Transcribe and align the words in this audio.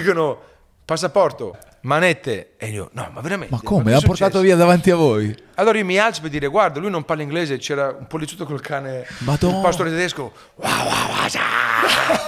dicono 0.00 0.40
passaporto, 0.84 1.56
manette. 1.82 2.54
E 2.56 2.68
io, 2.68 2.90
no, 2.92 3.10
ma 3.12 3.20
veramente. 3.20 3.54
Ma 3.54 3.60
come? 3.62 3.92
L'ha 3.92 4.00
portato 4.00 4.40
via 4.40 4.56
davanti 4.56 4.90
a 4.90 4.96
voi? 4.96 5.34
Allora 5.54 5.78
io 5.78 5.84
mi 5.84 5.98
alzo 5.98 6.20
per 6.20 6.30
dire, 6.30 6.46
guarda, 6.48 6.80
lui 6.80 6.90
non 6.90 7.04
parla 7.04 7.22
inglese, 7.22 7.58
c'era 7.58 7.94
un 7.96 8.06
poliziotto 8.06 8.44
col 8.44 8.60
cane, 8.60 9.06
Madonna. 9.18 9.56
il 9.56 9.62
pastore 9.62 9.90
tedesco. 9.90 10.32
Wow, 10.56 10.70
wow, 10.70 10.84
wow, 10.84 12.21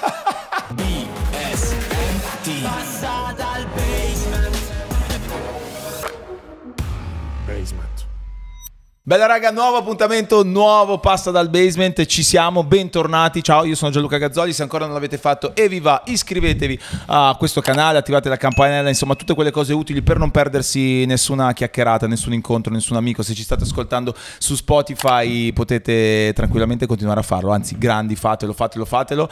Bella 9.06 9.26
raga, 9.26 9.50
nuovo 9.50 9.76
appuntamento, 9.76 10.42
nuovo 10.44 10.96
passa 10.96 11.30
dal 11.30 11.50
basement, 11.50 12.06
ci 12.06 12.22
siamo, 12.22 12.64
bentornati, 12.64 13.42
ciao 13.42 13.64
io 13.64 13.74
sono 13.74 13.90
Gianluca 13.90 14.16
Gazzoli, 14.16 14.54
se 14.54 14.62
ancora 14.62 14.86
non 14.86 14.94
l'avete 14.94 15.18
fatto 15.18 15.54
e 15.54 15.68
vi 15.68 15.78
va 15.78 16.02
iscrivetevi 16.06 16.80
a 17.08 17.36
questo 17.38 17.60
canale, 17.60 17.98
attivate 17.98 18.30
la 18.30 18.38
campanella, 18.38 18.88
insomma 18.88 19.14
tutte 19.14 19.34
quelle 19.34 19.50
cose 19.50 19.74
utili 19.74 20.00
per 20.00 20.16
non 20.16 20.30
perdersi 20.30 21.04
nessuna 21.04 21.52
chiacchierata, 21.52 22.06
nessun 22.06 22.32
incontro, 22.32 22.72
nessun 22.72 22.96
amico, 22.96 23.22
se 23.22 23.34
ci 23.34 23.42
state 23.42 23.64
ascoltando 23.64 24.16
su 24.38 24.54
Spotify 24.54 25.52
potete 25.52 26.32
tranquillamente 26.34 26.86
continuare 26.86 27.20
a 27.20 27.24
farlo, 27.24 27.52
anzi 27.52 27.76
grandi 27.76 28.16
fatelo, 28.16 28.54
fatelo, 28.54 28.86
fatelo. 28.86 29.28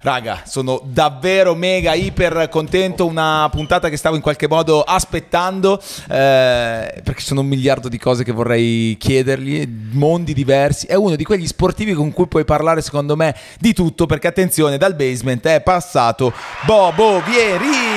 Raga, 0.00 0.42
sono 0.44 0.80
davvero 0.84 1.54
mega 1.54 1.94
iper 1.94 2.48
contento, 2.50 3.06
una 3.06 3.48
puntata 3.50 3.88
che 3.88 3.96
stavo 3.96 4.14
in 4.14 4.20
qualche 4.20 4.46
modo 4.46 4.82
aspettando 4.82 5.80
eh, 5.80 7.00
perché 7.02 7.20
sono 7.22 7.40
un 7.40 7.46
miliardo 7.46 7.88
di 7.88 7.98
cose 7.98 8.22
che 8.22 8.30
vorrei 8.30 8.96
chiedergli, 8.98 9.66
mondi 9.92 10.34
diversi, 10.34 10.86
è 10.86 10.94
uno 10.94 11.16
di 11.16 11.24
quegli 11.24 11.46
sportivi 11.46 11.94
con 11.94 12.12
cui 12.12 12.26
puoi 12.26 12.44
parlare 12.44 12.82
secondo 12.82 13.16
me 13.16 13.34
di 13.58 13.72
tutto 13.72 14.04
perché 14.04 14.26
attenzione 14.26 14.76
dal 14.76 14.94
basement 14.94 15.44
è 15.46 15.62
passato 15.62 16.32
Bobo 16.66 17.22
Vieri! 17.22 17.95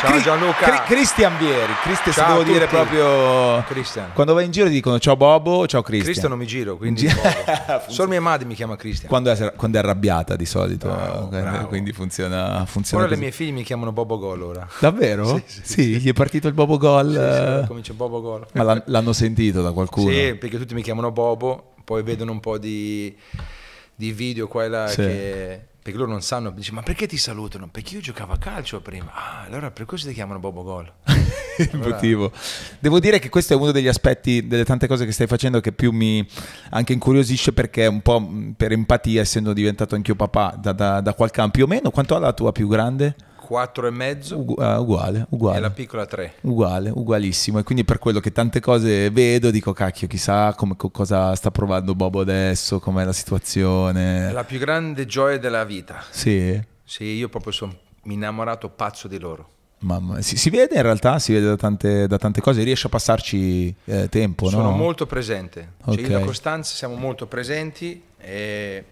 Ciao 0.00 0.18
Gianluca. 0.18 0.82
Cristian 0.84 1.36
Vieri, 1.36 1.74
Cristian 1.82 2.14
se 2.14 2.24
devo 2.24 2.42
dire 2.42 2.66
proprio... 2.66 3.62
Cristian. 3.64 4.12
Quando 4.14 4.32
vai 4.32 4.46
in 4.46 4.50
giro 4.50 4.66
dicono 4.68 4.98
ciao 4.98 5.14
Bobo, 5.14 5.66
ciao 5.66 5.82
Cristian. 5.82 6.04
Cristian 6.06 6.30
non 6.30 6.38
mi 6.38 6.46
giro, 6.46 6.78
quindi. 6.78 7.06
Solo 7.86 8.08
mia 8.08 8.20
madre 8.22 8.46
mi 8.46 8.54
chiama 8.54 8.76
Cristian. 8.76 9.10
Quando 9.10 9.30
è, 9.30 9.52
quando 9.54 9.76
è 9.76 9.80
arrabbiata 9.82 10.36
di 10.36 10.46
solito, 10.46 10.88
Bravo, 10.88 11.36
eh, 11.36 11.40
bravo. 11.42 11.66
quindi 11.66 11.92
funziona, 11.92 12.64
funziona 12.64 13.02
Ora 13.04 13.12
le 13.12 13.18
mie 13.18 13.30
figlie 13.30 13.50
mi 13.50 13.62
chiamano 13.62 13.92
Bobo 13.92 14.18
Gol 14.18 14.40
ora. 14.40 14.66
Davvero? 14.78 15.26
Sì, 15.36 15.42
Sì, 15.44 15.60
sì, 15.62 15.72
sì, 15.82 16.00
gli 16.00 16.08
è 16.08 16.14
partito 16.14 16.48
il 16.48 16.54
Bobo 16.54 16.78
Gol. 16.78 17.10
Sì, 17.10 17.62
eh, 17.62 17.66
comincia 17.66 17.92
Bobo 17.92 18.22
Gol. 18.22 18.46
Ma 18.52 18.62
l'han- 18.62 18.82
l'hanno 18.86 19.12
sentito 19.12 19.60
da 19.60 19.72
qualcuno? 19.72 20.10
Sì, 20.10 20.34
perché 20.34 20.56
tutti 20.56 20.72
mi 20.72 20.82
chiamano 20.82 21.10
Bobo, 21.10 21.74
poi 21.84 22.02
vedono 22.02 22.32
un 22.32 22.40
po' 22.40 22.56
di, 22.56 23.14
di 23.94 24.12
video 24.12 24.48
qua 24.48 24.64
e 24.64 24.68
là 24.68 24.84
che... 24.86 25.64
Perché 25.90 26.04
loro 26.04 26.12
non 26.12 26.22
sanno, 26.22 26.50
dice 26.50 26.70
ma 26.70 26.82
perché 26.82 27.08
ti 27.08 27.16
salutano? 27.16 27.68
Perché 27.68 27.94
io 27.96 28.00
giocavo 28.00 28.32
a 28.32 28.38
calcio 28.38 28.80
prima. 28.80 29.10
Ah, 29.12 29.42
allora 29.46 29.72
per 29.72 29.86
questo 29.86 30.06
ti 30.06 30.14
chiamano 30.14 30.38
Bobo 30.38 30.62
Gol. 30.62 30.92
il 31.58 31.78
motivo. 31.78 32.30
Devo 32.78 33.00
dire 33.00 33.18
che 33.18 33.28
questo 33.28 33.54
è 33.54 33.56
uno 33.56 33.72
degli 33.72 33.88
aspetti, 33.88 34.46
delle 34.46 34.64
tante 34.64 34.86
cose 34.86 35.04
che 35.04 35.10
stai 35.10 35.26
facendo 35.26 35.60
che 35.60 35.72
più 35.72 35.90
mi 35.90 36.24
anche 36.70 36.92
incuriosisce 36.92 37.52
perché 37.52 37.86
un 37.86 38.02
po' 38.02 38.20
mh, 38.20 38.54
per 38.56 38.70
empatia, 38.70 39.20
essendo 39.20 39.52
diventato 39.52 39.96
anch'io 39.96 40.14
papà 40.14 40.56
da, 40.56 40.72
da- 40.72 41.00
da 41.00 41.14
qualche 41.14 41.40
anno 41.40 41.50
più 41.50 41.64
o 41.64 41.66
meno. 41.66 41.90
Quanto 41.90 42.14
ha 42.14 42.20
la 42.20 42.32
tua 42.32 42.52
più 42.52 42.68
grande? 42.68 43.16
Quattro 43.50 43.88
e 43.88 43.90
mezzo 43.90 44.38
Ugu- 44.38 44.60
ah, 44.60 44.78
uguale, 44.78 45.26
uguale. 45.30 45.58
e 45.58 45.60
la 45.60 45.70
piccola 45.70 46.06
tre. 46.06 46.34
Uguale, 46.42 46.88
ugualissimo. 46.88 47.58
E 47.58 47.64
quindi 47.64 47.82
per 47.84 47.98
quello 47.98 48.20
che 48.20 48.30
tante 48.30 48.60
cose 48.60 49.10
vedo, 49.10 49.50
dico 49.50 49.72
cacchio, 49.72 50.06
chissà 50.06 50.54
come, 50.54 50.76
co- 50.76 50.90
cosa 50.90 51.34
sta 51.34 51.50
provando 51.50 51.96
Bobo 51.96 52.20
adesso, 52.20 52.78
com'è 52.78 53.04
la 53.04 53.12
situazione. 53.12 54.28
È 54.28 54.32
la 54.32 54.44
più 54.44 54.60
grande 54.60 55.04
gioia 55.04 55.36
della 55.40 55.64
vita. 55.64 56.00
Sì, 56.10 56.60
Sì, 56.84 57.02
io 57.02 57.28
proprio 57.28 57.50
sono 57.50 57.74
innamorato 58.04 58.68
pazzo 58.68 59.08
di 59.08 59.18
loro. 59.18 59.48
mamma, 59.80 60.22
si, 60.22 60.36
si 60.36 60.48
vede 60.48 60.76
in 60.76 60.82
realtà, 60.82 61.18
si 61.18 61.32
vede 61.32 61.46
da 61.46 61.56
tante, 61.56 62.06
da 62.06 62.18
tante 62.18 62.40
cose, 62.40 62.62
riesce 62.62 62.86
a 62.86 62.90
passarci 62.90 63.74
eh, 63.86 64.08
tempo, 64.08 64.48
Sono 64.48 64.70
no? 64.70 64.76
molto 64.76 65.06
presente. 65.06 65.72
Cioè, 65.84 65.98
io 66.00 66.06
e 66.06 66.10
la 66.10 66.20
Costanza 66.20 66.72
siamo 66.76 66.94
molto 66.94 67.26
presenti, 67.26 68.00
e- 68.16 68.84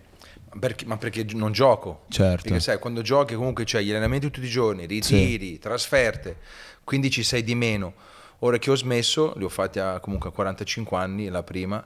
perché- 0.58 0.84
ma 0.86 0.96
perché 0.96 1.24
non 1.34 1.52
gioco. 1.52 2.04
Certo. 2.08 2.42
Perché 2.44 2.60
sai, 2.60 2.78
quando 2.78 3.02
giochi 3.02 3.34
comunque 3.34 3.64
c'hai 3.66 3.84
gli 3.86 3.90
allenamenti 3.90 4.30
tutti 4.30 4.46
i 4.46 4.50
giorni, 4.50 4.86
ritiri, 4.86 5.58
trasferte, 5.58 6.36
quindi 6.84 7.10
ci 7.10 7.22
sei 7.22 7.42
di 7.42 7.54
meno. 7.54 7.92
Ora 8.40 8.58
che 8.58 8.70
ho 8.70 8.76
smesso, 8.76 9.34
li 9.36 9.44
ho 9.44 9.48
fatti 9.48 9.78
a, 9.80 9.98
comunque 9.98 10.28
a 10.30 10.32
45 10.32 10.96
anni, 10.96 11.28
la 11.28 11.42
prima, 11.42 11.84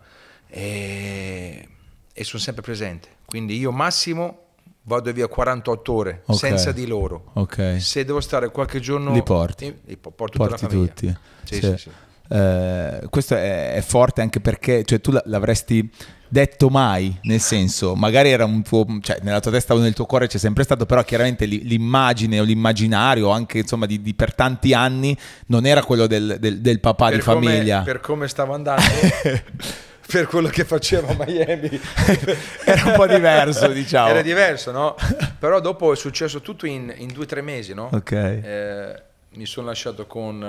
e, 0.48 1.68
e 2.12 2.24
sono 2.24 2.42
sempre 2.42 2.62
presente. 2.62 3.08
Quindi 3.24 3.56
io 3.58 3.72
massimo 3.72 4.38
vado 4.82 5.10
via 5.12 5.26
48 5.28 5.92
ore 5.92 6.22
Ok. 6.26 6.36
senza 6.38 6.72
di 6.72 6.86
loro. 6.86 7.30
Ok. 7.34 7.76
Se 7.80 8.04
devo 8.04 8.20
stare 8.20 8.50
qualche 8.50 8.80
giorno... 8.80 9.12
Li 9.12 9.22
porti. 9.22 9.66
eh, 9.66 9.78
li 9.86 9.96
po- 9.96 10.10
porto 10.10 10.36
Porti 10.38 10.52
la 10.52 10.68
famiglia. 10.68 10.86
tutti. 10.88 11.16
Sì, 11.44 11.54
Sì. 11.54 11.60
sì, 11.60 11.76
sì. 11.78 11.90
Eh, 12.28 13.06
questo 13.10 13.34
è, 13.34 13.74
è 13.74 13.80
forte 13.82 14.20
anche 14.22 14.40
perché 14.40 14.84
cioè, 14.84 15.00
tu 15.00 15.16
l'avresti 15.24 15.90
detto 16.32 16.70
mai, 16.70 17.14
nel 17.24 17.40
senso, 17.40 17.94
magari 17.94 18.30
era 18.30 18.46
un 18.46 18.62
tuo, 18.62 18.86
cioè 19.02 19.18
nella 19.20 19.38
tua 19.40 19.50
testa 19.50 19.74
o 19.74 19.78
nel 19.78 19.92
tuo 19.92 20.06
cuore 20.06 20.28
c'è 20.28 20.38
sempre 20.38 20.64
stato, 20.64 20.86
però 20.86 21.02
chiaramente 21.04 21.44
l'i- 21.44 21.62
l'immagine 21.62 22.40
o 22.40 22.42
l'immaginario 22.42 23.28
anche 23.28 23.58
insomma 23.58 23.84
di, 23.84 24.00
di 24.00 24.14
per 24.14 24.34
tanti 24.34 24.72
anni 24.72 25.14
non 25.48 25.66
era 25.66 25.82
quello 25.84 26.06
del, 26.06 26.38
del- 26.40 26.62
del 26.62 26.80
papà 26.80 27.10
di 27.10 27.18
come- 27.18 27.46
famiglia. 27.46 27.82
per 27.82 28.00
come 28.00 28.28
stavo 28.28 28.54
andando, 28.54 28.80
per 30.10 30.26
quello 30.26 30.48
che 30.48 30.64
facevo 30.64 31.08
a 31.08 31.16
Miami, 31.26 31.68
Era 32.64 32.84
un 32.86 32.92
po' 32.94 33.06
diverso, 33.06 33.66
diciamo. 33.72 34.08
Era 34.08 34.22
diverso, 34.22 34.70
no? 34.72 34.94
Però 35.38 35.60
dopo 35.60 35.92
è 35.92 35.96
successo 35.96 36.40
tutto 36.40 36.64
in, 36.66 36.94
in 36.96 37.08
due 37.12 37.24
o 37.24 37.26
tre 37.26 37.42
mesi, 37.42 37.74
no? 37.74 37.90
Ok. 37.92 38.12
Eh, 38.12 39.02
mi 39.34 39.44
sono 39.44 39.66
lasciato 39.66 40.06
con 40.06 40.40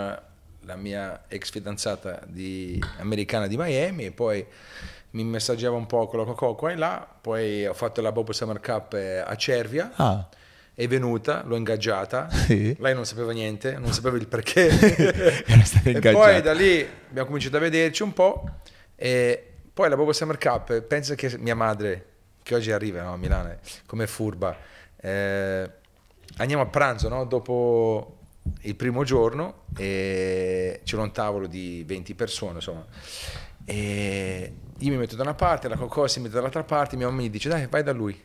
la 0.66 0.76
mia 0.78 1.24
ex 1.28 1.52
fidanzata 1.52 2.22
di- 2.26 2.82
americana 3.00 3.48
di 3.48 3.58
Miami 3.58 4.06
e 4.06 4.12
poi 4.12 4.46
mi 5.14 5.24
messaggiava 5.24 5.76
un 5.76 5.86
po' 5.86 6.08
con 6.08 6.20
la 6.20 6.26
Coco 6.26 6.56
qua 6.56 6.72
e 6.72 6.76
là, 6.76 7.08
poi 7.22 7.66
ho 7.66 7.74
fatto 7.74 8.02
la 8.02 8.12
Bobo 8.12 8.32
Summer 8.34 8.60
Cup 8.60 8.94
eh, 8.94 9.18
a 9.20 9.36
Cervia. 9.36 9.92
Ah, 9.96 10.28
È 10.74 10.88
venuta, 10.88 11.44
l'ho 11.46 11.56
ingaggiata. 11.56 12.30
Sì. 12.32 12.76
Lei 12.80 12.96
non 12.96 13.06
sapeva 13.06 13.32
niente, 13.32 13.78
non 13.78 13.94
sapeva 13.94 14.18
il 14.18 14.28
perché. 14.28 14.70
E 15.86 15.92
ingaggiata. 15.92 16.12
poi 16.18 16.42
da 16.42 16.54
lì 16.54 16.88
abbiamo 17.10 17.28
cominciato 17.28 17.58
a 17.58 17.60
vederci 17.60 18.02
un 18.02 18.14
po'. 18.14 18.44
E 18.96 19.52
poi 19.72 19.90
la 19.90 19.96
Bobo 19.96 20.14
Summer 20.14 20.38
Cup, 20.38 20.82
pensa 20.82 21.14
che 21.14 21.38
mia 21.38 21.56
madre, 21.56 22.06
che 22.42 22.56
oggi 22.56 22.72
arriva 22.72 23.04
no, 23.04 23.14
a 23.14 23.18
Milano, 23.18 23.52
eh, 23.52 23.58
come 23.86 24.08
furba, 24.08 24.58
eh, 24.98 25.70
andiamo 26.38 26.64
a 26.64 26.68
pranzo 26.68 27.08
no, 27.10 27.26
dopo 27.26 28.18
il 28.62 28.76
primo 28.76 29.04
giorno 29.04 29.66
e 29.78 30.82
c'era 30.84 31.04
un 31.04 31.12
tavolo 31.12 31.46
di 31.46 31.84
20 31.86 32.16
persone, 32.16 32.54
insomma. 32.56 32.86
E 33.66 34.54
io 34.84 34.92
mi 34.92 34.98
metto 34.98 35.16
da 35.16 35.24
una 35.24 35.34
parte, 35.34 35.68
la 35.68 35.76
Cocò 35.78 36.08
si 36.08 36.20
mette 36.20 36.34
dall'altra 36.36 36.64
parte, 36.64 36.96
mia 36.98 37.08
mamma 37.08 37.22
mi 37.22 37.30
dice 37.30 37.50
dai 37.50 37.68
vai 37.70 37.84
da 37.84 37.92
lui. 37.94 38.20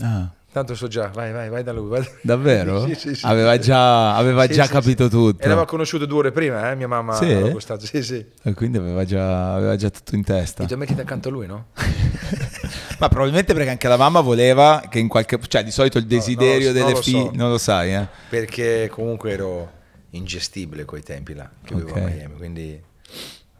ah, 0.00 0.30
Tanto 0.52 0.74
so 0.74 0.88
già, 0.88 1.06
vai, 1.14 1.30
vai, 1.30 1.48
vai 1.48 1.62
da 1.62 1.70
lui. 1.72 1.88
vai 1.88 2.00
da- 2.02 2.10
davvero? 2.22 2.82
Sì, 2.88 2.94
sì, 2.96 3.14
sì. 3.14 3.24
Aveva 3.26 3.56
già, 3.58 4.16
aveva 4.16 4.48
già 4.48 4.66
capito 4.66 5.08
tutto. 5.08 5.42
E 5.44 5.46
l'aveva 5.46 5.64
conosciuto 5.66 6.06
due 6.06 6.18
ore 6.18 6.32
prima, 6.32 6.70
eh, 6.72 6.74
mia 6.74 6.88
mamma. 6.88 7.14
Sì? 7.14 7.30
alla 7.30 7.52
Costanza. 7.52 7.86
Sì, 7.86 8.02
sì. 8.02 8.26
E 8.42 8.54
quindi 8.54 8.78
aveva 8.78 9.04
già, 9.04 9.54
aveva 9.54 9.76
già 9.76 9.90
tutto 9.90 10.16
in 10.16 10.24
testa. 10.24 10.64
E 10.64 10.66
già 10.66 10.74
mettiti 10.74 11.00
accanto 11.00 11.28
a 11.28 11.30
lui, 11.30 11.46
no? 11.46 11.66
Ma 12.98 13.08
probabilmente 13.08 13.54
perché 13.54 13.70
anche 13.70 13.86
la 13.86 13.96
mamma 13.96 14.20
voleva 14.20 14.82
che 14.90 14.98
in 14.98 15.06
qualche... 15.06 15.38
Cioè 15.46 15.62
di 15.62 15.70
solito 15.70 15.98
il 15.98 16.06
desiderio 16.06 16.72
non 16.72 16.74
lo- 16.74 16.78
non 16.80 16.86
delle 16.86 16.96
lo 16.96 17.02
figlie... 17.02 17.24
so. 17.26 17.30
Non 17.34 17.50
lo 17.50 17.58
sai, 17.58 17.94
eh? 17.94 18.06
Perché 18.28 18.88
comunque 18.90 19.30
ero 19.30 19.70
ingestibile 20.10 20.84
quei 20.84 21.02
tempi 21.02 21.34
là, 21.34 21.48
che 21.64 21.74
vivevo 21.76 21.94
a 21.96 22.00
Miami, 22.08 22.34
quindi... 22.36 22.82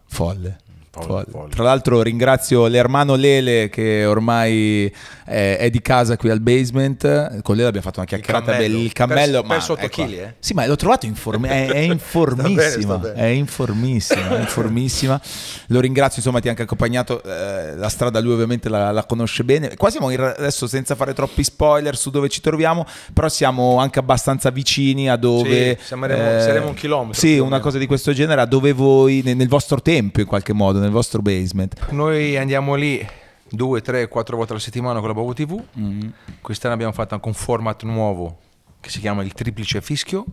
Folle. 0.06 0.58
Folle. 0.92 1.24
folle. 1.30 1.50
Tra 1.50 1.62
l'altro 1.62 2.02
ringrazio 2.02 2.66
l'ermano 2.66 3.14
Lele 3.14 3.68
che 3.68 4.04
ormai 4.04 4.92
è, 5.24 5.56
è 5.58 5.70
di 5.70 5.80
casa 5.80 6.16
qui 6.16 6.30
al 6.30 6.40
basement. 6.40 7.42
Con 7.42 7.54
Lele 7.54 7.68
abbiamo 7.68 7.86
fatto 7.86 8.00
una 8.00 8.08
chiacchierata 8.08 8.56
bella. 8.56 8.76
Il 8.76 8.92
cammello, 8.92 9.40
Per- 9.40 9.48
ma 9.48 9.54
perso 9.54 9.72
otto 9.74 9.84
ecco. 9.84 10.02
chili, 10.02 10.18
eh? 10.18 10.34
Sì, 10.40 10.52
ma 10.52 10.66
l'ho 10.66 10.74
trovato 10.74 11.06
informi- 11.06 11.48
è, 11.48 11.68
è 11.70 11.78
informissima. 11.78 12.48
Sta 12.60 12.76
bene, 12.76 12.82
sta 12.82 12.96
bene. 12.98 13.14
È 13.14 13.26
informissima, 13.26 14.38
informissima. 14.38 15.20
Lo 15.68 15.78
ringrazio, 15.80 16.16
insomma, 16.16 16.40
ti 16.40 16.48
ha 16.48 16.50
anche 16.50 16.62
accompagnato. 16.62 17.22
eh, 17.22 17.76
la 17.76 17.88
strada 17.88 18.18
lui 18.20 18.32
ovviamente 18.32 18.68
la, 18.68 18.90
la 18.90 19.04
conosce 19.04 19.44
bene. 19.44 19.76
Qua 19.76 19.90
siamo 19.90 20.10
in- 20.10 20.20
adesso 20.20 20.66
senza 20.66 20.96
fare 20.96 21.14
troppi 21.14 21.44
spoiler 21.44 21.96
su 21.96 22.10
dove 22.10 22.28
ci 22.28 22.40
troviamo, 22.40 22.84
però 23.14 23.28
siamo 23.28 23.78
anche 23.78 24.00
abbastanza 24.00 24.50
vicini 24.50 25.08
a 25.08 25.14
dove... 25.14 25.76
Sì, 25.80 25.86
saremo- 25.86 26.40
saremo 26.40 26.66
un 26.66 26.74
chilometro, 26.74 27.20
Sì, 27.20 27.38
una 27.38 27.60
cosa 27.60 27.78
di 27.78 27.86
questo 27.86 28.12
genere, 28.12 28.40
a 28.40 28.46
dove 28.46 28.72
voi, 28.72 29.22
nel, 29.24 29.36
nel 29.36 29.48
vostro 29.48 29.80
tempio 29.80 30.22
in 30.22 30.28
qualche 30.28 30.52
modo, 30.52 30.78
nel 30.80 30.90
vostro 30.90 31.22
basement. 31.22 31.90
Noi 31.90 32.36
andiamo 32.36 32.74
lì 32.74 33.06
due, 33.48 33.80
tre, 33.80 34.08
quattro 34.08 34.36
volte 34.36 34.52
alla 34.52 34.60
settimana 34.60 34.98
con 34.98 35.08
la 35.08 35.14
Bobo 35.14 35.32
TV. 35.32 35.62
Mm-hmm. 35.78 36.08
Quest'anno 36.40 36.74
abbiamo 36.74 36.92
fatto 36.92 37.14
anche 37.14 37.28
un 37.28 37.34
format 37.34 37.82
nuovo 37.82 38.38
che 38.80 38.90
si 38.90 39.00
chiama 39.00 39.22
il 39.22 39.32
triplice 39.32 39.80
fischio, 39.80 40.24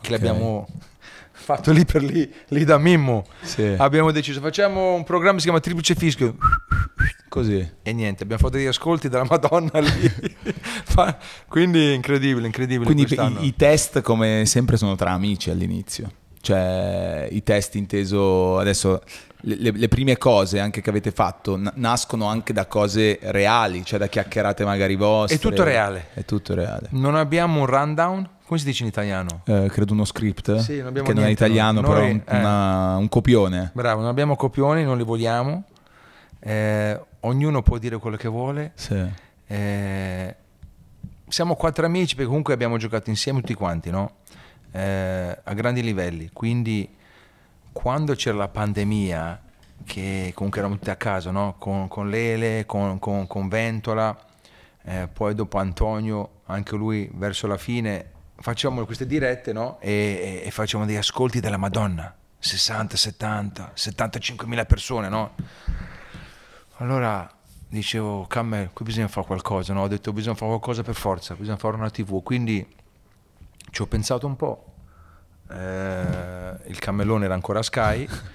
che 0.00 0.10
l'abbiamo 0.10 0.66
fatto 1.32 1.72
lì 1.72 1.84
per 1.84 2.02
lì, 2.02 2.30
lì 2.48 2.64
da 2.64 2.78
Mimmo. 2.78 3.24
Sì. 3.42 3.74
Abbiamo 3.76 4.10
deciso, 4.12 4.40
facciamo 4.40 4.94
un 4.94 5.04
programma 5.04 5.34
che 5.34 5.40
si 5.40 5.44
chiama 5.44 5.60
triplice 5.60 5.94
fischio. 5.94 6.36
Così. 7.28 7.68
E 7.82 7.92
niente, 7.92 8.22
abbiamo 8.22 8.42
fatto 8.42 8.56
degli 8.56 8.66
ascolti 8.66 9.08
della 9.08 9.26
Madonna 9.28 9.80
lì. 9.80 10.12
Quindi 11.48 11.94
incredibile, 11.94 12.46
incredibile. 12.46 12.84
Quindi 12.84 13.12
i, 13.12 13.46
i 13.46 13.56
test 13.56 14.00
come 14.00 14.44
sempre 14.46 14.76
sono 14.76 14.94
tra 14.94 15.12
amici 15.12 15.50
all'inizio. 15.50 16.10
Cioè 16.46 17.26
i 17.32 17.42
test 17.42 17.74
inteso 17.74 18.56
adesso 18.60 19.02
le, 19.40 19.72
le- 19.72 19.88
prime 19.88 20.16
cose 20.16 20.60
anche 20.60 20.80
che 20.80 20.90
avete 20.90 21.10
fatto 21.10 21.56
n- 21.56 21.72
nascono 21.74 22.26
anche 22.26 22.52
da 22.52 22.66
cose 22.66 23.18
reali, 23.20 23.84
cioè 23.84 23.98
da 23.98 24.06
chiacchierate 24.06 24.64
magari 24.64 24.94
vostre. 24.94 25.38
È 25.38 25.40
tutto 25.40 25.64
reale. 25.64 26.06
È 26.14 26.24
tutto 26.24 26.54
reale. 26.54 26.86
Non 26.90 27.16
abbiamo 27.16 27.58
un 27.58 27.66
rundown? 27.66 28.28
Come 28.46 28.60
si 28.60 28.64
dice 28.64 28.84
in 28.84 28.90
italiano? 28.90 29.40
Eh, 29.44 29.68
credo 29.72 29.92
uno 29.92 30.04
script 30.04 30.54
Sì, 30.58 30.80
non 30.80 30.92
che 30.92 31.00
non 31.00 31.10
è 31.10 31.12
niente, 31.14 31.32
italiano, 31.32 31.80
no. 31.80 31.88
però 31.88 32.00
Noi- 32.02 32.10
un, 32.12 32.22
eh. 32.24 32.38
una- 32.38 32.96
un 32.96 33.08
copione. 33.08 33.70
Bravo, 33.74 34.02
non 34.02 34.08
abbiamo 34.08 34.36
copioni, 34.36 34.84
non 34.84 34.96
li 34.98 35.02
vogliamo. 35.02 35.64
Eh, 36.38 37.00
ognuno 37.22 37.62
può 37.62 37.78
dire 37.78 37.98
quello 37.98 38.16
che 38.16 38.28
vuole. 38.28 38.70
Sì. 38.76 39.04
Eh, 39.48 40.36
siamo 41.26 41.56
quattro 41.56 41.86
amici 41.86 42.14
perché 42.14 42.28
comunque 42.28 42.54
abbiamo 42.54 42.76
giocato 42.76 43.10
insieme 43.10 43.40
tutti 43.40 43.54
quanti, 43.54 43.90
no? 43.90 44.12
Eh, 44.76 45.38
a 45.42 45.54
grandi 45.54 45.82
livelli. 45.82 46.28
Quindi 46.34 46.94
quando 47.72 48.14
c'era 48.14 48.36
la 48.36 48.48
pandemia, 48.48 49.40
che 49.86 50.32
comunque 50.34 50.58
eravamo 50.60 50.78
tutti 50.78 50.90
a 50.90 50.96
casa, 50.96 51.30
no? 51.30 51.54
Con, 51.58 51.88
con 51.88 52.10
Lele, 52.10 52.66
con, 52.66 52.98
con- 52.98 53.26
con 53.26 53.48
Ventola, 53.48 54.14
eh, 54.82 55.08
poi 55.10 55.34
dopo 55.34 55.56
Antonio, 55.56 56.42
anche 56.46 56.76
lui 56.76 57.10
verso 57.14 57.46
la 57.46 57.56
fine, 57.56 58.10
facciamo 58.36 58.84
queste 58.84 59.06
dirette, 59.06 59.54
no? 59.54 59.78
E, 59.80 60.42
e- 60.42 60.46
e 60.46 60.50
facciamo 60.50 60.84
degli 60.84 60.96
ascolti 60.96 61.40
della 61.40 61.56
Madonna. 61.56 62.14
60, 62.38 62.96
70, 62.98 63.70
75 63.72 64.46
mila 64.46 64.66
persone, 64.66 65.08
no? 65.08 65.34
Allora 66.76 67.28
dicevo, 67.68 68.26
Cammel, 68.26 68.70
qui 68.74 68.84
bisogna 68.84 69.08
fare 69.08 69.26
qualcosa, 69.26 69.72
no? 69.72 69.82
Ho 69.82 69.88
detto 69.88 70.12
bisogna 70.12 70.34
fare 70.34 70.50
qualcosa 70.50 70.82
per 70.82 70.94
forza, 70.94 71.34
bisogna 71.34 71.56
fare 71.56 71.76
una 71.76 71.88
tv, 71.90 72.22
quindi 72.22 72.66
ci 73.70 73.82
ho 73.82 73.86
pensato 73.86 74.26
un 74.26 74.36
po', 74.36 74.64
Eh, 75.48 76.56
il 76.66 76.78
cammellone 76.78 77.24
era 77.24 77.34
ancora 77.34 77.62
Sky. 77.62 78.06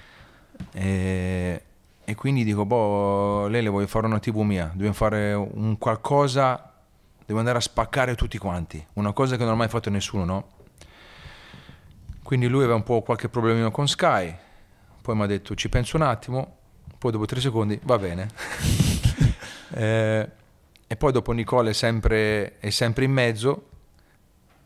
E, 0.74 1.62
e 2.04 2.14
quindi 2.14 2.44
dico, 2.44 2.64
boh, 2.64 3.46
Lele 3.48 3.68
voglio 3.68 3.86
fare 3.88 4.06
una 4.06 4.20
tv 4.20 4.38
mia, 4.40 4.66
dobbiamo 4.72 4.92
fare 4.94 5.32
un 5.34 5.76
qualcosa, 5.76 6.72
devo 7.26 7.38
andare 7.40 7.58
a 7.58 7.60
spaccare 7.60 8.14
tutti 8.14 8.38
quanti, 8.38 8.84
una 8.94 9.12
cosa 9.12 9.36
che 9.36 9.42
non 9.42 9.54
ha 9.54 9.56
mai 9.56 9.68
fatto 9.68 9.90
nessuno, 9.90 10.24
no? 10.24 10.48
Quindi 12.22 12.46
lui 12.46 12.60
aveva 12.60 12.76
un 12.76 12.84
po' 12.84 13.02
qualche 13.02 13.28
problemino 13.28 13.70
con 13.72 13.88
Sky, 13.88 14.34
poi 15.02 15.16
mi 15.16 15.22
ha 15.22 15.26
detto 15.26 15.54
ci 15.56 15.68
penso 15.68 15.96
un 15.96 16.02
attimo, 16.02 16.56
poi 16.96 17.10
dopo 17.10 17.26
tre 17.26 17.40
secondi 17.40 17.78
va 17.82 17.98
bene. 17.98 18.28
Eh, 19.74 20.28
e 20.86 20.96
poi 20.96 21.12
dopo 21.12 21.32
Nicole 21.32 21.70
è 21.70 21.72
sempre, 21.72 22.58
è 22.58 22.68
sempre 22.68 23.06
in 23.06 23.10
mezzo 23.12 23.68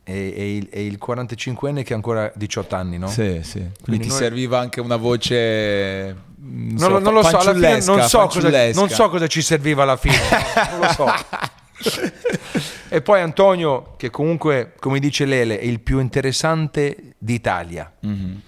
e, 0.09 0.33
e 0.37 0.57
il, 0.57 0.69
e 0.71 0.87
il 0.87 1.01
45enne 1.05 1.83
che 1.83 1.93
ha 1.93 1.97
ancora 1.97 2.31
18 2.33 2.75
anni, 2.77 2.97
no? 2.97 3.09
Sì, 3.09 3.41
sì. 3.43 3.59
Quindi, 3.59 3.75
Quindi 3.83 4.03
ti 4.05 4.09
noi- 4.11 4.19
serviva 4.19 4.61
anche 4.61 4.81
una 4.81 4.95
voce. 4.95 6.15
Non, 6.39 6.93
lo- 6.93 6.99
non 7.01 7.13
lo 7.13 7.25
so, 7.25 7.39
alla 7.39 7.53
fine 7.53 7.71
non 7.85 8.03
so, 8.09 8.27
cosa, 8.29 8.71
non 8.73 8.89
so 8.89 9.09
cosa 9.09 9.27
ci 9.27 9.43
serviva 9.43 9.83
alla 9.83 9.97
fine, 9.97 10.15
no, 10.15 10.71
non 10.71 10.81
lo 10.81 10.93
so. 10.93 11.07
e 12.89 13.03
poi 13.03 13.21
Antonio, 13.21 13.95
che 13.97 14.11
comunque, 14.11 14.75
come 14.79 15.01
dice 15.01 15.25
Lele, 15.25 15.59
è 15.59 15.65
il 15.65 15.81
più 15.81 15.99
interessante 15.99 17.15
d'Italia. 17.19 17.93
Mhm. 18.01 18.43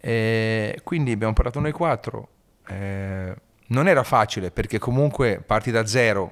E 0.00 0.80
quindi 0.82 1.12
abbiamo 1.12 1.32
parlato 1.32 1.60
noi 1.60 1.70
quattro. 1.70 2.28
Eh, 2.66 3.32
non 3.66 3.86
era 3.86 4.02
facile 4.02 4.50
perché 4.50 4.80
comunque 4.80 5.40
parti 5.46 5.70
da 5.70 5.86
zero. 5.86 6.30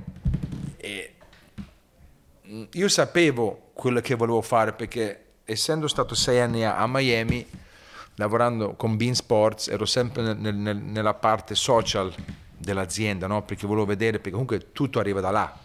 E 0.77 1.15
mm, 2.49 2.65
io 2.73 2.89
sapevo 2.89 3.70
quello 3.81 4.01
che 4.01 4.15
volevo 4.15 4.43
fare 4.43 4.73
perché 4.75 5.25
essendo 5.45 5.89
stato 5.89 6.15
sei 6.15 6.39
anni 6.39 6.65
a, 6.65 6.77
a 6.77 6.87
Miami, 6.87 7.45
lavorando 8.17 8.75
con 8.75 8.97
Bean 8.99 9.15
Sports, 9.15 9.69
ero 9.69 9.87
sempre 9.87 10.23
nel- 10.23 10.37
nel- 10.37 10.55
nel- 10.55 10.77
nella 10.77 11.15
parte 11.15 11.55
social 11.55 12.13
dell'azienda, 12.59 13.27
no? 13.27 13.43
perché 13.43 13.67
volevo 13.67 13.87
vedere, 13.87 14.19
perché 14.19 14.33
comunque 14.33 14.73
tutto 14.73 14.99
arriva 14.99 15.21
da 15.21 15.31
là. 15.31 15.59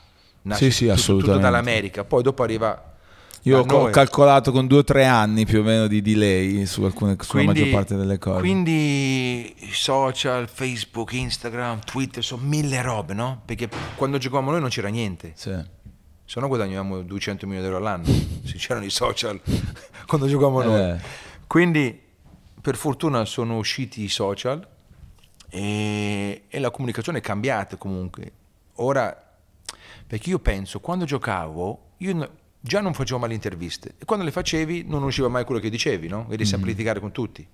Sì, 0.55 0.71
sì, 0.71 0.83
tutto- 0.85 0.93
assolutamente. 0.93 1.41
Tutto 1.41 1.51
dall'America, 1.51 2.03
poi 2.05 2.23
dopo 2.23 2.43
arriva... 2.43 2.93
Io 3.41 3.59
ho 3.59 3.65
noi. 3.65 3.91
calcolato 3.91 4.51
con 4.51 4.65
due 4.65 4.79
o 4.79 4.83
tre 4.83 5.05
anni 5.05 5.45
più 5.45 5.59
o 5.59 5.63
meno 5.63 5.85
di 5.85 6.01
delay 6.01 6.65
su 6.65 6.81
alcune, 6.83 7.15
sulla 7.19 7.43
maggior 7.43 7.69
parte 7.69 7.95
delle 7.95 8.17
cose. 8.17 8.39
Quindi 8.39 9.53
social, 9.71 10.47
Facebook, 10.49 11.11
Instagram, 11.13 11.81
Twitter, 11.85 12.23
sono 12.23 12.41
mille 12.43 12.81
robe, 12.81 13.13
no? 13.13 13.41
Perché 13.45 13.69
quando 13.95 14.17
giocavamo 14.17 14.49
noi 14.49 14.61
non 14.61 14.69
c'era 14.69 14.87
niente, 14.87 15.33
Sì. 15.35 15.53
Se 16.25 16.39
no 16.39 16.47
guadagnavamo 16.47 17.03
200 17.03 17.45
milioni 17.45 17.67
di 17.67 17.73
euro 17.73 17.85
all'anno, 17.85 18.05
se 18.43 18.57
c'erano 18.57 18.85
i 18.85 18.89
social 18.89 19.39
quando 20.05 20.27
giocavamo 20.27 20.61
noi. 20.63 20.91
Eh. 20.91 20.99
Quindi 21.47 22.01
per 22.59 22.75
fortuna 22.75 23.25
sono 23.25 23.57
usciti 23.57 24.03
i 24.03 24.09
social 24.09 24.67
e, 25.49 26.43
e 26.47 26.59
la 26.59 26.71
comunicazione 26.71 27.19
è 27.19 27.21
cambiata 27.21 27.77
comunque. 27.77 28.31
Ora, 28.77 29.15
perché 30.07 30.29
io 30.31 30.39
penso, 30.39 30.79
quando 30.79 31.05
giocavo, 31.05 31.91
io 31.97 32.29
già 32.59 32.81
non 32.81 32.93
facevo 32.93 33.19
mai 33.19 33.29
le 33.29 33.35
interviste 33.35 33.93
e 33.99 34.05
quando 34.05 34.25
le 34.25 34.31
facevi 34.31 34.83
non 34.87 35.03
usciva 35.03 35.27
mai 35.29 35.45
quello 35.45 35.61
che 35.61 35.69
dicevi, 35.69 36.07
no? 36.07 36.27
Eri 36.31 36.45
sempre 36.45 36.69
a 36.69 36.71
litigare 36.71 36.99
con 36.99 37.11
tutti. 37.11 37.47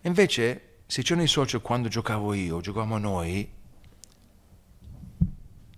E 0.00 0.08
invece, 0.08 0.76
se 0.86 1.02
c'erano 1.02 1.24
i 1.24 1.28
social 1.28 1.60
quando 1.60 1.88
giocavo 1.88 2.32
io, 2.32 2.60
giocavamo 2.60 2.98
noi, 2.98 3.50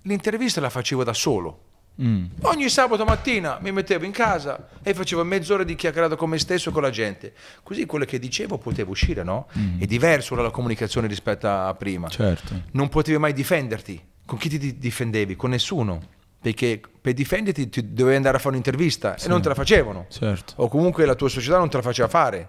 l'intervista 0.02 0.60
la 0.60 0.70
facevo 0.70 1.04
da 1.04 1.14
solo. 1.14 1.68
Mm. 2.02 2.24
Ogni 2.42 2.68
sabato 2.70 3.04
mattina 3.04 3.58
mi 3.60 3.72
mettevo 3.72 4.04
in 4.06 4.12
casa 4.12 4.68
e 4.82 4.94
facevo 4.94 5.22
mezz'ora 5.22 5.64
di 5.64 5.74
chiacchierata 5.74 6.16
con 6.16 6.30
me 6.30 6.38
stesso 6.38 6.70
e 6.70 6.72
con 6.72 6.82
la 6.82 6.90
gente. 6.90 7.34
Così 7.62 7.84
quello 7.84 8.06
che 8.06 8.18
dicevo 8.18 8.56
poteva 8.58 8.90
uscire, 8.90 9.22
no? 9.22 9.48
È 9.78 9.84
diverso 9.84 10.32
ora 10.34 10.42
la 10.42 10.50
comunicazione 10.50 11.06
rispetto 11.06 11.46
a 11.48 11.74
prima. 11.74 12.08
Certo. 12.08 12.54
Non 12.72 12.88
potevi 12.88 13.18
mai 13.18 13.32
difenderti. 13.34 14.02
Con 14.24 14.38
chi 14.38 14.48
ti 14.48 14.58
di- 14.58 14.78
difendevi? 14.78 15.36
Con 15.36 15.50
nessuno. 15.50 16.00
Perché 16.40 16.80
per 17.00 17.12
difenderti 17.12 17.68
ti 17.68 17.92
dovevi 17.92 18.16
andare 18.16 18.36
a 18.36 18.40
fare 18.40 18.50
un'intervista 18.52 19.16
e 19.16 19.28
non 19.28 19.42
te 19.42 19.48
la 19.48 19.54
facevano. 19.54 20.06
Certo. 20.08 20.54
O 20.56 20.68
comunque 20.68 21.04
la 21.04 21.14
tua 21.14 21.28
società 21.28 21.58
non 21.58 21.68
te 21.68 21.76
la 21.76 21.82
faceva 21.82 22.08
fare. 22.08 22.48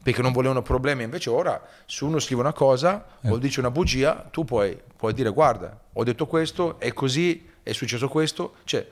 Perché 0.00 0.20
non 0.22 0.32
volevano 0.32 0.62
problemi. 0.62 1.02
Invece 1.04 1.30
ora, 1.30 1.60
se 1.86 2.04
uno 2.04 2.18
scrive 2.20 2.40
una 2.40 2.52
cosa 2.52 3.04
o 3.24 3.36
dice 3.38 3.60
una 3.60 3.70
bugia, 3.70 4.28
tu 4.30 4.44
puoi, 4.44 4.76
puoi 4.96 5.12
dire 5.12 5.30
guarda, 5.30 5.76
ho 5.92 6.04
detto 6.04 6.26
questo, 6.26 6.78
è 6.80 6.92
così, 6.92 7.48
è 7.62 7.72
successo 7.72 8.08
questo. 8.08 8.54
Cioè, 8.64 8.86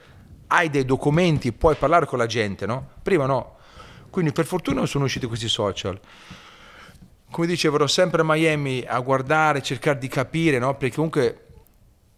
hai 0.48 0.70
dei 0.70 0.84
documenti, 0.84 1.52
puoi 1.52 1.76
parlare 1.76 2.06
con 2.06 2.18
la 2.18 2.26
gente, 2.26 2.66
no? 2.66 2.88
Prima 3.02 3.26
no. 3.26 3.56
Quindi 4.10 4.32
per 4.32 4.44
fortuna 4.46 4.84
sono 4.86 5.04
usciti 5.04 5.26
questi 5.26 5.48
social. 5.48 5.98
Come 7.30 7.46
dicevo, 7.46 7.76
ero 7.76 7.86
sempre 7.86 8.22
a 8.22 8.24
Miami 8.24 8.84
a 8.86 8.98
guardare, 8.98 9.62
cercare 9.62 9.98
di 9.98 10.08
capire, 10.08 10.58
no? 10.58 10.76
Perché 10.76 10.96
comunque 10.96 11.44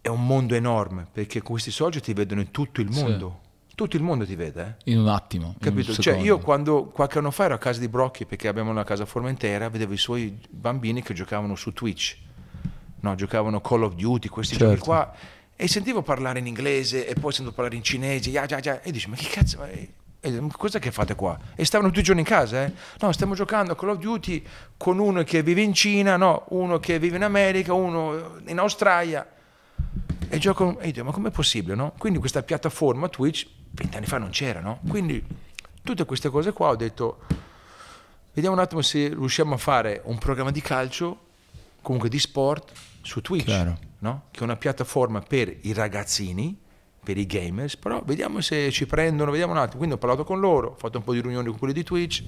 è 0.01 0.07
un 0.07 0.25
mondo 0.25 0.55
enorme, 0.55 1.07
perché 1.11 1.41
questi 1.41 1.69
social 1.69 2.01
ti 2.01 2.13
vedono 2.13 2.41
in 2.41 2.49
tutto 2.51 2.81
il 2.81 2.89
mondo. 2.89 3.41
Tutto 3.75 3.95
il 3.95 4.03
mondo 4.03 4.25
ti 4.25 4.35
vede, 4.35 4.77
eh? 4.85 4.91
In 4.91 4.99
un 4.99 5.07
attimo. 5.07 5.55
Capito? 5.59 5.91
un 5.91 5.97
Cioè, 5.97 6.17
io 6.17 6.39
quando 6.39 6.85
qualche 6.85 7.19
anno 7.19 7.31
fa 7.31 7.45
ero 7.45 7.55
a 7.55 7.57
casa 7.57 7.79
di 7.79 7.87
Brocchi 7.87 8.25
perché 8.25 8.47
abbiamo 8.47 8.69
una 8.69 8.83
casa 8.83 9.03
a 9.03 9.05
Formentera, 9.05 9.69
vedevo 9.69 9.93
i 9.93 9.97
suoi 9.97 10.39
bambini 10.49 11.01
che 11.01 11.13
giocavano 11.13 11.55
su 11.55 11.73
Twitch, 11.73 12.17
no, 12.99 13.15
giocavano 13.15 13.61
Call 13.61 13.83
of 13.83 13.93
Duty, 13.95 14.27
questi 14.29 14.55
Certo. 14.57 14.73
giochi 14.73 14.85
qua, 14.85 15.13
e 15.55 15.67
sentivo 15.67 16.01
parlare 16.01 16.39
in 16.39 16.47
inglese 16.47 17.07
e 17.07 17.13
poi 17.13 17.31
sentivo 17.31 17.55
parlare 17.55 17.75
in 17.75 17.83
cinese, 17.83 18.29
ya, 18.29 18.45
ya, 18.47 18.59
ya, 18.61 18.81
e 18.81 18.91
dici, 18.91 19.09
ma 19.09 19.15
che 19.15 19.27
cazzo, 19.27 19.59
ma, 19.59 19.67
cosa 20.55 20.79
che 20.79 20.91
fate 20.91 21.15
qua? 21.15 21.37
E 21.55 21.65
stavano 21.65 21.89
tutti 21.89 22.01
i 22.01 22.03
giorni 22.03 22.21
in 22.21 22.27
casa, 22.27 22.63
eh? 22.63 22.73
No, 22.99 23.11
stiamo 23.11 23.35
giocando 23.35 23.73
a 23.73 23.75
Call 23.75 23.89
of 23.89 23.97
Duty 23.97 24.43
con 24.77 24.99
uno 24.99 25.23
che 25.23 25.43
vive 25.43 25.61
in 25.61 25.73
Cina, 25.73 26.17
no, 26.17 26.45
uno 26.49 26.79
che 26.79 26.97
vive 26.99 27.17
in 27.17 27.23
America, 27.23 27.73
uno 27.73 28.39
in 28.45 28.59
Australia. 28.59 29.27
E 30.29 30.37
gioco, 30.39 30.79
e 30.79 30.91
dico, 30.91 31.05
ma 31.05 31.11
com'è 31.11 31.29
possibile, 31.29 31.75
no? 31.75 31.93
Quindi 31.97 32.19
questa 32.19 32.41
piattaforma 32.41 33.07
Twitch, 33.09 33.45
vent'anni 33.71 34.05
fa 34.05 34.17
non 34.17 34.29
c'era, 34.29 34.61
no? 34.61 34.79
Quindi 34.87 35.23
tutte 35.83 36.05
queste 36.05 36.29
cose 36.29 36.53
qua 36.53 36.69
ho 36.69 36.75
detto, 36.75 37.19
vediamo 38.33 38.55
un 38.55 38.61
attimo 38.61 38.81
se 38.81 39.09
riusciamo 39.09 39.53
a 39.53 39.57
fare 39.57 40.01
un 40.05 40.17
programma 40.17 40.51
di 40.51 40.61
calcio, 40.61 41.19
comunque 41.81 42.09
di 42.09 42.17
sport, 42.17 42.71
su 43.01 43.21
Twitch, 43.21 43.45
Chiaro. 43.45 43.77
No? 44.03 44.23
Che 44.31 44.41
è 44.41 44.43
una 44.43 44.57
piattaforma 44.57 45.21
per 45.21 45.55
i 45.61 45.71
ragazzini, 45.73 46.55
per 47.03 47.17
i 47.17 47.25
gamers, 47.25 47.77
però 47.77 48.01
vediamo 48.05 48.41
se 48.41 48.69
ci 48.71 48.85
prendono, 48.85 49.31
vediamo 49.31 49.53
un 49.53 49.57
attimo. 49.59 49.77
Quindi 49.77 49.95
ho 49.95 49.97
parlato 49.97 50.23
con 50.25 50.39
loro, 50.39 50.71
ho 50.71 50.75
fatto 50.77 50.97
un 50.97 51.03
po' 51.03 51.13
di 51.13 51.21
riunioni 51.21 51.47
con 51.49 51.57
quelli 51.57 51.73
di 51.73 51.83
Twitch 51.83 52.21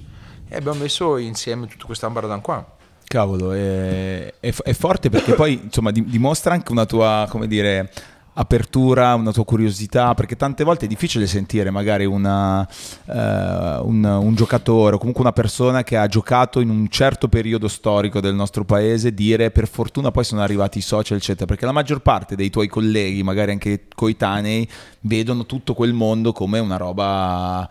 e 0.48 0.56
abbiamo 0.56 0.78
messo 0.80 1.18
insieme 1.18 1.66
tutta 1.66 1.84
questa 1.84 2.06
ambaradan 2.06 2.40
qua. 2.40 2.74
Cavolo, 3.04 3.52
è, 3.52 4.34
è- 4.40 4.52
è 4.54 4.72
forte 4.72 5.10
perché 5.10 5.34
poi 5.34 5.60
insomma 5.64 5.90
di- 5.92 6.04
dimostra 6.04 6.54
anche 6.54 6.72
una 6.72 6.86
tua, 6.86 7.26
come 7.28 7.46
dire, 7.46 7.92
apertura, 8.38 9.14
una 9.14 9.32
tua 9.32 9.44
curiosità, 9.44 10.12
perché 10.14 10.36
tante 10.36 10.62
volte 10.62 10.84
è 10.84 10.88
difficile 10.88 11.26
sentire 11.26 11.70
magari 11.70 12.04
una, 12.04 12.60
uh, 12.60 13.12
un, 13.14 14.04
un, 14.04 14.34
giocatore 14.34 14.96
o 14.96 14.98
comunque 14.98 15.22
una 15.22 15.32
persona 15.32 15.82
che 15.82 15.96
ha 15.96 16.06
giocato 16.06 16.60
in 16.60 16.68
un 16.68 16.88
certo 16.88 17.28
periodo 17.28 17.66
storico 17.66 18.20
del 18.20 18.34
nostro 18.34 18.64
paese 18.64 19.14
dire 19.14 19.50
per 19.50 19.66
fortuna 19.66 20.10
poi 20.10 20.24
sono 20.24 20.42
arrivati 20.42 20.78
i 20.78 20.82
social, 20.82 21.16
eccetera, 21.16 21.46
perché 21.46 21.64
la 21.64 21.72
maggior 21.72 22.00
parte 22.00 22.36
dei 22.36 22.50
tuoi 22.50 22.68
colleghi, 22.68 23.22
magari 23.22 23.52
anche 23.52 23.84
coetanei, 23.94 24.68
vedono 25.00 25.46
tutto 25.46 25.72
quel 25.72 25.94
mondo 25.94 26.32
come 26.32 26.58
una 26.58 26.76
roba... 26.76 27.68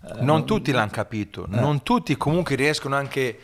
Uh, 0.00 0.24
non 0.24 0.44
tutti 0.44 0.72
l'hanno 0.72 0.90
capito, 0.90 1.44
eh. 1.44 1.60
non 1.60 1.82
tutti 1.84 2.16
comunque 2.16 2.56
riescono 2.56 2.96
anche 2.96 3.38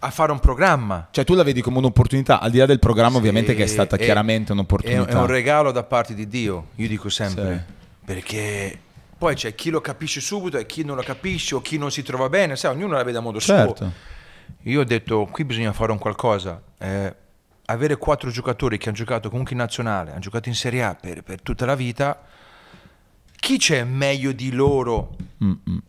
a 0.00 0.10
fare 0.10 0.32
un 0.32 0.40
programma. 0.40 1.08
Cioè 1.10 1.24
tu 1.24 1.34
la 1.34 1.42
vedi 1.42 1.60
come 1.60 1.78
un'opportunità, 1.78 2.40
al 2.40 2.50
di 2.50 2.58
là 2.58 2.66
del 2.66 2.78
programma 2.78 3.12
sì, 3.12 3.16
ovviamente 3.18 3.54
che 3.54 3.64
è 3.64 3.66
stata 3.66 3.96
è, 3.96 3.98
chiaramente 3.98 4.52
un'opportunità. 4.52 5.10
È 5.10 5.14
un 5.14 5.26
regalo 5.26 5.72
da 5.72 5.82
parte 5.82 6.14
di 6.14 6.26
Dio, 6.26 6.68
io 6.76 6.88
dico 6.88 7.08
sempre, 7.08 7.64
sì. 7.66 7.74
perché 8.04 8.78
poi 9.16 9.34
c'è 9.34 9.54
chi 9.54 9.70
lo 9.70 9.80
capisce 9.80 10.20
subito 10.20 10.56
e 10.56 10.66
chi 10.66 10.84
non 10.84 10.96
lo 10.96 11.02
capisce 11.02 11.54
o 11.54 11.60
chi 11.60 11.76
non 11.76 11.90
si 11.90 12.02
trova 12.02 12.28
bene, 12.28 12.56
sai, 12.56 12.74
ognuno 12.74 12.94
la 12.94 13.02
vede 13.02 13.18
a 13.18 13.20
modo 13.20 13.38
certo. 13.38 13.76
suo. 13.76 13.92
Io 14.62 14.80
ho 14.80 14.84
detto, 14.84 15.26
qui 15.30 15.44
bisogna 15.44 15.72
fare 15.72 15.92
un 15.92 15.98
qualcosa. 15.98 16.60
Eh, 16.78 17.14
avere 17.66 17.96
quattro 17.96 18.30
giocatori 18.30 18.78
che 18.78 18.88
hanno 18.88 18.96
giocato 18.96 19.28
comunque 19.28 19.52
in 19.52 19.60
nazionale, 19.60 20.10
hanno 20.10 20.20
giocato 20.20 20.48
in 20.48 20.54
Serie 20.54 20.82
A 20.82 20.94
per, 20.94 21.22
per 21.22 21.40
tutta 21.40 21.66
la 21.66 21.74
vita, 21.74 22.20
chi 23.36 23.58
c'è 23.58 23.84
meglio 23.84 24.32
di 24.32 24.50
loro 24.50 25.16
Mm-mm. 25.42 25.80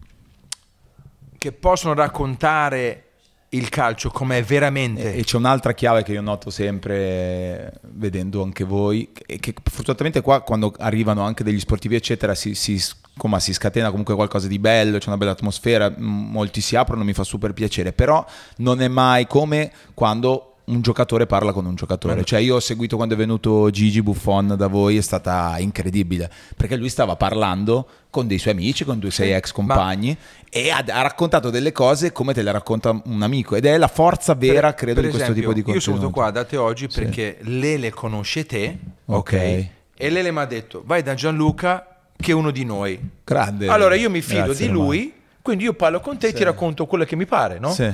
che 1.37 1.51
possono 1.51 1.93
raccontare 1.93 3.10
il 3.53 3.69
calcio 3.69 4.09
com'è 4.09 4.43
veramente. 4.43 5.13
E, 5.13 5.19
e 5.19 5.23
c'è 5.23 5.37
un'altra 5.37 5.73
chiave 5.73 6.03
che 6.03 6.13
io 6.13 6.21
noto 6.21 6.49
sempre 6.49 7.73
vedendo 7.93 8.43
anche 8.43 8.63
voi, 8.63 9.11
e 9.25 9.39
che 9.39 9.53
fortunatamente 9.69 10.21
qua 10.21 10.41
quando 10.41 10.73
arrivano 10.77 11.23
anche 11.23 11.43
degli 11.43 11.59
sportivi 11.59 11.95
eccetera 11.95 12.35
si, 12.35 12.55
si, 12.55 12.81
come, 13.17 13.39
si 13.39 13.53
scatena 13.53 13.89
comunque 13.89 14.15
qualcosa 14.15 14.47
di 14.47 14.59
bello, 14.59 14.97
c'è 14.97 15.07
una 15.07 15.17
bella 15.17 15.31
atmosfera, 15.31 15.93
molti 15.97 16.61
si 16.61 16.75
aprono, 16.75 17.03
mi 17.03 17.13
fa 17.13 17.23
super 17.23 17.53
piacere, 17.53 17.93
però 17.93 18.25
non 18.57 18.81
è 18.81 18.87
mai 18.87 19.27
come 19.27 19.71
quando 19.93 20.50
un 20.71 20.81
giocatore 20.81 21.25
parla 21.25 21.51
con 21.51 21.65
un 21.65 21.75
giocatore. 21.75 22.23
Cioè, 22.23 22.39
io 22.39 22.55
ho 22.55 22.59
seguito 22.59 22.95
quando 22.95 23.13
è 23.13 23.17
venuto 23.17 23.69
Gigi 23.69 24.01
Buffon 24.01 24.55
da 24.57 24.67
voi, 24.67 24.97
è 24.97 25.01
stata 25.01 25.55
incredibile 25.59 26.31
perché 26.55 26.75
lui 26.75 26.89
stava 26.89 27.15
parlando 27.15 27.87
con 28.09 28.27
dei 28.27 28.37
suoi 28.37 28.53
amici, 28.53 28.83
con 28.83 28.99
due 28.99 29.11
sei 29.11 29.31
ex 29.31 29.51
compagni 29.51 30.09
Ma... 30.09 30.49
e 30.49 30.69
ha, 30.69 30.83
ha, 30.85 31.01
raccontato 31.01 31.49
delle 31.49 31.71
cose 31.71 32.11
come 32.11 32.33
te 32.33 32.41
le 32.41 32.51
racconta 32.51 32.99
un 33.05 33.21
amico 33.21 33.55
ed 33.55 33.65
è 33.65 33.77
la 33.77 33.87
forza 33.87 34.33
vera, 34.33 34.69
per, 34.69 34.75
credo, 34.75 35.01
per 35.01 35.09
di 35.09 35.15
questo 35.15 35.33
tipo 35.33 35.53
di 35.53 35.61
contenuto. 35.61 35.73
Io 35.73 35.79
sono 35.79 35.95
venuto 35.97 36.13
qua 36.13 36.31
da 36.31 36.43
te 36.43 36.57
oggi 36.57 36.87
perché 36.87 37.37
sì. 37.41 37.59
Lele 37.59 37.89
conosce 37.91 38.45
te, 38.45 38.77
ok? 39.05 39.17
okay. 39.17 39.71
E 39.95 40.09
Lele 40.09 40.31
mi 40.31 40.39
ha 40.39 40.45
detto 40.45 40.83
vai 40.85 41.03
da 41.03 41.13
Gianluca 41.13 41.85
che 42.15 42.31
è 42.31 42.33
uno 42.33 42.51
di 42.51 42.63
noi. 42.63 42.99
Grande. 43.23 43.67
Allora 43.67 43.95
io 43.95 44.09
mi 44.09 44.21
fido 44.21 44.45
Grazie, 44.45 44.67
di 44.67 44.71
lui, 44.71 45.13
quindi 45.41 45.63
io 45.63 45.73
parlo 45.73 45.99
con 45.99 46.17
te 46.17 46.27
e 46.27 46.29
sì. 46.29 46.37
ti 46.37 46.43
racconto 46.43 46.85
quello 46.85 47.03
che 47.03 47.15
mi 47.15 47.25
pare, 47.25 47.59
no? 47.59 47.71
Sì. 47.71 47.91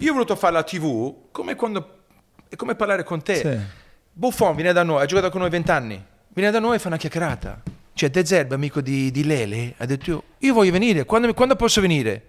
Io 0.00 0.10
ho 0.10 0.12
voluto 0.12 0.36
fare 0.36 0.52
la 0.52 0.62
TV 0.62 1.14
come 1.30 1.54
quando 1.54 1.95
è 2.48 2.56
come 2.56 2.74
parlare 2.74 3.02
con 3.02 3.22
te. 3.22 3.34
Sì. 3.36 3.58
Buffon 4.12 4.54
viene 4.54 4.72
da 4.72 4.82
noi, 4.82 5.02
ha 5.02 5.06
giocato 5.06 5.30
con 5.30 5.40
noi 5.40 5.50
vent'anni, 5.50 6.02
viene 6.32 6.50
da 6.50 6.58
noi 6.58 6.76
e 6.76 6.78
fa 6.78 6.88
una 6.88 6.96
chiacchierata. 6.96 7.62
Cioè, 7.92 8.10
De 8.10 8.24
Zerbe, 8.24 8.54
amico 8.54 8.80
di, 8.80 9.10
di, 9.10 9.24
Lele, 9.24 9.74
ha 9.78 9.86
detto 9.86 10.10
io, 10.10 10.22
io 10.38 10.54
voglio 10.54 10.70
venire, 10.70 11.04
quando, 11.04 11.32
quando, 11.32 11.56
posso 11.56 11.80
venire? 11.80 12.22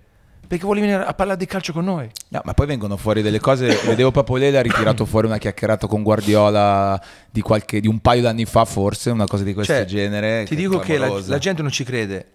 Perché 0.47 0.63
vuole 0.63 0.79
venire 0.79 1.03
a 1.03 1.13
parlare 1.13 1.37
di 1.37 1.45
calcio 1.45 1.73
con 1.73 1.83
noi. 1.83 2.09
No, 2.29 2.41
ma 2.45 2.53
poi 2.53 2.67
vengono 2.67 2.95
fuori 2.95 3.21
delle 3.21 3.39
cose, 3.39 3.67
vedevo 3.85 4.11
proprio 4.11 4.37
Lele 4.37 4.57
ha 4.59 4.61
ritirato 4.61 5.05
fuori 5.05 5.27
una 5.27 5.37
chiacchierata 5.37 5.87
con 5.87 6.03
Guardiola 6.03 7.01
di, 7.29 7.41
qualche, 7.41 7.81
di 7.81 7.87
un 7.87 7.99
paio 7.99 8.21
d'anni 8.21 8.45
fa 8.45 8.63
forse, 8.63 9.09
una 9.09 9.27
cosa 9.27 9.43
di 9.43 9.53
questo 9.53 9.73
cioè, 9.73 9.83
genere. 9.83 10.45
Ti 10.45 10.55
dico 10.55 10.79
che 10.79 10.97
la, 10.97 11.21
la, 11.25 11.37
gente 11.37 11.61
non 11.61 11.71
ci 11.71 11.83
crede. 11.83 12.31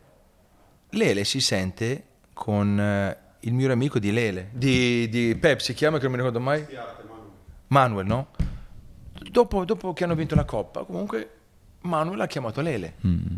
Lele 0.90 1.24
si 1.24 1.40
sente 1.40 2.04
con 2.34 2.78
eh, 2.78 3.16
il 3.40 3.54
mio 3.54 3.72
amico 3.72 3.98
di 3.98 4.12
Lele, 4.12 4.48
di, 4.52 5.08
di 5.08 5.34
Pep, 5.40 5.60
si 5.60 5.72
chiama 5.72 5.96
che 5.96 6.02
non 6.02 6.12
mi 6.12 6.18
ricordo 6.18 6.40
mai? 6.40 6.66
Manuel, 7.72 8.04
no? 8.04 8.28
Dopo, 9.30 9.64
dopo, 9.64 9.94
che 9.94 10.04
hanno 10.04 10.14
vinto 10.14 10.34
la 10.34 10.44
Coppa, 10.44 10.84
comunque 10.84 11.30
Manuel 11.80 12.20
ha 12.20 12.26
chiamato 12.26 12.60
Lele. 12.60 12.94
Mm. 13.06 13.36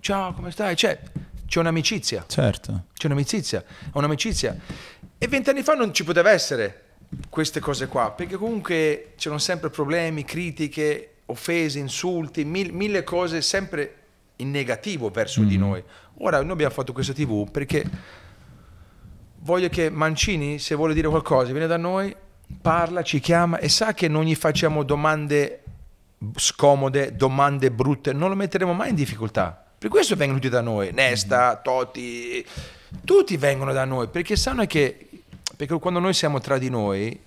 Ciao, 0.00 0.34
come 0.34 0.50
stai? 0.50 0.74
C'è, 0.74 1.00
c'è 1.46 1.60
un'amicizia. 1.60 2.24
Certo. 2.28 2.84
C'è 2.92 3.06
un'amicizia, 3.06 3.64
un'amicizia. 3.94 4.54
E 5.16 5.28
vent'anni 5.28 5.62
fa 5.62 5.74
non 5.74 5.94
ci 5.94 6.04
poteva 6.04 6.30
essere 6.30 6.88
queste 7.30 7.60
cose 7.60 7.86
qua, 7.86 8.12
perché 8.12 8.36
comunque 8.36 9.14
c'erano 9.16 9.40
sempre 9.40 9.70
problemi, 9.70 10.24
critiche, 10.24 11.14
offese, 11.26 11.78
insulti, 11.78 12.44
mil, 12.44 12.74
mille 12.74 13.02
cose 13.02 13.40
sempre 13.40 13.94
in 14.36 14.50
negativo 14.50 15.08
verso 15.08 15.40
mm. 15.40 15.46
di 15.46 15.56
noi. 15.56 15.82
Ora 16.18 16.42
noi 16.42 16.52
abbiamo 16.52 16.74
fatto 16.74 16.92
questa 16.92 17.14
TV 17.14 17.50
perché 17.50 17.88
voglio 19.38 19.70
che 19.70 19.88
Mancini, 19.88 20.58
se 20.58 20.74
vuole 20.74 20.92
dire 20.92 21.08
qualcosa, 21.08 21.50
viene 21.50 21.66
da 21.66 21.78
noi 21.78 22.14
parla, 22.60 23.02
ci 23.02 23.20
chiama 23.20 23.58
e 23.58 23.68
sa 23.68 23.94
che 23.94 24.08
non 24.08 24.24
gli 24.24 24.34
facciamo 24.34 24.82
domande 24.82 25.62
scomode, 26.34 27.14
domande 27.14 27.70
brutte, 27.70 28.12
non 28.12 28.28
lo 28.28 28.34
metteremo 28.34 28.72
mai 28.72 28.90
in 28.90 28.94
difficoltà. 28.94 29.64
Per 29.78 29.88
questo 29.88 30.14
vengono 30.16 30.38
tutti 30.38 30.52
da 30.52 30.60
noi, 30.60 30.92
Nesta, 30.92 31.46
mm-hmm. 31.46 31.62
Totti, 31.62 32.46
tutti 33.04 33.36
vengono 33.36 33.72
da 33.72 33.84
noi 33.84 34.08
perché 34.08 34.36
sanno 34.36 34.66
che 34.66 35.08
perché 35.56 35.78
quando 35.78 36.00
noi 36.00 36.14
siamo 36.14 36.40
tra 36.40 36.58
di 36.58 36.70
noi 36.70 37.18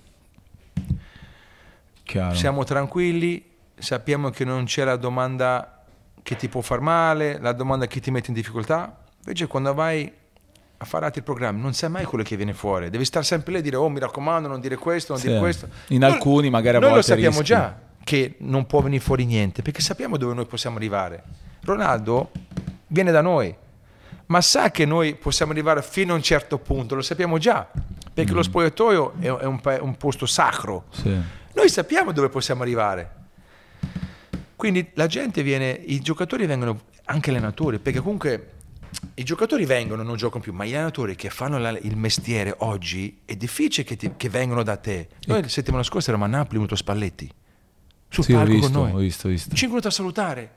Chiaro. 2.02 2.34
siamo 2.34 2.64
tranquilli, 2.64 3.44
sappiamo 3.76 4.30
che 4.30 4.44
non 4.44 4.64
c'è 4.64 4.84
la 4.84 4.96
domanda 4.96 5.84
che 6.22 6.36
ti 6.36 6.48
può 6.48 6.60
far 6.60 6.80
male, 6.80 7.38
la 7.38 7.52
domanda 7.52 7.86
che 7.86 8.00
ti 8.00 8.10
mette 8.10 8.28
in 8.28 8.34
difficoltà. 8.34 9.04
Invece 9.18 9.46
quando 9.46 9.72
vai 9.72 10.12
a 10.76 10.84
fare 10.84 11.04
altri 11.04 11.22
programmi, 11.22 11.60
non 11.60 11.72
sai 11.72 11.90
mai 11.90 12.04
quello 12.04 12.24
che 12.24 12.36
viene 12.36 12.52
fuori. 12.52 12.90
Devi 12.90 13.04
stare 13.04 13.24
sempre 13.24 13.52
lì 13.52 13.58
e 13.58 13.62
dire, 13.62 13.76
oh 13.76 13.88
mi 13.88 14.00
raccomando, 14.00 14.48
non 14.48 14.60
dire 14.60 14.76
questo, 14.76 15.12
non 15.12 15.20
sì. 15.20 15.28
dire 15.28 15.38
questo. 15.38 15.68
In 15.88 16.00
noi, 16.00 16.12
alcuni 16.12 16.50
magari 16.50 16.76
a 16.76 16.80
noi 16.80 16.90
volte 16.90 17.08
lo 17.08 17.14
sappiamo 17.14 17.38
rischi. 17.38 17.54
già 17.54 17.78
che 18.04 18.34
non 18.40 18.66
può 18.66 18.82
venire 18.82 19.02
fuori 19.02 19.24
niente, 19.24 19.62
perché 19.62 19.80
sappiamo 19.80 20.16
dove 20.16 20.34
noi 20.34 20.44
possiamo 20.46 20.76
arrivare. 20.76 21.22
Ronaldo 21.62 22.30
viene 22.88 23.10
da 23.10 23.22
noi, 23.22 23.54
ma 24.26 24.40
sa 24.40 24.70
che 24.70 24.84
noi 24.84 25.14
possiamo 25.14 25.52
arrivare 25.52 25.82
fino 25.82 26.12
a 26.12 26.16
un 26.16 26.22
certo 26.22 26.58
punto, 26.58 26.94
lo 26.94 27.02
sappiamo 27.02 27.38
già, 27.38 27.66
perché 28.12 28.32
mm. 28.32 28.36
lo 28.36 28.42
spogliatoio 28.42 29.14
è, 29.20 29.26
è 29.26 29.44
un, 29.44 29.60
un, 29.80 29.96
posto 29.96 30.26
sacro. 30.26 30.84
Sì. 30.90 31.18
Noi 31.54 31.68
sappiamo 31.68 32.12
dove 32.12 32.28
possiamo 32.28 32.62
arrivare. 32.62 33.22
Quindi 34.54 34.90
la 34.94 35.06
gente 35.06 35.42
viene, 35.42 35.70
i 35.70 36.00
giocatori 36.00 36.46
vengono, 36.46 36.80
anche 37.06 37.30
allenatori, 37.30 37.78
perché 37.78 38.00
comunque 38.00 38.53
i 39.14 39.24
giocatori 39.24 39.64
vengono 39.64 40.02
non 40.02 40.16
giocano 40.16 40.42
più, 40.42 40.52
ma 40.52 40.64
gli 40.64 40.74
allenatori 40.74 41.14
che 41.14 41.30
fanno 41.30 41.58
la, 41.58 41.70
il 41.70 41.96
mestiere 41.96 42.54
oggi 42.58 43.20
è 43.24 43.36
difficile 43.36 43.86
che, 43.86 43.96
ti, 43.96 44.12
che 44.16 44.28
vengano 44.28 44.62
da 44.62 44.76
te. 44.76 45.08
Noi 45.26 45.42
la 45.42 45.48
settimana 45.48 45.82
scorsa 45.82 46.10
eravamo 46.10 46.32
a 46.32 46.36
Napoli, 46.36 46.56
venuto 46.56 46.76
Spalletti, 46.76 47.30
sul 48.08 48.24
sì, 48.24 48.32
palco 48.32 48.52
visto, 48.52 48.70
con 48.70 48.82
noi. 48.82 48.92
Ho 48.92 48.98
visto, 48.98 49.26
ho 49.26 49.30
visto. 49.30 49.48
5 49.48 49.68
minuti 49.68 49.86
a 49.86 49.90
salutare. 49.90 50.52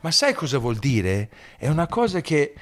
Ma 0.00 0.10
sai 0.10 0.34
cosa 0.34 0.58
vuol 0.58 0.76
dire? 0.76 1.28
È 1.56 1.68
una 1.68 1.86
cosa 1.86 2.20
che 2.20 2.54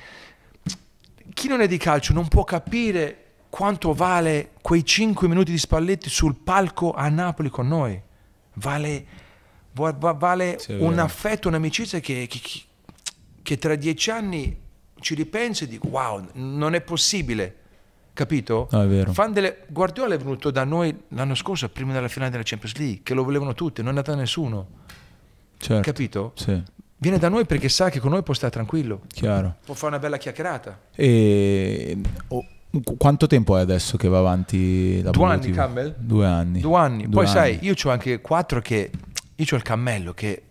chi 1.35 1.49
non 1.49 1.61
è 1.61 1.69
di 1.69 1.77
calcio 1.77 2.13
non 2.13 2.27
può 2.29 2.45
capire 2.45 3.25
quanto 3.49 3.95
vale 3.95 4.53
quei 4.61 4.85
5 4.85 5.29
minuti 5.29 5.51
di 5.51 5.59
Spalletti 5.59 6.11
sul 6.11 6.37
palco 6.37 6.93
a 6.93 7.09
Napoli 7.09 7.49
con 7.49 7.69
noi. 7.69 8.01
Vale, 8.55 9.07
vale 9.73 10.59
sì, 10.59 10.73
un 10.73 10.99
affetto, 10.99 11.49
un'amicizia 11.49 12.01
che, 12.01 12.27
che, 12.29 12.41
che 13.41 13.59
tra 13.59 13.77
dieci 13.77 14.11
anni 14.11 14.67
ci 15.01 15.15
ripenso 15.15 15.65
e 15.65 15.69
dico 15.69 15.89
wow, 15.89 16.27
non 16.35 16.75
è 16.75 16.81
possibile, 16.81 17.57
capito? 18.13 18.69
No, 18.71 18.83
è 18.83 18.87
vero. 18.87 19.13
Delle... 19.31 19.65
Guardiola 19.69 20.15
è 20.15 20.19
venuto 20.19 20.51
da 20.51 20.65
noi 20.65 20.95
l'anno 21.09 21.35
scorso, 21.35 21.69
prima 21.69 21.93
della 21.93 22.09
finale 22.09 22.31
della 22.31 22.43
Champions 22.45 22.77
League, 22.77 23.01
che 23.03 23.15
lo 23.15 23.25
volevano 23.25 23.55
tutti, 23.55 23.83
non 23.83 23.95
è 23.95 23.99
andato 23.99 24.15
nessuno. 24.15 24.67
Certo. 25.59 25.83
Capito? 25.83 26.33
Sì. 26.35 26.63
Viene 26.97 27.19
da 27.19 27.29
noi 27.29 27.47
perché 27.47 27.69
sa 27.69 27.91
che 27.91 28.01
con 28.01 28.11
noi 28.11 28.23
può 28.23 28.35
stare 28.35 28.53
tranquillo. 28.53 29.03
Chiaro. 29.09 29.57
Può 29.65 29.75
fare 29.75 29.95
una 29.95 29.99
bella 30.01 30.17
chiacchierata. 30.17 30.81
E... 30.95 31.97
Oh, 32.29 32.45
quanto 32.97 33.27
tempo 33.27 33.57
è 33.57 33.61
adesso 33.61 33.97
che 33.97 34.09
va 34.09 34.19
avanti 34.19 35.01
la 35.03 35.11
Due 35.11 35.27
anni, 35.27 35.51
Campbell? 35.53 35.95
Due 35.97 36.27
anni. 36.27 36.61
Due 36.61 36.77
anni. 36.77 37.03
Due 37.05 37.13
Poi 37.13 37.25
anni. 37.25 37.35
sai, 37.35 37.59
io 37.63 37.75
ho 37.83 37.91
anche 37.91 38.21
quattro 38.21 38.61
che... 38.61 38.91
Io 39.37 39.47
ho 39.49 39.55
il 39.57 39.63
cammello 39.63 40.13
che 40.13 40.43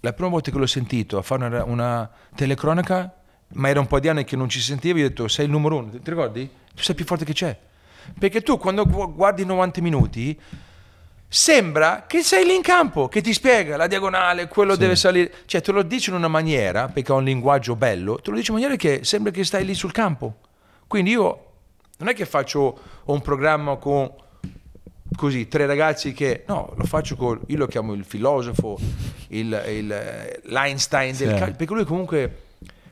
la 0.00 0.12
prima 0.12 0.28
volta 0.28 0.50
che 0.50 0.58
l'ho 0.58 0.66
sentito 0.66 1.16
a 1.16 1.22
fare 1.22 1.46
una, 1.46 1.64
una 1.64 2.10
telecronaca 2.34 3.17
ma 3.54 3.68
era 3.68 3.80
un 3.80 3.86
po' 3.86 3.98
di 4.00 4.08
anni 4.08 4.24
che 4.24 4.36
non 4.36 4.48
ci 4.48 4.60
sentivo, 4.60 4.98
io 4.98 5.06
ho 5.06 5.08
detto 5.08 5.28
sei 5.28 5.46
il 5.46 5.50
numero 5.50 5.76
uno, 5.76 5.90
ti 5.90 5.98
ricordi? 6.04 6.48
Tu 6.74 6.82
sei 6.82 6.94
più 6.94 7.04
forte 7.04 7.24
che 7.24 7.32
c'è. 7.32 7.56
Perché 8.18 8.42
tu 8.42 8.56
quando 8.58 8.84
guardi 8.86 9.44
90 9.44 9.80
minuti 9.82 10.38
sembra 11.30 12.04
che 12.06 12.22
sei 12.22 12.44
lì 12.46 12.54
in 12.54 12.62
campo, 12.62 13.08
che 13.08 13.20
ti 13.20 13.32
spiega 13.32 13.76
la 13.76 13.86
diagonale, 13.86 14.48
quello 14.48 14.72
sì. 14.74 14.78
deve 14.78 14.96
salire. 14.96 15.32
Cioè 15.44 15.60
te 15.60 15.72
lo 15.72 15.82
dice 15.82 16.10
in 16.10 16.16
una 16.16 16.28
maniera, 16.28 16.88
perché 16.88 17.12
ha 17.12 17.16
un 17.16 17.24
linguaggio 17.24 17.76
bello, 17.76 18.16
te 18.16 18.30
lo 18.30 18.36
dice 18.36 18.50
in 18.50 18.54
maniera 18.58 18.76
che 18.76 19.00
sembra 19.04 19.30
che 19.30 19.44
stai 19.44 19.64
lì 19.64 19.74
sul 19.74 19.92
campo. 19.92 20.36
Quindi 20.86 21.10
io 21.10 21.44
non 21.98 22.08
è 22.08 22.14
che 22.14 22.24
faccio 22.24 22.78
un 23.06 23.20
programma 23.20 23.76
con 23.76 24.10
così 25.16 25.48
tre 25.48 25.66
ragazzi 25.66 26.12
che 26.12 26.44
no, 26.46 26.72
lo 26.76 26.84
faccio 26.84 27.16
con 27.16 27.40
io 27.48 27.56
lo 27.58 27.66
chiamo 27.66 27.92
il 27.92 28.04
filosofo, 28.04 28.78
il- 29.28 29.62
il- 29.68 30.40
l'Einstein 30.44 31.16
del 31.16 31.32
Sì. 31.32 31.34
calcio, 31.38 31.56
perché 31.56 31.74
lui 31.74 31.84
comunque 31.84 32.42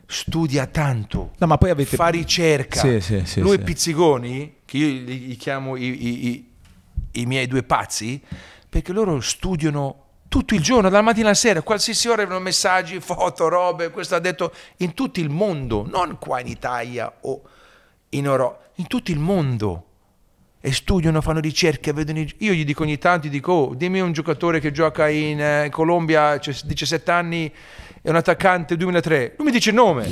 studia 0.07 0.67
tanto, 0.67 1.33
No, 1.39 1.47
ma 1.47 1.59
poi 1.59 1.71
avete... 1.71 1.97
fa 1.97 2.09
ricerca. 2.09 2.81
Sì, 2.81 3.01
sì, 3.01 3.23
sì, 3.25 3.41
lui. 3.41 3.59
Pizzigoni, 3.59 4.57
che 4.65 4.77
io 4.77 4.87
li, 5.05 5.37
chiamo 5.37 5.77
i, 5.77 5.83
i- 5.85 6.27
i- 6.29 6.51
i 7.21 7.27
miei 7.27 7.47
due 7.47 7.63
pazzi, 7.63 8.21
perché 8.69 8.93
loro 8.93 9.21
studiano 9.21 10.05
tutto 10.29 10.55
il 10.55 10.61
giorno, 10.61 10.89
dalla 10.89 11.03
mattina 11.03 11.27
alla 11.27 11.35
sera, 11.35 11.63
qualsiasi 11.63 12.09
ora 12.09 12.23
arrivano 12.23 12.41
messaggi, 12.41 13.01
foto, 13.01 13.49
robe, 13.49 13.91
questo 13.91 14.15
ha 14.15 14.19
detto 14.19 14.53
in 14.79 14.93
tutto 14.95 15.21
il 15.21 15.31
mondo, 15.31 15.87
non 15.89 16.19
qua 16.19 16.41
in 16.41 16.49
Italia 16.49 17.13
o 17.23 17.43
in 18.11 18.25
Europa, 18.27 18.65
in 18.77 18.87
tutto 18.87 19.11
il 19.11 19.19
mondo. 19.19 19.83
E 20.61 20.73
studiano, 20.73 21.21
fanno 21.21 21.39
ricerche, 21.39 21.93
vedono 21.93 22.25
Io 22.39 22.53
gli 22.53 22.65
dico 22.65 22.83
ogni 22.83 22.99
tanto, 22.99 23.29
gli 23.29 23.31
dico, 23.31 23.53
oh, 23.53 23.75
dimmi 23.75 24.01
un 24.01 24.13
giocatore 24.13 24.59
che 24.59 24.73
gioca 24.73 25.09
in 25.09 25.41
eh, 25.41 25.69
Colombia, 25.71 26.39
c'ha 26.41 26.53
17 26.65 27.11
anni, 27.13 27.53
è 28.07 28.11
un 28.11 28.15
attaccante 28.15 28.77
2003. 28.77 29.35
Lui 29.37 29.47
mi 29.47 29.53
dice 29.53 29.71
il 29.71 29.75
nome. 29.75 30.09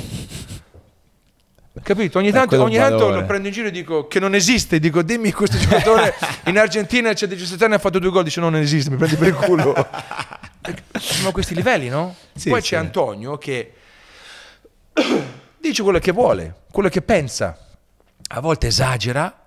Capito? 1.81 2.17
Ogni 2.17 2.27
Eh, 2.27 2.31
tanto, 2.33 2.61
ogni 2.61 2.75
tanto 2.75 3.09
lo 3.09 3.23
prendo 3.23 3.47
in 3.47 3.53
giro 3.53 3.69
e 3.69 3.71
dico 3.71 4.05
che 4.07 4.19
non 4.19 4.35
esiste. 4.35 4.79
Dico, 4.79 5.01
dimmi 5.01 5.31
questo 5.31 5.57
giocatore 5.57 6.13
in 6.47 6.59
Argentina 6.59 7.13
c'è 7.13 7.25
17 7.25 7.63
anni 7.63 7.75
ha 7.75 7.77
fatto 7.77 7.99
due 7.99 8.09
gol. 8.09 8.25
Dice, 8.25 8.41
no, 8.41 8.49
non 8.49 8.59
esiste, 8.59 8.89
mi 8.89 8.97
prendi 8.97 9.15
per 9.15 9.27
il 9.29 9.33
culo. 9.35 9.73
Sono 10.99 11.31
questi 11.31 11.55
livelli, 11.55 11.87
no? 11.87 12.13
Sì, 12.35 12.49
Poi 12.49 12.61
sì. 12.61 12.67
c'è 12.71 12.75
Antonio 12.75 13.37
che 13.37 13.71
dice 15.57 15.81
quello 15.81 15.99
che 15.99 16.11
vuole, 16.11 16.53
quello 16.71 16.89
che 16.89 17.01
pensa. 17.01 17.57
A 18.27 18.41
volte 18.41 18.67
esagera, 18.67 19.44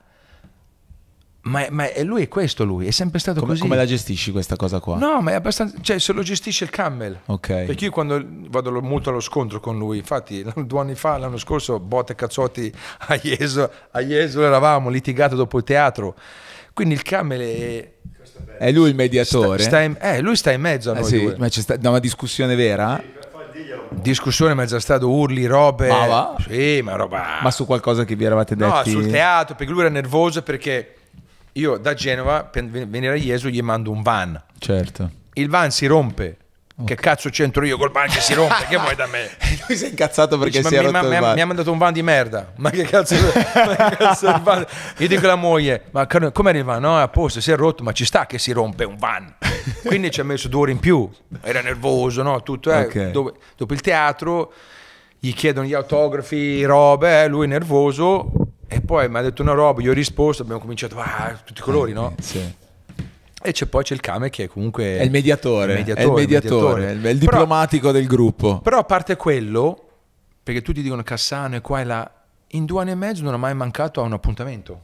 ma, 1.43 1.67
ma 1.71 1.91
è 1.93 2.03
lui 2.05 2.23
è 2.23 2.29
questo 2.29 2.65
lui, 2.65 2.87
è 2.87 2.91
sempre 2.91 3.19
stato 3.19 3.39
Come, 3.41 3.53
così. 3.53 3.63
come 3.63 3.77
la 3.77 3.87
gestisci 3.87 4.33
questa 4.33 4.57
cosa 4.57 4.81
qua? 4.81 4.99
No, 4.99 5.21
ma 5.23 5.31
è 5.31 5.35
abbastanza. 5.35 5.77
Cioè, 5.81 5.99
se 5.99 6.13
lo 6.13 6.23
gestisce 6.23 6.65
il 6.65 6.71
Cammel. 6.71 7.21
Ok. 7.27 7.47
Perché 7.65 7.87
io 7.87 7.91
quando 7.91 8.23
vado 8.49 8.71
molto 8.83 9.11
allo 9.11 9.21
scontro 9.21 9.61
con 9.61 9.79
lui, 9.79 9.99
infatti 9.99 10.45
due 10.67 10.81
anni 10.81 10.95
fa, 10.95 11.17
l'anno 11.17 11.39
scorso, 11.39 11.79
botte 11.81 12.13
e 12.13 12.15
cazzotti 12.17 12.73
a 13.09 13.17
Jesolo, 13.17 13.71
a 13.93 14.01
Jesolo 14.01 14.45
eravamo 14.47 14.91
litigato 14.91 15.37
dopo 15.37 15.57
il 15.59 15.65
teatro. 15.65 16.15
Quindi 16.75 16.95
il 16.95 17.03
Cammel 17.03 17.41
è. 17.41 17.93
È 18.59 18.71
lui 18.71 18.89
il 18.89 18.95
Sta, 18.95 19.03
mediatore? 19.03 19.63
sta 19.63 19.81
in- 19.81 19.97
eh, 20.01 20.21
lui 20.21 20.37
sta 20.37 20.53
in 20.53 20.61
mezzo 20.61 20.91
a 20.91 20.97
Eh 20.97 21.01
noi 21.01 21.09
sì, 21.09 21.21
due. 21.23 21.37
ma 21.39 21.49
c'è 21.49 21.61
stata 21.61 21.89
una 21.89 21.99
discussione 21.99 22.55
vera? 22.55 23.01
Discussione 23.91 24.53
in 24.53 24.57
mezzo 24.59 24.77
a 24.77 24.81
stato, 24.81 25.09
urli, 25.11 25.47
robe. 25.47 25.89
Ma 25.89 26.07
va? 26.07 26.37
Sì, 26.47 26.81
ma 26.83 26.95
roba. 26.95 27.39
Ma 27.43 27.51
su 27.51 27.65
qualcosa 27.67 28.05
che 28.05 28.15
vi 28.17 28.25
eravate 28.25 28.55
no, 28.55 28.71
detti? 28.71 28.91
sul 28.91 29.09
teatro, 29.09 29.55
perché 29.57 29.73
lui 29.73 29.81
era 29.81 29.91
nervoso 29.91 30.43
perché 30.43 30.95
io 31.59 31.77
da 31.77 31.95
Genova 31.95 32.45
per 32.45 32.65
ven- 32.67 32.91
venire 32.91 33.15
a 33.15 33.17
Jesolo 33.17 33.51
gli 33.53 33.61
mando 33.63 33.91
un 33.91 34.03
van. 34.03 34.41
Certo. 34.59 35.11
Il 35.35 35.49
van 35.49 35.71
si 35.71 35.87
rompe. 35.87 36.37
Che 36.85 36.95
cazzo 36.95 37.29
c'entro 37.29 37.65
io 37.65 37.77
col 37.77 37.91
van 37.91 38.07
che 38.09 38.21
si 38.21 38.35
rompe? 38.35 38.67
che 38.69 38.77
vuoi 38.77 38.95
da 38.95 39.07
me? 39.07 39.29
lui 39.67 39.77
si 39.77 39.87
è 39.87 39.89
incazzato 39.89 40.39
perché 40.39 40.59
Dice, 40.59 40.69
si 40.69 40.77
è 40.77 40.81
ma 40.83 40.87
mi, 40.87 40.93
rotto 40.93 41.07
ma- 41.09 41.13
il 41.13 41.15
mi- 41.21 41.27
bar. 41.27 41.35
mi 41.35 41.41
ha 41.41 41.47
mandato 41.47 41.73
un 41.73 41.79
van 41.79 41.93
di 41.93 42.03
merda. 42.03 42.53
Ma 42.57 42.71
che 42.71 42.85
cazzo, 42.85 43.17
ma 43.17 43.75
che 43.89 43.97
cazzo 43.97 44.29
è 44.29 44.35
il 44.37 44.43
van? 44.43 44.65
Io 44.99 45.09
dico 45.09 45.25
alla 45.25 45.35
moglie, 45.35 45.87
ma 45.91 46.07
come 46.07 46.51
arriva? 46.51 46.79
No, 46.79 46.97
è 46.99 47.03
a 47.03 47.09
posto, 47.09 47.41
si 47.41 47.51
è 47.51 47.57
rotto, 47.57 47.83
ma 47.83 47.91
ci 47.91 48.05
sta 48.05 48.27
che 48.27 48.39
si 48.39 48.53
rompe 48.53 48.85
un 48.85 48.97
van. 48.97 49.35
Quindi 49.85 50.13
ci 50.13 50.21
ha 50.21 50.25
messo 50.25 50.47
due 50.47 50.61
ore 50.61 50.71
in 50.71 50.79
più. 50.79 51.11
Era 51.41 51.63
nervoso, 51.63 52.23
no? 52.23 52.41
Tutto, 52.45 52.71
eh. 52.73 52.83
Ok. 52.83 53.11
Dove- 53.11 53.33
dopo 53.57 53.73
il 53.75 53.81
teatro 53.81 54.53
gli 55.19 55.33
chiedono 55.35 55.67
gli 55.67 55.75
autografi, 55.75 56.63
robe, 56.63 57.25
eh, 57.25 57.27
lui 57.27 57.47
è 57.47 57.49
nervoso. 57.49 58.31
E 58.71 58.81
poi 58.83 59.09
mi 59.09 59.17
ha 59.17 59.23
detto 59.23 59.41
una 59.43 59.55
roba, 59.55 59.81
io 59.81 59.91
ho 59.91 59.95
risposto, 59.95 60.43
abbiamo 60.43 60.61
cominciato, 60.61 60.99
ah, 60.99 61.39
tutti 61.43 61.61
i 61.61 61.63
colori, 61.63 61.93
no? 61.95 62.15
Sì. 62.21 62.55
E 63.41 63.53
c'è 63.53 63.67
poi 63.67 63.83
c'è 63.83 63.95
il 63.95 64.01
Kame 64.01 64.29
che 64.31 64.45
è 64.45 64.47
comunque... 64.49 64.99
È 64.99 65.03
il 65.03 65.11
mediatore, 65.11 65.81
il 65.81 65.87
è 65.87 66.03
il 66.03 66.11
mediatore, 66.13 66.93
il, 66.93 67.01
è 67.03 67.09
il 67.09 67.19
Però- 67.19 67.31
diplomatico 67.31 67.93
del 67.93 68.07
gruppo. 68.07 68.61
però 68.61 68.79
a 68.79 68.85
parte 68.85 69.17
quello, 69.17 69.89
perché 70.43 70.61
tutti 70.61 70.83
dicono 70.83 71.03
Cassano 71.03 71.57
e 71.57 71.61
qua 71.61 71.81
e 71.81 71.85
là, 71.85 72.13
in 72.49 72.65
due 72.67 72.83
anni 72.83 72.91
e 72.91 72.95
mezzo 72.95 73.23
non 73.23 73.33
ha 73.35 73.39
mai 73.39 73.55
mancato 73.55 74.01
a 74.03 74.05
un 74.05 74.13
appuntamento. 74.13 74.81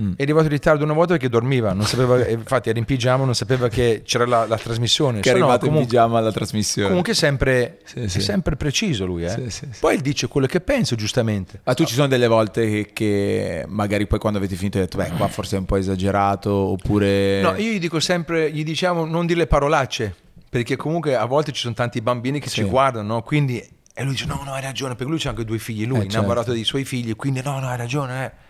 Mm. 0.00 0.12
È 0.16 0.22
arrivato 0.22 0.44
in 0.46 0.50
ritardo 0.52 0.84
una 0.84 0.94
volta 0.94 1.12
perché 1.12 1.28
dormiva, 1.28 1.74
non 1.74 1.84
sapeva, 1.84 2.26
infatti 2.28 2.70
era 2.70 2.78
in 2.78 2.86
pigiama, 2.86 3.24
non 3.24 3.34
sapeva 3.34 3.68
che 3.68 4.00
c'era 4.04 4.24
la, 4.24 4.46
la 4.46 4.56
trasmissione. 4.56 5.20
Che 5.20 5.28
è 5.30 5.32
no, 5.32 5.38
arrivato 5.40 5.64
in 5.66 5.70
comunque, 5.70 5.84
pigiama 5.90 6.18
alla 6.18 6.32
trasmissione. 6.32 6.88
comunque 6.88 7.12
sempre, 7.14 7.78
Sì, 7.84 8.00
è 8.00 8.08
sì. 8.08 8.20
sempre 8.22 8.56
preciso 8.56 9.04
lui. 9.04 9.24
Eh? 9.24 9.50
Sì. 9.50 9.68
Poi 9.78 10.00
dice 10.00 10.28
quello 10.28 10.46
che 10.46 10.60
pensa, 10.60 10.96
giustamente. 10.96 11.60
Ma 11.64 11.74
tu 11.74 11.84
ci 11.84 11.92
sono 11.94 12.06
delle 12.08 12.26
volte 12.26 12.66
che, 12.68 12.90
che 12.92 13.64
magari 13.68 14.06
poi 14.06 14.18
quando 14.18 14.38
avete 14.38 14.56
finito 14.56 14.78
hai 14.78 14.84
detto, 14.84 14.96
beh, 14.96 15.10
qua 15.10 15.28
forse 15.28 15.56
è 15.56 15.58
un 15.58 15.66
po' 15.66 15.76
esagerato, 15.76 16.50
oppure... 16.52 17.42
No, 17.42 17.54
io 17.56 17.72
gli 17.72 17.78
dico 17.78 18.00
sempre, 18.00 18.50
gli 18.50 18.64
diciamo 18.64 19.04
non 19.04 19.26
dire 19.26 19.46
parolacce, 19.46 20.14
perché 20.48 20.76
comunque 20.76 21.14
a 21.16 21.26
volte 21.26 21.52
ci 21.52 21.60
sono 21.60 21.74
tanti 21.74 22.00
bambini 22.00 22.40
che 22.40 22.48
ci 22.48 22.62
guardano, 22.64 23.14
no? 23.14 23.22
quindi... 23.22 23.62
E 23.94 24.02
lui 24.04 24.12
dice, 24.12 24.24
no, 24.24 24.40
no, 24.42 24.54
hai 24.54 24.62
ragione, 24.62 24.94
perché 24.94 25.10
lui 25.10 25.20
c'ha 25.20 25.28
anche 25.28 25.44
due 25.44 25.58
figli, 25.58 25.84
lui 25.84 25.98
Eh, 25.98 26.02
è 26.02 26.04
innamorato 26.04 26.36
certo. 26.46 26.52
dei 26.54 26.64
suoi 26.64 26.84
figli, 26.86 27.14
quindi 27.14 27.42
no, 27.44 27.60
no, 27.60 27.68
hai 27.68 27.76
ragione. 27.76 28.24
eh. 28.24 28.41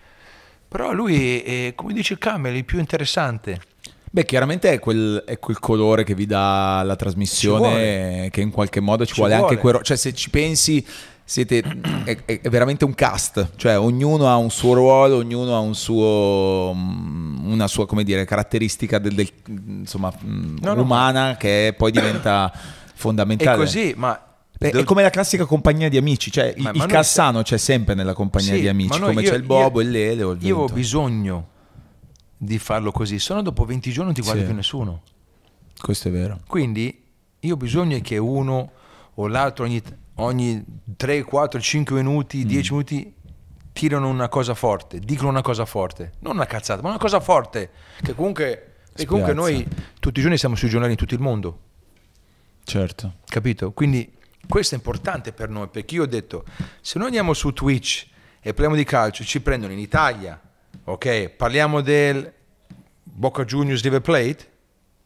Però 0.73 0.91
lui, 0.91 1.39
è, 1.39 1.67
è, 1.67 1.75
come 1.75 1.93
dice 1.93 2.13
il 2.13 2.19
Camel, 2.19 2.55
il 2.55 2.65
più 2.65 2.79
interessante. 2.79 3.61
Beh, 4.09 4.25
chiaramente 4.25 4.71
è 4.71 4.79
quel, 4.79 5.23
è 5.25 5.37
quel 5.37 5.59
colore 5.59 6.03
che 6.03 6.15
vi 6.15 6.25
dà 6.25 6.81
la 6.83 6.95
trasmissione, 6.95 8.29
che 8.31 8.41
in 8.41 8.49
qualche 8.49 8.79
modo 8.79 9.05
ci, 9.05 9.13
Ci 9.13 9.19
vuole, 9.19 9.33
anche 9.35 9.45
vuole. 9.45 9.61
quel... 9.61 9.73
ro- 9.75 9.81
Cioè, 9.83 9.95
se 9.97 10.13
ci 10.13 10.29
pensi, 10.31 10.83
siete, 11.23 11.63
è, 12.05 12.17
è- 12.25 12.41
è 12.41 12.49
veramente 12.49 12.85
un 12.85 12.95
cast. 12.95 13.51
Cioè, 13.55 13.77
ognuno 13.77 14.27
ha 14.27 14.35
un 14.37 14.49
suo 14.49 14.73
ruolo, 14.73 15.17
ognuno 15.17 15.55
ha 15.55 15.59
un 15.59 15.75
suo, 15.75 16.73
mm, 16.75 17.51
una 17.51 17.67
sua, 17.67 17.85
come 17.87 18.03
dire, 18.03 18.25
caratteristica 18.25 18.97
del, 18.99 19.13
del- 19.13 19.29
insomma, 19.67 20.11
mm, 20.25 20.57
No, 20.61 20.73
no, 20.73 20.81
umana 20.81 21.35
che 21.37 21.73
poi 21.77 21.91
diventa 21.91 22.51
È 22.51 22.57
fondamentale. 22.95 23.57
così, 23.57 23.93
ma... 23.95 24.19
È, 24.69 24.83
come 24.83 25.01
la 25.01 25.09
classica 25.09 25.45
compagnia 25.45 25.89
di 25.89 25.97
amici, 25.97 26.31
cioè 26.31 26.53
Ma- 26.57 26.69
il, 26.71 26.77
ma 26.77 26.83
il 26.85 26.89
Cassano 26.91 27.41
c'è 27.41 27.57
sempre 27.57 27.93
nella 27.95 28.13
compagnia 28.13 28.53
Sì, 28.53 28.61
di 28.61 28.67
amici, 28.67 28.99
come 28.99 29.21
io- 29.21 29.29
c'è 29.29 29.35
il 29.35 29.43
Bobo, 29.43 29.81
io- 29.81 29.85
il 29.87 29.91
Lele 29.91 30.23
o 30.23 30.31
il 30.31 30.45
Io 30.45 30.57
ho 30.59 30.67
bisogno 30.67 31.47
di 32.37 32.57
farlo 32.59 32.91
così, 32.91 33.19
se 33.19 33.33
no 33.33 33.41
dopo 33.41 33.65
20 33.65 33.89
giorni 33.91 34.05
non 34.05 34.13
ti 34.13 34.21
guarda 34.21 34.39
Sì. 34.41 34.45
più 34.47 34.55
nessuno. 34.55 35.01
Questo 35.79 36.07
è 36.07 36.11
vero. 36.11 36.39
Quindi 36.47 37.01
io 37.39 37.53
ho 37.53 37.57
bisogno 37.57 37.99
che 38.01 38.17
uno 38.17 38.71
o 39.15 39.27
l'altro 39.27 39.65
ogni, 39.65 39.81
ogni 40.15 40.63
3, 40.95 41.23
4, 41.23 41.59
5 41.59 42.01
Mm. 42.01 42.05
minuti, 42.05 42.45
10 42.45 42.71
minuti 42.71 43.13
tirano 43.73 44.07
una 44.07 44.29
cosa 44.29 44.53
forte, 44.53 44.99
dicono 44.99 45.29
una 45.29 45.41
cosa 45.41 45.65
forte, 45.65 46.13
non 46.19 46.35
una 46.35 46.45
cazzata, 46.45 46.81
ma 46.81 46.89
una 46.89 46.97
cosa 46.99 47.19
forte, 47.19 47.69
che 48.01 48.13
comunque, 48.13 48.75
che 48.93 49.05
comunque 49.05 49.33
noi 49.33 49.65
tutti 49.99 50.19
i 50.19 50.21
giorni 50.21 50.37
siamo 50.37 50.55
sui 50.55 50.69
giornali 50.69 50.91
in 50.93 50.97
tutto 50.97 51.15
il 51.15 51.19
mondo, 51.19 51.59
Certo. 52.63 53.15
capito? 53.25 53.71
Quindi 53.71 54.11
questo 54.47 54.75
è 54.75 54.77
importante 54.77 55.31
per 55.31 55.49
noi, 55.49 55.67
perché 55.67 55.95
io 55.95 56.03
ho 56.03 56.07
detto, 56.07 56.43
se 56.81 56.97
noi 56.97 57.07
andiamo 57.07 57.33
su 57.33 57.51
Twitch 57.53 58.07
e 58.41 58.51
parliamo 58.53 58.75
di 58.75 58.83
calcio, 58.83 59.23
ci 59.23 59.41
prendono 59.41 59.71
in 59.73 59.79
Italia, 59.79 60.39
ok? 60.83 61.29
Parliamo 61.29 61.81
del 61.81 62.31
Boca 63.03 63.45
Juniors 63.45 63.81
River 63.81 64.01
Plate, 64.01 64.47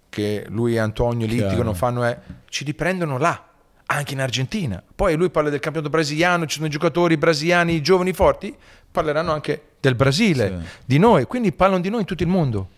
che 0.10 0.45
lui 0.50 0.73
e 0.76 0.80
Antonio 0.80 1.28
litigano, 1.28 1.73
fanno, 1.73 2.08
eh, 2.08 2.17
ci 2.50 2.63
riprendono 2.63 3.17
là, 3.17 3.45
anche 3.88 4.13
in 4.13 4.21
Argentina. 4.21 4.82
Poi 4.95 5.15
lui 5.15 5.30
parla 5.30 5.50
del 5.50 5.60
campionato 5.60 5.91
brasiliano, 5.91 6.45
ci 6.45 6.56
sono 6.56 6.67
i 6.67 6.69
giocatori 6.71 7.17
brasiliani 7.17 7.82
giovani 7.82 8.13
forti, 8.13 8.56
parleranno 8.91 9.32
anche 9.32 9.62
del 9.80 9.95
Brasile, 9.95 10.47
Sì. 10.62 10.67
di 10.86 10.97
noi, 10.97 11.26
quindi 11.26 11.52
parlano 11.52 11.82
di 11.82 11.89
noi 11.89 12.00
in 12.02 12.06
tutto 12.06 12.23
il 12.23 12.30
mondo. 12.30 12.69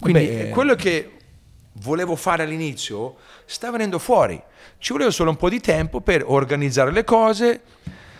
Quindi 0.00 0.26
Beh, 0.26 0.40
eh, 0.40 0.48
quello 0.48 0.74
che 0.74 1.18
volevo 1.74 2.16
fare 2.16 2.42
all'inizio 2.42 3.16
sta 3.44 3.70
venendo 3.70 3.98
fuori. 3.98 4.40
Ci 4.78 4.92
voleva 4.92 5.10
solo 5.10 5.30
un 5.30 5.36
po' 5.36 5.48
di 5.48 5.60
tempo 5.60 6.00
per 6.00 6.24
organizzare 6.26 6.90
le 6.92 7.04
cose. 7.04 7.60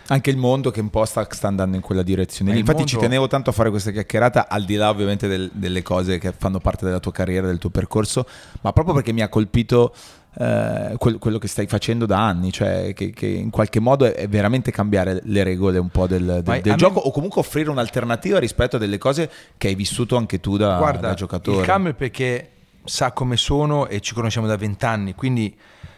Anche 0.07 0.29
il 0.29 0.37
mondo 0.37 0.69
che 0.69 0.81
un 0.81 0.89
po' 0.89 1.05
sta, 1.05 1.25
sta 1.29 1.47
andando 1.47 1.77
in 1.77 1.81
quella 1.81 2.03
direzione. 2.03 2.51
Ma 2.51 2.57
il 2.57 2.61
Infatti 2.61 2.85
ci 2.85 2.95
mondo- 2.95 3.09
tenevo 3.09 3.27
tanto 3.27 3.49
a 3.51 3.53
fare 3.53 3.69
questa 3.69 3.91
chiacchierata, 3.91 4.49
al 4.49 4.65
di 4.65 4.75
là 4.75 4.89
ovviamente 4.89 5.27
del- 5.27 5.49
delle 5.53 5.81
cose 5.81 6.17
che 6.17 6.33
fanno 6.37 6.59
parte 6.59 6.83
della 6.85 6.99
tua 6.99 7.13
carriera, 7.13 7.47
del 7.47 7.57
tuo 7.57 7.69
percorso, 7.69 8.25
ma 8.61 8.73
proprio 8.73 8.93
perché 8.95 9.13
mi 9.13 9.21
ha 9.21 9.29
colpito 9.29 9.93
eh, 10.39 10.95
quel- 10.97 11.19
quello 11.19 11.37
che 11.37 11.47
stai 11.47 11.67
facendo 11.67 12.07
da 12.07 12.17
anni, 12.25 12.51
cioè 12.51 12.93
che, 12.95 13.11
che 13.11 13.27
in 13.27 13.51
qualche 13.51 13.79
modo 13.79 14.05
è, 14.05 14.13
è 14.13 14.27
veramente 14.27 14.71
cambiare 14.71 15.21
le 15.25 15.43
regole 15.43 15.77
un 15.77 15.89
po' 15.89 16.07
del, 16.07 16.25
del- 16.25 16.41
del 16.43 16.61
a 16.63 16.69
me- 16.71 16.75
gioco 16.75 16.99
o 17.01 17.11
comunque 17.11 17.39
offrire 17.39 17.69
un'alternativa 17.69 18.39
rispetto 18.39 18.77
a 18.77 18.79
delle 18.79 18.97
cose 18.97 19.29
che 19.59 19.67
hai 19.67 19.75
vissuto 19.75 20.15
anche 20.17 20.39
tu 20.39 20.57
da, 20.57 20.77
Guarda, 20.79 21.09
da 21.09 21.13
giocatore. 21.13 21.59
il 21.59 21.65
Camel 21.65 21.93
perché 21.93 22.49
sa 22.85 23.11
come 23.11 23.37
sono 23.37 23.87
e 23.87 23.99
ci 24.01 24.13
conosciamo 24.13 24.47
da 24.47 24.55
vent'anni, 24.57 25.13
quindi 25.15 25.55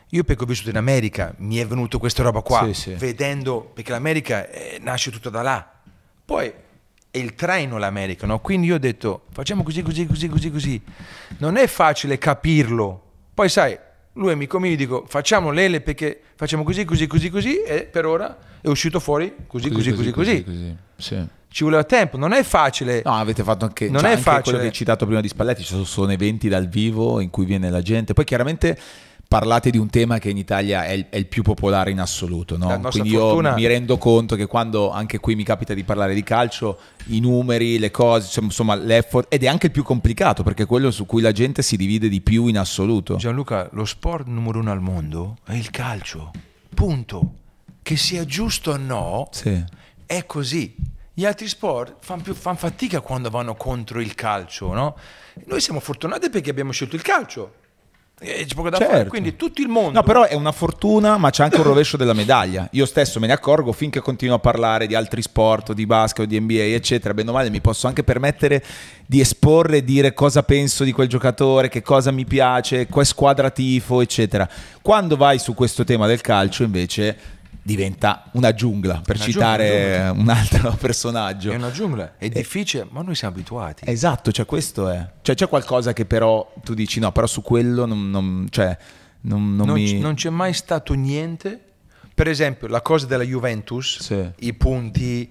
io 0.10 0.24
perché 0.24 0.44
ho 0.44 0.48
vissuto 0.48 0.70
in 0.70 0.78
America 0.78 1.34
mi 1.40 1.58
è 1.58 1.66
venuto 1.66 1.98
questa 2.00 2.24
roba 2.24 2.42
qua, 2.42 2.66
Sì, 2.68 2.74
sì. 2.74 2.94
vedendo, 2.94 3.62
perché 3.74 3.92
l'America 3.92 4.50
eh, 4.50 4.78
nasce 4.82 5.12
tutto 5.12 5.30
da 5.30 5.42
là. 5.42 5.72
Poi 6.24 6.52
è 7.12 7.18
il 7.18 7.34
traino 7.36 7.78
l'America, 7.78 8.26
no? 8.26 8.40
Quindi 8.40 8.68
io 8.68 8.76
ho 8.76 8.80
detto 8.80 9.26
facciamo 9.32 9.64
così, 9.64 9.82
così, 9.82 10.06
così, 10.06 10.28
così, 10.28 10.52
così. 10.52 10.82
Non 11.40 11.56
è 11.58 11.68
facile 11.68 12.18
capirlo. 12.18 13.02
Poi 13.34 13.50
sai, 13.50 13.78
lui 14.16 14.30
è 14.30 14.34
amico 14.34 14.60
mio, 14.60 14.72
gli 14.72 14.78
dico 14.78 15.06
facciamo 15.08 15.52
l'ele 15.52 15.82
perché 15.82 16.20
facciamo 16.36 16.64
così, 16.64 16.86
così, 16.86 17.08
così, 17.08 17.30
così 17.30 17.62
e 17.62 17.84
per 17.84 18.06
ora 18.06 18.38
è 18.62 18.68
uscito 18.68 19.00
fuori 19.00 19.34
così, 19.48 19.70
così, 19.70 19.94
così, 19.94 20.12
così. 20.12 20.76
Sì. 20.98 21.26
Ci 21.48 21.64
voleva 21.64 21.86
tempo, 21.86 22.18
non 22.18 22.34
è 22.34 22.44
facile. 22.44 23.02
No, 23.06 23.14
avete 23.14 23.42
fatto 23.42 23.64
anche, 23.64 23.90
Non 23.90 24.00
cioè, 24.00 24.10
è 24.10 24.12
anche 24.12 24.24
facile. 24.24 24.42
quello 24.44 24.58
che 24.60 24.66
hai 24.66 24.72
citato 24.74 25.06
prima 25.06 25.22
di 25.22 25.30
Spalletti, 25.30 25.64
ci 25.64 25.86
sono 25.86 26.12
eventi 26.12 26.50
dal 26.50 26.68
vivo 26.68 27.22
in 27.22 27.30
cui 27.30 27.46
viene 27.46 27.70
la 27.70 27.82
gente. 27.82 28.14
Poi 28.14 28.26
chiaramente 28.26 28.78
parlate 29.38 29.70
di 29.70 29.78
un 29.78 29.90
tema 29.90 30.18
che 30.18 30.30
in 30.30 30.38
Italia 30.38 30.86
è 30.86 30.92
il, 30.92 31.08
è 31.10 31.18
il 31.18 31.26
più 31.26 31.44
popolare 31.44 31.92
in 31.92 32.00
assoluto, 32.00 32.58
no? 32.58 32.80
Quindi 32.90 33.10
fortuna- 33.10 33.50
io 33.50 33.56
mi 33.56 33.68
rendo 33.68 33.98
conto 33.98 34.38
che 34.38 34.46
quando 34.46 34.92
anche 34.92 35.20
qui 35.20 35.36
mi 35.36 35.44
capita 35.44 35.74
di 35.74 35.84
parlare 35.84 36.14
di 36.14 36.24
calcio, 36.24 36.80
i 37.08 37.20
numeri, 37.20 37.78
le 37.78 37.92
cose, 37.92 38.28
insomma, 38.28 38.46
insomma 38.48 38.76
l'effort, 38.76 39.34
ed 39.34 39.44
è 39.44 39.48
anche 39.48 39.66
il 39.66 39.72
più 39.74 39.84
complicato 39.84 40.42
perché 40.42 40.64
è 40.64 40.66
quello 40.66 40.90
su 40.90 41.06
cui 41.06 41.22
la 41.22 41.34
gente 41.34 41.62
si 41.64 41.76
divide 41.76 42.08
di 42.08 42.22
più 42.22 42.48
in 42.48 42.58
assoluto. 42.58 43.18
Gianluca, 43.18 43.68
lo 43.74 43.84
sport 43.84 44.26
numero 44.28 44.60
uno 44.60 44.72
al 44.72 44.80
mondo 44.80 45.36
è 45.46 45.54
il 45.54 45.70
calcio. 45.70 46.32
Punto. 46.74 47.34
Che 47.82 47.98
sia 47.98 48.24
giusto 48.24 48.72
o 48.72 48.78
no, 48.78 49.28
Sì. 49.32 49.62
è 50.06 50.26
così. 50.26 50.76
Gli 51.14 51.26
altri 51.26 51.48
sport 51.50 51.98
fanno 52.00 52.24
fan 52.34 52.56
fatica 52.56 53.02
quando 53.02 53.30
vanno 53.30 53.56
contro 53.56 54.00
il 54.00 54.16
calcio, 54.16 54.74
no? 54.74 54.96
Noi 55.46 55.60
siamo 55.60 55.82
fortunati 55.82 56.30
perché 56.30 56.50
abbiamo 56.50 56.72
scelto 56.72 56.96
il 56.96 57.02
calcio. 57.02 57.64
E 58.18 58.46
c'è 58.48 58.56
poco 58.56 58.70
da 58.70 58.78
Certo. 58.78 58.94
fare. 58.94 59.10
Quindi 59.10 59.36
tutto 59.36 59.62
il 59.62 59.68
mondo. 59.68 59.92
No, 59.92 60.04
però 60.04 60.24
è 60.24 60.36
una 60.36 60.54
fortuna, 60.54 61.18
ma 61.18 61.30
c'è 61.32 61.44
anche 61.44 61.58
un 61.58 61.64
rovescio 61.64 61.98
della 61.98 62.14
medaglia. 62.14 62.68
Io 62.72 62.86
stesso 62.86 63.20
me 63.20 63.28
ne 63.28 63.34
accorgo 63.34 63.74
finché 63.74 64.00
continuo 64.00 64.36
a 64.36 64.40
parlare 64.40 64.88
di 64.88 64.96
altri 64.96 65.22
sport, 65.22 65.74
di 65.74 65.86
basket, 65.86 66.26
o 66.26 66.28
di 66.28 66.40
NBA, 66.40 66.76
eccetera. 66.76 67.14
Bene 67.14 67.30
o 67.30 67.34
male, 67.34 67.50
mi 67.50 67.60
posso 67.60 67.88
anche 67.88 68.04
permettere 68.04 68.64
di 69.06 69.20
esporre 69.20 69.78
e 69.78 69.84
dire 69.84 70.14
cosa 70.14 70.44
penso 70.44 70.86
di 70.86 70.94
quel 70.94 71.10
giocatore, 71.10 71.68
che 71.68 71.82
cosa 71.82 72.12
mi 72.12 72.24
piace, 72.26 72.88
quale 72.88 73.06
squadra 73.06 73.50
tifo, 73.50 74.00
eccetera. 74.02 74.48
Quando 74.82 75.18
vai 75.18 75.38
su 75.38 75.54
questo 75.54 75.84
tema 75.84 76.08
del 76.08 76.22
calcio, 76.22 76.64
invece, 76.64 77.18
diventa 77.66 78.30
una 78.34 78.54
giungla, 78.54 79.02
per 79.04 79.16
Una 79.16 79.26
citare 79.26 80.04
giungla, 80.06 80.22
un 80.22 80.30
altro 80.30 80.72
personaggio. 80.80 81.52
È 81.52 81.56
una 81.56 81.72
giungla, 81.72 82.14
è 82.20 82.30
difficile, 82.30 82.86
ma 82.92 83.02
noi 83.02 83.16
siamo 83.16 83.34
abituati. 83.34 83.86
Esatto, 83.88 84.32
cioè 84.32 84.46
questo 84.46 84.88
è. 84.88 85.04
Cioè 85.24 85.34
c'è 85.34 85.50
qualcosa 85.50 85.92
che 85.92 86.06
però 86.06 86.54
tu 86.64 86.76
dici 86.76 87.00
no, 87.00 87.12
però 87.12 87.26
su 87.26 87.42
quello 87.42 87.88
non, 87.88 88.12
non- 88.12 88.46
cioè, 88.52 88.78
non, 89.22 89.56
non 89.56 89.66
non, 89.66 89.82
mi... 89.82 90.14
c'è 90.14 90.30
mai 90.30 90.54
stato 90.54 90.94
niente. 90.94 91.60
Per 92.14 92.28
esempio, 92.28 92.68
la 92.68 92.82
cosa 92.82 93.08
della 93.08 93.24
Juventus, 93.24 94.00
Sì. 94.00 94.32
i 94.48 94.54
punti, 94.54 95.28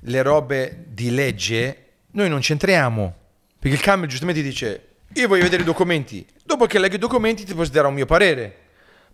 le 0.00 0.22
robe 0.22 0.84
di 0.88 1.10
legge, 1.10 1.84
noi 2.12 2.28
non 2.28 2.38
c'entriamo. 2.38 3.12
Perché 3.58 3.76
il 3.76 3.82
cambio 3.82 4.08
giustamente 4.08 4.40
dice: 4.40 4.88
Io 5.14 5.26
voglio 5.26 5.42
vedere 5.42 5.62
i 5.62 5.66
documenti. 5.66 6.24
Dopo 6.44 6.66
che 6.66 6.78
leggo 6.78 6.94
i 6.94 6.98
documenti, 6.98 7.44
ti 7.44 7.54
posso 7.54 7.72
dare 7.72 7.88
un 7.88 7.94
mio 7.94 8.06
parere. 8.06 8.58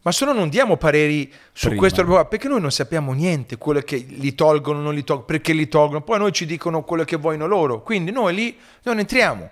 Ma 0.03 0.13
se 0.13 0.25
no 0.25 0.33
non 0.33 0.49
diamo 0.49 0.77
pareri 0.79 1.31
su 1.53 1.67
Prima. 1.67 1.81
questo 1.81 2.27
perché 2.27 2.49
noi 2.49 2.61
non 2.61 2.73
sappiamo 2.73 3.13
niente, 3.13 3.59
quello 3.59 3.81
che 3.81 3.97
li 3.97 4.35
tolgono, 4.35 4.81
non 4.81 4.95
li 4.95 5.05
tolgono, 5.05 5.27
perché 5.27 5.53
li 5.53 5.69
tolgono, 5.69 6.01
poi 6.01 6.19
noi 6.19 6.33
ci 6.33 6.47
dicono 6.47 6.83
quello 6.83 7.05
che 7.05 7.17
vogliono 7.17 7.47
loro, 7.47 7.83
quindi 7.83 8.11
noi 8.11 8.35
lì 8.35 8.57
non 8.85 8.99
entriamo. 8.99 9.51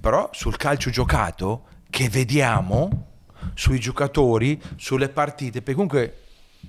Però 0.00 0.30
sul 0.32 0.56
calcio 0.56 0.88
giocato, 0.88 1.64
che 1.90 2.08
vediamo, 2.08 3.06
sui 3.52 3.78
giocatori, 3.78 4.60
sulle 4.76 5.10
partite, 5.10 5.60
perché 5.60 5.74
comunque 5.74 6.16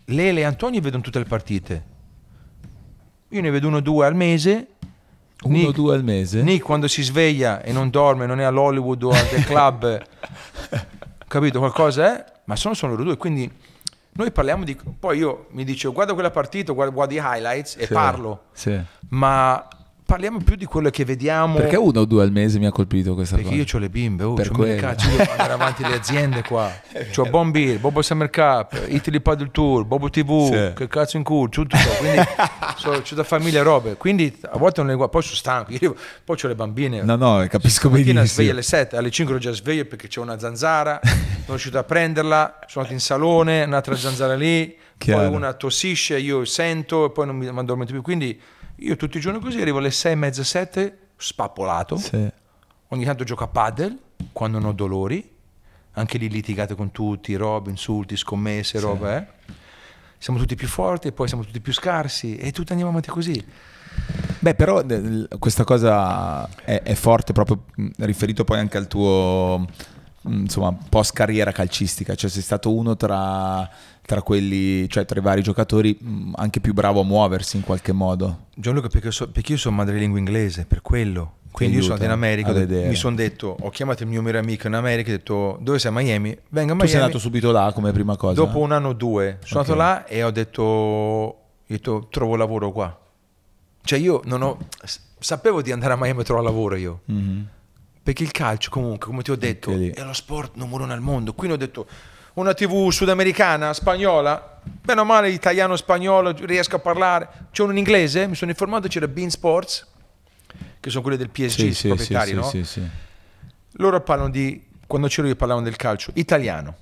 Lele 0.05 0.41
e 0.41 0.43
Antonio 0.43 0.81
vedono 0.81 1.01
tutte 1.01 1.19
le 1.19 1.25
partite. 1.25 1.85
Io 3.29 3.41
ne 3.41 3.49
vedo 3.49 3.67
uno 3.67 3.77
o 3.77 3.81
due 3.81 4.05
al 4.05 4.15
mese. 4.15 4.67
Uno 5.43 5.55
o 5.55 5.59
Nick- 5.59 5.73
due 5.73 5.95
al 5.95 6.03
mese? 6.03 6.41
Nick 6.41 6.63
quando 6.65 6.87
si 6.87 7.01
sveglia 7.01 7.61
e 7.61 7.71
non 7.71 7.89
dorme, 7.89 8.25
non 8.25 8.41
è 8.41 8.43
all'Hollywood 8.43 9.03
o 9.03 9.11
al 9.11 9.29
The 9.29 9.43
Club, 9.43 10.05
capito 11.27 11.59
qualcosa 11.59 12.13
è? 12.13 12.31
Ma 12.45 12.55
sono 12.55 12.73
solo 12.73 12.93
loro 12.93 13.03
due, 13.05 13.17
quindi 13.17 13.51
noi 14.13 14.31
parliamo 14.31 14.63
di... 14.63 14.75
Poi 14.99 15.17
io 15.17 15.47
mi 15.51 15.63
dice 15.63 15.87
guarda 15.89 16.13
quella 16.13 16.31
partita, 16.31 16.73
guarda, 16.73 16.93
guarda 16.93 17.13
i 17.13 17.17
highlights 17.17 17.77
e 17.77 17.85
Sì, 17.87 17.93
parlo, 17.93 18.43
sì. 18.51 18.79
ma 19.09 19.67
parliamo 20.13 20.37
più 20.41 20.55
di 20.55 20.65
quello 20.65 20.91
che 20.91 21.05
vediamo. 21.05 21.55
Perché 21.55 21.75
uno 21.75 22.01
o 22.01 22.05
due 22.05 22.21
al 22.21 22.31
mese 22.31 22.59
mi 22.59 22.67
ha 22.67 22.71
colpito 22.71 23.15
questa 23.15 23.33
Perché 23.35 23.49
cosa? 23.49 23.61
io 23.63 23.67
ho 23.73 23.79
le 23.79 23.89
bimbe, 23.89 24.23
oh, 24.23 24.33
Per 24.35 24.47
c'ho 24.47 24.61
mille 24.61 24.75
cazzo, 24.75 25.09
io 25.09 25.17
devo 25.17 25.31
andare 25.31 25.53
avanti 25.53 25.81
le 25.81 25.95
aziende 25.95 26.43
qua. 26.43 26.71
C'ho 27.11 27.25
Bombir, 27.25 27.79
Bobo 27.79 28.03
Summer 28.03 28.29
Cup, 28.29 28.79
Italy 28.89 29.19
Paddle 29.21 29.49
Tour, 29.51 29.85
Bobo 29.85 30.11
TV, 30.11 30.51
Sì. 30.51 30.73
che 30.75 30.87
cazzo 30.87 31.17
in 31.17 31.23
culo, 31.23 31.49
tutto. 31.49 31.75
Quindi 31.97 32.21
so, 32.77 32.91
c'ho 33.01 33.15
da 33.15 33.23
famiglia 33.23 33.61
e 33.61 33.63
robe. 33.63 33.97
Quindi 33.97 34.37
a 34.43 34.57
volte 34.59 34.81
non 34.81 34.91
le 34.91 34.95
guardo, 34.95 35.13
poi 35.13 35.23
sono 35.23 35.35
stanco. 35.35 35.73
Io, 35.79 35.95
poi 36.23 36.37
ho 36.43 36.47
le 36.47 36.55
bambine. 36.55 37.01
No, 37.01 37.15
no, 37.15 37.43
capisco 37.49 37.89
benissimo. 37.89 38.23
sveglia 38.25 38.51
alle 38.51 38.61
7, 38.61 38.95
alle 38.95 39.09
5 39.09 39.33
ero 39.33 39.43
già 39.43 39.51
sveglio 39.51 39.85
perché 39.85 40.07
c'è 40.07 40.19
una 40.19 40.37
zanzara, 40.37 40.99
sono 41.01 41.17
riuscito 41.47 41.79
a 41.79 41.83
prenderla, 41.83 42.59
sono 42.67 42.85
andato 42.85 42.93
in 42.93 42.99
salone, 42.99 43.63
un'altra 43.63 43.95
zanzara 43.95 44.35
lì, 44.35 44.77
Chiaro. 44.95 45.23
poi 45.27 45.35
una 45.35 45.53
tossisce, 45.53 46.19
io 46.19 46.45
sento 46.45 47.05
e 47.05 47.09
poi 47.09 47.25
non 47.25 47.35
mi 47.35 47.51
mi 47.51 47.59
addormento 47.59 47.91
più. 47.93 48.03
Quindi 48.03 48.39
io 48.83 48.95
tutti 48.95 49.17
i 49.17 49.19
giorni 49.21 49.39
così 49.39 49.61
arrivo 49.61 49.77
alle 49.79 49.91
6 49.91 50.11
e 50.11 50.15
mezza, 50.15 50.43
7, 50.43 50.97
spappolato, 51.17 51.97
Sì. 51.97 52.29
ogni 52.89 53.05
tanto 53.05 53.23
gioco 53.23 53.43
a 53.43 53.47
paddle 53.47 53.97
quando 54.31 54.59
non 54.59 54.69
ho 54.69 54.73
dolori, 54.73 55.29
anche 55.93 56.17
lì 56.17 56.29
litigate 56.29 56.75
con 56.75 56.91
tutti, 56.91 57.35
robe, 57.35 57.69
insulti, 57.69 58.15
scommesse, 58.17 58.79
robe, 58.79 59.15
eh. 59.17 59.51
Siamo 60.17 60.39
tutti 60.39 60.55
più 60.55 60.67
forti 60.67 61.09
e 61.09 61.11
poi 61.11 61.27
siamo 61.27 61.43
tutti 61.43 61.59
più 61.59 61.73
scarsi 61.73 62.37
e 62.37 62.51
tutti 62.51 62.71
andiamo 62.71 62.91
avanti 62.91 63.09
così. 63.09 63.45
Beh, 64.39 64.55
però 64.55 64.79
eh, 64.81 65.27
questa 65.37 65.65
cosa 65.65 66.47
è, 66.63 66.81
è 66.81 66.93
forte 66.93 67.33
proprio 67.33 67.65
mh, 67.75 67.89
riferito 67.99 68.43
poi 68.45 68.59
anche 68.59 68.77
al 68.77 68.87
tuo 68.87 69.67
mh, 70.21 70.33
insomma, 70.33 70.73
post 70.89 71.11
carriera 71.13 71.51
calcistica, 71.51 72.15
cioè 72.15 72.29
sei 72.29 72.41
stato 72.41 72.73
uno 72.73 72.95
tra, 72.95 73.69
tra 74.05 74.21
quelli, 74.21 74.87
cioè 74.89 75.05
tra 75.05 75.19
i 75.19 75.23
vari 75.23 75.41
giocatori 75.41 75.97
mh, 75.99 76.33
anche 76.35 76.59
più 76.59 76.73
bravo 76.73 77.01
a 77.01 77.03
muoversi 77.03 77.55
in 77.57 77.63
qualche 77.63 77.91
modo. 77.93 78.47
Gianluca, 78.55 78.87
perché, 78.89 79.11
so- 79.11 79.29
perché 79.29 79.53
io 79.53 79.57
sono 79.57 79.75
madrelingua 79.77 80.17
inglese, 80.19 80.65
per 80.65 80.81
quello. 80.81 81.35
Quindi 81.53 81.75
io 81.77 81.81
sono 81.83 81.93
andato 81.93 82.11
in 82.11 82.17
America, 82.17 82.51
mi 82.87 82.95
sono 82.95 83.15
detto, 83.15 83.55
ho 83.59 83.69
chiamato 83.69 84.01
il 84.01 84.09
mio 84.09 84.21
migliore 84.21 84.39
amico 84.39 84.65
in 84.65 84.73
America 84.73 85.11
e 85.11 85.13
ho 85.13 85.17
detto, 85.17 85.57
dove 85.61 85.77
sei 85.77 85.91
a 85.91 85.93
Miami? 85.93 86.29
Venga 86.49 86.73
a 86.73 86.75
Tu 86.75 86.81
Miami. 86.81 86.87
sei 86.89 86.99
andato 86.99 87.19
subito 87.19 87.51
là 87.51 87.71
come 87.75 87.91
prima 87.91 88.17
cosa? 88.17 88.33
Dopo 88.33 88.57
un 88.57 88.71
anno 88.71 88.87
o 88.89 88.93
due 88.93 89.37
sono 89.43 89.61
Ok. 89.61 89.69
andato 89.69 89.87
là 89.87 90.05
e 90.07 90.23
ho 90.23 90.31
detto, 90.31 90.63
ho 90.63 91.37
detto, 91.67 92.07
trovo 92.09 92.35
lavoro 92.35 92.71
qua. 92.71 92.99
Cioè 93.83 93.99
io 93.99 94.21
non 94.25 94.41
ho, 94.41 94.57
sapevo 95.19 95.61
di 95.61 95.71
andare 95.71 95.93
a 95.93 95.97
Miami 95.97 96.21
a 96.21 96.23
trovare 96.23 96.47
lavoro 96.47 96.75
io. 96.75 97.01
Mhm. 97.05 97.47
Perché 98.01 98.23
il 98.23 98.31
calcio 98.31 98.69
comunque, 98.71 99.07
come 99.07 99.21
ti 99.21 99.29
ho 99.29 99.35
detto, 99.35 99.71
lì. 99.71 99.89
è 99.91 100.03
lo 100.03 100.13
sport 100.13 100.55
numero 100.55 100.83
uno 100.85 100.93
al 100.93 101.01
mondo. 101.01 101.33
Quindi 101.33 101.55
ho 101.55 101.59
detto, 101.59 101.85
una 102.33 102.53
tv 102.53 102.89
sudamericana, 102.89 103.73
spagnola, 103.73 104.59
bene 104.63 105.01
o 105.01 105.05
male 105.05 105.29
italiano-spagnolo, 105.29 106.31
riesco 106.45 106.75
a 106.77 106.79
parlare. 106.79 107.29
C'è 107.51 107.61
uno 107.63 107.71
in 107.71 107.77
inglese, 107.77 108.27
mi 108.27 108.35
sono 108.35 108.51
informato, 108.51 108.87
c'era 108.87 109.07
Bean 109.07 109.29
Sports, 109.29 109.87
che 110.79 110.89
sono 110.89 111.01
quelli 111.01 111.17
del 111.17 111.29
PSG, 111.29 111.69
Sì, 111.69 111.87
proprietari, 111.87 112.29
sì, 112.29 112.35
no? 112.35 112.43
sì, 112.43 112.63
sì. 112.63 112.81
Loro 113.77 114.01
parlano 114.01 114.29
di, 114.29 114.65
quando 114.87 115.07
c'ero 115.07 115.27
io 115.27 115.35
parlavano 115.35 115.65
del 115.65 115.75
calcio, 115.75 116.11
italiano, 116.15 116.75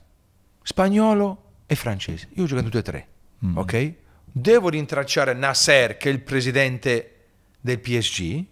spagnolo 0.64 1.44
e 1.66 1.76
francese. 1.76 2.30
Io 2.36 2.44
ho 2.44 2.48
giocato 2.48 2.66
tutte 2.70 2.80
e 2.80 2.84
tre, 2.84 3.08
Mm. 3.46 3.58
ok? 3.58 3.94
Devo 4.34 4.70
rintracciare 4.70 5.34
Nasser, 5.34 5.98
che 5.98 6.10
è 6.10 6.12
il 6.14 6.22
presidente 6.22 7.16
del 7.60 7.80
PSG, 7.80 8.44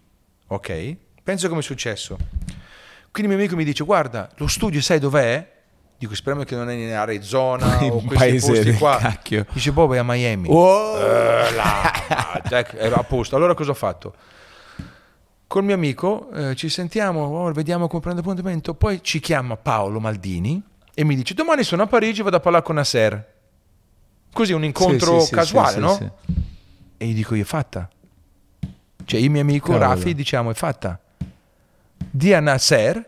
ok? 0.48 0.96
Penso 1.22 1.48
come 1.48 1.60
è 1.60 1.62
successo. 1.62 2.18
Quindi 3.12 3.30
il 3.32 3.36
mio 3.36 3.36
amico 3.36 3.56
mi 3.56 3.64
dice, 3.64 3.84
guarda, 3.84 4.28
lo 4.36 4.46
studio 4.46 4.80
sai 4.82 4.98
dov'è? 4.98 5.58
Dico, 6.00 6.14
speriamo 6.14 6.46
che 6.46 6.56
non 6.56 6.70
è 6.70 6.72
in 6.72 6.94
Arizona 6.94 7.76
o 7.84 7.98
Un 7.98 8.06
questi 8.06 8.14
paese 8.14 8.52
posti 8.52 8.72
qua. 8.72 8.96
cacchio. 8.96 9.44
Dice, 9.52 9.70
boh, 9.70 9.86
vai 9.86 9.98
a 9.98 10.02
Miami. 10.02 10.48
Wow! 10.48 10.96
Eh, 10.96 11.52
là, 11.54 12.40
ecco, 12.48 12.76
ero 12.78 12.94
a 12.94 13.02
posto. 13.02 13.36
Allora 13.36 13.52
cosa 13.52 13.72
ho 13.72 13.74
fatto? 13.74 14.14
Col 15.46 15.62
mio 15.62 15.74
amico 15.74 16.30
eh, 16.32 16.54
ci 16.56 16.70
sentiamo, 16.70 17.24
oh, 17.24 17.52
vediamo 17.52 17.86
come 17.86 18.00
prende 18.00 18.22
appuntamento. 18.22 18.72
Poi 18.72 19.00
ci 19.02 19.20
chiama 19.20 19.58
Paolo 19.58 20.00
Maldini 20.00 20.62
e 20.94 21.04
mi 21.04 21.14
dice: 21.14 21.34
Domani 21.34 21.64
sono 21.64 21.82
a 21.82 21.86
Parigi, 21.86 22.22
vado 22.22 22.36
a 22.36 22.40
parlare 22.40 22.64
con 22.64 22.76
Nasser. 22.76 23.32
Così 24.32 24.54
un 24.54 24.64
incontro 24.64 25.20
Sì, 25.20 25.26
sì, 25.26 25.34
casuale, 25.34 25.72
sì, 25.74 25.80
no? 25.80 26.14
E 26.96 27.06
gli 27.06 27.12
dico: 27.12 27.34
Io 27.34 27.42
è 27.42 27.46
fatta. 27.46 27.86
Cioè, 29.04 29.20
il 29.20 29.28
mio 29.28 29.42
amico 29.42 29.72
Cavolo. 29.72 29.84
Raffi 29.84 30.14
diciamo: 30.14 30.50
È 30.50 30.54
fatta. 30.54 30.98
Di 32.10 32.32
a 32.32 32.40
Nasser 32.40 33.06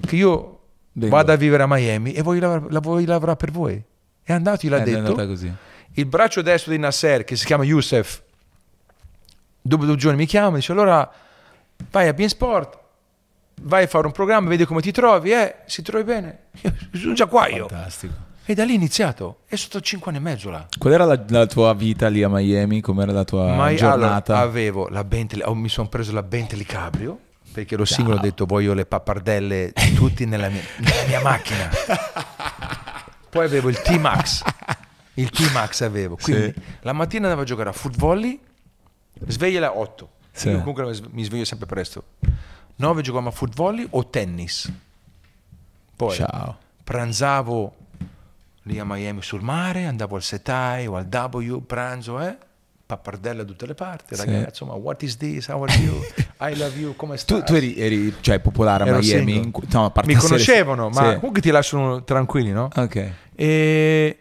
che 0.00 0.16
io 0.16 0.53
Vengo. 0.96 1.14
vado 1.16 1.32
a 1.32 1.36
vivere 1.36 1.62
a 1.62 1.66
Miami 1.68 2.12
e 2.12 2.22
voglio 2.22 2.40
lavorare, 2.40 2.72
la 2.72 2.80
voglio 2.80 3.06
lavorare 3.06 3.36
per 3.36 3.50
voi. 3.50 3.82
È 4.22 4.32
andato, 4.32 4.66
gliel'ha 4.66 4.78
È 4.78 4.84
detto 4.84 4.98
andata 4.98 5.26
così. 5.26 5.52
il 5.92 6.06
braccio 6.06 6.40
destro 6.42 6.70
di 6.72 6.78
Nasser 6.78 7.24
che 7.24 7.36
si 7.36 7.44
chiama 7.46 7.64
Youssef 7.64 8.22
dopo 9.60 9.84
due 9.84 9.96
giorni 9.96 10.18
mi 10.18 10.26
chiama 10.26 10.56
e 10.56 10.60
dice 10.60 10.72
allora 10.72 11.10
vai 11.90 12.08
a 12.08 12.12
Bean 12.12 12.28
Sport 12.28 12.78
vai 13.62 13.84
a 13.84 13.86
fare 13.86 14.06
un 14.06 14.12
programma 14.12 14.48
vedi 14.48 14.64
come 14.64 14.80
ti 14.80 14.92
trovi 14.92 15.32
eh 15.32 15.56
si 15.66 15.82
trovi 15.82 16.04
bene 16.04 16.38
Io 16.62 16.72
sono 16.98 17.14
già 17.14 17.26
qua 17.26 17.48
io 17.48 17.68
Fantastico. 17.68 18.12
e 18.44 18.54
da 18.54 18.64
lì 18.64 18.72
è 18.72 18.76
iniziato 18.76 19.38
è 19.46 19.56
stato 19.56 19.80
cinque 19.80 20.10
anni 20.10 20.20
e 20.20 20.22
mezzo 20.22 20.50
là 20.50 20.66
Qual 20.78 20.92
era 20.92 21.04
la, 21.04 21.22
la 21.28 21.46
tua 21.46 21.72
vita 21.74 22.08
lì 22.08 22.22
a 22.22 22.28
Miami? 22.28 22.80
Com'era 22.80 23.12
la 23.12 23.24
tua 23.24 23.70
io- 23.70 23.76
giornata? 23.76 24.34
allora, 24.34 24.48
avevo 24.48 24.88
la 24.88 25.02
Bentley 25.04 25.42
oh, 25.46 25.54
mi 25.54 25.68
sono 25.68 25.88
preso 25.88 26.12
la 26.12 26.22
Bentley 26.22 26.64
Cabrio 26.64 27.18
perché 27.54 27.74
ero 27.74 27.84
singolo 27.84 28.16
ho 28.16 28.20
detto 28.20 28.44
voglio 28.46 28.74
le 28.74 28.84
pappardelle 28.84 29.72
tutti 29.94 30.26
nella 30.26 30.48
mia, 30.48 30.60
nella 30.78 31.06
mia 31.06 31.20
macchina 31.22 31.70
poi 33.30 33.44
avevo 33.44 33.68
il 33.68 33.80
T-Max 33.80 34.42
il 35.14 35.30
T-Max 35.30 35.82
avevo 35.82 36.16
quindi 36.20 36.52
Sì. 36.52 36.62
la 36.80 36.92
mattina 36.92 37.22
andavo 37.24 37.42
a 37.42 37.44
giocare 37.44 37.68
a 37.70 37.72
foot 37.72 37.96
volley 37.96 38.38
sveglia 39.28 39.58
alle 39.58 39.78
8 39.78 40.10
Sì. 40.32 40.48
io 40.48 40.58
comunque 40.58 40.98
mi 41.12 41.22
sveglio 41.24 41.44
sempre 41.44 41.66
presto 41.66 42.04
9 42.76 43.02
giocavamo 43.02 43.28
a 43.28 43.32
foot 43.32 43.54
volley 43.54 43.86
o 43.90 44.06
tennis 44.08 44.70
poi 45.96 46.16
Ciao. 46.16 46.58
pranzavo 46.82 47.76
lì 48.66 48.78
a 48.78 48.84
Miami 48.86 49.20
sul 49.22 49.42
mare, 49.42 49.84
andavo 49.84 50.16
al 50.16 50.22
Setai 50.22 50.86
o 50.86 50.96
al 50.96 51.04
W, 51.06 51.58
pranzo, 51.66 52.18
eh? 52.18 52.34
Pappardella 52.86 53.42
da 53.42 53.48
tutte 53.48 53.66
le 53.66 53.74
parti, 53.74 54.14
Sì. 54.14 54.24
ragazzi, 54.24 54.48
insomma, 54.48 54.74
what 54.74 55.02
is 55.02 55.16
this, 55.16 55.48
how 55.48 55.62
are 55.62 55.74
you, 55.82 56.00
I 56.40 56.54
love 56.56 56.78
you, 56.78 56.94
come 56.96 57.16
stai? 57.16 57.38
Tu, 57.40 57.44
tu 57.44 57.54
eri, 57.54 57.76
eri, 57.78 58.14
cioè, 58.20 58.40
popolare 58.40 58.84
a 58.84 58.86
Ero 58.86 58.98
Miami? 58.98 59.36
in 59.36 59.50
no, 59.72 59.86
a 59.86 60.02
Mi 60.04 60.14
conoscevano, 60.14 60.90
ma 60.90 61.10
Sì. 61.10 61.14
comunque 61.16 61.40
ti 61.40 61.50
lasciano 61.50 62.04
tranquilli, 62.04 62.50
no? 62.52 62.68
Ok. 62.74 63.12
E 63.34 64.18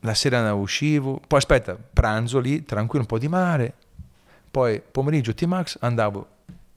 la 0.00 0.14
sera 0.14 0.38
andavo, 0.38 0.60
uscivo, 0.60 1.20
poi 1.26 1.38
aspetta, 1.38 1.76
pranzo 1.92 2.40
lì, 2.40 2.64
tranquillo, 2.64 3.02
un 3.02 3.06
po' 3.08 3.18
di 3.18 3.28
mare, 3.28 3.74
poi 4.50 4.80
pomeriggio 4.80 5.32
T-Max 5.32 5.76
andavo 5.80 6.26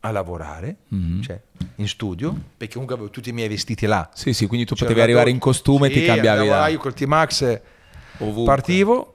a 0.01 0.11
lavorare, 0.11 0.75
Mhm. 0.89 1.21
cioè 1.23 1.41
in 1.77 1.87
studio, 1.87 2.31
perché 2.57 2.73
comunque 2.73 2.93
avevo 2.95 3.09
tutti 3.09 3.29
i 3.29 3.33
miei 3.33 3.47
vestiti 3.47 3.87
là. 3.87 4.07
Sì, 4.13 4.33
sì, 4.33 4.45
quindi 4.45 4.67
tu 4.67 4.75
C'era 4.75 4.85
potevi 4.89 5.03
arrivare 5.03 5.31
in 5.31 5.39
costume 5.39 5.87
e 5.87 5.89
ti 5.89 5.99
Sì, 6.01 6.05
cambiavi 6.05 6.41
andavo 6.41 6.59
là. 6.59 6.67
io 6.67 6.77
col 6.77 6.93
T-Max 6.93 7.59
partivo, 8.45 9.14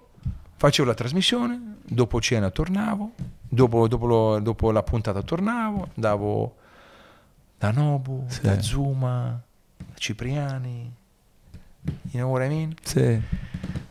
facevo 0.61 0.89
la 0.89 0.95
trasmissione, 0.95 1.77
dopo 1.87 2.21
cena 2.21 2.51
tornavo, 2.51 3.13
dopo, 3.49 3.89
dopo 3.89 4.05
lo- 4.07 4.41
dopo 4.41 4.71
la 4.71 4.83
puntata 4.83 5.23
tornavo, 5.23 5.89
andavo 5.95 6.57
da 7.57 7.71
Nobu, 7.71 8.25
Sì. 8.29 8.43
da 8.43 8.61
Zuma, 8.61 9.41
da 9.79 9.95
Cipriani, 9.95 10.93
you 12.11 12.23
know 12.23 12.31
what 12.31 12.45
I 12.45 12.49
mean? 12.49 12.75
Sì. 12.83 13.19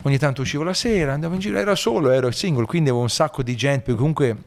Ogni 0.04 0.18
tanto 0.20 0.44
uscivo 0.44 0.62
la 0.62 0.76
sera, 0.76 1.14
andavo 1.14 1.34
in 1.34 1.40
giro, 1.40 1.58
ero 1.58 1.74
solo, 1.74 2.12
ero 2.12 2.30
single, 2.30 2.66
quindi 2.66 2.90
avevo 2.90 3.02
un 3.04 3.10
sacco 3.10 3.42
di 3.42 3.56
gente, 3.58 3.96
comunque 3.96 4.38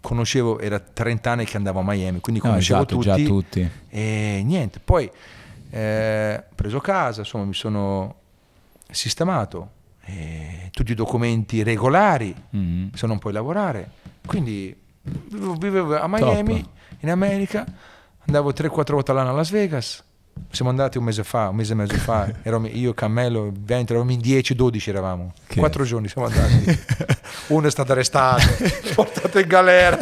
conoscevo, 0.00 0.58
era 0.58 0.78
30 0.80 1.30
anni 1.32 1.44
che 1.44 1.58
andavo 1.58 1.80
a 1.80 1.84
Miami, 1.84 2.20
quindi 2.20 2.40
No, 2.42 2.48
conoscevo 2.48 2.78
esatto, 2.80 2.94
tutti. 2.96 3.06
già 3.06 3.28
tutti. 3.28 3.70
E 3.90 4.42
niente, 4.42 4.80
poi 4.80 5.10
eh, 5.68 6.42
preso 6.54 6.80
casa, 6.80 7.20
insomma 7.20 7.44
mi 7.44 7.52
sono 7.54 8.14
sistemato, 8.90 9.70
eh, 10.04 10.68
tutti 10.72 10.92
i 10.92 10.94
documenti 10.94 11.62
regolari, 11.62 12.34
Mhm. 12.50 12.90
se 12.94 13.06
non 13.06 13.18
puoi 13.18 13.32
lavorare. 13.32 13.90
Quindi 14.26 14.74
vivevo, 15.02 15.54
vivevo 15.54 15.98
a 15.98 16.06
Miami, 16.08 16.64
in 17.00 17.10
America, 17.10 17.64
andavo 18.26 18.52
3-4 18.52 18.94
volte 18.94 19.10
all'anno 19.10 19.30
a 19.30 19.32
Las 19.32 19.50
Vegas. 19.50 20.04
Siamo 20.50 20.70
andati 20.70 20.98
un 20.98 21.04
mese 21.04 21.24
fa, 21.24 21.48
un 21.48 21.56
mese 21.56 21.72
e 21.72 21.76
mezzo 21.76 21.96
fa, 21.96 22.30
eravamo 22.42 22.68
io, 22.70 22.92
Cammello, 22.92 23.50
Vento, 23.58 23.92
eravamo 23.92 24.12
in 24.12 24.20
10-12 24.20 24.88
eravamo, 24.88 25.32
Che- 25.46 25.58
quattro 25.58 25.84
giorni 25.84 26.08
siamo 26.08 26.28
andati. 26.28 26.78
Uno 27.48 27.66
è 27.66 27.70
stato 27.70 27.92
arrestato, 27.92 28.42
portato 28.94 29.38
in 29.38 29.46
galera, 29.46 29.96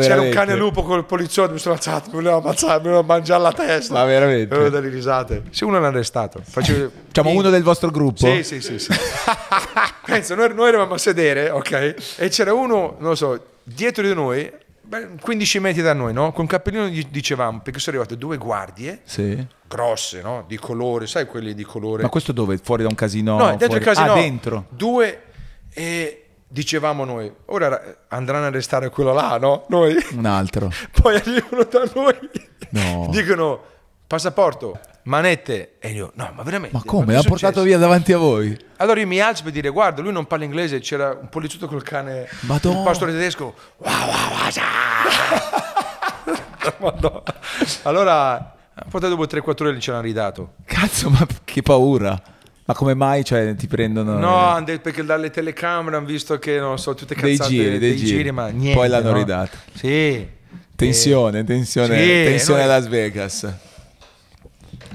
C'era 0.00 0.20
un 0.20 0.30
cane 0.30 0.56
lupo 0.56 0.82
con 0.82 0.98
il 0.98 1.04
poliziotto, 1.04 1.52
mi 1.52 1.58
sono 1.58 1.74
alzato, 1.74 2.08
mi 2.08 2.16
voleva 2.16 2.36
ammazzare, 2.36 2.78
mi 2.78 2.88
voleva 2.88 3.02
mangiare 3.02 3.42
la 3.42 3.52
testa. 3.52 3.94
Ma 3.94 4.04
veramente? 4.04 4.52
Avevo 4.52 4.70
delle 4.70 4.88
risate. 4.88 5.44
Se 5.50 5.64
uno 5.64 5.78
l'ha 5.78 5.86
arrestato, 5.86 6.40
facevo... 6.42 6.90
Diciamo 7.06 7.30
uno 7.30 7.50
del 7.50 7.62
vostro 7.62 7.90
gruppo? 7.90 8.26
Sì, 8.26 8.42
sì, 8.42 8.60
sì. 8.60 8.78
sì. 8.78 8.92
Pensa, 10.04 10.34
noi, 10.34 10.52
noi 10.52 10.68
eravamo 10.68 10.94
a 10.94 10.98
sedere, 10.98 11.50
ok? 11.50 11.94
E 12.16 12.28
c'era 12.28 12.52
uno, 12.52 12.96
non 12.98 13.10
lo 13.10 13.14
so, 13.14 13.40
dietro 13.62 14.02
di 14.02 14.14
noi, 14.14 14.50
15 15.20 15.58
metri 15.60 15.82
da 15.82 15.92
noi, 15.92 16.12
no? 16.12 16.32
Con 16.32 16.46
cappellino 16.46 16.86
gli 16.86 17.04
dicevamo, 17.10 17.60
perché 17.60 17.78
sono 17.78 17.96
arrivate 17.96 18.18
due 18.18 18.36
guardie, 18.36 19.00
Sì. 19.04 19.44
grosse, 19.66 20.20
no? 20.22 20.44
Di 20.46 20.56
colore, 20.58 21.06
sai 21.06 21.26
quelli 21.26 21.54
di 21.54 21.64
colore... 21.64 22.02
Ma 22.02 22.08
questo 22.08 22.32
dove? 22.32 22.58
Fuori 22.58 22.82
da 22.82 22.88
un 22.88 22.94
casino? 22.94 23.36
No, 23.38 23.46
dentro 23.56 23.66
fuori- 23.66 23.80
il 23.80 23.86
casino. 23.86 24.12
Ah, 24.12 24.14
dentro. 24.14 24.64
Due 24.68 25.22
e 25.72 26.18
dicevamo 26.46 27.04
noi, 27.04 27.32
ora 27.46 27.68
ra- 27.68 27.96
andranno 28.08 28.44
a 28.44 28.48
arrestare 28.48 28.90
quello 28.90 29.12
là, 29.12 29.38
no? 29.38 29.64
Noi. 29.68 29.96
Un 30.12 30.26
altro. 30.26 30.70
Poi 31.00 31.16
arrivano 31.16 31.64
da 31.64 31.90
noi, 31.94 32.16
No. 32.70 33.08
dicono 33.10 33.64
passaporto, 34.06 34.78
manette. 35.04 35.74
E 35.78 35.90
io, 35.90 36.12
no, 36.14 36.32
ma 36.34 36.42
veramente. 36.42 36.76
Ma 36.76 36.82
come? 36.84 37.14
L'ha 37.14 37.22
portato 37.22 37.62
via 37.62 37.78
davanti 37.78 38.12
a 38.12 38.18
voi? 38.18 38.56
Allora 38.76 39.00
io 39.00 39.06
mi 39.06 39.20
alzo 39.20 39.42
per 39.42 39.52
dire, 39.52 39.68
guarda, 39.70 40.02
lui 40.02 40.12
non 40.12 40.26
parla 40.26 40.44
inglese, 40.44 40.80
c'era 40.80 41.16
un 41.20 41.28
poliziotto 41.28 41.66
col 41.66 41.82
cane, 41.82 42.28
Madonna. 42.40 42.78
il 42.78 42.84
pastore 42.84 43.12
tedesco. 43.12 43.54
Wow, 43.78 43.92
wow, 43.92 44.30
wow, 46.80 47.22
allora, 47.82 48.54
poi 48.88 49.00
dopo 49.00 49.24
3-4 49.24 49.66
ore 49.66 49.80
ce 49.80 49.90
l'hanno 49.90 50.02
ridato. 50.02 50.54
Cazzo, 50.64 51.10
ma 51.10 51.26
che 51.44 51.62
paura. 51.62 52.20
Ma 52.66 52.72
come 52.74 52.94
mai 52.94 53.24
cioè, 53.24 53.54
ti 53.56 53.66
prendono... 53.66 54.16
No, 54.18 54.58
detto 54.64 54.80
perché 54.80 55.04
dalle 55.04 55.30
telecamere 55.30 55.96
hanno 55.96 56.06
visto 56.06 56.38
che, 56.38 56.58
non 56.58 56.78
so, 56.78 56.94
tutte 56.94 57.14
Dei 57.14 57.36
cazzate 57.36 57.50
giri, 57.54 57.78
dei 57.78 57.96
giri. 57.96 58.30
ma 58.30 58.48
niente. 58.48 58.78
Poi 58.78 58.88
l'hanno 58.88 59.10
no? 59.10 59.16
ridato. 59.18 59.58
Sì. 59.74 60.26
Tensione, 60.74 61.44
tensione, 61.44 61.98
Sì, 61.98 62.06
tensione 62.06 62.62
a 62.62 62.66
noi- 62.66 62.74
Las 62.74 62.88
Vegas. 62.88 63.54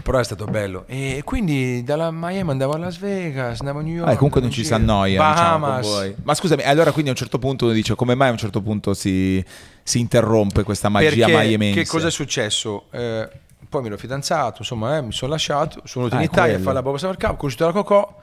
Però 0.01 0.17
è 0.17 0.23
stato 0.23 0.45
bello. 0.45 0.85
E 0.87 1.21
quindi 1.23 1.83
dalla 1.83 2.09
Miami 2.11 2.51
andavo 2.51 2.73
a 2.73 2.77
Las 2.77 2.97
Vegas, 2.97 3.59
andavo 3.59 3.79
a 3.79 3.81
New 3.81 3.93
York. 3.95 4.09
Ah, 4.11 4.15
comunque 4.15 4.41
non 4.41 4.49
ci 4.49 4.63
si 4.63 4.73
annoia 4.73 5.19
diciamo, 5.29 5.59
Bahamas. 5.59 5.85
voi. 5.87 6.15
Ma 6.23 6.33
scusami, 6.33 6.63
allora 6.63 6.91
quindi 6.91 7.09
a 7.09 7.13
un 7.13 7.17
certo 7.19 7.37
punto 7.39 7.65
uno 7.65 7.73
dice 7.73 7.95
come 7.95 8.15
mai 8.15 8.29
a 8.29 8.31
un 8.31 8.37
certo 8.37 8.61
punto 8.61 8.93
si, 8.93 9.43
si 9.83 9.99
interrompe 9.99 10.63
questa 10.63 10.89
magia 10.89 11.25
Perché 11.27 11.47
miamense? 11.47 11.81
che 11.81 11.87
cosa 11.87 12.07
è 12.07 12.11
successo? 12.11 12.85
Eh, 12.91 13.29
poi 13.67 13.81
mi 13.81 13.87
ero 13.87 13.97
fidanzato, 13.97 14.57
insomma, 14.59 14.97
eh, 14.97 15.01
mi 15.01 15.11
sono 15.11 15.31
lasciato, 15.31 15.81
sono 15.85 16.05
venuto 16.05 16.15
Ah, 16.15 16.19
in 16.25 16.29
Italia 16.31 16.55
a 16.55 16.59
fare 16.59 16.73
la 16.73 16.81
Boba 16.81 16.97
Summer 16.97 17.17
Cup, 17.17 17.31
ho 17.31 17.35
conosciuto 17.35 17.65
la 17.65 17.71
Cocò. 17.71 18.17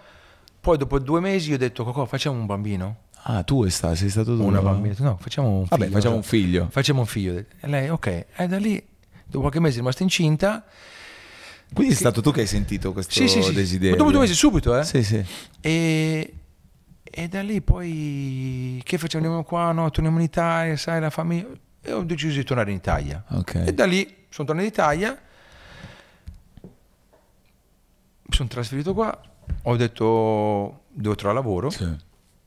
Poi 0.60 0.76
dopo 0.76 0.98
due 0.98 1.20
mesi 1.20 1.52
ho 1.52 1.58
detto, 1.58 1.84
Cocò, 1.84 2.04
facciamo 2.06 2.36
un 2.38 2.46
bambino? 2.46 2.96
Ah, 3.28 3.42
tu 3.44 3.68
sta- 3.68 3.94
sei 3.94 4.08
stato 4.08 4.36
tu? 4.36 4.42
Una 4.44 4.60
bambina. 4.60 4.94
No, 4.98 5.16
facciamo 5.20 5.48
un 5.48 5.66
figlio. 5.66 5.76
Vabbè, 5.78 5.90
facciamo 5.92 6.14
un 6.16 6.22
figlio. 6.22 6.66
Facciamo 6.70 7.00
un 7.00 7.06
figlio. 7.06 7.32
E 7.60 7.66
lei, 7.68 7.88
ok. 7.90 8.06
E 8.36 8.46
da 8.48 8.56
lì, 8.58 8.82
dopo 9.24 9.40
qualche 9.40 9.60
mese 9.60 9.74
è 9.74 9.78
rimasta 9.78 10.02
incinta. 10.02 10.64
Quindi 11.72 11.92
è 11.94 11.96
stato 11.96 12.20
tu 12.22 12.30
che 12.32 12.40
hai 12.40 12.46
sentito 12.46 12.92
questo 12.92 13.12
Sì, 13.12 13.28
sì, 13.28 13.42
sì. 13.42 13.52
desiderio? 13.52 13.90
Ma 13.92 13.96
dopo 13.96 14.10
due 14.10 14.20
mesi 14.20 14.34
subito, 14.34 14.78
eh? 14.78 14.84
Sì, 14.84 15.02
sì. 15.02 15.22
E, 15.60 16.34
e 17.02 17.28
da 17.28 17.42
lì 17.42 17.60
poi 17.60 18.80
che 18.84 18.96
facciamo? 18.98 19.24
Andiamo 19.24 19.44
qua, 19.46 19.72
no? 19.72 19.90
Torniamo 19.90 20.18
in 20.18 20.24
Italia, 20.24 20.76
sai, 20.76 21.00
la 21.00 21.10
famiglia. 21.10 21.48
E 21.82 21.92
ho 21.92 22.02
deciso 22.02 22.36
di 22.36 22.44
tornare 22.44 22.70
in 22.70 22.76
Italia. 22.76 23.22
Ok. 23.30 23.54
E 23.66 23.74
da 23.74 23.84
lì 23.84 24.02
sono 24.30 24.46
tornato 24.48 24.66
in 24.66 24.72
Italia, 24.72 25.18
mi 26.62 28.34
sono 28.34 28.48
trasferito 28.48 28.92
qua, 28.94 29.18
ho 29.62 29.76
detto 29.76 30.84
devo 30.92 31.14
trovare 31.14 31.38
lavoro, 31.40 31.70
Sì, 31.70 31.84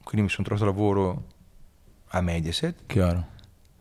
quindi 0.04 0.24
mi 0.24 0.30
sono 0.30 0.46
trovato 0.46 0.66
lavoro 0.66 1.26
a 2.08 2.22
Mediaset 2.22 2.84
chiaro. 2.88 3.28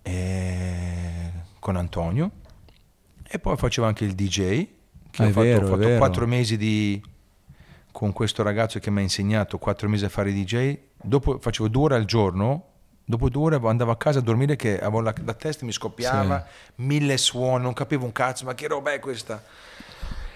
eh, 0.02 1.30
con 1.58 1.76
Antonio 1.76 2.30
e 3.26 3.38
poi 3.38 3.56
facevo 3.56 3.86
anche 3.86 4.04
il 4.04 4.14
DJ, 4.14 4.66
che 5.18 5.22
Ah, 5.22 5.26
ho 5.26 5.30
è 5.30 5.32
fatto, 5.32 5.46
vero, 5.46 5.66
ho 5.66 5.76
fatto 5.76 5.96
quattro 5.96 6.26
mesi 6.26 6.56
di, 6.56 7.02
con 7.92 8.12
questo 8.12 8.42
ragazzo 8.42 8.78
che 8.78 8.90
mi 8.90 8.98
ha 9.00 9.02
insegnato 9.02 9.58
quattro 9.58 9.88
mesi 9.88 10.04
a 10.04 10.08
fare 10.08 10.32
DJ, 10.32 10.78
dopo 11.02 11.38
facevo 11.38 11.68
due 11.68 11.82
ore 11.84 11.94
al 11.96 12.04
giorno, 12.04 12.64
dopo 13.04 13.28
due 13.28 13.56
ore 13.56 13.66
andavo 13.68 13.90
a 13.90 13.96
casa 13.96 14.18
a 14.18 14.22
dormire 14.22 14.56
che 14.56 14.78
avevo 14.78 15.00
la, 15.00 15.14
la 15.24 15.34
testa 15.34 15.64
mi 15.64 15.72
scoppiava, 15.72 16.46
mille 16.76 17.16
suoni, 17.16 17.62
non 17.64 17.72
capivo 17.72 18.04
un 18.04 18.12
cazzo, 18.12 18.44
ma 18.44 18.54
che 18.54 18.68
roba 18.68 18.92
è 18.92 19.00
questa? 19.00 19.42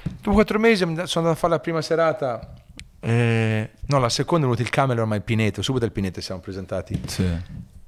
Dopo 0.02 0.32
quattro 0.32 0.58
mesi 0.58 0.82
sono 0.84 0.96
andato 1.00 1.28
a 1.30 1.34
fare 1.34 1.52
la 1.52 1.60
prima 1.60 1.80
serata, 1.82 2.54
eh, 3.00 3.70
no 3.86 3.98
la 3.98 4.08
seconda 4.08 4.46
è 4.46 4.48
venuto 4.48 4.62
il 4.62 4.70
camera 4.70 5.00
ormai 5.00 5.18
il 5.18 5.24
Pineto, 5.24 5.62
subito 5.62 5.84
al 5.84 5.92
Pineto 5.92 6.20
siamo 6.20 6.40
presentati 6.40 7.00
Sì. 7.06 7.28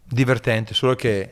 divertente, 0.05 0.75
solo 0.75 0.95
che 0.95 1.29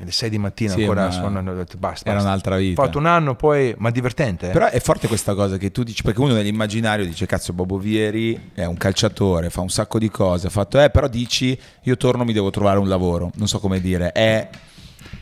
alle 0.00 0.10
6 0.12 0.28
di 0.30 0.38
mattina 0.38 0.72
Sì, 0.72 0.80
ancora 0.82 1.10
sono, 1.10 1.38
ho 1.38 1.54
detto 1.54 1.76
basta. 1.78 2.04
Era 2.06 2.14
basta. 2.16 2.28
un'altra 2.28 2.54
Ho 2.54 2.58
vita. 2.58 2.82
fatto 2.82 2.98
un 2.98 3.06
anno 3.06 3.34
poi, 3.34 3.74
ma 3.78 3.90
divertente. 3.90 4.48
eh? 4.48 4.52
Però 4.52 4.66
è 4.66 4.80
forte 4.80 5.06
questa 5.08 5.34
cosa 5.34 5.56
che 5.56 5.70
tu 5.70 5.82
dici, 5.82 6.02
perché 6.02 6.20
uno 6.20 6.34
nell'immaginario 6.34 7.04
dice 7.06 7.24
cazzo 7.26 7.52
Bobo 7.52 7.78
Vieri 7.78 8.50
è 8.54 8.64
un 8.64 8.76
calciatore, 8.76 9.50
fa 9.50 9.60
un 9.62 9.70
sacco 9.70 9.98
di 9.98 10.10
cose, 10.10 10.48
ha 10.48 10.50
fatto 10.50 10.80
eh, 10.80 10.90
però 10.90 11.08
dici 11.08 11.58
io 11.82 11.96
torno 11.96 12.24
mi 12.24 12.32
devo 12.32 12.50
trovare 12.50 12.78
un 12.78 12.88
lavoro, 12.88 13.30
non 13.36 13.48
so 13.48 13.58
come 13.58 13.80
dire, 13.80 14.12
è 14.12 14.48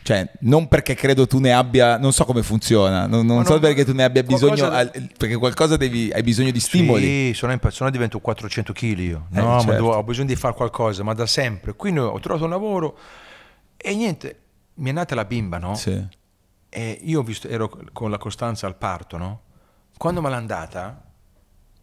cioè 0.01 0.27
non 0.41 0.67
perché 0.67 0.93
credo 0.93 1.25
tu 1.25 1.39
ne 1.39 1.51
abbia, 1.53 1.97
non 1.97 2.11
so 2.11 2.25
come 2.25 2.43
funziona, 2.43 3.07
non, 3.07 3.25
non 3.25 3.43
so 3.43 3.51
non- 3.53 3.59
perché 3.61 3.85
tu 3.85 3.93
ne 3.93 4.03
abbia 4.03 4.21
bisogno, 4.23 4.69
al- 4.69 4.91
perché 5.17 5.35
qualcosa 5.35 5.77
devi, 5.77 6.11
hai 6.13 6.21
bisogno 6.21 6.51
di 6.51 6.59
stimoli. 6.59 7.03
Sì, 7.05 7.31
sono, 7.33 7.53
impa- 7.53 7.71
sono 7.71 7.89
divento 7.89 8.19
400 8.19 8.71
kg 8.73 8.97
io. 8.99 9.27
Eh, 9.33 9.39
No, 9.39 9.45
ma 9.53 9.57
certo. 9.59 9.71
devo- 9.73 9.93
ho 9.95 10.03
bisogno 10.03 10.27
di 10.27 10.35
fare 10.35 10.53
qualcosa, 10.53 11.01
ma 11.03 11.13
da 11.13 11.25
sempre. 11.25 11.73
Quindi 11.73 11.99
ho 12.01 12.19
trovato 12.19 12.43
un 12.43 12.51
lavoro 12.51 12.97
e 13.77 13.95
niente, 13.95 14.35
mi 14.75 14.89
è 14.89 14.93
nata 14.93 15.15
la 15.15 15.25
bimba, 15.25 15.57
no? 15.57 15.75
Sì. 15.75 16.05
E 16.69 16.99
io 17.03 17.19
ho 17.19 17.23
visto, 17.23 17.47
ero 17.47 17.69
con 17.93 18.09
la 18.11 18.17
Costanza 18.17 18.67
al 18.67 18.75
parto, 18.75 19.17
no? 19.17 19.41
Quando 19.97 20.21
me 20.21 20.29
l'ha 20.29 20.35
andata, 20.35 21.01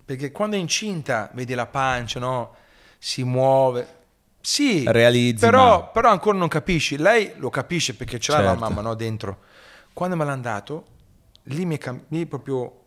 perché 0.04 0.30
quando 0.32 0.56
è 0.56 0.58
incinta 0.58 1.30
vedi 1.32 1.54
la 1.54 1.66
pancia, 1.66 2.20
no? 2.20 2.54
Si 2.98 3.22
muove. 3.24 4.00
Sì, 4.40 4.84
Realizzi, 4.86 5.38
però, 5.44 5.78
ma- 5.80 5.84
però 5.86 6.10
ancora 6.10 6.36
non 6.36 6.48
capisci. 6.48 6.96
Lei 6.98 7.32
lo 7.36 7.48
capisce 7.48 7.94
perché 7.94 8.18
ce 8.18 8.32
l'ha 8.32 8.40
la 8.40 8.48
Certo. 8.50 8.60
mamma 8.64 8.80
no, 8.80 8.94
dentro. 8.94 9.38
Quando 9.92 10.16
me 10.16 10.24
l'ha 10.24 10.32
andato, 10.32 10.84
lì 11.44 11.64
mi 11.64 11.76
è, 11.76 11.78
cam- 11.78 12.04
mi 12.08 12.22
è 12.22 12.26
proprio 12.26 12.80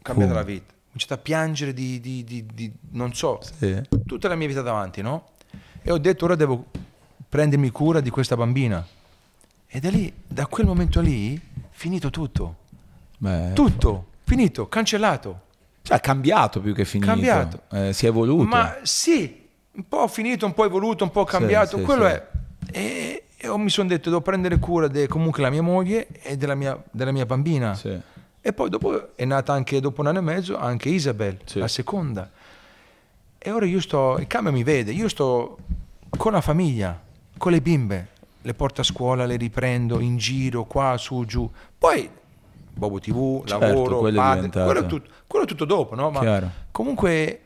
cambiata 0.00 0.32
Come? 0.32 0.44
la 0.44 0.46
vita. 0.46 0.72
Ho 0.72 0.88
iniziato 0.94 1.14
a 1.14 1.18
piangere 1.18 1.72
di, 1.74 2.00
di- 2.00 2.22
di- 2.24 2.46
di- 2.46 2.72
non 2.92 3.12
so, 3.14 3.40
Sì. 3.42 3.80
tutta 4.06 4.28
la 4.28 4.34
mia 4.36 4.46
vita 4.46 4.62
davanti, 4.62 5.02
no? 5.02 5.30
E 5.82 5.90
ho 5.90 5.98
detto 5.98 6.24
ora 6.24 6.34
devo 6.36 6.66
prendermi 7.28 7.70
cura 7.70 8.00
di 8.00 8.10
questa 8.10 8.36
bambina. 8.36 8.86
E 9.74 9.80
da 9.80 9.88
lì, 9.88 10.12
da 10.26 10.46
quel 10.46 10.66
momento 10.66 11.00
lì, 11.00 11.40
finito 11.70 12.10
tutto. 12.10 12.56
Beh, 13.16 13.52
Tutto, 13.54 14.06
finito, 14.24 14.68
cancellato. 14.68 15.40
Cioè, 15.80 15.96
ha 15.96 16.00
cambiato 16.00 16.60
più 16.60 16.74
che 16.74 16.84
finito. 16.84 17.10
Cambiato. 17.10 17.62
Eh, 17.70 17.94
si 17.94 18.04
è 18.04 18.08
evoluto. 18.10 18.42
Ma 18.44 18.76
sì, 18.82 19.48
un 19.72 19.88
po' 19.88 20.06
finito, 20.08 20.44
un 20.44 20.52
po' 20.52 20.66
evoluto, 20.66 21.04
un 21.04 21.10
po' 21.10 21.24
cambiato, 21.24 21.78
sì, 21.78 21.84
quello 21.84 22.04
sì. 22.06 22.12
è. 22.12 22.28
E, 22.70 23.24
e 23.34 23.46
io 23.46 23.56
mi 23.56 23.70
sono 23.70 23.88
detto, 23.88 24.10
devo 24.10 24.20
prendere 24.20 24.58
cura 24.58 24.88
de, 24.88 25.08
comunque 25.08 25.38
della 25.42 25.50
mia 25.50 25.62
moglie 25.62 26.06
e 26.20 26.36
della 26.36 26.54
mia, 26.54 26.78
della 26.90 27.10
mia 27.12 27.24
bambina. 27.24 27.74
Sì. 27.74 27.98
E 28.42 28.52
poi 28.52 28.68
dopo 28.68 29.16
è 29.16 29.24
nata 29.24 29.54
anche, 29.54 29.80
dopo 29.80 30.02
un 30.02 30.08
anno 30.08 30.18
e 30.18 30.22
mezzo, 30.22 30.58
anche 30.58 30.90
Isabel, 30.90 31.38
Sì. 31.46 31.60
la 31.60 31.68
seconda. 31.68 32.30
E 33.38 33.50
ora 33.50 33.64
io 33.64 33.80
sto, 33.80 34.18
il 34.18 34.26
cambio 34.26 34.52
mi 34.52 34.64
vede, 34.64 34.92
io 34.92 35.08
sto 35.08 35.56
con 36.10 36.32
la 36.32 36.42
famiglia, 36.42 37.00
con 37.38 37.52
le 37.52 37.60
bimbe, 37.62 38.08
le 38.42 38.54
porto 38.54 38.80
a 38.80 38.84
scuola, 38.84 39.24
le 39.24 39.36
riprendo 39.36 40.00
in 40.00 40.16
giro, 40.16 40.64
qua, 40.64 40.96
su, 40.98 41.24
giù. 41.24 41.48
Poi, 41.78 42.10
Bobo 42.74 42.98
TV, 42.98 43.44
Certo, 43.44 43.64
lavoro, 43.66 43.98
quello 43.98 44.20
padre, 44.20 44.48
quello, 44.48 44.80
è 44.80 44.86
tutto, 44.86 45.10
quello 45.26 45.44
è 45.44 45.48
tutto 45.48 45.64
dopo, 45.64 45.94
no? 45.94 46.10
Ma 46.10 46.20
Chiaro. 46.20 46.50
comunque 46.70 47.40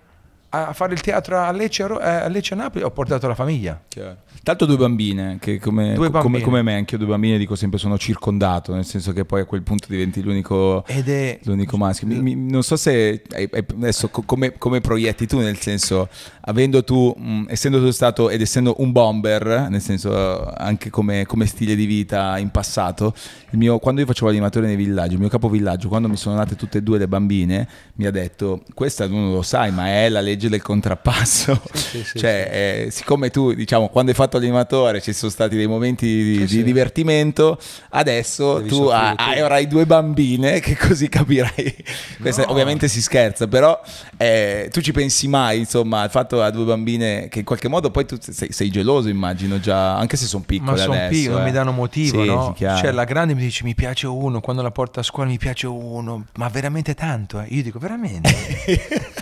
a 0.49 0.73
fare 0.73 0.93
il 0.95 1.01
teatro 1.01 1.39
a 1.39 1.51
Lecce, 1.53 1.83
a 1.83 1.87
eh, 2.01 2.25
a 2.25 2.29
Lecce 2.29 2.55
a 2.55 2.57
Napoli 2.57 2.85
ho 2.85 2.91
portato 2.91 3.27
la 3.29 3.35
famiglia. 3.35 3.81
Chiaro. 3.89 4.17
Tanto 4.43 4.65
due 4.65 4.77
bambine, 4.77 5.39
che 5.41 5.59
come, 5.59 5.95
Due 5.95 6.07
come- 6.09 6.11
bambine. 6.21 6.45
come 6.45 6.63
me, 6.63 6.75
anche 6.77 6.95
io 6.95 7.01
due 7.01 7.09
bambine 7.11 7.37
dico 7.37 7.57
sempre 7.57 7.81
sono 7.81 7.99
circondato, 7.99 8.73
nel 8.75 8.85
senso 8.85 9.13
che 9.13 9.25
poi 9.25 9.41
a 9.41 9.45
quel 9.45 9.63
punto 9.63 9.87
diventi 9.89 10.23
l'unico, 10.23 10.85
Ed 10.87 11.09
è... 11.09 11.41
l'unico 11.43 11.77
maschio. 11.77 12.07
Mi- 12.07 12.21
mi- 12.21 12.37
non 12.37 12.63
so 12.63 12.77
se 12.77 13.23
adesso 13.51 14.09
co- 14.09 14.23
come, 14.25 14.57
come 14.57 14.81
proietti 14.81 15.27
tu, 15.27 15.39
nel 15.39 15.57
senso, 15.59 16.09
avendo 16.43 16.85
tu, 16.85 17.13
mh, 17.17 17.47
essendo 17.49 17.81
tu 17.81 17.91
stato 17.91 18.31
ed 18.31 18.41
essendo 18.41 18.77
un 18.79 18.93
bomber, 18.93 19.67
nel 19.69 19.81
senso 19.81 20.45
anche 20.53 20.91
come, 20.91 21.27
come 21.27 21.47
stile 21.47 21.75
di 21.75 21.87
vita 21.87 22.39
in 22.39 22.51
passato, 22.51 23.15
il 23.51 23.59
mio- 23.59 23.81
quando 23.81 24.01
io 24.01 24.07
facevo 24.07 24.27
l'animatore 24.29 24.67
nei 24.69 24.77
villaggi, 24.77 25.15
il 25.15 25.19
mio 25.21 25.29
capovillaggio, 25.29 25.89
quando 25.89 26.09
mi 26.09 26.17
sono 26.17 26.37
nate 26.37 26.55
tutte 26.55 26.79
e 26.79 26.83
due 26.83 26.99
le 26.99 27.09
bambine, 27.09 27.69
mi 27.95 28.07
ha 28.07 28.13
detto, 28.13 28.63
questa 28.75 29.09
non 29.09 29.33
lo 29.33 29.43
sai, 29.43 29.73
ma 29.73 29.87
è 29.89 30.09
la 30.09 30.21
legge 30.21 30.35
del 30.37 30.63
contrappasso. 30.63 31.61
sì, 31.73 32.05
sì, 32.05 32.19
cioè, 32.19 32.85
eh, 32.87 32.91
siccome 32.91 33.31
tu, 33.31 33.53
diciamo, 33.53 33.89
quando 33.89 34.11
hai 34.11 34.17
fatto 34.17 34.39
l'animatore 34.39 35.01
ci 35.01 35.13
sono 35.13 35.31
stati 35.31 35.57
dei 35.57 35.67
momenti 35.67 36.07
di, 36.07 36.45
di 36.45 36.63
divertimento, 36.63 37.59
adesso 37.91 38.59
Devi 38.59 38.69
tu 38.69 38.83
hai, 38.87 39.41
avrai 39.41 39.67
due 39.67 39.87
bambine 39.87 40.61
che 40.61 40.77
così 40.77 41.09
capirai. 41.09 41.77
Questa- 42.21 42.45
No. 42.47 42.53
Ovviamente 42.53 42.87
si 42.89 43.01
scherza, 43.03 43.49
però 43.49 43.81
eh, 44.19 44.69
tu 44.71 44.81
ci 44.81 44.93
pensi 44.93 45.27
mai, 45.29 45.59
insomma, 45.61 46.03
al 46.03 46.11
fatto 46.11 46.43
a 46.43 46.51
due 46.51 46.65
bambine 46.65 47.29
che 47.29 47.41
in 47.41 47.45
qualche 47.45 47.69
modo 47.69 47.91
poi 47.91 48.05
tu 48.07 48.17
sei, 48.21 48.53
sei 48.53 48.71
geloso, 48.71 49.09
immagino 49.09 49.59
già, 49.59 49.97
anche 49.97 50.17
se 50.17 50.27
sono 50.27 50.45
piccole 50.47 50.71
Ma 50.73 50.77
sono 50.77 50.95
non 50.95 51.41
eh. 51.41 51.45
mi 51.45 51.51
danno 51.51 51.73
motivo, 51.73 52.23
Sì, 52.23 52.29
no? 52.29 52.55
cioè 52.57 52.93
la 52.93 53.05
grande 53.05 53.35
mi 53.35 53.41
dice 53.41 53.65
mi 53.65 53.75
piace 53.75 54.07
uno, 54.07 54.41
quando 54.41 54.63
la 54.63 54.71
porta 54.71 55.01
a 55.01 55.03
scuola 55.03 55.29
mi 55.29 55.39
piace 55.39 55.67
uno, 55.67 56.27
ma 56.35 56.49
veramente 56.49 56.95
tanto, 56.95 57.41
eh? 57.41 57.47
Io 57.49 57.63
dico 57.63 57.79
veramente? 57.79 58.35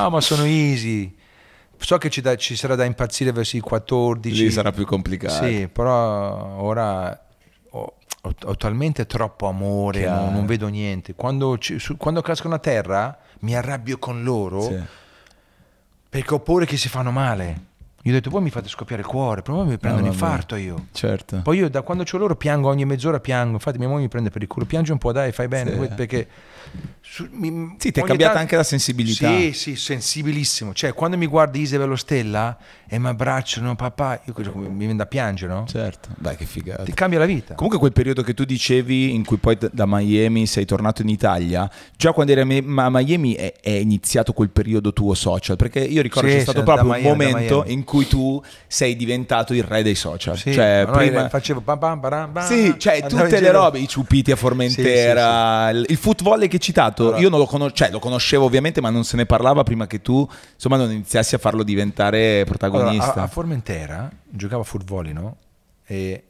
no, 0.00 0.10
ma 0.10 0.20
sono 0.20 0.44
easy. 0.44 1.14
So 1.78 1.98
che 1.98 2.10
ci, 2.10 2.20
da- 2.20 2.36
ci 2.36 2.54
sarà 2.54 2.74
da 2.76 2.84
impazzire 2.84 3.32
verso 3.32 3.56
i 3.56 3.60
14. 3.60 4.42
Lì 4.44 4.50
sarà 4.52 4.70
più 4.70 4.86
complicato. 4.86 5.44
Sì, 5.44 5.66
però 5.66 6.60
ora 6.60 7.26
ho, 7.70 7.94
ho- 8.22 8.34
ho 8.44 8.56
talmente 8.56 9.04
troppo 9.06 9.48
amore, 9.48 10.04
non, 10.06 10.32
non 10.32 10.46
vedo 10.46 10.68
niente. 10.68 11.14
Quando, 11.14 11.58
ci- 11.58 11.78
su- 11.80 11.96
quando 11.96 12.22
cascano 12.22 12.54
a 12.54 12.58
terra 12.60 13.18
mi 13.40 13.56
arrabbio 13.56 13.98
con 13.98 14.22
loro 14.22 14.60
Sì. 14.62 14.80
perché 16.08 16.34
ho 16.34 16.40
paura 16.40 16.64
che 16.66 16.76
si 16.76 16.88
fanno 16.88 17.10
male. 17.10 17.70
Io 18.04 18.10
ho 18.10 18.14
detto, 18.14 18.30
voi 18.30 18.42
mi 18.42 18.50
fate 18.50 18.68
scoppiare 18.68 19.02
il 19.02 19.06
cuore, 19.08 19.42
prima 19.42 19.62
mi 19.62 19.78
prendo 19.78 20.00
No, 20.00 20.06
un 20.06 20.10
vabbè. 20.10 20.24
infarto 20.24 20.56
io. 20.56 20.86
Certo. 20.92 21.40
Poi 21.42 21.58
io 21.58 21.70
da 21.70 21.82
quando 21.82 22.02
c'ho 22.02 22.18
loro 22.18 22.34
piango 22.34 22.68
ogni 22.68 22.84
mezz'ora 22.84 23.20
piango, 23.20 23.52
infatti 23.52 23.78
mia 23.78 23.86
moglie 23.86 24.02
mi 24.02 24.08
prende 24.08 24.30
per 24.30 24.42
il 24.42 24.48
culo, 24.48 24.64
piangi 24.66 24.90
un 24.90 24.98
po', 24.98 25.12
dai, 25.12 25.30
fai 25.30 25.46
bene, 25.46 25.70
Sì. 25.80 25.88
perché 25.94 26.26
su- 27.00 27.28
mi- 27.30 27.76
Sì, 27.78 27.92
ti 27.92 28.00
è 28.00 28.02
cambiata 28.02 28.40
anche 28.40 28.56
la 28.56 28.64
sensibilità. 28.64 29.28
Sì, 29.38 29.52
sì, 29.52 29.76
sensibilissimo. 29.76 30.72
Cioè, 30.74 30.94
quando 30.94 31.16
mi 31.16 31.26
guardi 31.26 31.60
Isabel 31.60 31.92
o 31.92 31.94
Stella 31.96 32.56
e 32.88 32.98
mi 32.98 33.06
abbracciano, 33.06 33.76
papà, 33.76 34.20
io 34.24 34.34
mi 34.56 34.68
viene 34.78 34.96
da 34.96 35.06
piangere, 35.06 35.52
no? 35.52 35.64
Certo. 35.68 36.08
Dai, 36.18 36.34
che 36.34 36.44
figata. 36.44 36.82
Ti 36.82 36.94
cambia 36.94 37.20
la 37.20 37.24
vita. 37.26 37.54
Comunque 37.54 37.78
quel 37.78 37.92
periodo 37.92 38.22
che 38.22 38.34
tu 38.34 38.42
dicevi 38.44 39.14
in 39.14 39.24
cui 39.24 39.36
poi 39.36 39.56
da 39.70 39.84
Miami 39.86 40.46
sei 40.46 40.64
tornato 40.64 41.02
in 41.02 41.08
Italia, 41.08 41.70
già 41.96 42.10
quando 42.12 42.32
eri 42.32 42.40
a 42.40 42.44
Mi- 42.46 42.58
a 42.80 42.90
Miami 42.90 43.34
è, 43.34 43.52
è 43.60 43.70
iniziato 43.70 44.32
quel 44.32 44.50
periodo 44.50 44.92
tuo 44.92 45.14
social, 45.14 45.54
perché 45.54 45.78
io 45.78 46.02
ricordo 46.02 46.28
Sì, 46.28 46.34
c'è 46.36 46.40
stato 46.40 46.64
proprio 46.64 46.90
un 46.94 47.00
momento 47.00 47.62
in 47.68 47.84
cui 47.84 47.91
tu 48.00 48.42
sei 48.66 48.96
diventato 48.96 49.54
il 49.54 49.62
re 49.62 49.82
dei 49.82 49.94
social. 49.94 50.36
Sì, 50.36 50.52
cioè, 50.52 50.86
prima... 50.90 51.28
facevo 51.28 51.60
pam 51.60 51.78
pam 51.78 52.00
param, 52.00 52.32
pam, 52.32 52.46
Sì, 52.46 52.74
cioè 52.78 53.04
tutte 53.06 53.40
le 53.40 53.50
robe, 53.50 53.78
i 53.78 53.86
ciupiti 53.88 54.32
a 54.32 54.36
Formentera, 54.36 55.70
il- 55.70 55.84
il 55.88 55.96
footvolley 55.96 56.48
che 56.48 56.56
hai 56.56 56.60
citato, 56.62 57.02
Allora- 57.04 57.18
io 57.18 57.28
non 57.28 57.38
lo, 57.38 57.46
cono- 57.46 57.70
cioè, 57.72 57.90
lo 57.90 57.98
conoscevo 57.98 58.44
ovviamente, 58.44 58.80
ma 58.80 58.90
non 58.90 59.04
se 59.04 59.16
ne 59.16 59.26
parlava 59.26 59.62
prima 59.62 59.86
che 59.86 60.00
tu, 60.02 60.26
insomma, 60.54 60.76
non 60.76 60.90
iniziassi 60.90 61.34
a 61.34 61.38
farlo 61.38 61.62
diventare 61.62 62.40
Allora, 62.40 62.44
protagonista. 62.44 63.14
a, 63.14 63.22
a 63.22 63.26
Formentera 63.26 64.10
giocavo 64.28 64.62
a 64.62 64.64
footvolley, 64.64 65.12
no? 65.12 65.36
E 65.86 66.24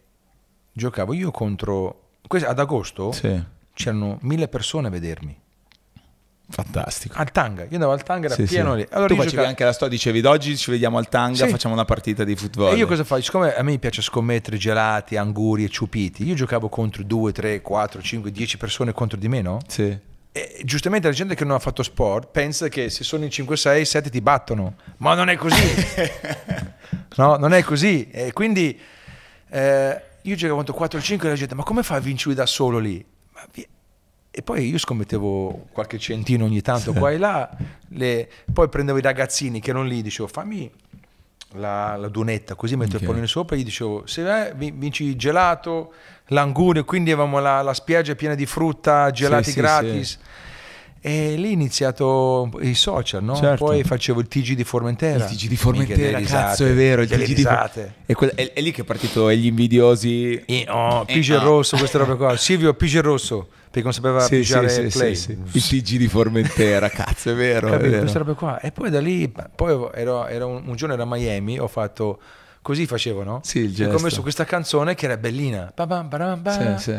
giocavo 0.73 1.13
io 1.13 1.31
contro... 1.31 1.99
Ad 2.29 2.59
agosto 2.59 3.13
Sì, 3.13 3.39
c'erano 3.75 4.17
mille 4.23 4.49
persone 4.49 4.87
a 4.87 4.91
vedermi. 4.91 5.39
Fantastico. 6.49 7.17
Al 7.19 7.31
Tanga, 7.33 7.63
io 7.63 7.69
andavo 7.73 7.93
al 7.93 8.03
Tanga, 8.03 8.27
era 8.27 8.35
Sì, 8.35 8.45
pieno 8.45 8.73
sì. 8.73 8.79
lì. 8.79 8.87
Allora 8.91 9.07
tu 9.09 9.15
facevi 9.15 9.31
giocavo- 9.31 9.49
anche 9.49 9.65
la 9.65 9.73
storia, 9.73 9.95
dicevi 9.97 10.21
oggi 10.27 10.57
ci 10.57 10.71
vediamo 10.71 10.99
al 10.99 11.09
Tanga, 11.09 11.45
Sì. 11.47 11.51
facciamo 11.51 11.75
una 11.75 11.85
partita 11.85 12.25
di 12.25 12.37
football. 12.37 12.73
E 12.75 12.77
io 12.77 12.87
cosa 12.87 13.05
faccio? 13.05 13.23
Siccome 13.23 13.55
a 13.55 13.63
me 13.63 13.79
piace 13.79 14.03
scommettere 14.03 14.57
gelati, 14.57 15.17
anguri 15.17 15.65
e 15.65 15.69
ciupiti, 15.69 16.25
io 16.27 16.35
giocavo 16.35 16.69
contro 16.69 17.03
2, 17.03 17.33
3, 17.33 17.61
4, 17.63 18.03
5, 18.03 18.31
10 18.31 18.57
persone 18.59 18.93
contro 18.93 19.17
di 19.19 19.29
me, 19.29 19.41
no? 19.43 19.61
Sì. 19.67 19.97
E 20.35 20.61
giustamente 20.65 21.09
la 21.09 21.13
gente 21.15 21.35
che 21.35 21.45
non 21.45 21.57
ha 21.57 21.59
fatto 21.59 21.83
sport 21.83 22.29
pensa 22.31 22.69
che 22.69 22.89
se 22.89 23.05
sono 23.05 23.25
in 23.25 23.31
5, 23.31 23.55
6, 23.57 23.85
7 23.85 24.09
ti 24.09 24.21
battono, 24.23 24.77
ma 24.99 25.15
non 25.15 25.29
è 25.29 25.37
così. 25.37 25.63
no, 27.17 27.37
non 27.37 27.53
è 27.53 27.63
così. 27.63 28.09
E 28.11 28.33
quindi 28.33 28.79
eh, 29.51 30.03
io 30.23 30.35
giocavo 30.35 30.57
contro 30.57 30.75
4 30.75 30.99
o 30.99 31.03
5 31.03 31.27
e 31.29 31.31
la 31.31 31.37
gente, 31.37 31.55
ma 31.55 31.63
come 31.65 31.83
fa 31.83 31.97
a 31.97 32.01
vincere 32.01 32.35
da 32.35 32.47
solo 32.47 32.79
lì? 32.79 33.05
Ma 33.35 33.41
vi- 33.53 33.67
E 34.35 34.41
poi 34.43 34.67
io 34.71 34.79
scommettevo 34.79 35.67
qualche 35.73 35.99
centino 35.99 36.47
ogni 36.47 36.63
tanto 36.63 36.95
qua 36.95 37.11
e 37.11 37.19
là, 37.19 37.51
le- 37.89 38.29
poi 38.51 38.69
prendevo 38.71 38.97
i 38.97 39.03
ragazzini 39.03 39.61
che 39.61 39.71
erano 39.71 39.85
lì, 39.85 40.01
dicevo 40.01 40.27
fammi 40.27 40.71
la, 41.57 41.97
la 41.97 42.09
dunetta, 42.09 42.55
così 42.55 42.75
metto 42.77 42.95
Ok. 42.97 43.03
il 43.03 43.07
pallone 43.09 43.27
sopra 43.27 43.57
e 43.57 43.59
gli 43.59 43.65
dicevo 43.65 44.07
se 44.07 44.53
vi- 44.57 44.71
vinci 44.71 45.05
il 45.05 45.17
gelato, 45.17 45.93
l'angurio, 46.29 46.83
quindi 46.85 47.11
avevamo 47.13 47.41
la, 47.41 47.61
la 47.61 47.75
spiaggia 47.75 48.15
piena 48.15 48.35
di 48.35 48.47
frutta, 48.47 49.11
gelati 49.11 49.45
Sì, 49.45 49.51
sì, 49.51 49.59
gratis. 49.61 50.19
E 51.05 51.35
lì 51.35 51.49
ho 51.49 51.51
iniziato 51.51 52.49
i 52.61 52.75
social, 52.75 53.25
no? 53.25 53.35
Certo. 53.35 53.65
Poi 53.65 53.83
facevo 53.83 54.21
il 54.21 54.29
TG 54.29 54.53
di 54.53 54.63
Formentera. 54.63 55.25
Il 55.29 55.31
TG 55.37 55.49
di 55.49 55.57
Formentera, 55.57 56.19
risate, 56.19 56.45
cazzo, 56.51 56.65
è 56.65 56.73
vero. 56.75 57.03
Il 57.03 57.09
TG 57.09 57.17
di 57.17 57.25
For- 57.25 57.35
risate. 57.35 57.95
è, 58.07 58.15
è- 58.15 58.53
è 58.53 58.61
lì 58.61 58.71
che 58.71 58.83
è 58.83 58.85
partito 58.85 59.29
e 59.29 59.37
gli 59.37 59.47
invidiosi. 59.47 60.35
E, 60.47 60.65
oh, 60.69 61.03
Eh, 61.07 61.13
Pige 61.13 61.35
ah. 61.35 61.41
Rosso, 61.43 61.77
queste 61.77 61.99
robe 61.99 62.15
qua. 62.15 62.37
Silvio 62.37 62.73
Pige 62.75 63.01
Rosso, 63.01 63.49
perché 63.65 63.83
non 63.83 63.93
sapeva 63.93 64.21
Sì, 64.21 64.37
pigiare 64.37 64.69
sì, 64.69 64.97
play. 64.97 65.17
sì, 65.17 65.37
sì. 65.45 65.57
Il 65.77 65.83
TG 65.83 65.97
di 65.99 66.07
Formentera, 66.07 66.89
cazzo, 66.91 67.31
è 67.31 67.35
vero. 67.35 67.67
è 67.67 67.71
Capito? 67.73 67.89
vero. 67.91 68.01
Queste 68.03 68.19
robe 68.19 68.35
qua. 68.35 68.61
E 68.61 68.71
poi 68.71 68.89
da 68.91 69.01
lì, 69.01 69.29
poi 69.57 69.89
ero, 69.95 70.27
ero 70.29 70.47
un, 70.47 70.63
un 70.67 70.77
giorno 70.77 70.95
ero 70.95 71.03
a 71.03 71.07
Miami, 71.07 71.59
ho 71.59 71.67
fatto, 71.67 72.21
così 72.63 72.87
facevo, 72.87 73.25
no? 73.25 73.41
Sì, 73.43 73.59
il 73.59 73.65
E 73.65 73.87
ho 73.87 73.89
gesto. 73.89 74.03
messo 74.05 74.23
questa 74.23 74.45
canzone 74.45 74.95
che 74.95 75.07
era 75.07 75.17
bellina. 75.17 75.73
Pa, 75.75 75.85
pam, 75.85 76.09
param, 76.09 76.43
pa. 76.43 76.77
Sì, 76.79 76.91
sì. 76.93 76.99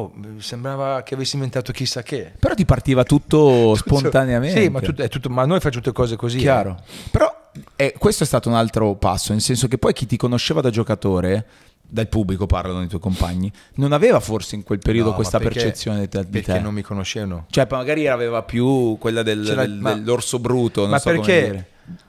Oh, 0.00 0.12
sembrava 0.38 1.02
che 1.02 1.14
avessi 1.14 1.34
inventato 1.36 1.72
chissà 1.72 2.02
che. 2.02 2.32
Però 2.38 2.54
ti 2.54 2.64
partiva 2.64 3.04
tutto 3.04 3.74
spontaneamente. 3.78 4.60
Sì, 4.62 4.68
ma, 4.68 4.80
tutto- 4.80 5.02
è 5.02 5.08
tutto- 5.08 5.28
ma 5.28 5.44
noi 5.44 5.60
facciamo 5.60 5.82
tutte 5.82 5.94
cose 5.94 6.16
così. 6.16 6.38
Chiaro. 6.38 6.76
eh. 6.78 7.08
Però 7.10 7.38
eh, 7.76 7.94
questo 7.98 8.22
è 8.24 8.26
stato 8.26 8.48
un 8.48 8.54
altro 8.54 8.94
passo, 8.96 9.32
nel 9.32 9.40
senso 9.40 9.68
che 9.68 9.78
poi 9.78 9.92
chi 9.92 10.06
ti 10.06 10.16
conosceva 10.16 10.60
da 10.60 10.70
giocatore, 10.70 11.46
dal 11.92 12.08
pubblico 12.08 12.46
parlano 12.46 12.78
dei 12.78 12.88
tuoi 12.88 13.00
compagni, 13.00 13.50
non 13.74 13.92
aveva 13.92 14.20
forse 14.20 14.54
in 14.54 14.62
quel 14.62 14.78
periodo 14.78 15.10
No, 15.10 15.14
questa 15.16 15.38
perché- 15.38 15.58
percezione 15.60 16.00
di 16.00 16.08
te. 16.08 16.24
Perché 16.24 16.58
non 16.60 16.72
mi 16.72 16.82
conoscevano. 16.82 17.46
Cioè 17.50 17.66
magari 17.70 18.06
aveva 18.06 18.42
più 18.42 18.96
quella 18.98 19.22
del- 19.22 19.42
del- 19.44 19.78
ma- 19.80 19.94
dell'orso 19.94 20.38
bruto, 20.38 20.82
non 20.82 20.90
ma 20.90 20.98
so 21.00 21.10
perché 21.10 21.66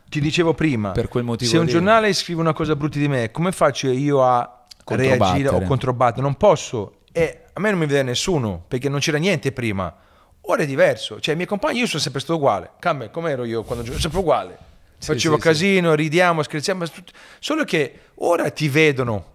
ti 0.08 0.19
dicevo 0.21 0.54
prima, 0.54 0.91
Per 0.91 1.08
quel 1.08 1.23
motivo 1.23 1.49
se 1.49 1.58
un 1.58 1.65
lì. 1.65 1.71
giornale 1.71 2.13
scrive 2.13 2.41
una 2.41 2.54
cosa 2.54 2.75
brutta 2.75 2.99
di 2.99 3.08
me, 3.08 3.32
come 3.32 3.51
faccio 3.51 3.89
io 3.89 4.23
a 4.23 4.65
reagire 4.86 5.47
o 5.49 5.62
controbattere? 5.62 6.21
Non 6.21 6.36
posso. 6.36 6.97
E 7.13 7.40
a 7.53 7.59
me 7.59 7.69
non 7.69 7.79
mi 7.79 7.85
vede 7.85 8.03
nessuno, 8.03 8.63
perché 8.67 8.89
non 8.89 8.99
c'era 8.99 9.17
niente 9.17 9.51
prima. 9.51 9.93
Ora 10.45 10.63
è 10.63 10.65
diverso. 10.65 11.19
Cioè, 11.19 11.34
i 11.34 11.36
miei 11.36 11.47
compagni, 11.47 11.80
io 11.80 11.88
sono 11.88 12.01
sempre 12.01 12.19
stato 12.21 12.38
uguale. 12.38 12.71
Cambia, 12.80 13.09
come 13.09 13.32
ero 13.32 13.43
io 13.43 13.63
quando 13.63 13.84
giocavo? 13.84 14.01
Sempre 14.01 14.19
uguale. 14.19 14.57
Sì, 14.97 15.13
Facevo 15.13 15.36
sì, 15.36 15.41
casino, 15.41 15.93
ridiamo, 15.93 16.43
scherziamo. 16.43 16.86
Solo 17.39 17.63
che 17.63 17.99
ora 18.15 18.49
ti 18.51 18.67
vedono 18.69 19.26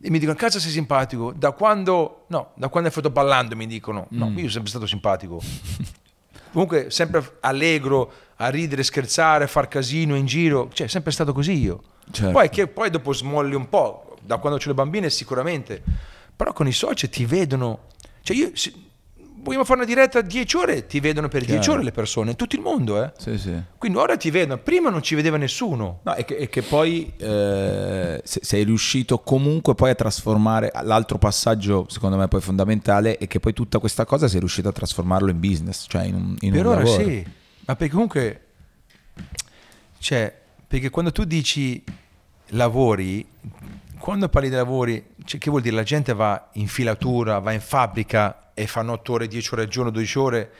e 0.00 0.10
mi 0.10 0.18
dicono, 0.18 0.36
cazzo 0.36 0.58
sei 0.60 0.70
simpatico. 0.70 1.32
Da 1.32 1.52
quando, 1.52 2.24
no, 2.28 2.50
da 2.56 2.68
quando 2.68 2.88
hai 2.88 2.94
fatto 2.94 3.10
ballando 3.10 3.56
mi 3.56 3.66
dicono, 3.66 4.06
no, 4.10 4.26
Mm. 4.28 4.32
io 4.32 4.38
sono 4.38 4.50
sempre 4.50 4.70
stato 4.70 4.86
simpatico. 4.86 5.40
Comunque 6.52 6.90
sempre 6.90 7.36
allegro, 7.40 8.12
a 8.36 8.48
ridere, 8.48 8.82
scherzare, 8.84 9.46
far 9.48 9.66
casino 9.66 10.14
in 10.14 10.26
giro, 10.26 10.68
cioè 10.72 10.86
sempre 10.86 11.10
stato 11.10 11.32
così 11.32 11.52
io. 11.60 11.82
Certo. 12.10 12.30
Poi, 12.32 12.48
che, 12.48 12.66
poi 12.68 12.90
dopo 12.90 13.12
smolli 13.12 13.54
un 13.56 13.68
po', 13.68 14.16
da 14.20 14.36
quando 14.38 14.58
ho 14.58 14.62
le 14.64 14.74
bambine 14.74 15.10
sicuramente, 15.10 15.82
però 16.36 16.52
con 16.52 16.66
i 16.66 16.72
social 16.72 17.08
ti 17.08 17.24
vedono 17.24 17.86
Cioè 18.22 18.36
io, 18.36 18.50
se, 18.54 18.72
vogliamo 19.44 19.64
fare 19.64 19.80
una 19.80 19.88
diretta 19.88 20.22
10 20.22 20.56
ore, 20.56 20.86
ti 20.86 20.98
vedono 21.00 21.28
per 21.28 21.44
10 21.44 21.70
ore 21.70 21.82
le 21.84 21.92
persone, 21.92 22.34
tutto 22.34 22.56
il 22.56 22.62
mondo. 22.62 23.02
Eh? 23.02 23.12
Sì, 23.18 23.38
sì. 23.38 23.54
Quindi 23.76 23.98
ora 23.98 24.16
ti 24.16 24.30
vedono, 24.30 24.58
prima 24.58 24.88
non 24.88 25.02
ci 25.02 25.14
vedeva 25.14 25.36
nessuno. 25.36 26.00
No, 26.02 26.14
e 26.14 26.24
che, 26.24 26.36
e 26.36 26.48
che 26.48 26.62
poi 26.62 27.12
eh, 27.18 28.20
se- 28.24 28.40
sei 28.42 28.64
riuscito 28.64 29.18
comunque 29.18 29.74
poi 29.74 29.90
a 29.90 29.94
trasformare 29.94 30.72
l'altro 30.82 31.18
passaggio, 31.18 31.86
secondo 31.90 32.16
me 32.16 32.26
poi 32.26 32.40
fondamentale, 32.40 33.18
è 33.18 33.26
che 33.26 33.38
poi 33.38 33.52
tutta 33.52 33.78
questa 33.78 34.06
cosa 34.06 34.26
sei 34.26 34.40
riuscito 34.40 34.68
a 34.68 34.72
trasformarlo 34.72 35.30
in 35.30 35.38
business, 35.38 35.84
cioè 35.86 36.04
in 36.04 36.14
un, 36.14 36.36
in 36.40 36.52
per 36.52 36.64
un 36.64 36.72
ora 36.72 36.82
lavoro. 36.82 37.04
sì, 37.04 37.26
ma 37.66 37.76
perché 37.76 37.92
comunque, 37.92 38.40
cioè, 39.98 40.34
perché 40.66 40.88
quando 40.88 41.12
tu 41.12 41.24
dici 41.24 41.84
lavori, 42.48 43.26
quando 44.04 44.28
parli 44.28 44.50
di 44.50 44.54
lavori, 44.54 45.02
cioè, 45.24 45.40
che 45.40 45.48
vuol 45.48 45.62
dire? 45.62 45.74
La 45.74 45.82
gente 45.82 46.12
va 46.12 46.50
in 46.54 46.68
filatura, 46.68 47.38
va 47.38 47.52
in 47.52 47.60
fabbrica 47.62 48.50
e 48.52 48.66
fanno 48.66 48.92
8 48.92 49.12
ore, 49.14 49.26
10 49.26 49.54
ore 49.54 49.62
al 49.62 49.68
giorno, 49.68 49.90
12 49.90 50.18
ore. 50.18 50.50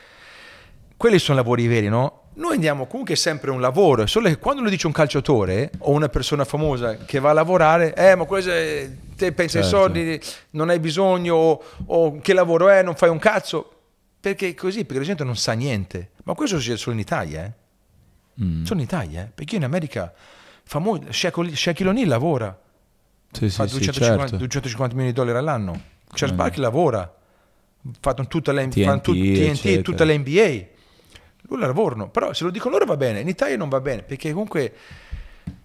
Quelli 0.96 1.18
sono 1.18 1.36
lavori 1.36 1.66
veri, 1.66 1.88
no? 1.88 2.30
Noi 2.36 2.54
andiamo 2.54 2.86
comunque 2.86 3.16
sempre 3.16 3.50
un 3.50 3.60
lavoro, 3.60 4.06
solo 4.06 4.28
che 4.28 4.38
quando 4.38 4.62
lo 4.62 4.70
dice 4.70 4.86
un 4.86 4.94
calciatore 4.94 5.72
o 5.80 5.90
una 5.90 6.08
persona 6.08 6.46
famosa 6.46 6.96
che 6.96 7.18
va 7.18 7.30
a 7.30 7.32
lavorare, 7.34 7.94
eh 7.94 8.14
ma 8.14 8.24
questo 8.24 8.50
è- 8.50 8.88
te 9.14 9.32
pensi 9.32 9.58
ai 9.58 9.62
Certo. 9.64 9.78
soldi, 9.78 10.18
non 10.52 10.70
hai 10.70 10.78
bisogno, 10.80 11.34
o, 11.34 11.62
o 11.84 12.18
che 12.20 12.32
lavoro 12.32 12.70
è, 12.70 12.82
non 12.82 12.94
fai 12.94 13.10
un 13.10 13.18
cazzo. 13.18 13.72
Perché 14.20 14.48
è 14.48 14.54
così, 14.54 14.86
perché 14.86 15.00
la 15.00 15.06
gente 15.06 15.22
non 15.22 15.36
sa 15.36 15.52
niente. 15.52 16.12
Ma 16.24 16.32
questo 16.32 16.56
succede 16.56 16.78
solo 16.78 16.94
in 16.94 17.00
Italia, 17.02 17.44
eh? 17.44 18.42
Mm. 18.42 18.64
Solo 18.64 18.80
in 18.80 18.86
Italia, 18.86 19.24
eh? 19.24 19.30
Perché 19.34 19.52
io 19.56 19.58
in 19.58 19.64
America, 19.66 20.14
famoso, 20.62 21.02
Shaquille 21.12 21.90
O'Neal 21.90 22.08
lavora, 22.08 22.58
Sì, 23.34 23.48
fa 23.50 23.66
sì, 23.66 23.74
sì, 23.74 23.78
250, 23.80 24.20
certo. 24.20 24.36
250 24.36 24.94
milioni 24.94 25.12
di 25.12 25.18
dollari 25.18 25.38
all'anno. 25.38 25.80
Charles 26.12 26.32
Mm. 26.32 26.36
Barkley 26.36 26.62
lavora, 26.62 27.14
fatto 28.00 28.26
tutta 28.26 28.52
la, 28.52 28.62
TNT, 28.62 28.82
fanno 28.84 29.00
tut- 29.00 29.16
TNT, 29.16 29.82
tutta 29.82 30.04
la 30.04 30.16
NBA. 30.16 30.64
Lui 31.48 31.60
lavorano, 31.60 32.08
però 32.08 32.32
se 32.32 32.44
lo 32.44 32.50
dicono 32.50 32.72
loro 32.72 32.86
va 32.86 32.96
bene, 32.96 33.20
in 33.20 33.28
Italia 33.28 33.56
non 33.56 33.68
va 33.68 33.80
bene, 33.80 34.02
perché 34.02 34.30
comunque 34.32 34.72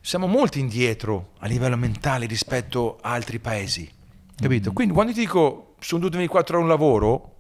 siamo 0.02 0.28
molto 0.28 0.58
indietro 0.58 1.32
a 1.40 1.48
livello 1.48 1.78
mentale 1.78 2.26
rispetto 2.26 2.98
a 3.02 3.12
altri 3.12 3.40
paesi. 3.40 3.90
Mm. 3.90 4.36
Capito? 4.42 4.74
Quindi 4.74 4.94
quando 4.94 5.14
ti 5.14 5.20
dico 5.20 5.76
sono 5.80 6.00
dovuto 6.02 6.18
venire 6.18 6.28
4 6.32 6.56
ore 6.58 6.66
a 6.66 6.68
un 6.68 6.72
lavoro, 6.72 7.36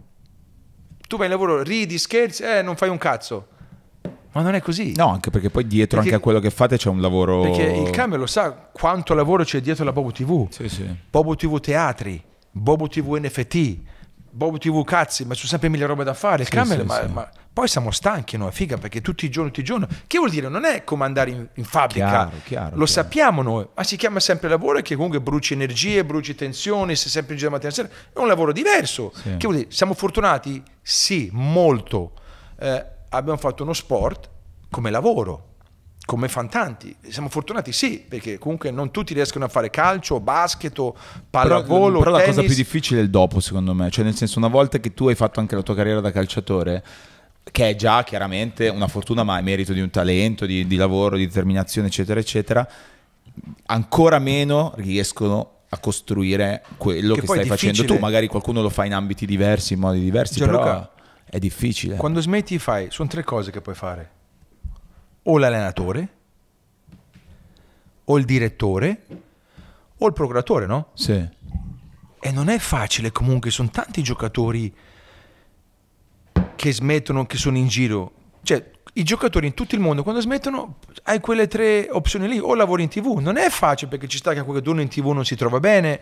tu 1.07 1.17
vai 1.17 1.25
in 1.25 1.31
lavoro, 1.31 1.63
ridi, 1.63 1.97
scherzi, 1.97 2.43
eh, 2.43 2.61
non 2.61 2.75
fai 2.77 2.89
un 2.89 2.97
cazzo. 2.97 3.47
Ma 4.39 4.45
non 4.45 4.55
è 4.55 4.61
così. 4.61 4.93
No, 4.95 5.09
anche 5.09 5.29
perché 5.31 5.49
poi 5.49 5.67
dietro 5.67 5.97
Perché- 5.99 6.13
anche 6.13 6.15
a 6.15 6.19
quello 6.23 6.39
che 6.39 6.49
fate 6.49 6.77
c'è 6.77 6.87
un 6.89 7.01
lavoro... 7.01 7.41
Perché 7.41 7.63
il 7.63 7.89
cambio 7.89 8.17
lo 8.17 8.25
sa 8.25 8.51
quanto 8.53 9.13
lavoro 9.13 9.43
c'è 9.43 9.59
dietro 9.59 9.83
la 9.83 9.91
Bobo 9.91 10.11
TV. 10.11 10.47
Sì, 10.49 10.69
sì. 10.69 10.89
Bobo 11.09 11.35
TV 11.35 11.59
Teatri, 11.59 12.23
Bobo 12.51 12.87
TV 12.87 13.17
NFT, 13.17 13.77
Bobo 14.31 14.57
TV 14.57 14.83
Cazzi, 14.85 15.25
ma 15.25 15.33
ci 15.33 15.39
sono 15.39 15.49
sempre 15.51 15.67
mille 15.69 15.85
robe 15.85 16.03
da 16.05 16.13
fare. 16.13 16.43
Il 16.43 16.47
Sì, 16.47 16.53
cambio, 16.53 16.77
sì, 16.79 16.83
ma, 16.85 17.01
sì. 17.01 17.07
ma 17.11 17.29
poi 17.51 17.67
siamo 17.67 17.91
stanchi, 17.91 18.37
no? 18.37 18.49
Figa, 18.51 18.77
perché 18.77 19.01
tutti 19.01 19.25
i 19.25 19.29
giorni, 19.29 19.49
tutti 19.49 19.59
i 19.61 19.63
giorni. 19.63 19.87
Che 20.07 20.17
vuol 20.17 20.29
dire? 20.29 20.47
Non 20.47 20.63
è 20.63 20.83
come 20.85 21.03
andare 21.03 21.31
in, 21.31 21.47
in 21.55 21.63
fabbrica. 21.65 22.07
Chiaro, 22.07 22.31
chiaro, 22.45 22.63
Lo 22.65 22.69
chiaro. 22.69 22.85
sappiamo 22.85 23.41
noi, 23.41 23.67
ma 23.75 23.83
si 23.83 23.97
chiama 23.97 24.21
sempre 24.21 24.47
lavoro 24.47 24.79
che 24.81 24.95
comunque 24.95 25.19
bruci 25.19 25.53
energie, 25.53 26.05
bruci 26.05 26.35
tensioni, 26.35 26.95
sei 26.95 27.09
sempre 27.09 27.33
in 27.33 27.39
giro 27.39 27.49
la 27.49 27.55
mattina 27.57 27.73
e 27.73 27.75
sera. 27.75 27.89
È 28.13 28.19
un 28.19 28.27
lavoro 28.27 28.53
diverso. 28.53 29.11
Che 29.21 29.35
vuol 29.41 29.55
dire? 29.55 29.67
Siamo 29.71 29.93
fortunati? 29.93 30.63
Sì, 30.81 31.29
molto. 31.33 32.13
Eh, 32.59 32.85
abbiamo 33.09 33.37
fatto 33.37 33.63
uno 33.63 33.73
sport 33.73 34.29
come 34.69 34.89
lavoro 34.89 35.49
come 36.09 36.27
fantanti. 36.27 36.95
Siamo 37.07 37.29
fortunati, 37.29 37.71
sì, 37.71 38.03
perché 38.07 38.39
comunque 38.39 38.71
non 38.71 38.89
tutti 38.89 39.13
riescono 39.13 39.45
a 39.45 39.47
fare 39.47 39.69
calcio, 39.69 40.19
basket 40.19 40.79
o 40.79 40.93
Però, 40.93 41.03
pallavolo, 41.29 41.99
però 41.99 42.09
la 42.09 42.23
cosa 42.23 42.41
più 42.41 42.55
difficile 42.55 43.01
è 43.01 43.03
il 43.03 43.11
dopo, 43.11 43.39
secondo 43.39 43.75
me. 43.75 43.91
Cioè, 43.91 44.03
nel 44.03 44.15
senso, 44.15 44.39
una 44.39 44.47
volta 44.47 44.79
che 44.79 44.95
tu 44.95 45.07
hai 45.07 45.13
fatto 45.13 45.39
anche 45.39 45.53
la 45.53 45.61
tua 45.61 45.75
carriera 45.75 45.99
da 45.99 46.11
calciatore, 46.11 46.83
che 47.51 47.69
è 47.69 47.75
già 47.75 48.03
chiaramente 48.03 48.69
una 48.69 48.87
fortuna, 48.87 49.21
ma 49.21 49.37
è 49.37 49.43
merito 49.43 49.71
di 49.71 49.81
un 49.81 49.91
talento, 49.91 50.47
di, 50.47 50.65
di 50.65 50.75
lavoro, 50.77 51.15
di 51.15 51.27
determinazione, 51.27 51.89
eccetera, 51.89 52.19
eccetera, 52.19 52.67
ancora 53.67 54.17
meno 54.17 54.73
riescono 54.77 55.57
a 55.69 55.77
costruire 55.77 56.63
quello 56.77 57.13
Che 57.13 57.21
che, 57.21 57.27
stai 57.27 57.45
facendo 57.45 57.85
tu. 57.85 57.99
Magari 57.99 58.25
qualcuno 58.25 58.63
lo 58.63 58.69
fa 58.69 58.83
in 58.83 58.95
ambiti 58.95 59.27
diversi, 59.27 59.73
in 59.73 59.79
modi 59.81 59.99
diversi, 59.99 60.39
Gianluca, 60.39 60.63
però 60.63 60.89
è 61.29 61.37
difficile. 61.37 61.95
Quando 61.97 62.21
smetti 62.21 62.57
fai, 62.57 62.87
sono 62.89 63.07
tre 63.07 63.23
cose 63.23 63.51
che 63.51 63.61
puoi 63.61 63.75
fare. 63.75 64.11
O 65.23 65.37
l'allenatore, 65.37 66.09
o 68.05 68.17
il 68.17 68.25
direttore, 68.25 69.05
o 69.97 70.07
il 70.07 70.13
procuratore, 70.13 70.65
no? 70.65 70.87
Sì. 70.93 71.37
E 72.21 72.31
non 72.31 72.49
è 72.49 72.57
facile 72.57 73.11
comunque, 73.11 73.51
sono 73.51 73.69
tanti 73.69 74.01
giocatori 74.01 74.73
che 76.55 76.73
smettono, 76.73 77.25
che 77.25 77.37
sono 77.37 77.57
in 77.57 77.67
giro. 77.67 78.11
Cioè, 78.41 78.71
i 78.93 79.03
giocatori 79.03 79.45
in 79.45 79.53
tutto 79.53 79.75
il 79.75 79.81
mondo, 79.81 80.01
quando 80.01 80.21
smettono, 80.21 80.77
hai 81.03 81.19
quelle 81.19 81.47
tre 81.47 81.87
opzioni 81.91 82.27
lì, 82.27 82.39
o 82.39 82.55
lavori 82.55 82.83
in 82.83 82.89
tv. 82.89 83.19
Non 83.19 83.37
è 83.37 83.49
facile 83.49 83.91
perché 83.91 84.07
ci 84.07 84.17
sta 84.17 84.33
che 84.33 84.41
qualcuno 84.41 84.81
in 84.81 84.87
tv 84.87 85.09
non 85.09 85.25
si 85.25 85.35
trova 85.35 85.59
bene, 85.59 86.01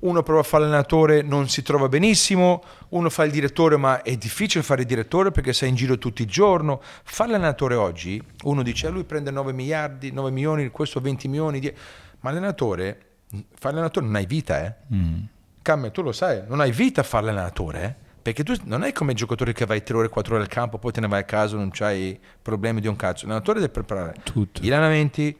uno 0.00 0.22
prova 0.22 0.40
a 0.40 0.44
fare 0.44 0.64
l'allenatore, 0.64 1.22
non 1.22 1.48
si 1.48 1.62
trova 1.62 1.88
benissimo, 1.88 2.62
uno 2.90 3.10
fa 3.10 3.24
il 3.24 3.30
direttore, 3.30 3.76
ma 3.76 4.02
è 4.02 4.16
difficile 4.16 4.62
fare 4.62 4.82
il 4.82 4.86
direttore 4.86 5.30
perché 5.30 5.52
sei 5.52 5.68
in 5.68 5.74
giro 5.74 5.98
tutto 5.98 6.22
il 6.22 6.28
giorno. 6.28 6.80
Fare 7.02 7.30
l'allenatore 7.30 7.74
oggi, 7.74 8.22
uno 8.44 8.62
dice, 8.62 8.86
"Ah, 8.86 8.90
lui 8.90 9.04
prende 9.04 9.30
9 9.30 9.52
miliardi, 9.52 10.10
9 10.12 10.30
milioni, 10.30 10.68
questo 10.68 11.00
20 11.00 11.28
milioni, 11.28 11.60
die-". 11.60 11.74
ma 12.20 12.30
l'allenatore, 12.30 12.98
fare 13.28 13.74
l'allenatore 13.74 14.06
non 14.06 14.14
hai 14.16 14.26
vita, 14.26 14.64
eh? 14.64 14.74
Mm. 14.94 15.20
Camme, 15.62 15.90
tu 15.90 16.02
lo 16.02 16.12
sai, 16.12 16.42
non 16.46 16.60
hai 16.60 16.72
vita 16.72 17.02
a 17.02 17.04
fare 17.04 17.26
l'allenatore, 17.26 17.82
eh? 17.82 18.08
Perché 18.22 18.42
tu 18.44 18.54
non 18.64 18.84
è 18.84 18.92
come 18.92 19.12
il 19.12 19.16
giocatore 19.16 19.52
che 19.52 19.64
vai 19.64 19.82
3 19.82 19.96
ore, 19.96 20.08
4 20.08 20.34
ore 20.34 20.42
al 20.42 20.48
campo, 20.48 20.78
poi 20.78 20.92
te 20.92 21.00
ne 21.00 21.08
vai 21.08 21.20
a 21.20 21.24
casa, 21.24 21.56
non 21.56 21.70
c'hai 21.70 22.18
problemi 22.42 22.80
di 22.80 22.86
un 22.86 22.96
cazzo. 22.96 23.26
L'allenatore 23.26 23.60
deve 23.60 23.72
preparare 23.72 24.14
Tutto. 24.22 24.60
gli 24.60 24.70
allenamenti, 24.70 25.36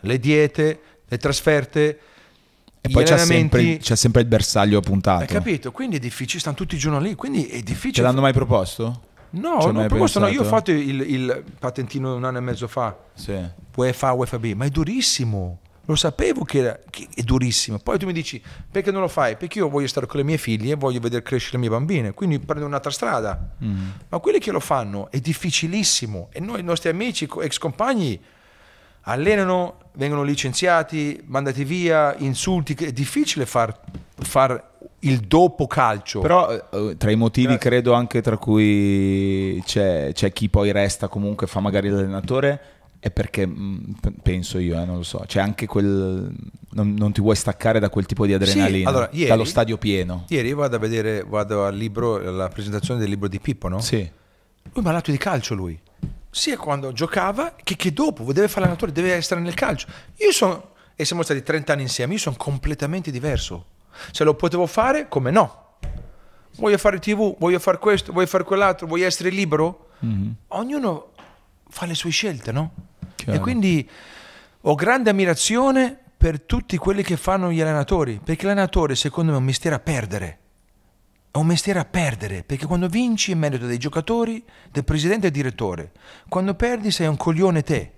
le 0.00 0.18
diete, 0.18 0.80
le 1.06 1.18
trasferte, 1.18 1.98
E 2.84 2.88
poi 2.88 3.04
c'è 3.04 3.16
sempre, 3.16 3.76
c'è 3.78 3.94
sempre 3.94 4.22
il 4.22 4.26
bersaglio 4.26 4.80
puntato. 4.80 5.22
Hai 5.22 5.28
capito? 5.28 5.70
Quindi 5.70 5.96
è 5.96 5.98
difficile, 6.00 6.40
stanno 6.40 6.56
tutti 6.56 6.74
i 6.74 6.78
giorni 6.78 7.00
lì, 7.08 7.14
quindi 7.14 7.46
è 7.46 7.56
Ce 7.56 7.62
difficile. 7.62 8.04
l'hanno 8.04 8.20
mai 8.20 8.32
proposto? 8.32 9.02
No, 9.30 9.60
Ci 9.60 9.66
hai 9.68 9.72
non 9.72 9.74
mai 9.76 9.86
proposto, 9.86 10.18
no, 10.18 10.26
io 10.26 10.40
ho 10.40 10.44
fatto 10.44 10.72
il, 10.72 11.00
il 11.00 11.44
patentino 11.60 12.14
un 12.16 12.24
anno 12.24 12.38
e 12.38 12.40
mezzo 12.40 12.66
fa, 12.66 12.94
Sì. 13.14 13.38
UEFA, 13.76 14.12
UEFA 14.12 14.38
B, 14.40 14.52
ma 14.54 14.64
è 14.64 14.68
durissimo. 14.68 15.58
Lo 15.86 15.94
sapevo 15.96 16.44
che, 16.44 16.58
era, 16.58 16.78
che 16.90 17.06
è 17.14 17.22
durissimo. 17.22 17.78
Poi 17.78 17.98
tu 17.98 18.06
mi 18.06 18.12
dici 18.12 18.42
perché 18.70 18.90
non 18.90 19.00
lo 19.00 19.08
fai? 19.08 19.36
Perché 19.36 19.58
io 19.58 19.68
voglio 19.68 19.86
stare 19.88 20.06
con 20.06 20.18
le 20.20 20.24
mie 20.26 20.36
figlie 20.38 20.72
e 20.72 20.76
voglio 20.76 21.00
vedere 21.00 21.22
crescere 21.22 21.52
le 21.54 21.58
mie 21.60 21.70
bambine, 21.70 22.12
quindi 22.14 22.38
prendo 22.40 22.66
un'altra 22.66 22.90
strada. 22.90 23.50
Mm. 23.64 23.88
Ma 24.08 24.18
quelli 24.18 24.38
che 24.38 24.50
lo 24.52 24.60
fanno 24.60 25.08
è 25.10 25.18
difficilissimo 25.18 26.28
e 26.32 26.40
noi, 26.40 26.60
i 26.60 26.62
nostri 26.64 26.88
amici, 26.90 27.28
ex 27.40 27.58
compagni, 27.58 28.20
allenano, 29.02 29.78
vengono 29.94 30.22
licenziati, 30.22 31.20
mandati 31.26 31.64
via, 31.64 32.14
insulti. 32.18 32.74
È 32.74 32.92
difficile 32.92 33.46
far, 33.46 33.78
far 34.14 34.70
il 35.00 35.20
dopo 35.20 35.66
calcio. 35.66 36.20
Però 36.20 36.50
eh, 36.52 36.96
tra 36.96 37.10
i 37.10 37.16
motivi 37.16 37.48
Grazie. 37.48 37.70
credo 37.70 37.92
anche 37.92 38.20
tra 38.20 38.36
cui 38.36 39.62
c'è, 39.64 40.10
c'è 40.12 40.32
chi 40.32 40.48
poi 40.48 40.72
resta 40.72 41.08
comunque 41.08 41.46
fa 41.46 41.60
magari 41.60 41.88
l'allenatore 41.88 42.60
è 42.98 43.10
perché 43.10 43.48
p- 43.48 44.12
penso 44.22 44.58
io, 44.58 44.80
eh, 44.80 44.84
non 44.84 44.98
lo 44.98 45.02
so, 45.02 45.24
c'è 45.26 45.40
anche 45.40 45.66
quel 45.66 46.32
non, 46.70 46.94
non 46.94 47.10
ti 47.12 47.20
vuoi 47.20 47.34
staccare 47.34 47.80
da 47.80 47.90
quel 47.90 48.06
tipo 48.06 48.26
di 48.26 48.32
adrenalina, 48.32 48.88
allora, 48.88 49.08
ieri- 49.10 49.28
dallo 49.28 49.44
stadio 49.44 49.76
pieno. 49.76 50.24
Ieri 50.28 50.52
vado 50.52 50.76
a 50.76 50.78
vedere, 50.78 51.24
vado 51.28 51.64
al 51.64 51.74
libro, 51.74 52.16
alla 52.16 52.48
presentazione 52.48 53.00
del 53.00 53.08
libro 53.08 53.26
di 53.26 53.40
Pippo, 53.40 53.66
no? 53.66 53.80
Sì. 53.80 53.96
Lui 53.98 54.72
è 54.72 54.80
malato 54.80 55.10
di 55.10 55.16
calcio 55.18 55.54
lui. 55.54 55.76
Sia 56.34 56.56
quando 56.56 56.92
giocava 56.92 57.54
che, 57.62 57.76
che 57.76 57.92
dopo, 57.92 58.24
deve 58.32 58.48
fare 58.48 58.60
l'allenatore, 58.60 58.90
deve 58.90 59.12
essere 59.12 59.38
nel 59.38 59.52
calcio. 59.52 59.86
Io 60.16 60.32
sono, 60.32 60.70
e 60.96 61.04
siamo 61.04 61.22
stati 61.22 61.42
30 61.42 61.74
anni 61.74 61.82
insieme, 61.82 62.14
io 62.14 62.18
sono 62.18 62.36
completamente 62.38 63.10
diverso. 63.10 63.66
Se 64.12 64.24
lo 64.24 64.34
potevo 64.34 64.66
fare, 64.66 65.08
come 65.08 65.30
no? 65.30 65.76
Voglio 66.56 66.78
fare 66.78 66.98
tv, 66.98 67.36
voglio 67.38 67.58
fare 67.58 67.76
questo, 67.76 68.14
voglio 68.14 68.26
fare 68.26 68.44
quell'altro, 68.44 68.86
voglio 68.86 69.04
essere 69.04 69.28
libero. 69.28 69.90
Mhm. 69.98 70.34
Ognuno 70.48 71.12
fa 71.68 71.84
le 71.84 71.94
sue 71.94 72.08
scelte, 72.08 72.50
no? 72.50 72.72
Chiaro. 73.14 73.38
E 73.38 73.38
quindi 73.38 73.86
ho 74.62 74.74
grande 74.74 75.10
ammirazione 75.10 75.98
per 76.16 76.40
tutti 76.40 76.78
quelli 76.78 77.02
che 77.02 77.18
fanno 77.18 77.52
gli 77.52 77.60
allenatori, 77.60 78.20
perché 78.24 78.46
l'allenatore 78.46 78.94
secondo 78.94 79.32
me 79.32 79.36
è 79.36 79.40
un 79.40 79.46
mestiere 79.46 79.76
a 79.76 79.80
perdere. 79.80 80.38
È 81.32 81.38
un 81.38 81.46
mestiere 81.46 81.78
a 81.78 81.86
perdere, 81.86 82.42
perché 82.44 82.66
quando 82.66 82.88
vinci 82.88 83.32
è 83.32 83.34
merito 83.34 83.64
dei 83.64 83.78
giocatori, 83.78 84.44
del 84.70 84.84
presidente 84.84 85.28
e 85.28 85.30
del 85.30 85.42
direttore. 85.42 85.92
Quando 86.28 86.52
perdi 86.54 86.90
sei 86.90 87.06
un 87.06 87.16
coglione 87.16 87.62
te. 87.62 87.92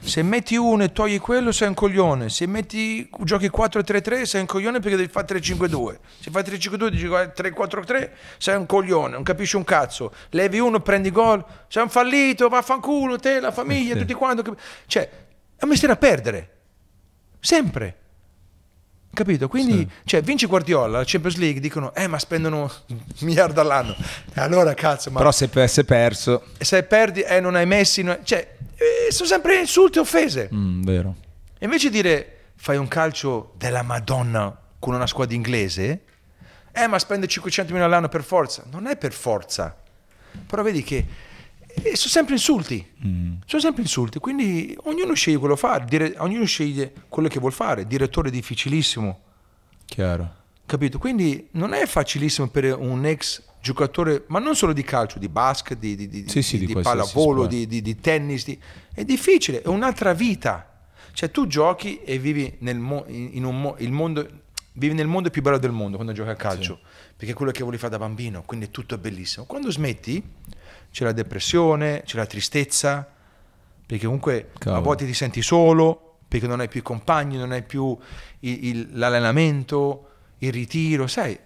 Se 0.00 0.22
metti 0.22 0.54
uno 0.56 0.82
e 0.84 0.92
togli 0.92 1.18
quello 1.18 1.50
sei 1.50 1.68
un 1.68 1.74
coglione. 1.74 2.28
Se 2.28 2.44
metti, 2.44 3.08
giochi 3.20 3.48
4-3-3 3.48 4.22
sei 4.24 4.42
un 4.42 4.46
coglione 4.46 4.80
perché 4.80 4.96
devi 4.98 5.08
fare 5.08 5.26
3-5-2. 5.38 5.96
Se 6.20 6.30
fai 6.30 6.42
3-5-2 6.42 6.88
dici 6.88 7.06
3-4-3 7.06 8.10
sei 8.36 8.56
un 8.56 8.66
coglione, 8.66 9.14
non 9.14 9.22
capisci 9.22 9.56
un 9.56 9.64
cazzo. 9.64 10.12
Levi 10.30 10.58
uno, 10.58 10.80
prendi 10.80 11.10
gol, 11.10 11.42
sei 11.68 11.84
un 11.84 11.88
fallito, 11.88 12.48
vaffanculo, 12.50 13.18
te, 13.18 13.40
la 13.40 13.50
famiglia, 13.50 13.94
Sì. 13.94 14.00
tutti 14.00 14.12
quanti. 14.12 14.42
Cioè, 14.84 15.10
è 15.56 15.62
un 15.62 15.70
mestiere 15.70 15.94
a 15.94 15.96
perdere. 15.96 16.50
Sempre. 17.40 18.00
Capito? 19.14 19.48
Quindi, 19.48 19.88
cioè, 20.04 20.20
vince 20.22 20.46
Guardiola, 20.46 20.98
la 20.98 21.04
Champions 21.06 21.36
League, 21.38 21.60
dicono, 21.60 21.94
eh, 21.94 22.06
ma 22.06 22.18
spendono 22.18 22.70
un 22.88 22.98
miliardo 23.20 23.60
all'anno. 23.60 23.94
E 24.34 24.40
allora, 24.40 24.74
cazzo, 24.74 25.10
ma 25.10 25.18
Però 25.18 25.32
se 25.32 25.48
avesse 25.50 25.84
perso... 25.84 26.44
se 26.58 26.82
perdi, 26.82 27.22
eh, 27.22 27.40
non 27.40 27.54
hai 27.54 27.64
messi, 27.66 28.02
non- 28.02 28.18
cioè, 28.22 28.56
eh, 28.76 29.10
sono 29.12 29.28
sempre 29.28 29.58
insulti 29.58 29.98
e 29.98 30.00
offese. 30.02 30.50
Mm, 30.52 30.82
vero. 30.82 31.14
E 31.58 31.64
invece 31.64 31.88
di 31.88 32.02
dire, 32.02 32.36
fai 32.56 32.76
un 32.76 32.88
calcio 32.88 33.52
della 33.56 33.82
Madonna 33.82 34.54
con 34.78 34.94
una 34.94 35.06
squadra 35.06 35.34
inglese, 35.34 36.02
eh, 36.72 36.86
ma 36.86 36.98
spende 36.98 37.26
500 37.26 37.72
milioni 37.72 37.90
all'anno 37.92 38.08
per 38.08 38.22
forza. 38.24 38.64
Non 38.70 38.86
è 38.86 38.96
per 38.96 39.12
forza. 39.12 39.74
Però 40.46 40.62
vedi 40.62 40.82
che 40.82 41.06
eh, 41.82 41.96
sono 41.96 42.10
sempre 42.10 42.34
insulti. 42.34 42.86
Sono 43.46 43.62
sempre 43.62 43.82
insulti. 43.82 44.18
Quindi 44.18 44.76
ognuno 44.84 45.14
sceglie 45.14 45.38
quello 45.38 45.54
che 45.54 45.60
fa, 45.60 45.78
dire- 45.78 46.14
ognuno 46.18 46.44
sceglie 46.44 46.92
quello 47.08 47.28
che 47.28 47.38
vuol 47.38 47.52
fare. 47.52 47.86
Direttore 47.86 48.30
difficilissimo. 48.30 49.20
Chiaro. 49.84 50.42
Capito? 50.66 50.98
Quindi 50.98 51.48
non 51.52 51.74
è 51.74 51.84
facilissimo 51.86 52.48
per 52.48 52.76
un 52.78 53.04
ex 53.04 53.42
giocatore, 53.60 54.24
ma 54.28 54.38
non 54.38 54.54
solo 54.56 54.72
di 54.72 54.82
calcio, 54.82 55.18
di 55.18 55.28
basket, 55.28 55.78
di, 55.78 55.94
di, 55.96 56.08
di, 56.08 56.28
Sì, 56.28 56.42
sì, 56.42 56.58
di- 56.58 56.74
pallavolo, 56.74 57.46
di, 57.46 58.00
tennis. 58.00 58.44
È 58.92 59.04
difficile, 59.04 59.62
è 59.62 59.68
un'altra 59.68 60.12
vita. 60.14 60.68
Cioè 61.12 61.30
tu 61.30 61.46
giochi 61.46 62.00
e 62.02 62.18
vivi 62.18 62.56
nel, 62.60 62.78
mo- 62.78 63.06
mo- 63.08 63.76
il 63.78 63.92
mondo, 63.92 64.28
vivi 64.72 64.94
nel 64.94 65.06
mondo 65.06 65.30
più 65.30 65.42
bello 65.42 65.58
del 65.58 65.70
mondo 65.70 65.96
quando 65.96 66.12
giochi 66.12 66.30
a 66.30 66.34
calcio, 66.34 66.80
perché 67.16 67.32
è 67.32 67.34
quello 67.36 67.52
che 67.52 67.60
volevi 67.62 67.78
fare 67.78 67.92
da 67.92 67.98
bambino, 67.98 68.42
quindi 68.44 68.70
tutto 68.70 68.96
è 68.96 68.98
bellissimo. 68.98 69.44
Quando 69.46 69.70
smetti 69.70 70.22
c'è 70.94 71.02
la 71.02 71.10
depressione, 71.12 72.02
c'è 72.06 72.16
la 72.16 72.24
tristezza, 72.24 73.04
perché 73.84 74.04
comunque 74.04 74.50
a 74.54 74.58
Cavolo. 74.60 74.82
volte 74.82 75.04
ti 75.06 75.12
senti 75.12 75.42
solo, 75.42 76.18
perché 76.28 76.46
non 76.46 76.60
hai 76.60 76.68
più 76.68 76.78
i 76.78 76.82
compagni, 76.84 77.36
non 77.36 77.50
hai 77.50 77.64
più 77.64 77.98
l'allenamento, 78.92 80.08
il 80.38 80.52
ritiro, 80.52 81.08
sai, 81.08 81.36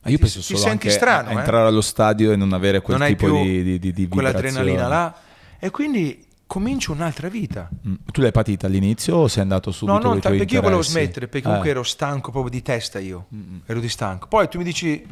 Ma 0.00 0.10
io 0.10 0.16
Ti- 0.16 0.22
penso 0.22 0.38
ti 0.40 0.44
solo 0.46 0.58
senti 0.58 0.86
anche 0.86 0.90
strano, 0.90 1.28
a 1.28 1.32
eh? 1.32 1.36
entrare 1.36 1.66
allo 1.66 1.80
stadio 1.82 2.32
e 2.32 2.36
non 2.36 2.52
avere 2.54 2.80
quel 2.80 2.98
non 2.98 3.06
tipo 3.08 3.30
di, 3.30 3.62
di, 3.62 3.78
di, 3.78 3.92
di 3.92 4.08
quell'adrenalina 4.08 4.86
là 4.88 5.14
e 5.58 5.70
quindi 5.70 6.24
cominci 6.46 6.90
un'altra 6.90 7.28
vita. 7.28 7.68
Mm. 7.86 7.94
Tu 8.12 8.20
l'hai 8.20 8.30
patita 8.32 8.66
all'inizio 8.66 9.16
o 9.16 9.28
sei 9.28 9.42
andato 9.42 9.72
subito 9.72 9.98
No, 9.98 10.14
no, 10.14 10.20
perché 10.20 10.54
io 10.54 10.60
volevo 10.60 10.80
interessi? 10.80 10.90
smettere, 10.90 11.28
perché 11.28 11.46
comunque 11.46 11.68
Eh. 11.68 11.72
ero 11.72 11.82
stanco 11.82 12.30
proprio 12.30 12.50
di 12.50 12.62
testa 12.62 12.98
io, 12.98 13.26
ero 13.66 13.80
di 13.80 13.88
stanco. 13.90 14.26
Poi 14.28 14.48
tu 14.48 14.56
mi 14.58 14.64
dici, 14.64 15.06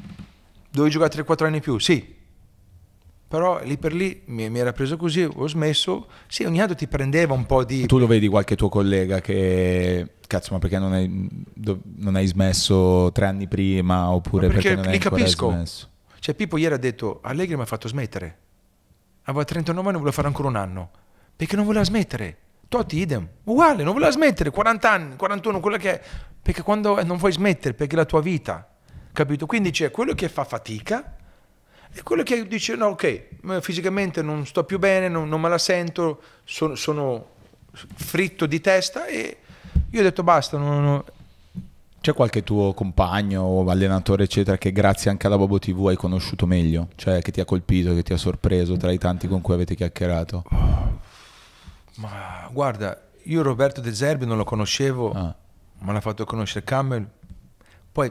dovevi 0.71 0.93
giocare 0.93 1.11
3-4 1.11 1.45
anni 1.47 1.57
in 1.57 1.63
più? 1.63 1.79
Sì. 1.79 2.21
Però 3.33 3.63
lì 3.65 3.79
per 3.79 3.95
lì 3.95 4.21
mi, 4.27 4.51
mi 4.51 4.59
era 4.59 4.75
preso 4.75 4.99
così, 4.99 5.23
ho 5.23 5.49
smesso. 5.49 6.07
Sì, 6.27 6.45
ogni 6.45 6.59
tanto 6.59 6.75
ti 6.75 6.87
prendeva 6.87 7.33
un 7.33 7.47
po' 7.47 7.65
di... 7.65 7.87
Tu 7.87 7.99
lo 7.99 8.07
vedi 8.07 8.29
qualche 8.29 8.57
tuo 8.57 8.69
collega 8.69 9.23
che 9.23 10.17
cazzo, 10.27 10.53
ma 10.53 10.59
perché 10.59 10.79
non 10.79 10.93
hai, 10.93 11.31
non 11.97 12.15
hai 12.15 12.27
smesso 12.27 13.11
tre 13.11 13.25
anni 13.25 13.49
prima 13.49 14.11
oppure 14.11 14.49
Ma 14.49 14.53
perché, 14.53 14.69
perché 14.69 14.83
non 14.83 14.87
hai 14.89 14.93
li 14.93 14.99
capisco. 14.99 15.49
smesso? 15.51 15.89
Cioè 16.19 16.35
Pippo 16.35 16.59
ieri 16.59 16.75
ha 16.75 16.77
detto, 16.77 17.21
Allegri 17.23 17.57
mi 17.57 17.63
ha 17.63 17.65
fatto 17.65 17.89
smettere. 17.89 18.39
Aveva 19.23 19.45
39 19.45 19.81
anni 19.81 19.97
e 19.97 19.99
voleva 20.01 20.15
fare 20.15 20.29
ancora 20.29 20.49
un 20.49 20.57
anno. 20.57 20.91
Perché 21.35 21.57
non 21.57 21.65
voleva 21.65 21.87
smettere. 21.87 22.37
Totti 22.69 22.99
idem, 22.99 23.27
uguale, 23.45 23.83
non 23.83 23.95
voleva 23.95 24.11
smettere, 24.11 24.51
40 24.51 24.91
anni, 24.91 25.17
41, 25.17 25.59
quello 25.61 25.79
che 25.79 26.01
è. 26.03 26.05
Perché 26.43 26.61
quando 26.61 27.03
non 27.03 27.17
vuoi 27.17 27.33
smettere, 27.33 27.73
perché 27.73 27.95
è 27.95 27.97
la 27.97 28.05
tua 28.05 28.21
vita. 28.21 28.69
Capito? 29.11 29.47
Quindi 29.47 29.71
c'è 29.71 29.91
quello 29.91 30.13
che 30.13 30.29
fa 30.29 30.45
fatica 30.45 31.17
e 31.95 32.03
quello 32.03 32.23
che 32.23 32.47
dice, 32.47 32.75
no, 32.75 32.87
ok, 32.87 33.61
fisicamente 33.61 34.23
non 34.23 34.47
sto 34.47 34.65
più 34.65 34.79
bene, 34.79 35.09
non, 35.09 35.29
non 35.29 35.41
me 35.41 35.49
la 35.49 35.59
sento, 35.59 36.21
sono, 36.45 36.75
sono 36.75 37.27
fritto 37.73 38.47
di 38.47 38.61
testa 38.61 39.07
e 39.07 39.37
io 39.91 40.01
ho 40.01 40.03
detto 40.03 40.23
basta, 40.23 40.57
non- 40.59 40.83
non- 40.83 41.05
C'è 42.01 42.13
qualche 42.15 42.43
tuo 42.43 42.73
compagno 42.75 43.43
o 43.43 43.69
allenatore 43.71 44.25
eccetera 44.25 44.59
che 44.59 44.73
grazie 44.73 45.11
anche 45.11 45.27
alla 45.27 45.37
Bobo 45.39 45.59
TV 45.59 45.87
hai 45.87 45.97
conosciuto 45.97 46.47
meglio? 46.47 46.89
Cioè 46.97 47.21
che 47.23 47.31
ti 47.31 47.41
ha 47.41 47.45
colpito, 47.45 47.95
che 47.95 48.03
ti 48.03 48.13
ha 48.13 48.17
sorpreso 48.17 48.77
tra 48.77 48.91
i 48.91 48.99
tanti 48.99 49.29
con 49.29 49.41
cui 49.41 49.55
avete 49.55 49.75
chiacchierato? 49.77 50.43
Ma 51.97 52.49
guarda, 52.51 53.01
io 53.25 53.43
Roberto 53.43 53.81
De 53.81 53.95
Zerbi 53.95 54.27
non 54.27 54.37
lo 54.37 54.45
conoscevo, 54.45 55.13
Ah. 55.13 55.35
me 55.81 55.93
l'ha 55.93 56.01
fatto 56.01 56.25
conoscere 56.25 56.65
Cammel. 56.65 57.07
Poi 57.93 58.11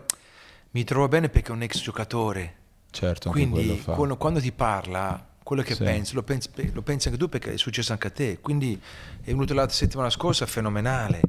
mi 0.72 0.84
trovo 0.84 1.08
bene 1.08 1.30
perché 1.30 1.50
è 1.52 1.56
un 1.56 1.64
ex 1.64 1.82
giocatore. 1.82 2.56
Certo, 2.92 3.30
Quindi 3.30 3.82
quando, 3.86 4.18
quando 4.18 4.40
ti 4.40 4.52
parla, 4.52 5.26
quello 5.44 5.62
che 5.62 5.76
Sì. 5.76 5.84
pensi, 5.84 6.14
lo 6.14 6.24
pensi, 6.24 6.50
lo 6.74 6.82
pensi 6.82 7.08
anche 7.08 7.20
tu 7.20 7.30
perché 7.30 7.54
è 7.54 7.58
successo 7.58 7.92
anche 7.94 8.08
a 8.08 8.12
te. 8.12 8.40
Quindi 8.42 8.80
è 9.22 9.26
venuto 9.28 9.54
la 9.54 9.68
settimana 9.70 10.10
scorsa, 10.10 10.46
fenomenale. 10.46 11.22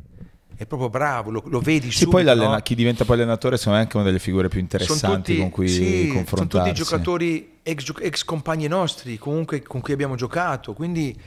È 0.54 0.66
proprio 0.66 0.90
bravo, 0.90 1.30
lo, 1.30 1.42
lo 1.46 1.60
vedi 1.60 1.90
Sì, 1.90 2.04
subito, 2.04 2.34
no? 2.34 2.56
chi 2.62 2.74
diventa 2.74 3.04
poi 3.04 3.16
allenatore 3.16 3.56
secondo 3.56 3.78
me 3.78 3.82
è 3.82 3.86
anche 3.86 3.96
una 3.96 4.06
delle 4.06 4.18
figure 4.20 4.48
più 4.48 4.58
Sono 4.60 4.70
interessanti 4.70 5.16
tutti- 5.32 5.38
con 5.38 5.50
cui 5.50 5.68
sì, 5.68 6.00
sono 6.02 6.14
confrontarsi. 6.14 6.68
tutti 6.68 6.82
giocatori 6.90 7.58
ex, 7.62 7.92
ex 8.00 8.22
compagni 8.24 8.66
nostri, 8.68 9.18
comunque 9.18 9.62
con 9.62 9.80
cui 9.80 9.92
abbiamo 9.92 10.14
giocato. 10.14 10.72
Quindi 10.74 11.18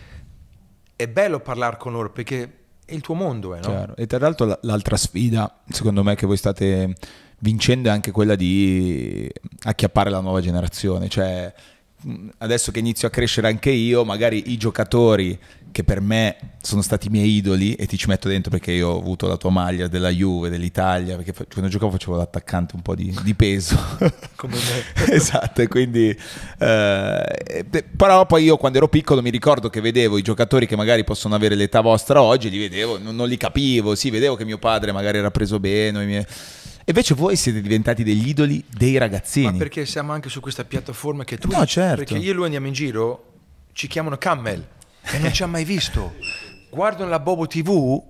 è 0.96 1.08
bello 1.08 1.40
parlare 1.40 1.78
con 1.78 1.92
loro 1.92 2.12
perché 2.12 2.54
è 2.86 2.94
il 2.94 3.02
tuo 3.02 3.16
mondo, 3.16 3.56
eh, 3.56 3.60
no? 3.60 3.94
E 3.96 4.06
tra 4.06 4.20
l'altro 4.20 4.46
la- 4.46 4.60
l'altra 4.62 4.96
sfida, 4.96 5.62
secondo 5.70 6.04
me, 6.04 6.16
che 6.16 6.26
voi 6.26 6.38
state 6.38 6.94
vincendo 7.46 7.90
è 7.90 7.92
anche 7.92 8.10
quella 8.10 8.36
di 8.36 9.30
acchiappare 9.64 10.10
la 10.10 10.20
nuova 10.20 10.42
generazione. 10.42 11.08
Cioè, 11.08 11.54
adesso 12.40 12.72
che 12.72 12.80
inizio 12.80 13.08
a 13.08 13.12
crescere 13.12 13.48
anche 13.48 13.70
io, 13.70 14.04
magari 14.04 14.52
i 14.52 14.58
giocatori 14.58 15.38
che 15.72 15.84
per 15.84 16.00
me 16.00 16.54
sono 16.62 16.82
stati 16.82 17.08
i 17.08 17.10
miei 17.10 17.36
idoli, 17.36 17.74
e 17.74 17.86
ti 17.86 17.98
ci 17.98 18.08
metto 18.08 18.30
dentro 18.30 18.50
perché 18.50 18.72
io 18.72 18.88
ho 18.88 18.98
avuto 18.98 19.28
la 19.28 19.36
tua 19.36 19.50
maglia 19.50 19.88
della 19.88 20.10
Juve, 20.10 20.50
dell'Italia, 20.50 21.18
perché 21.18 21.34
quando 21.34 21.70
giocavo 21.70 21.92
facevo 21.92 22.16
l'attaccante 22.16 22.76
un 22.76 22.82
po' 22.82 22.96
di, 22.96 23.14
di 23.24 23.36
peso. 23.36 23.78
Come 24.38 24.56
me. 24.56 25.12
esatto, 25.14 25.62
e 25.62 25.68
quindi 25.68 26.18
eh, 26.60 27.66
però 27.96 28.26
poi 28.26 28.44
io 28.46 28.56
quando 28.56 28.78
ero 28.78 28.88
piccolo 28.88 29.22
mi 29.22 29.30
ricordo 29.30 29.70
che 29.70 29.82
vedevo 29.82 30.18
i 30.18 30.22
giocatori 30.22 30.66
che 30.66 30.78
magari 30.78 31.04
possono 31.04 31.36
avere 31.36 31.56
l'età 31.56 31.82
vostra 31.82 32.22
oggi, 32.22 32.50
li 32.50 32.58
vedevo, 32.58 32.98
non, 32.98 33.14
non 33.14 33.28
li 33.28 33.36
capivo, 33.36 33.94
sì, 33.94 34.10
vedevo 34.10 34.36
che 34.36 34.46
mio 34.46 34.58
padre 34.58 34.94
magari 34.94 35.18
era 35.18 35.30
preso 35.30 35.60
bene, 35.60 36.04
i 36.04 36.06
miei- 36.06 36.26
invece 36.86 37.14
voi 37.14 37.36
siete 37.36 37.62
diventati 37.62 38.04
degli 38.04 38.28
idoli 38.28 38.64
dei 38.70 38.98
ragazzini. 38.98 39.52
Ma 39.52 39.58
perché 39.58 39.86
siamo 39.86 40.12
anche 40.14 40.30
su 40.30 40.40
questa 40.40 40.64
piattaforma 40.66 41.24
che 41.24 41.38
tu 41.38 41.50
No, 41.50 41.66
certo. 41.66 41.96
Perché 41.98 42.18
io 42.18 42.32
e 42.32 42.34
lui 42.34 42.46
andiamo 42.46 42.68
in 42.68 42.74
giro, 42.74 43.34
ci 43.74 43.88
chiamano 43.88 44.18
Cammel 44.18 44.68
e 45.02 45.18
non 45.20 45.34
ci 45.34 45.44
ha 45.44 45.48
mai 45.48 45.64
visto. 45.64 46.16
Guardano 46.70 47.10
la 47.10 47.20
Bobo 47.20 47.48
TV 47.48 48.02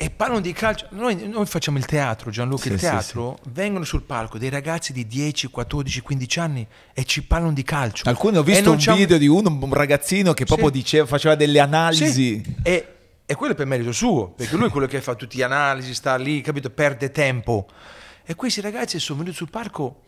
e 0.00 0.10
parlano 0.10 0.40
di 0.40 0.52
calcio. 0.52 0.86
Noi, 0.90 1.26
noi 1.28 1.44
facciamo 1.46 1.76
il 1.78 1.84
teatro, 1.84 2.30
Gianluca, 2.30 2.62
Sì, 2.62 2.68
il 2.68 2.78
sì, 2.78 2.84
teatro. 2.84 3.38
Vengono 3.50 3.84
sul 3.84 4.02
palco 4.02 4.38
dei 4.38 4.48
ragazzi 4.48 4.92
di 4.92 5.06
10, 5.06 5.48
14, 5.48 6.00
15 6.00 6.38
anni 6.38 6.66
e 6.92 7.04
ci 7.04 7.24
parlano 7.24 7.52
di 7.52 7.64
calcio. 7.64 8.08
Alcuni 8.08 8.36
ho 8.36 8.42
visto 8.42 8.70
un 8.70 8.76
video 8.76 9.18
di 9.18 9.26
uno, 9.26 9.48
un 9.50 9.74
ragazzino 9.74 10.34
che 10.34 10.44
proprio 10.44 10.68
Sì. 10.68 10.74
diceva, 10.74 11.06
faceva 11.06 11.34
delle 11.34 11.58
analisi. 11.58 12.12
Sì, 12.44 12.54
e, 12.62 12.92
e 13.30 13.34
quello 13.34 13.52
è 13.52 13.56
per 13.56 13.66
merito 13.66 13.92
suo, 13.92 14.30
perché 14.30 14.56
lui 14.56 14.68
è 14.68 14.70
quello 14.70 14.86
che 14.86 15.02
fa 15.02 15.14
tutte 15.14 15.36
le 15.36 15.42
analisi, 15.42 15.92
sta 15.92 16.16
lì, 16.16 16.40
capito, 16.40 16.70
perde 16.70 17.10
tempo. 17.10 17.68
E 18.24 18.34
questi 18.34 18.62
ragazzi 18.62 18.98
sono 18.98 19.18
venuti 19.18 19.36
sul 19.36 19.50
palco 19.50 20.04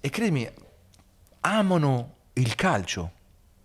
e 0.00 0.08
credimi, 0.08 0.50
amano 1.40 2.14
il 2.32 2.54
calcio. 2.54 3.12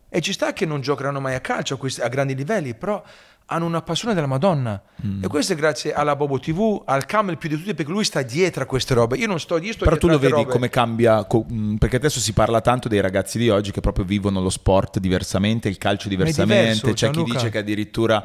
E 0.09 0.19
ci 0.19 0.33
sta 0.33 0.51
che 0.51 0.65
non 0.65 0.81
giocheranno 0.81 1.21
mai 1.21 1.33
a 1.35 1.39
calcio 1.39 1.75
a, 1.75 1.77
questi- 1.77 2.01
a 2.01 2.09
grandi 2.09 2.35
livelli, 2.35 2.75
però 2.75 3.01
hanno 3.45 3.65
una 3.65 3.81
passione 3.81 4.13
della 4.13 4.25
Madonna. 4.27 4.81
Mm. 5.05 5.23
E 5.23 5.27
questo 5.27 5.53
è 5.53 5.55
grazie 5.55 5.93
alla 5.93 6.15
Bobo 6.15 6.39
TV, 6.39 6.81
al 6.85 7.05
Camel 7.05 7.37
più 7.37 7.49
di 7.49 7.57
tutti, 7.57 7.73
perché 7.73 7.91
lui 7.91 8.03
sta 8.03 8.21
dietro 8.21 8.63
a 8.63 8.65
queste 8.65 8.93
robe. 8.93 9.17
Io 9.17 9.27
non 9.27 9.39
sto, 9.39 9.57
io 9.59 9.73
sto 9.73 9.83
Però 9.85 9.97
tu 9.97 10.07
lo 10.07 10.17
vedi 10.17 10.33
robe. 10.33 10.49
come 10.51 10.69
cambia, 10.69 11.25
mh, 11.29 11.75
perché 11.75 11.97
adesso 11.97 12.19
si 12.19 12.33
parla 12.33 12.61
tanto 12.61 12.87
dei 12.87 13.01
ragazzi 13.01 13.37
di 13.37 13.49
oggi 13.49 13.71
che 13.71 13.81
proprio 13.81 14.05
vivono 14.05 14.41
lo 14.41 14.49
sport 14.49 14.99
diversamente, 14.99 15.67
il 15.69 15.77
calcio 15.77 16.07
diversamente. 16.09 16.61
diverso, 16.63 16.85
C'è 16.87 16.93
chi 16.93 17.13
Gianluca. 17.13 17.33
dice 17.33 17.49
che 17.49 17.57
addirittura 17.59 18.23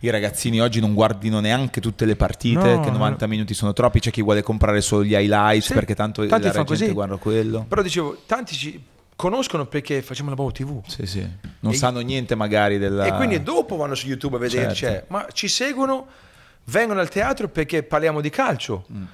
i 0.00 0.10
ragazzini 0.10 0.60
oggi 0.60 0.80
non 0.80 0.94
guardino 0.94 1.40
neanche 1.40 1.80
tutte 1.80 2.04
le 2.04 2.16
partite, 2.16 2.74
No, 2.74 2.80
che 2.80 2.90
90 2.90 3.26
minuti 3.26 3.54
sono 3.54 3.72
troppi. 3.72 4.00
C'è 4.00 4.10
chi 4.10 4.22
vuole 4.22 4.42
comprare 4.42 4.80
solo 4.80 5.04
gli 5.04 5.14
highlights 5.14 5.66
Sì, 5.66 5.74
perché 5.74 5.94
tanto 5.94 6.26
tanti 6.26 6.46
la 6.46 6.52
gente 6.52 6.68
così. 6.68 6.88
guarda 6.90 7.16
quello. 7.16 7.64
Però 7.68 7.82
dicevo, 7.82 8.22
tanti 8.26 8.54
ci 8.56 8.82
conoscono 9.16 9.66
perché 9.66 10.02
facciamo 10.02 10.28
la 10.28 10.34
Bobo 10.34 10.52
TV. 10.52 10.82
Sì, 10.86 11.06
sì. 11.06 11.28
Non 11.60 11.72
E- 11.72 11.76
sanno 11.76 12.00
niente 12.00 12.34
magari 12.34 12.78
della... 12.78 13.04
E 13.06 13.12
quindi 13.12 13.42
dopo 13.42 13.76
vanno 13.76 13.94
su 13.94 14.06
YouTube 14.06 14.36
a 14.36 14.38
vedere, 14.38 14.74
Certo. 14.74 14.96
cioè, 14.96 15.04
ma 15.08 15.26
ci 15.32 15.48
seguono, 15.48 16.06
vengono 16.64 17.00
al 17.00 17.08
teatro 17.08 17.48
perché 17.48 17.82
parliamo 17.82 18.20
di 18.20 18.30
calcio. 18.30 18.86
Mm, 18.92 19.04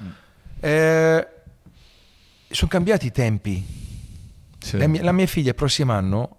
sono 2.51 2.71
cambiati 2.71 3.07
i 3.07 3.13
tempi. 3.13 3.65
Sì. 4.59 4.77
La, 4.79 4.87
mia, 4.87 5.03
la 5.03 5.13
mia 5.13 5.27
figlia 5.27 5.51
il 5.51 5.55
prossimo 5.55 5.93
anno 5.93 6.37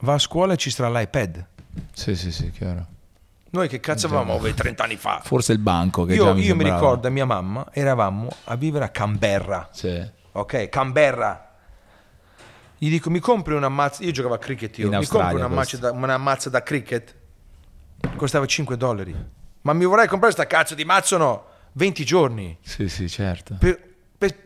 va 0.00 0.14
a 0.14 0.18
scuola 0.18 0.52
e 0.52 0.56
ci 0.56 0.70
sarà 0.70 0.90
l'iPad. 0.90 1.46
sì, 1.92 2.14
sì, 2.14 2.30
sì, 2.30 2.50
chiaro. 2.50 2.86
Noi 3.50 3.68
che 3.68 3.78
cazzo 3.78 4.06
avevamo 4.06 4.34
oh, 4.34 4.52
30 4.52 4.82
anni 4.82 4.96
fa? 4.96 5.20
Forse 5.22 5.52
il 5.52 5.58
banco 5.60 6.04
che 6.04 6.14
Io, 6.14 6.34
mi 6.34 6.42
io 6.42 6.56
mi 6.56 6.64
ricordo, 6.64 7.08
mia 7.10 7.24
mamma, 7.24 7.68
eravamo 7.70 8.28
a 8.44 8.56
vivere 8.56 8.84
a 8.84 8.88
Canberra. 8.88 9.68
Sì. 9.70 10.04
Ok, 10.32 10.68
Canberra. 10.68 11.53
Gli 12.78 12.90
dico, 12.90 13.08
mi 13.10 13.18
compri 13.20 13.54
una 13.54 13.68
mazza. 13.68 14.02
Io 14.04 14.10
giocavo 14.10 14.34
a 14.34 14.38
cricket 14.38 14.76
io. 14.78 14.84
In 14.84 14.90
mi 14.90 14.96
Australia 14.96 15.28
compri 15.30 15.44
una, 15.46 15.54
mazza 15.54 15.76
da, 15.78 15.92
una 15.92 16.18
mazza 16.18 16.50
da 16.50 16.62
cricket. 16.62 17.14
Costava 18.16 18.46
5 18.46 18.76
dollari. 18.76 19.14
Ma 19.62 19.72
mi 19.72 19.84
vorrei 19.84 20.06
comprare 20.08 20.32
sta 20.32 20.46
cazzo 20.46 20.74
di 20.74 20.84
mazzo 20.84 21.16
no? 21.16 21.44
20 21.72 22.04
giorni 22.04 22.56
Sì, 22.60 22.88
sì, 22.88 23.08
certo. 23.08 23.56
per, 23.58 23.80
per 24.18 24.36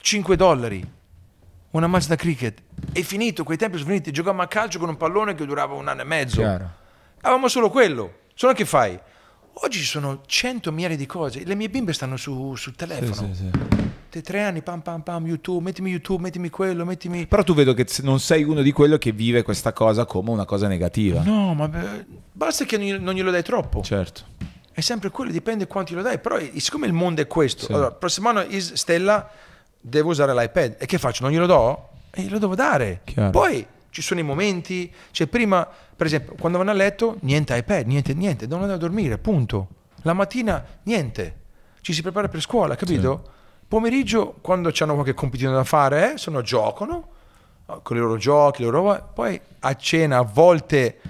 5 0.00 0.36
dollari. 0.36 0.90
Una 1.72 1.86
mazza 1.86 2.08
da 2.08 2.16
cricket. 2.16 2.60
È 2.92 3.00
finito, 3.02 3.44
quei 3.44 3.56
tempi 3.58 3.76
sono 3.76 3.88
finiti. 3.90 4.10
Giocavamo 4.10 4.42
a 4.42 4.46
calcio 4.46 4.78
con 4.78 4.88
un 4.88 4.96
pallone 4.96 5.34
che 5.34 5.44
durava 5.44 5.74
un 5.74 5.88
anno 5.88 6.00
e 6.02 6.04
mezzo. 6.04 6.36
Chiaro. 6.40 6.70
Avevamo 7.22 7.48
solo 7.48 7.70
quello. 7.70 8.20
Solo 8.34 8.52
che 8.54 8.64
fai? 8.64 8.98
Oggi 9.54 9.78
ci 9.78 9.84
sono 9.84 10.22
100 10.26 10.72
miliardi 10.72 10.96
di 10.96 11.06
cose. 11.06 11.44
Le 11.44 11.54
mie 11.54 11.68
bimbe 11.68 11.92
stanno 11.92 12.16
su- 12.16 12.54
sul 12.56 12.72
Sì, 12.72 12.78
telefono. 12.78 13.14
sì, 13.14 13.34
sì. 13.34 13.50
Te 13.50 13.81
tre 14.20 14.42
anni, 14.42 14.60
pam 14.62 14.80
pam 14.82 15.00
pam, 15.00 15.26
YouTube, 15.26 15.62
mettimi 15.62 15.90
YouTube, 15.90 16.20
mettimi 16.22 16.50
quello, 16.50 16.84
mettimi... 16.84 17.26
Però 17.26 17.42
tu 17.42 17.54
vedo 17.54 17.72
che 17.72 17.86
non 18.02 18.20
sei 18.20 18.42
uno 18.42 18.60
di 18.60 18.72
quello 18.72 18.98
che 18.98 19.12
vive 19.12 19.42
questa 19.42 19.72
cosa 19.72 20.04
come 20.04 20.30
una 20.30 20.44
cosa 20.44 20.68
negativa. 20.68 21.22
No, 21.22 21.54
ma 21.54 21.68
beh, 21.68 22.04
basta 22.32 22.64
che 22.64 22.76
non 22.76 22.86
gli- 22.86 22.98
non 23.00 23.14
glielo 23.14 23.30
dai 23.30 23.42
troppo. 23.42 23.82
Certo. 23.82 24.22
È 24.72 24.80
sempre 24.80 25.10
quello, 25.10 25.30
dipende 25.30 25.66
quanti 25.66 25.94
lo 25.94 26.02
dai. 26.02 26.18
Però 26.18 26.36
eh, 26.36 26.52
siccome 26.56 26.86
il 26.86 26.92
mondo 26.92 27.22
è 27.22 27.26
questo, 27.26 27.64
Sì. 27.66 27.72
allora, 27.72 27.90
prossimo 27.92 28.28
anno 28.28 28.42
is 28.42 28.74
Stella 28.74 29.28
devo 29.80 30.10
usare 30.10 30.34
l'iPad. 30.34 30.76
E 30.78 30.86
che 30.86 30.98
faccio? 30.98 31.22
Non 31.22 31.32
glielo 31.32 31.46
do? 31.46 31.88
E 32.10 32.22
glielo 32.22 32.38
devo 32.38 32.54
dare. 32.54 33.00
Chiaro. 33.04 33.30
Poi 33.30 33.66
ci 33.90 34.02
sono 34.02 34.20
i 34.20 34.22
momenti, 34.22 34.92
cioè 35.10 35.26
prima, 35.26 35.66
per 35.96 36.06
esempio, 36.06 36.34
quando 36.38 36.58
vanno 36.58 36.70
a 36.70 36.74
letto, 36.74 37.16
niente 37.20 37.54
iPad, 37.56 37.86
niente, 37.86 38.14
niente, 38.14 38.46
devono 38.46 38.62
andare 38.62 38.78
a 38.78 38.82
dormire, 38.82 39.18
punto. 39.18 39.68
La 40.02 40.12
mattina, 40.14 40.64
niente. 40.84 41.36
Ci 41.82 41.92
si 41.92 42.00
prepara 42.02 42.28
per 42.28 42.40
scuola, 42.40 42.74
capito? 42.76 43.30
Pomeriggio, 43.72 44.34
quando 44.42 44.70
hanno 44.80 44.92
qualche 44.92 45.14
compitino 45.14 45.50
da 45.50 45.64
fare, 45.64 46.12
eh, 46.12 46.18
sono 46.18 46.42
giocano 46.42 47.08
eh, 47.70 47.76
con 47.82 47.96
i 47.96 48.00
loro 48.00 48.18
giochi, 48.18 48.62
le 48.62 48.68
loro. 48.68 49.08
Poi 49.14 49.40
a 49.60 49.74
cena 49.76 50.18
a 50.18 50.22
volte 50.30 51.00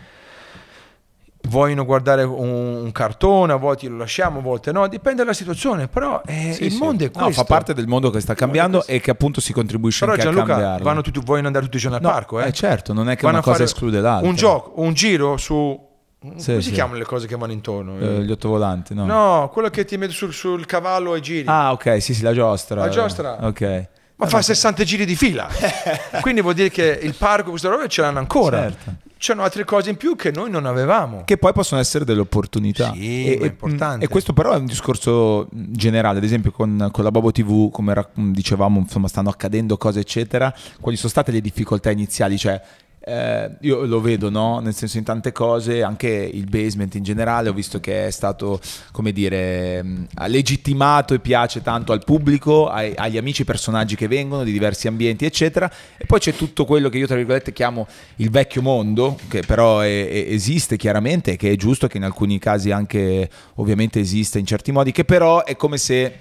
vogliono 1.49 1.85
guardare 1.85 2.23
un, 2.23 2.89
cartone, 2.93 3.53
a 3.53 3.57
volte 3.57 3.89
lo 3.89 3.97
lasciamo, 3.97 4.39
a 4.39 4.43
volte 4.43 4.71
no, 4.71 4.87
dipende 4.87 5.23
dalla 5.25 5.33
situazione, 5.35 5.89
però 5.89 6.23
eh, 6.25 6.53
Sì, 6.53 6.67
il 6.67 6.71
sì. 6.71 6.79
mondo 6.79 7.03
è 7.05 7.11
No, 7.13 7.25
questo. 7.25 7.41
fa 7.43 7.49
parte 7.49 7.75
del 7.75 7.89
mondo 7.89 8.11
che 8.11 8.21
sta 8.21 8.35
cambiando 8.35 8.87
e 8.87 9.01
che 9.01 9.11
appunto 9.11 9.41
si 9.41 9.53
contribuisce 9.53 9.99
Però 10.05 10.13
anche 10.13 10.29
a 10.29 10.31
Gianluca, 10.31 10.53
cambiarlo. 10.53 10.85
vanno 10.85 11.01
tutti, 11.01 11.19
vogliono 11.25 11.49
andare 11.49 11.65
tutti 11.65 11.79
i 11.79 11.81
giorni 11.81 11.97
al 11.97 12.03
No, 12.05 12.11
parco, 12.11 12.41
eh? 12.41 12.47
eh, 12.47 12.53
certo, 12.53 12.93
non 12.93 13.11
è 13.11 13.17
che 13.17 13.23
Vanno 13.23 13.39
una 13.39 13.45
a 13.45 13.51
cosa 13.51 13.65
esclude 13.65 14.01
l'altra. 14.01 14.29
Un 14.29 14.37
gioco, 14.37 14.73
un 14.77 14.93
giro 14.95 15.37
su... 15.37 15.91
come 16.29 16.41
si 16.41 16.63
sì. 16.63 16.71
chiamano 16.71 16.99
le 16.99 17.05
cose 17.05 17.27
che 17.27 17.37
vanno 17.37 17.53
intorno? 17.53 17.99
Eh, 17.99 18.23
gli 18.23 18.31
ottovolanti, 18.31 18.95
no? 18.95 19.07
no, 19.07 19.51
quello 19.53 19.71
che 19.71 19.85
ti 19.85 19.97
metti 19.97 20.13
sul, 20.13 20.33
sul 20.33 20.65
cavallo 20.67 21.15
e 21.17 21.21
giri. 21.21 21.45
Ah, 21.47 21.73
ok, 21.73 22.01
sì, 22.01 22.15
sì, 22.15 22.23
la 22.23 22.33
giostra. 22.33 22.81
La 22.81 22.89
giostra. 22.89 23.39
Ok. 23.47 23.89
Ma 24.23 24.29
fa 24.29 24.41
60 24.41 24.85
giri 24.85 25.05
di 25.05 25.17
fila. 25.17 25.49
Quindi 26.23 26.43
vuol 26.43 26.55
dire 26.55 26.71
che 26.71 27.01
il 27.03 27.17
parco, 27.17 27.51
queste 27.51 27.69
robe 27.69 27.89
ce 27.89 28.03
l'hanno 28.03 28.21
ancora. 28.21 28.63
Certo. 28.63 28.95
C'hanno 29.19 29.43
altre 29.43 29.65
cose 29.65 29.91
in 29.91 29.97
più 29.97 30.15
che 30.15 30.31
noi 30.31 30.49
non 30.49 30.65
avevamo. 30.65 31.23
Che 31.25 31.37
poi 31.39 31.53
possono 31.53 31.81
essere 31.81 32.05
delle 32.05 32.21
opportunità. 32.21 32.93
Sì, 32.93 33.27
e, 33.27 33.39
è 33.39 33.45
importante. 33.47 34.05
e 34.05 34.09
questo 34.09 34.33
però 34.33 34.53
è 34.53 34.57
un 34.57 34.67
discorso 34.67 35.49
generale, 35.51 36.19
ad 36.19 36.25
esempio 36.25 36.53
con, 36.53 36.89
con 36.93 37.03
la 37.03 37.11
Bobo 37.11 37.33
TV, 37.33 37.71
come 37.71 37.95
dicevamo, 38.15 38.79
insomma, 38.79 39.09
stanno 39.09 39.29
accadendo 39.29 39.77
cose, 39.77 40.01
eccetera. 40.01 40.55
Quali 40.81 40.97
sono 40.97 41.09
state 41.09 41.33
le 41.33 41.41
difficoltà 41.41 41.91
iniziali? 41.91 42.39
Cioè, 42.39 42.61
eh, 43.05 43.51
io 43.63 43.85
lo 43.85 44.01
vedo, 44.01 44.31
no? 44.31 44.61
Nel 44.61 44.75
senso, 44.75 44.97
in 44.99 45.05
tante 45.05 45.33
cose, 45.33 45.83
anche 45.83 46.09
il 46.09 46.45
basement 46.49 46.95
in 46.95 47.03
generale, 47.03 47.49
ho 47.49 47.53
visto 47.53 47.81
che 47.81 48.07
è 48.07 48.11
stato, 48.11 48.61
come 48.93 49.11
dire, 49.13 49.83
mh, 49.83 50.07
legittimato 50.27 51.13
e 51.15 51.19
piace 51.19 51.63
tanto 51.63 51.93
al 51.93 52.05
pubblico, 52.05 52.69
ai- 52.69 52.93
agli 52.95 53.17
amici 53.17 53.45
personaggi 53.45 53.97
che 53.97 54.07
vengono 54.07 54.45
di 54.45 54.53
diversi 54.53 54.87
ambienti, 54.87 55.25
eccetera. 55.25 55.71
E 55.97 56.07
poi 56.07 56.21
c'è 56.21 56.33
tutto 56.35 56.65
quello 56.65 56.89
che 56.89 56.99
io, 56.99 57.07
tra 57.07 57.17
virgolette, 57.17 57.53
chiamo 57.53 57.87
il 58.17 58.31
vecchio 58.31 58.63
mondo, 58.63 59.19
che 59.29 59.41
però 59.41 59.81
è- 59.81 60.09
è- 60.09 60.27
esiste 60.33 60.77
chiaramente, 60.77 61.37
che 61.37 61.51
è 61.51 61.57
giusto, 61.57 61.89
che 61.89 61.97
in 61.97 62.05
alcuni 62.05 62.39
casi 62.39 62.71
anche 62.71 63.29
ovviamente 63.57 63.99
esiste 63.99 64.39
in 64.39 64.47
certi 64.47 64.71
modi, 64.71 64.93
che 64.93 65.05
però 65.05 65.43
è 65.45 65.57
come 65.57 65.77
se. 65.79 66.19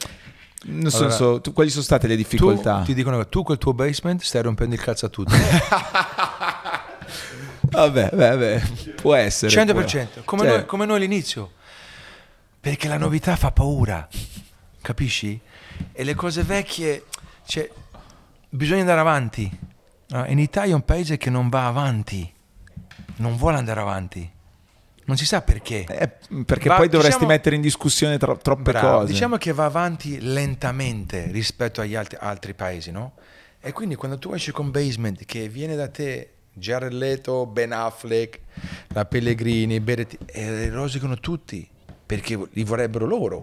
Nel 0.63 0.91
Allora, 0.93 1.09
senso, 1.09 1.41
tu- 1.41 1.53
quali 1.53 1.71
sono 1.71 1.81
state 1.81 2.05
le 2.05 2.13
Tu 2.13 2.19
difficoltà? 2.21 2.83
ti 2.85 2.93
dicono 2.93 3.17
che 3.17 3.29
tu 3.29 3.41
col 3.41 3.57
tuo 3.57 3.73
basement 3.73 4.21
stai 4.21 4.43
rompendo 4.43 4.75
il 4.75 4.81
cazzo 4.81 5.07
a 5.07 5.09
tutti. 5.09 5.33
Vabbè, 7.71 8.09
vabbè, 8.13 8.61
può 8.95 9.15
essere. 9.15 9.51
100%, 9.51 9.73
può- 9.73 10.21
come, 10.25 10.43
cioè, 10.43 10.51
noi, 10.57 10.65
come 10.65 10.85
noi 10.85 10.97
all'inizio. 10.97 11.51
Perché 12.59 12.87
la 12.87 12.97
novità 12.97 13.35
fa 13.35 13.51
paura, 13.51 14.07
capisci? 14.81 15.39
E 15.93 16.03
le 16.03 16.13
cose 16.13 16.43
vecchie, 16.43 17.05
cioè, 17.45 17.69
bisogna 18.49 18.81
andare 18.81 18.99
avanti. 18.99 19.49
In 20.27 20.39
Italia 20.39 20.73
è 20.73 20.75
un 20.75 20.83
paese 20.83 21.17
che 21.17 21.29
non 21.29 21.47
va 21.49 21.65
avanti, 21.67 22.31
non 23.17 23.37
vuole 23.37 23.57
andare 23.57 23.79
avanti. 23.79 24.29
Non 25.05 25.17
si 25.17 25.25
sa 25.25 25.41
perché. 25.41 25.85
eh, 25.85 26.43
perché 26.45 26.69
Va- 26.69 26.75
poi 26.75 26.87
dovresti 26.87 27.15
diciamo- 27.19 27.31
mettere 27.31 27.55
in 27.55 27.61
discussione 27.61 28.17
tro- 28.17 28.37
troppe 28.37 28.71
Bravo, 28.71 28.99
cose. 28.99 29.11
Diciamo 29.13 29.37
che 29.37 29.51
va 29.53 29.65
avanti 29.65 30.19
lentamente 30.21 31.29
rispetto 31.31 31.81
agli 31.81 31.95
altri, 31.95 32.17
altri 32.19 32.53
paesi, 32.53 32.91
no? 32.91 33.13
E 33.59 33.71
quindi 33.71 33.95
quando 33.95 34.19
tu 34.19 34.33
esci 34.33 34.51
con 34.51 34.69
Basement, 34.71 35.23
che 35.25 35.47
viene 35.49 35.75
da 35.75 35.87
te 35.89 36.33
Jared 36.53 36.91
Leto, 36.93 37.45
Ben 37.45 37.71
Affleck, 37.71 38.39
la 38.89 39.05
Pellegrini, 39.05 39.79
Beretti, 39.79 40.17
e 40.25 40.69
rosicano 40.69 41.17
tutti 41.19 41.67
perché 42.05 42.39
li 42.51 42.63
vorrebbero 42.63 43.05
loro. 43.05 43.39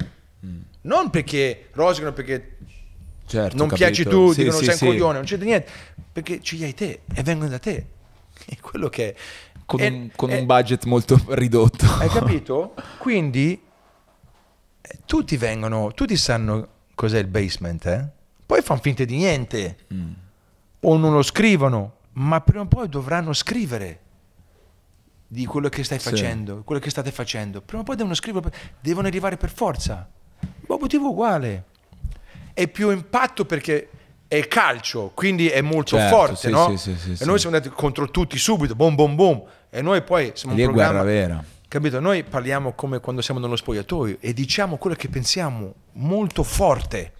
Non 0.83 1.11
perché 1.11 1.69
rosicano 1.73 2.13
perché 2.13 2.57
Certo, 3.27 3.57
non 3.57 3.71
ho 3.71 3.75
piaci 3.75 4.05
capito. 4.05 4.25
tu, 4.27 4.33
Sì, 4.33 4.43
dicono 4.45 4.59
sì, 4.59 4.65
sei 4.65 4.77
sì. 4.77 4.85
un 4.85 4.91
coglione, 4.91 5.15
non 5.15 5.25
c'è 5.25 5.37
niente, 5.37 5.71
perché 6.13 6.41
ci 6.41 6.63
hai 6.65 6.73
te 6.75 7.01
e 7.15 7.23
vengono 7.23 7.51
da 7.51 7.59
te. 7.59 7.87
È 8.47 8.57
quello 8.61 8.89
che... 8.89 9.15
Con, 9.67 9.81
e- 9.81 9.89
un, 9.89 10.11
con 10.17 10.31
e- 10.31 10.39
un 10.39 10.47
budget 10.47 10.85
molto 10.85 11.21
ridotto. 11.31 11.85
hai 11.99 12.09
capito? 12.11 12.73
Quindi 12.99 13.61
eh, 14.81 14.99
tutti 15.05 15.37
vengono, 15.37 15.93
tutti 15.93 16.17
sanno 16.17 16.69
cos'è 16.95 17.19
il 17.19 17.27
basement, 17.27 17.85
eh? 17.87 18.09
Poi 18.47 18.63
fanno 18.63 18.81
finta 18.81 19.05
di 19.05 19.17
niente 19.17 19.77
Mm. 19.93 20.13
o 20.81 20.97
non 20.97 21.13
lo 21.13 21.23
scrivono, 21.23 21.97
ma 22.19 22.41
prima 22.41 22.63
o 22.63 22.67
poi 22.67 22.89
dovranno 22.89 23.33
scrivere 23.33 24.01
di 25.27 25.45
quello 25.47 25.69
che 25.69 25.85
stai 25.85 25.99
Sì. 25.99 26.09
facendo, 26.11 26.63
quello 26.65 26.81
che 26.81 26.91
state 26.91 27.11
facendo. 27.11 27.61
Prima 27.61 27.83
o 27.83 27.85
poi 27.85 27.97
devono 27.97 28.15
scrivere, 28.15 28.53
devono 28.81 29.07
arrivare 29.07 29.37
per 29.37 29.51
forza. 29.51 30.09
Bobo 30.67 30.87
TV 30.87 31.03
uguale. 31.03 31.65
È 32.53 32.67
più 32.69 32.91
impatto 32.91 33.45
perché 33.45 33.89
è 34.27 34.47
calcio, 34.49 35.13
quindi 35.15 35.49
è 35.49 35.61
molto 35.61 35.97
Certo, 35.97 36.17
forte, 36.17 36.37
sì, 36.37 36.51
no? 36.51 36.77
sì, 36.77 36.95
sì, 36.97 37.15
sì, 37.17 37.23
e 37.23 37.27
noi 37.27 37.39
siamo 37.39 37.57
andati 37.57 37.73
contro 37.75 38.11
tutti 38.11 38.37
subito, 38.37 38.75
boom 38.75 38.95
boom 38.95 39.15
boom. 39.15 39.43
E 39.71 39.81
noi 39.83 40.03
poi 40.03 40.33
siamo 40.35 40.55
Lì 40.55 40.63
un 40.63 40.69
programma 40.73 41.03
guerra 41.03 41.09
vera. 41.35 41.45
Capito? 41.69 42.01
Noi 42.01 42.25
parliamo 42.25 42.73
come 42.73 42.99
quando 42.99 43.21
siamo 43.23 43.39
nello 43.39 43.55
spogliatoio 43.57 44.17
e 44.21 44.33
diciamo 44.33 44.77
quello 44.77 44.97
che 44.97 45.09
pensiamo 45.09 45.75
molto 45.93 46.43
forte, 46.43 47.13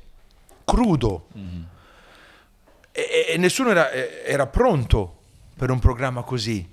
crudo. 0.65 1.27
E, 2.99 3.33
e 3.35 3.37
nessuno 3.37 3.71
era, 3.71 3.93
era 3.93 4.47
pronto 4.49 5.15
per 5.57 5.71
un 5.71 5.79
programma 5.79 6.23
così. 6.23 6.69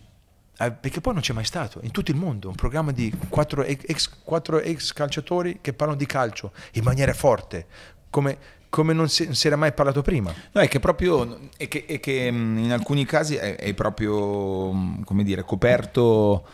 Eh, 0.57 0.71
Perché 0.71 1.01
poi 1.01 1.13
non 1.13 1.21
c'è 1.21 1.33
mai 1.33 1.45
stato 1.45 1.79
in 1.83 1.91
tutto 1.91 2.09
il 2.09 2.17
mondo 2.17 2.47
un 2.47 2.55
programma 2.55 2.91
di 2.91 3.13
quattro 3.29 3.61
ex, 3.63 4.09
quattro 4.23 4.59
ex 4.59 4.91
calciatori 4.93 5.59
che 5.61 5.73
parlano 5.73 5.99
di 5.99 6.05
calcio 6.07 6.51
in 6.73 6.83
maniera 6.83 7.13
forte, 7.13 7.65
come, 8.09 8.37
come 8.69 8.93
non, 8.93 9.07
si, 9.09 9.25
non 9.25 9.35
si 9.35 9.45
era 9.47 9.55
mai 9.55 9.73
parlato 9.73 10.01
prima. 10.01 10.33
No, 10.53 10.61
è 10.61 10.67
che 10.67 10.79
proprio 10.79 11.41
è 11.57 11.67
che, 11.67 11.85
è 11.85 11.99
che, 11.99 12.31
mh, 12.31 12.57
in 12.57 12.71
alcuni 12.71 13.05
casi 13.05 13.35
è, 13.35 13.57
è 13.57 13.73
proprio 13.73 14.71
mh, 14.71 15.03
come 15.03 15.23
dire 15.23 15.43
coperto 15.43 16.47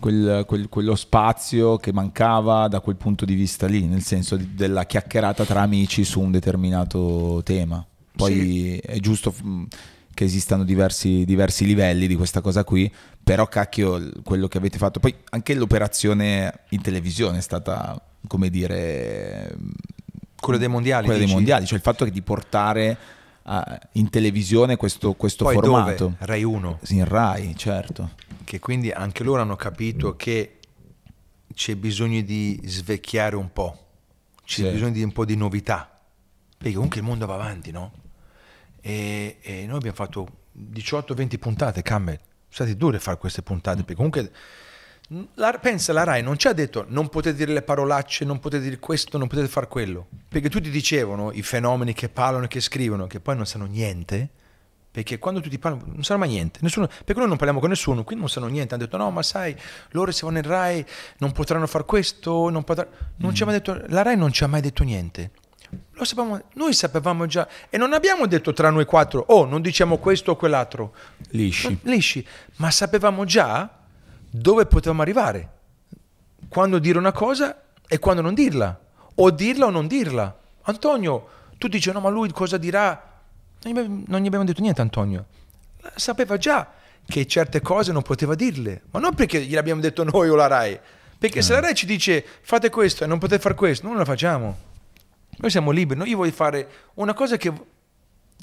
quel- 0.00 0.44
quel- 0.46 0.68
quello 0.68 0.96
spazio 0.96 1.76
che 1.76 1.92
mancava 1.92 2.66
da 2.66 2.80
quel 2.80 2.96
punto 2.96 3.24
di 3.24 3.34
vista 3.34 3.66
lì, 3.66 3.86
nel 3.86 4.02
senso 4.02 4.36
di- 4.36 4.54
della 4.54 4.86
chiacchierata 4.86 5.44
tra 5.44 5.60
amici 5.60 6.02
su 6.02 6.18
un 6.20 6.30
determinato 6.30 7.42
tema. 7.44 7.86
Poi 8.16 8.76
è 8.78 8.98
giusto 9.00 9.34
che 10.14 10.24
esistano 10.24 10.62
diversi, 10.64 11.24
diversi 11.24 11.66
livelli 11.66 12.06
di 12.06 12.14
questa 12.14 12.40
cosa 12.40 12.62
qui, 12.62 12.92
però 13.22 13.48
cacchio 13.48 14.10
quello 14.22 14.46
che 14.48 14.58
avete 14.58 14.78
fatto, 14.78 15.00
poi 15.00 15.14
anche 15.30 15.54
l'operazione 15.54 16.60
in 16.70 16.80
televisione 16.80 17.38
è 17.38 17.40
stata, 17.40 18.00
come 18.28 18.48
dire, 18.50 19.52
mh, 19.56 19.70
Quello 20.40 20.58
dei 20.58 20.68
mondiali. 20.68 21.06
quella 21.06 21.18
dei 21.24 21.32
mondiali, 21.32 21.66
cioè 21.66 21.76
il 21.78 21.82
fatto 21.82 22.04
di 22.04 22.22
portare 22.22 22.96
ah, 23.44 23.78
in 23.92 24.08
televisione 24.10 24.76
questo, 24.76 25.14
questo 25.14 25.44
Poi 25.44 25.54
formato. 25.54 26.04
dove? 26.04 26.16
Rai 26.20 26.44
1. 26.44 26.78
Sì, 26.82 26.96
In 26.96 27.04
Rai, 27.06 27.56
certo. 27.56 28.10
che 28.44 28.58
quindi 28.60 28.90
anche 28.92 29.24
loro 29.24 29.40
hanno 29.42 29.56
capito 29.56 30.14
che 30.16 30.58
c'è 31.54 31.74
bisogno 31.76 32.20
di 32.20 32.60
svecchiare 32.64 33.34
un 33.36 33.50
po', 33.52 33.86
c'è 34.44 34.62
Sì. 34.66 34.70
bisogno 34.70 34.92
di 34.92 35.02
un 35.02 35.12
po' 35.12 35.24
di 35.24 35.34
novità, 35.34 35.98
perché 36.58 36.74
comunque 36.74 37.00
il 37.00 37.06
mondo 37.06 37.24
va 37.26 37.34
avanti, 37.34 37.70
no? 37.72 37.90
E, 38.86 39.38
e 39.40 39.64
noi 39.66 39.76
abbiamo 39.76 39.96
fatto 39.96 40.26
18-20 40.58 41.38
puntate, 41.38 41.80
Cammel, 41.80 42.18
sono 42.48 42.68
state 42.68 42.76
dure 42.76 42.98
fare 42.98 43.16
queste 43.16 43.40
puntate, 43.40 43.78
perché 43.78 43.94
comunque 43.94 44.30
la, 45.34 45.58
pensa 45.58 45.94
la 45.94 46.04
Rai 46.04 46.22
non 46.22 46.36
ci 46.36 46.48
ha 46.48 46.52
detto 46.52 46.84
non 46.88 47.08
potete 47.08 47.36
dire 47.36 47.52
le 47.54 47.62
parolacce, 47.62 48.26
non 48.26 48.38
potete 48.40 48.62
dire 48.62 48.78
questo, 48.78 49.16
non 49.16 49.26
potete 49.26 49.48
fare 49.48 49.68
quello, 49.68 50.08
perché 50.28 50.50
tutti 50.50 50.68
dicevano 50.68 51.32
i 51.32 51.40
fenomeni 51.40 51.94
che 51.94 52.10
parlano 52.10 52.44
e 52.44 52.48
che 52.48 52.60
scrivono, 52.60 53.06
che 53.06 53.20
poi 53.20 53.36
non 53.36 53.46
sanno 53.46 53.64
niente, 53.64 54.30
Perché 54.94 55.18
quando 55.18 55.40
tutti 55.40 55.58
parlano 55.58 55.86
non 55.92 56.04
sanno 56.04 56.20
mai 56.20 56.28
niente, 56.28 56.60
nessuno, 56.62 56.86
perché 56.86 57.14
noi 57.14 57.26
non 57.26 57.36
parliamo 57.36 57.58
con 57.58 57.68
nessuno, 57.68 58.04
quindi 58.04 58.22
non 58.22 58.30
sanno 58.30 58.46
niente. 58.46 58.74
Hanno 58.74 58.84
detto 58.84 58.96
no, 58.96 59.10
ma 59.10 59.24
sai, 59.24 59.52
loro 59.90 60.12
se 60.12 60.24
vanno 60.24 60.38
in 60.38 60.44
Rai 60.44 60.86
non 61.18 61.32
potranno 61.32 61.66
fare 61.66 61.84
questo, 61.84 62.48
non, 62.48 62.62
potrà... 62.62 62.86
non 63.16 63.32
mm. 63.32 63.34
ci 63.34 63.42
ha 63.42 63.46
mai 63.46 63.56
detto, 63.56 63.82
la 63.88 64.02
Rai 64.02 64.16
non 64.16 64.30
ci 64.30 64.44
ha 64.44 64.46
mai 64.46 64.60
detto 64.60 64.84
niente. 64.84 65.32
Lo 65.92 66.04
sapevamo, 66.04 66.40
noi 66.54 66.72
sapevamo 66.72 67.26
già 67.26 67.46
e 67.70 67.78
non 67.78 67.92
abbiamo 67.92 68.26
detto 68.26 68.52
tra 68.52 68.70
noi 68.70 68.84
quattro, 68.84 69.24
oh, 69.28 69.44
non 69.44 69.62
diciamo 69.62 69.98
questo 69.98 70.32
o 70.32 70.36
quell'altro. 70.36 70.94
Lisci. 71.30 71.78
Lisci, 71.82 72.26
ma 72.56 72.70
sapevamo 72.70 73.24
già 73.24 73.70
dove 74.30 74.66
potevamo 74.66 75.02
arrivare. 75.02 75.50
Quando 76.48 76.78
dire 76.78 76.98
una 76.98 77.12
cosa 77.12 77.62
e 77.86 77.98
quando 77.98 78.22
non 78.22 78.34
dirla. 78.34 78.78
O 79.16 79.30
dirla 79.30 79.66
o 79.66 79.70
non 79.70 79.86
dirla. 79.86 80.36
Antonio, 80.62 81.28
tu 81.58 81.68
dici 81.68 81.92
no, 81.92 82.00
ma 82.00 82.08
lui 82.08 82.30
cosa 82.32 82.56
dirà? 82.56 83.12
Non 83.62 84.20
gli 84.20 84.26
abbiamo 84.26 84.44
detto 84.44 84.60
niente 84.60 84.80
Antonio. 84.80 85.26
Sapeva 85.94 86.36
già 86.36 86.72
che 87.06 87.26
certe 87.26 87.60
cose 87.60 87.92
non 87.92 88.02
poteva 88.02 88.34
dirle, 88.34 88.82
ma 88.90 88.98
non 88.98 89.14
perché 89.14 89.42
gliel'abbiamo 89.42 89.80
detto 89.80 90.04
noi 90.04 90.28
o 90.28 90.34
la 90.34 90.46
RAI. 90.46 90.80
Perché 91.16 91.38
eh. 91.38 91.42
se 91.42 91.52
la 91.52 91.60
RAI 91.60 91.74
ci 91.74 91.86
dice 91.86 92.24
fate 92.42 92.70
questo 92.70 93.04
e 93.04 93.06
non 93.06 93.18
potete 93.18 93.40
fare 93.40 93.54
questo, 93.54 93.86
non 93.86 93.96
lo 93.96 94.04
facciamo. 94.04 94.72
Noi 95.38 95.50
siamo 95.50 95.70
liberi, 95.70 95.98
no? 95.98 96.06
io 96.06 96.16
voglio 96.16 96.32
fare 96.32 96.68
una 96.94 97.14
cosa 97.14 97.36
che, 97.36 97.52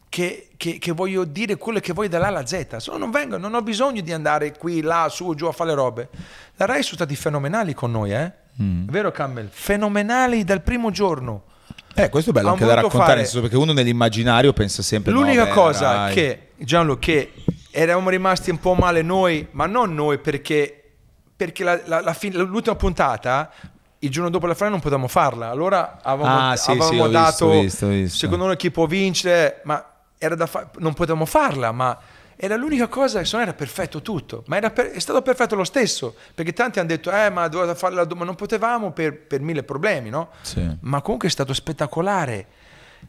che, 0.09 0.49
che, 0.57 0.77
che 0.77 0.91
voglio 0.91 1.23
dire 1.23 1.55
quello 1.57 1.79
che 1.79 1.93
voglio 1.93 2.09
dall'A 2.09 2.27
alla 2.27 2.45
Z. 2.45 2.77
Se 2.77 2.91
no 2.91 2.97
non 2.97 3.11
vengo, 3.11 3.37
non 3.37 3.53
ho 3.53 3.61
bisogno 3.61 4.01
di 4.01 4.11
andare 4.11 4.57
qui, 4.57 4.81
là, 4.81 5.07
su, 5.09 5.33
giù 5.35 5.45
a 5.45 5.51
fare 5.51 5.69
le 5.69 5.75
robe. 5.75 6.09
La 6.55 6.65
RAI 6.65 6.83
sono 6.83 6.95
stati 6.95 7.15
fenomenali 7.15 7.73
con 7.73 7.91
noi, 7.91 8.11
eh? 8.11 8.31
Mm. 8.61 8.87
È 8.87 8.91
vero 8.91 9.11
Campbell? 9.11 9.47
Fenomenali 9.49 10.43
dal 10.43 10.61
primo 10.61 10.91
giorno. 10.91 11.43
Eh, 11.93 12.09
questo 12.09 12.29
è 12.29 12.33
bello 12.33 12.49
anche 12.49 12.65
da 12.65 12.75
raccontare, 12.75 13.05
fare... 13.05 13.19
senso 13.23 13.41
perché 13.41 13.57
uno 13.57 13.73
nell'immaginario 13.73 14.53
pensa 14.53 14.81
sempre... 14.81 15.11
L'unica 15.11 15.47
no, 15.47 15.53
cosa 15.53 15.91
Rai. 15.91 16.13
che, 16.13 16.47
Gianlu, 16.57 16.99
che 16.99 17.33
eravamo 17.71 18.09
rimasti 18.09 18.49
un 18.49 18.59
po' 18.59 18.75
male 18.75 19.01
noi, 19.01 19.47
ma 19.51 19.65
non 19.65 19.93
noi 19.93 20.17
perché, 20.19 20.91
perché 21.35 21.63
la, 21.63 21.79
la, 21.85 22.01
la 22.01 22.15
l'ultima 22.31 22.75
puntata 22.75 23.51
il 24.03 24.09
giorno 24.09 24.29
dopo 24.29 24.47
la 24.47 24.53
finale 24.53 24.71
non 24.71 24.81
potevamo 24.81 25.07
farla. 25.07 25.49
Allora 25.49 25.99
avevamo, 26.01 26.51
ah, 26.51 26.55
sì, 26.55 26.71
avevamo 26.71 27.05
sì, 27.05 27.11
dato, 27.11 27.49
visto, 27.49 27.61
visto, 27.61 27.87
visto. 27.87 28.17
secondo 28.17 28.45
noi 28.45 28.55
chi 28.55 28.71
può 28.71 28.85
vincere, 28.85 29.61
ma 29.63 29.83
era 30.17 30.35
da 30.35 30.47
fa- 30.47 30.69
non 30.79 30.93
potevamo 30.93 31.25
farla, 31.25 31.71
ma 31.71 31.97
era 32.35 32.55
l'unica 32.55 32.87
cosa 32.87 33.21
che 33.21 33.29
non 33.33 33.41
era 33.41 33.53
perfetto 33.53 34.01
tutto, 34.01 34.43
ma 34.47 34.59
per- 34.71 34.91
è 34.91 34.99
stato 34.99 35.21
perfetto 35.21 35.53
lo 35.55 35.63
stesso, 35.63 36.15
perché 36.33 36.53
tanti 36.53 36.79
hanno 36.79 36.87
detto, 36.87 37.11
eh, 37.11 37.29
ma 37.29 37.47
dovete 37.47 37.75
farla, 37.75 38.07
ma 38.15 38.25
non 38.25 38.33
potevamo 38.33 38.91
per, 38.91 39.15
per 39.15 39.41
mille 39.41 39.61
problemi, 39.61 40.09
no? 40.09 40.29
Sì. 40.41 40.67
Ma 40.79 41.01
comunque 41.01 41.27
è 41.27 41.31
stato 41.31 41.53
spettacolare. 41.53 42.47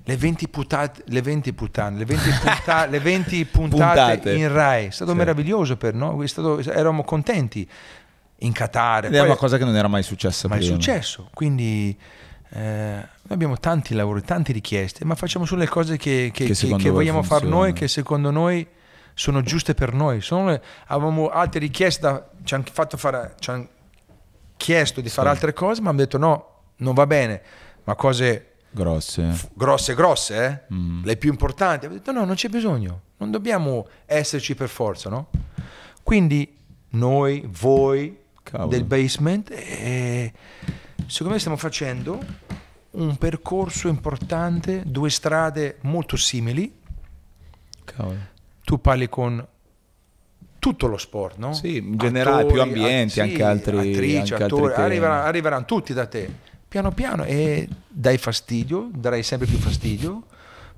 Le 0.04 0.16
20 0.16 0.48
putate, 0.48 1.02
le 1.06 1.20
20 1.20 1.52
puttane, 1.52 1.98
le 1.98 2.04
20, 2.06 2.30
punta- 2.42 2.86
le 2.86 2.98
20 2.98 3.44
puntate, 3.52 4.14
puntate, 4.14 4.34
in 4.34 4.50
Rai, 4.50 4.86
è 4.86 4.90
stato 4.90 5.10
sì. 5.10 5.16
meraviglioso 5.18 5.76
per 5.76 5.92
noi, 5.94 6.28
stato, 6.28 6.60
eravamo 6.60 7.04
contenti 7.04 7.68
in 8.44 8.52
Qatar. 8.52 9.06
Ed 9.06 9.14
è 9.14 9.20
una 9.20 9.36
cosa 9.36 9.58
che 9.58 9.64
non 9.64 9.76
era 9.76 9.88
mai 9.88 10.02
successa 10.02 10.48
mai 10.48 10.58
prima. 10.58 10.74
Mai 10.74 10.82
successo, 10.82 11.28
quindi 11.32 11.96
eh, 12.54 12.60
noi 12.60 13.28
abbiamo 13.28 13.58
tanti 13.58 13.94
lavori, 13.94 14.22
tante 14.22 14.52
richieste, 14.52 15.04
ma 15.04 15.14
facciamo 15.14 15.44
solo 15.44 15.60
le 15.60 15.68
cose 15.68 15.96
che, 15.96 16.30
che, 16.32 16.46
che, 16.46 16.76
che 16.76 16.90
vogliamo 16.90 17.22
fare 17.22 17.46
noi, 17.46 17.72
che 17.72 17.88
secondo 17.88 18.30
noi 18.30 18.66
sono 19.14 19.42
giuste 19.42 19.74
per 19.74 19.94
noi. 19.94 20.22
Le, 20.28 20.62
avevamo 20.86 21.28
altre 21.28 21.60
richieste, 21.60 22.00
da, 22.00 22.28
ci 22.44 22.54
hanno 22.54 22.64
fatto 22.70 22.96
fare, 22.96 23.34
ci 23.38 23.50
hanno 23.50 23.68
chiesto 24.56 25.00
di 25.00 25.08
fare 25.08 25.28
sì. 25.28 25.34
altre 25.34 25.52
cose, 25.52 25.80
ma 25.80 25.90
hanno 25.90 25.98
detto 25.98 26.18
no, 26.18 26.46
non 26.76 26.94
va 26.94 27.06
bene, 27.06 27.42
ma 27.84 27.94
cose 27.94 28.48
grosse, 28.70 29.34
grosse, 29.54 29.94
grosse, 29.94 30.44
eh? 30.68 30.74
mm. 30.74 31.04
le 31.04 31.16
più 31.16 31.30
importanti. 31.30 31.86
Abbiamo 31.86 31.94
detto 31.96 32.12
no, 32.12 32.24
non 32.24 32.34
c'è 32.34 32.48
bisogno, 32.48 33.00
non 33.18 33.30
dobbiamo 33.30 33.86
esserci 34.04 34.54
per 34.54 34.68
forza, 34.68 35.08
no? 35.08 35.28
Quindi 36.02 36.58
noi, 36.90 37.48
voi, 37.50 38.18
Cavolo. 38.52 38.68
del 38.68 38.84
basement 38.84 39.50
e 39.50 40.30
secondo 41.06 41.32
me 41.32 41.38
stiamo 41.38 41.56
facendo 41.56 42.22
un 42.90 43.16
percorso 43.16 43.88
importante, 43.88 44.82
due 44.84 45.08
strade 45.08 45.78
molto 45.82 46.16
simili. 46.16 46.70
Cavolo. 47.84 48.18
Tu 48.62 48.78
parli 48.78 49.08
con 49.08 49.44
tutto 50.58 50.86
lo 50.86 50.98
sport, 50.98 51.38
no? 51.38 51.54
Sì, 51.54 51.78
in 51.78 51.96
generale 51.96 52.42
attori, 52.42 52.52
più 52.52 52.62
ambienti, 52.62 53.20
a, 53.20 53.24
sì, 53.24 53.30
anche 53.30 53.42
altri 53.42 53.78
attrici, 53.78 54.32
anche 54.34 54.44
attori, 54.44 54.74
arriveranno, 54.74 55.22
arriveranno 55.22 55.64
tutti 55.64 55.94
da 55.94 56.06
te, 56.06 56.30
piano 56.68 56.92
piano 56.92 57.24
e 57.24 57.66
dai 57.88 58.18
fastidio, 58.18 58.90
darai 58.92 59.22
sempre 59.22 59.46
più 59.46 59.56
fastidio 59.56 60.24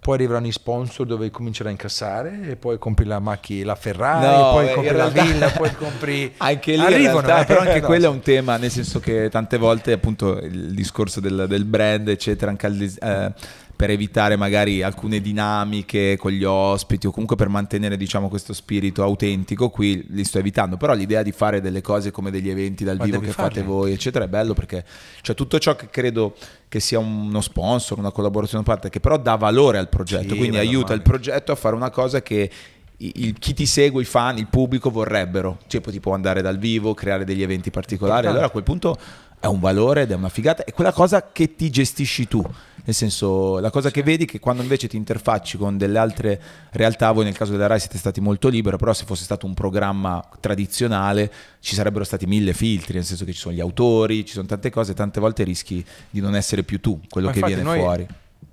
poi 0.04 0.16
arriveranno 0.16 0.48
i 0.48 0.52
sponsor 0.52 1.06
dove 1.06 1.30
comincerai 1.30 1.72
a 1.72 1.74
incassare 1.74 2.40
e 2.42 2.56
poi 2.56 2.76
compri 2.76 3.06
la 3.06 3.20
macchina, 3.20 3.68
la 3.68 3.74
Ferrari, 3.74 4.36
no, 4.36 4.50
poi 4.50 4.66
beh, 4.66 4.72
compri 4.74 4.92
realtà... 4.92 5.24
la 5.24 5.30
villa, 5.30 5.50
poi 5.50 5.72
compri... 5.76 6.34
Anche 6.36 6.72
lì 6.72 6.84
Arrivano, 6.84 7.20
realtà, 7.20 7.40
eh, 7.40 7.44
però 7.46 7.60
anche 7.60 7.80
no. 7.80 7.86
quello 7.86 8.04
è 8.04 8.08
un 8.10 8.20
tema, 8.20 8.58
nel 8.58 8.70
senso 8.70 9.00
che 9.00 9.30
tante 9.30 9.56
volte 9.56 9.92
appunto 9.92 10.36
il 10.40 10.74
discorso 10.74 11.20
del, 11.20 11.46
del 11.48 11.64
brand, 11.64 12.06
eccetera, 12.08 12.50
anche 12.50 12.66
al, 12.66 12.82
eh, 12.82 13.32
per 13.76 13.90
evitare 13.90 14.36
magari 14.36 14.82
alcune 14.82 15.20
dinamiche 15.20 16.16
con 16.16 16.30
gli 16.30 16.44
ospiti 16.44 17.06
o 17.06 17.10
comunque 17.10 17.36
per 17.36 17.48
mantenere 17.48 17.96
diciamo 17.96 18.28
questo 18.28 18.52
spirito 18.52 19.02
autentico 19.02 19.68
qui 19.70 20.04
li 20.10 20.24
sto 20.24 20.38
evitando 20.38 20.76
però 20.76 20.94
l'idea 20.94 21.22
di 21.22 21.32
fare 21.32 21.60
delle 21.60 21.80
cose 21.80 22.10
come 22.10 22.30
degli 22.30 22.48
eventi 22.48 22.84
dal 22.84 22.96
Ma 22.96 23.04
vivo 23.04 23.20
che 23.20 23.30
farli. 23.30 23.54
fate 23.54 23.66
voi 23.66 23.92
eccetera 23.92 24.24
è 24.24 24.28
bello 24.28 24.54
perché 24.54 24.84
cioè, 25.22 25.34
tutto 25.34 25.58
ciò 25.58 25.74
che 25.74 25.88
credo 25.90 26.36
che 26.68 26.80
sia 26.80 26.98
uno 26.98 27.40
sponsor 27.40 27.98
una 27.98 28.12
collaborazione 28.12 28.62
a 28.62 28.66
parte 28.66 28.90
che 28.90 29.00
però 29.00 29.16
dà 29.16 29.34
valore 29.36 29.78
al 29.78 29.88
progetto 29.88 30.34
sì, 30.34 30.38
quindi 30.38 30.56
aiuta 30.56 30.88
male. 30.88 30.96
il 30.96 31.02
progetto 31.02 31.52
a 31.52 31.56
fare 31.56 31.74
una 31.74 31.90
cosa 31.90 32.22
che 32.22 32.50
il, 32.96 33.38
chi 33.38 33.54
ti 33.54 33.66
segue, 33.66 34.02
i 34.02 34.04
fan, 34.04 34.38
il 34.38 34.46
pubblico 34.46 34.90
vorrebbero. 34.90 35.58
Cioè, 35.66 35.80
poi 35.80 35.92
ti 35.92 36.00
può 36.00 36.14
andare 36.14 36.42
dal 36.42 36.58
vivo, 36.58 36.94
creare 36.94 37.24
degli 37.24 37.42
eventi 37.42 37.70
particolari. 37.70 38.28
Allora 38.28 38.46
a 38.46 38.50
quel 38.50 38.62
punto 38.62 38.96
è 39.40 39.46
un 39.46 39.60
valore 39.60 40.02
ed 40.02 40.10
è 40.10 40.14
una 40.14 40.28
figata. 40.28 40.64
È 40.64 40.72
quella 40.72 40.92
cosa 40.92 41.30
che 41.32 41.54
ti 41.54 41.70
gestisci 41.70 42.28
tu. 42.28 42.42
Nel 42.86 42.94
senso, 42.94 43.60
la 43.60 43.70
cosa 43.70 43.90
che 43.90 44.02
vedi 44.02 44.24
è 44.24 44.26
che 44.26 44.38
quando 44.38 44.60
invece 44.60 44.88
ti 44.88 44.96
interfacci 44.96 45.56
con 45.56 45.78
delle 45.78 45.98
altre 45.98 46.40
realtà, 46.72 47.12
voi 47.12 47.24
nel 47.24 47.34
caso 47.34 47.52
della 47.52 47.66
RAI 47.66 47.80
siete 47.80 47.96
stati 47.96 48.20
molto 48.20 48.48
liberi, 48.48 48.76
però 48.76 48.92
se 48.92 49.06
fosse 49.06 49.24
stato 49.24 49.46
un 49.46 49.54
programma 49.54 50.22
tradizionale 50.38 51.32
ci 51.60 51.74
sarebbero 51.74 52.04
stati 52.04 52.26
mille 52.26 52.52
filtri, 52.52 52.94
nel 52.94 53.04
senso 53.04 53.24
che 53.24 53.32
ci 53.32 53.38
sono 53.38 53.54
gli 53.54 53.60
autori, 53.60 54.26
ci 54.26 54.34
sono 54.34 54.46
tante 54.46 54.68
cose, 54.68 54.92
tante 54.92 55.18
volte 55.18 55.44
rischi 55.44 55.82
di 56.10 56.20
non 56.20 56.36
essere 56.36 56.62
più 56.62 56.78
tu, 56.78 57.00
quello 57.08 57.28
Ma 57.28 57.32
che 57.32 57.42
viene 57.42 57.62
noi, 57.62 57.78
fuori. 57.78 58.06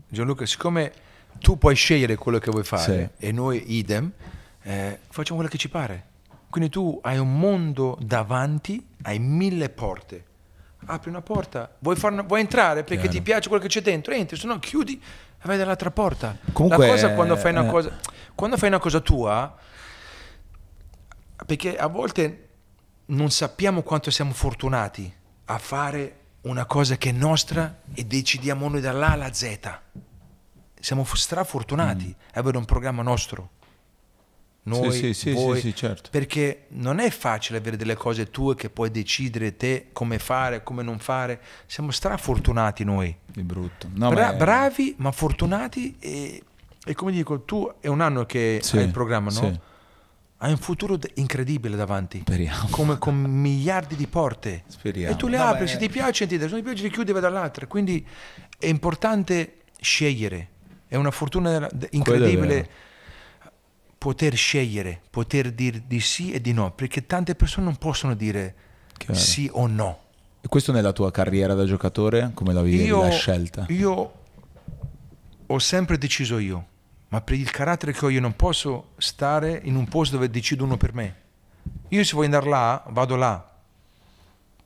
Gianluca, 0.07 0.45
siccome 0.45 0.93
tu 1.39 1.57
puoi 1.57 1.75
scegliere 1.75 2.15
quello 2.15 2.39
che 2.39 2.51
vuoi 2.51 2.63
fare 2.63 3.11
sì. 3.17 3.25
e 3.25 3.31
noi 3.33 3.75
idem, 3.75 4.09
eh, 4.63 4.99
facciamo 5.09 5.39
quello 5.39 5.51
che 5.51 5.57
ci 5.57 5.67
pare. 5.67 6.05
Quindi 6.49 6.69
tu 6.69 6.99
hai 7.03 7.17
un 7.17 7.37
mondo 7.37 7.97
davanti, 8.01 8.85
hai 9.01 9.19
mille 9.19 9.67
porte 9.67 10.29
apri 10.85 11.09
una 11.09 11.21
porta, 11.21 11.69
vuoi, 11.79 11.97
una, 12.01 12.21
vuoi 12.23 12.41
entrare 12.41 12.83
perché 12.83 13.03
Chiaro. 13.03 13.17
ti 13.17 13.21
piace 13.21 13.47
quello 13.47 13.63
che 13.63 13.69
c'è 13.69 13.81
dentro, 13.81 14.13
entri, 14.13 14.37
se 14.37 14.47
no 14.47 14.59
chiudi 14.59 15.01
e 15.01 15.41
vai 15.43 15.57
dall'altra 15.57 15.91
porta. 15.91 16.37
Comunque, 16.51 16.85
la 16.85 16.93
cosa 16.93 17.13
quando 17.13 17.35
fai 17.35 17.51
una 17.51 17.65
eh. 17.65 17.69
cosa, 17.69 17.99
quando 18.35 18.57
fai 18.57 18.69
una 18.69 18.79
cosa 18.79 18.99
tua, 18.99 19.55
perché 21.45 21.77
a 21.77 21.87
volte 21.87 22.49
non 23.07 23.29
sappiamo 23.29 23.81
quanto 23.83 24.11
siamo 24.11 24.31
fortunati 24.31 25.13
a 25.45 25.57
fare 25.57 26.15
una 26.41 26.65
cosa 26.65 26.97
che 26.97 27.09
è 27.09 27.13
nostra 27.13 27.81
e 27.93 28.05
decidiamo 28.05 28.67
noi 28.67 28.81
dall'A 28.81 29.11
alla 29.11 29.33
Z. 29.33 29.79
Siamo 30.79 31.05
strafortunati 31.05 32.07
mm. 32.07 32.33
a 32.33 32.39
avere 32.39 32.57
un 32.57 32.65
programma 32.65 33.03
nostro 33.03 33.59
noi, 34.63 34.91
sì, 34.91 35.13
sì, 35.15 35.31
voi, 35.31 35.59
sì, 35.59 35.73
certo. 35.73 36.09
perché 36.11 36.65
non 36.69 36.99
è 36.99 37.09
facile 37.09 37.57
avere 37.57 37.77
delle 37.77 37.95
cose 37.95 38.29
tue 38.29 38.55
che 38.55 38.69
puoi 38.69 38.91
decidere 38.91 39.57
te 39.57 39.87
come 39.91 40.19
fare, 40.19 40.61
come 40.61 40.83
non 40.83 40.99
fare. 40.99 41.41
Siamo 41.65 41.89
strafortunati 41.89 42.83
noi. 42.83 43.15
Di 43.25 43.41
brutto. 43.41 43.89
No, 43.95 44.09
Bra- 44.09 44.27
ma 44.27 44.33
Bravi, 44.33 44.93
ma 44.97 45.11
fortunati 45.11 45.95
e, 45.97 46.43
e, 46.85 46.93
come 46.93 47.11
dico, 47.11 47.41
tu 47.41 47.73
è 47.79 47.87
un 47.87 48.01
anno 48.01 48.25
che 48.27 48.59
sì, 48.61 48.77
hai 48.77 48.83
il 48.83 48.91
programma, 48.91 49.31
no? 49.31 49.59
Hai 50.37 50.51
un 50.51 50.57
futuro 50.57 50.99
incredibile 51.15 51.75
davanti. 51.75 52.19
Speriamo. 52.19 52.67
Come 52.69 52.97
con 52.99 53.15
miliardi 53.15 53.95
di 53.95 54.07
porte. 54.07 54.63
Speriamo. 54.67 55.13
E 55.13 55.17
tu 55.17 55.27
le 55.27 55.37
no, 55.37 55.43
apri, 55.43 55.65
beh. 55.65 55.71
se 55.71 55.77
ti 55.77 55.89
piace, 55.89 56.27
se 56.27 56.37
non 56.37 56.55
ti 56.55 56.61
piace, 56.61 56.83
li 56.83 56.89
chiudi 56.91 57.09
e 57.09 57.13
vai 57.13 57.21
dall'altra. 57.21 57.65
Quindi 57.65 58.05
è 58.59 58.67
importante 58.67 59.57
scegliere. 59.79 60.49
È 60.87 60.95
una 60.95 61.11
fortuna 61.11 61.67
incredibile 61.91 62.89
poter 64.01 64.35
scegliere, 64.35 64.99
poter 65.11 65.51
dire 65.51 65.83
di 65.85 65.99
sì 65.99 66.31
e 66.31 66.41
di 66.41 66.53
no, 66.53 66.71
perché 66.71 67.05
tante 67.05 67.35
persone 67.35 67.67
non 67.67 67.75
possono 67.75 68.15
dire 68.15 68.55
Chiaro. 68.97 69.13
sì 69.13 69.47
o 69.53 69.67
no. 69.67 69.99
E 70.41 70.47
questo 70.47 70.71
nella 70.71 70.91
tua 70.91 71.11
carriera 71.11 71.53
da 71.53 71.65
giocatore, 71.65 72.31
come 72.33 72.51
la 72.51 72.63
vivi 72.63 72.87
la 72.87 73.11
scelta? 73.11 73.67
Io 73.69 74.13
ho 75.45 75.59
sempre 75.59 75.99
deciso 75.99 76.39
io, 76.39 76.65
ma 77.09 77.21
per 77.21 77.35
il 77.35 77.51
carattere 77.51 77.91
che 77.91 78.03
ho 78.03 78.09
io 78.09 78.19
non 78.19 78.35
posso 78.35 78.93
stare 78.97 79.61
in 79.65 79.75
un 79.75 79.87
posto 79.87 80.15
dove 80.15 80.31
decido 80.31 80.63
uno 80.63 80.77
per 80.77 80.95
me. 80.95 81.15
Io 81.89 82.03
se 82.03 82.15
voglio 82.15 82.25
andare 82.25 82.49
là, 82.49 82.83
vado 82.87 83.15
là, 83.15 83.51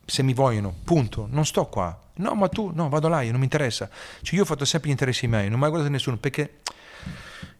se 0.05 0.23
mi 0.23 0.33
vogliono, 0.33 0.73
punto, 0.85 1.27
non 1.29 1.45
sto 1.45 1.65
qua. 1.65 1.99
No, 2.13 2.35
ma 2.35 2.47
tu, 2.47 2.71
no, 2.73 2.87
vado 2.87 3.09
là, 3.09 3.19
io 3.19 3.31
non 3.31 3.39
mi 3.39 3.47
interessa. 3.47 3.89
Cioè 4.21 4.35
io 4.35 4.43
ho 4.43 4.45
fatto 4.45 4.63
sempre 4.63 4.87
gli 4.87 4.93
interessi 4.93 5.27
miei, 5.27 5.49
non 5.49 5.55
ho 5.55 5.57
mai 5.57 5.69
guardato 5.69 5.91
nessuno, 5.91 6.15
perché 6.15 6.61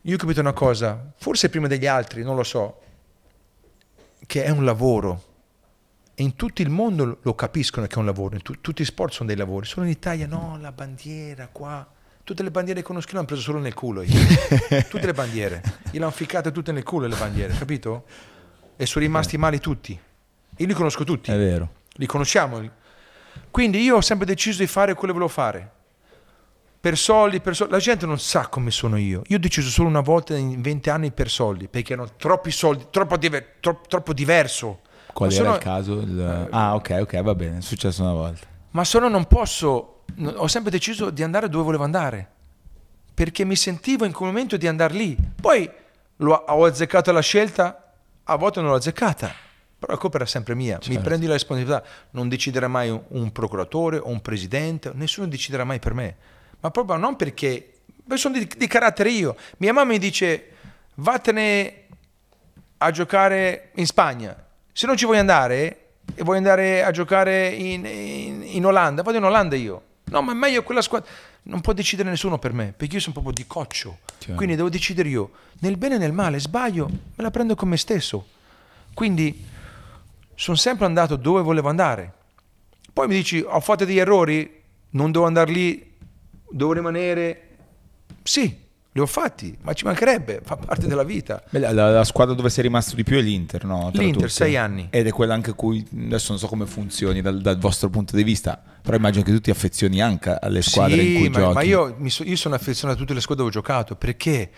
io 0.08 0.16
ho 0.16 0.18
capito 0.20 0.40
una 0.40 0.54
cosa, 0.54 1.14
forse 1.18 1.50
prima 1.50 1.68
degli 1.68 1.88
altri, 1.88 2.22
non 2.22 2.36
lo 2.36 2.44
so, 2.44 2.80
che 4.28 4.44
è 4.44 4.50
un 4.50 4.64
lavoro. 4.64 5.34
E 6.14 6.22
in 6.22 6.36
tutto 6.36 6.62
il 6.62 6.70
mondo 6.70 7.18
lo 7.24 7.34
capiscono 7.34 7.88
che 7.88 7.96
è 7.96 7.98
un 7.98 8.06
lavoro, 8.06 8.38
tutti 8.40 8.84
i 8.84 8.86
sport 8.86 9.14
sono 9.14 9.28
dei 9.28 9.38
lavori. 9.38 9.66
Solo 9.66 9.88
in 9.88 9.92
Italia 9.92 10.28
no, 10.28 10.60
la 10.62 10.72
bandiera 10.72 11.50
qua. 11.52 11.88
Tutte 12.24 12.44
le 12.44 12.52
bandiere 12.52 12.82
che 12.82 12.86
conosco 12.86 13.10
io 13.10 13.16
l'hanno 13.16 13.28
preso 13.28 13.42
solo 13.42 13.60
nel 13.60 13.74
culo. 13.74 14.04
Io. 14.04 14.20
tutte 14.90 15.06
le 15.08 15.14
bandiere. 15.14 15.64
Io 15.92 16.00
l'hanno 16.00 16.12
ficcate 16.12 16.52
tutte 16.52 16.72
nel 16.72 16.84
culo 16.84 17.08
le 17.08 17.16
bandiere, 17.16 17.54
capito? 17.54 18.06
E 18.76 18.86
sono 18.86 19.04
rimasti 19.04 19.38
mali 19.38 19.60
tutti. 19.60 20.00
Io 20.58 20.66
li 20.68 20.74
conosco 20.74 21.04
tutti. 21.04 21.32
È 21.32 21.38
vero. 21.38 21.74
Li 21.94 22.06
conosciamo. 22.06 22.62
Quindi 23.50 23.82
io 23.82 23.96
ho 23.96 24.02
sempre 24.02 24.28
deciso 24.28 24.60
di 24.60 24.68
fare 24.68 24.94
quello 24.94 25.14
che 25.14 25.20
volevo 25.20 25.34
fare. 25.34 25.72
Per 26.86 27.00
soldi, 27.00 27.40
per 27.40 27.56
soldi. 27.56 27.74
La 27.74 27.80
gente 27.80 28.06
non 28.06 28.20
sa 28.20 28.46
come 28.48 28.70
sono 28.70 28.96
io. 28.98 29.24
Io 29.26 29.38
ho 29.38 29.40
deciso 29.40 29.70
solo 29.72 29.88
una 29.90 30.02
volta 30.02 30.38
in 30.38 30.62
20 30.62 30.92
anni 30.92 31.10
per 31.10 31.32
soldi, 31.32 31.68
perché 31.68 31.94
erano 31.94 32.10
troppi 32.16 32.52
soldi, 32.52 32.86
troppo, 32.92 33.18
diver- 33.18 33.54
tro- 33.60 33.82
troppo 33.88 34.14
diverso. 34.14 34.82
Qual 35.12 35.30
Ma 35.30 35.34
era 35.36 35.44
sono- 35.46 35.56
il 35.56 35.62
caso? 35.64 35.94
Il- 36.02 36.48
Ah, 36.52 36.76
ok, 36.76 36.98
ok, 37.02 37.22
va 37.24 37.34
bene, 37.34 37.58
è 37.58 37.62
successo 37.62 38.04
una 38.04 38.14
volta. 38.14 38.46
Ma 38.70 38.84
se 38.84 39.00
no 39.00 39.08
non 39.08 39.26
posso, 39.26 40.04
ho 40.36 40.48
sempre 40.48 40.70
deciso 40.70 41.10
di 41.10 41.24
andare 41.24 41.50
dove 41.50 41.64
volevo 41.64 41.84
andare, 41.86 42.30
perché 43.16 43.46
mi 43.46 43.56
sentivo 43.56 44.06
in 44.06 44.12
quel 44.12 44.30
momento 44.30 44.56
di 44.56 44.68
andare 44.68 44.94
lì. 44.94 45.18
Poi 45.42 45.68
ho 46.20 46.66
azzeccato 46.66 47.12
la 47.12 47.22
scelta, 47.22 47.94
a 48.26 48.36
volte 48.36 48.62
non 48.62 48.70
l'ho 48.70 48.76
azzeccata, 48.76 49.34
però 49.80 49.92
la 49.92 49.98
colpa 49.98 50.18
era 50.18 50.28
sempre 50.28 50.54
mia. 50.54 50.76
Mi 50.78 50.84
Certo. 50.94 51.02
prendi 51.02 51.26
la 51.26 51.34
responsabilità, 51.34 51.84
non 52.12 52.30
deciderà 52.30 52.68
mai 52.68 52.96
un 53.08 53.32
procuratore 53.32 53.98
o 53.98 54.10
un 54.10 54.22
presidente, 54.22 54.92
nessuno 54.94 55.26
deciderà 55.26 55.64
mai 55.64 55.80
per 55.80 55.96
me. 55.96 56.16
Ma 56.60 56.72
proprio 56.72 56.98
non 56.98 57.16
perché, 57.16 57.74
sono 58.16 58.38
di, 58.38 58.50
di 58.58 58.68
carattere 58.68 59.10
io. 59.10 59.36
Mia 59.58 59.74
mamma 59.74 59.92
mi 59.92 60.00
dice, 60.00 60.52
vattene 60.96 61.84
a 62.78 62.92
giocare 62.92 63.70
in 63.76 63.86
Spagna. 63.86 64.36
Se 64.72 64.86
non 64.86 64.98
ci 64.98 65.06
vuoi 65.06 65.20
andare 65.20 65.80
e 66.14 66.24
vuoi 66.24 66.38
andare 66.38 66.84
a 66.84 66.92
giocare 66.92 67.48
in, 67.50 67.86
in- 67.86 68.44
in 68.44 68.66
Olanda, 68.66 69.02
vado 69.02 69.18
in 69.18 69.24
Olanda 69.24 69.56
io. 69.56 69.82
No, 70.06 70.22
ma 70.22 70.32
è 70.34 70.36
meglio 70.36 70.64
quella 70.64 70.82
squadra. 70.82 71.10
Non 71.44 71.62
può 71.62 71.74
decidere 71.74 72.10
nessuno 72.10 72.40
per 72.40 72.54
me, 72.54 72.74
perché 72.76 72.96
io 72.96 73.00
sono 73.02 73.14
proprio 73.14 73.34
di 73.34 73.46
coccio. 73.48 74.00
Chiaro. 74.18 74.36
Quindi 74.36 74.56
devo 74.56 74.70
decidere 74.70 75.10
io. 75.10 75.32
Nel 75.60 75.78
bene 75.78 75.96
e 75.96 75.98
nel 75.98 76.12
male, 76.12 76.40
sbaglio, 76.40 76.88
me 76.88 77.24
la 77.24 77.32
prendo 77.32 77.56
con 77.56 77.70
me 77.70 77.78
stesso. 77.78 78.28
Quindi 78.94 79.46
sono 80.36 80.58
sempre 80.58 80.86
andato 80.86 81.16
dove 81.16 81.42
volevo 81.42 81.70
andare. 81.70 82.14
Poi 82.92 83.08
mi 83.08 83.16
dici, 83.16 83.40
ho 83.46 83.60
fatto 83.60 83.86
degli 83.86 84.00
errori, 84.00 84.62
non 84.92 85.12
devo 85.12 85.26
andare 85.26 85.52
lì, 85.52 85.94
devo 86.50 86.74
rimanere. 86.74 87.42
Sì, 88.24 88.64
li 88.92 89.02
ho 89.02 89.06
fatti, 89.06 89.58
ma 89.62 89.74
ci 89.74 89.84
mancherebbe, 89.86 90.40
fa 90.44 90.56
parte 90.56 90.88
della 90.88 91.04
vita. 91.04 91.44
Beh, 91.50 91.60
La, 91.60 91.72
la- 91.72 92.04
squadra 92.04 92.34
dove 92.34 92.50
sei 92.50 92.64
rimasto 92.64 92.96
di 92.96 93.04
più 93.04 93.18
è 93.18 93.22
l'Inter, 93.22 93.66
no? 93.66 93.90
Tra 93.92 94.02
L'Inter, 94.02 94.22
tutte. 94.22 94.30
sei 94.30 94.56
anni. 94.56 94.88
Ed 94.90 95.06
è 95.08 95.12
quella 95.12 95.34
anche 95.34 95.54
cui 95.54 95.86
adesso 96.06 96.32
non 96.32 96.40
so 96.40 96.48
come 96.48 96.66
funzioni 96.66 97.22
dal, 97.22 97.42
dal 97.42 97.58
vostro 97.58 97.90
punto 97.90 98.16
di 98.16 98.24
vista, 98.24 98.62
però 98.82 98.96
immagino 98.96 99.24
che 99.24 99.32
tu 99.32 99.42
ti 99.42 99.50
affezioni 99.52 100.02
anche 100.02 100.38
alle 100.40 100.62
squadre 100.62 100.98
sì, 101.02 101.14
in 101.14 101.20
cui 101.20 101.30
ma, 101.30 101.40
giochi. 101.40 101.54
ma 101.54 101.62
io, 101.62 101.98
so- 102.08 102.24
io 102.24 102.36
sono 102.38 102.56
affezionato 102.56 102.98
a 102.98 103.02
tutte 103.02 103.14
le 103.16 103.22
squadre 103.22 103.44
dove 103.44 103.56
ho 103.58 103.62
giocato 103.62 103.96
perché 103.96 104.50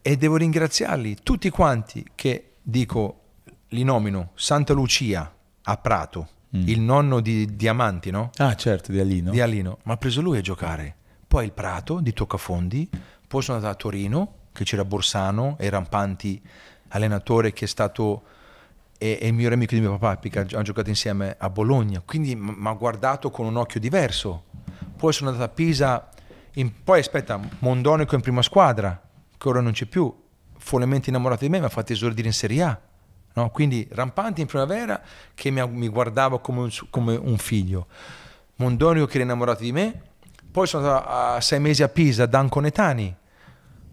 e 0.00 0.16
devo 0.16 0.36
ringraziarli 0.36 1.16
tutti 1.22 1.48
quanti 1.50 2.04
che 2.14 2.50
dico 2.62 3.20
li 3.68 3.82
nomino 3.82 4.30
Santa 4.34 4.74
Lucia 4.74 5.34
a 5.62 5.76
Prato, 5.78 6.28
Mm. 6.56 6.68
il 6.68 6.80
nonno 6.80 7.20
di 7.20 7.56
Diamanti, 7.56 8.10
no? 8.10 8.30
Ah, 8.36 8.54
certo, 8.54 8.92
di 8.92 9.00
Alino. 9.00 9.30
Di 9.30 9.40
Alino, 9.40 9.78
ma 9.84 9.94
ha 9.94 9.96
preso 9.96 10.20
lui 10.20 10.38
a 10.38 10.40
giocare. 10.40 10.94
Poi 11.26 11.46
il 11.46 11.52
Prato 11.52 12.00
di 12.00 12.12
Toccafondi, 12.12 12.88
poi 13.26 13.42
sono 13.42 13.56
andato 13.56 13.74
a 13.74 13.76
Torino, 13.76 14.34
che 14.52 14.62
c'era 14.62 14.84
Borsano 14.84 15.56
e 15.58 15.68
Rampanti, 15.68 16.40
allenatore 16.88 17.52
che 17.52 17.64
è 17.64 17.68
stato 17.68 18.22
e, 18.98 19.18
e 19.20 19.26
il 19.26 19.34
migliore 19.34 19.54
amico 19.54 19.74
di 19.74 19.80
mio 19.80 19.98
papà, 19.98 20.16
perché 20.16 20.54
hanno 20.54 20.62
giocato 20.62 20.88
insieme 20.88 21.34
a 21.36 21.50
Bologna, 21.50 22.00
quindi 22.04 22.36
mi 22.36 22.54
ha 22.68 22.72
guardato 22.72 23.30
con 23.30 23.46
un 23.46 23.56
occhio 23.56 23.80
diverso. 23.80 24.44
Poi 24.96 25.12
sono 25.12 25.30
andato 25.30 25.50
a 25.50 25.52
Pisa, 25.52 26.08
in- 26.54 26.70
poi 26.84 27.00
aspetta, 27.00 27.40
Mondonico 27.58 28.14
in 28.14 28.20
prima 28.20 28.42
squadra, 28.42 29.00
che 29.36 29.48
ora 29.48 29.60
non 29.60 29.72
c'è 29.72 29.86
più, 29.86 30.12
follemente 30.56 31.10
innamorato 31.10 31.44
di 31.44 31.50
me, 31.50 31.58
mi 31.58 31.64
ha 31.64 31.68
fatto 31.68 31.92
esordire 31.92 32.28
in 32.28 32.32
Serie 32.32 32.62
A. 32.62 32.80
No? 33.34 33.50
Quindi 33.50 33.86
Rampanti 33.90 34.40
in 34.40 34.46
primavera 34.46 35.00
che 35.34 35.50
mi, 35.50 35.66
mi 35.68 35.88
guardava 35.88 36.40
come 36.40 36.60
un, 36.60 36.70
come 36.90 37.16
un 37.16 37.36
figlio, 37.36 37.86
Mondonico 38.56 39.06
che 39.06 39.14
era 39.14 39.24
innamorato 39.24 39.62
di 39.62 39.72
me, 39.72 40.00
poi 40.50 40.66
sono 40.68 40.86
andato 40.86 41.08
a 41.08 41.40
sei 41.40 41.58
mesi 41.58 41.82
a 41.82 41.88
Pisa, 41.88 42.26
Dan 42.26 42.48
Conetani, 42.48 43.14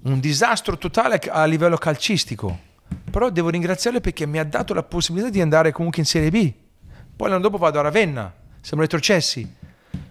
un 0.03 0.19
disastro 0.19 0.77
totale 0.77 1.19
a 1.19 1.45
livello 1.45 1.77
calcistico, 1.77 2.59
però 3.09 3.29
devo 3.31 3.49
ringraziarlo 3.49 3.99
perché 3.99 4.27
mi 4.27 4.37
ha 4.37 4.43
dato 4.43 4.75
la 4.75 4.83
possibilità 4.83 5.29
di 5.29 5.41
andare 5.41 5.71
comunque 5.71 6.01
in 6.01 6.07
Serie 6.07 6.29
B. 6.29 6.53
Poi 7.15 7.29
l'anno 7.29 7.41
dopo 7.41 7.57
vado 7.57 7.79
a 7.79 7.81
Ravenna, 7.81 8.31
siamo 8.61 8.83
retrocessi. 8.83 9.55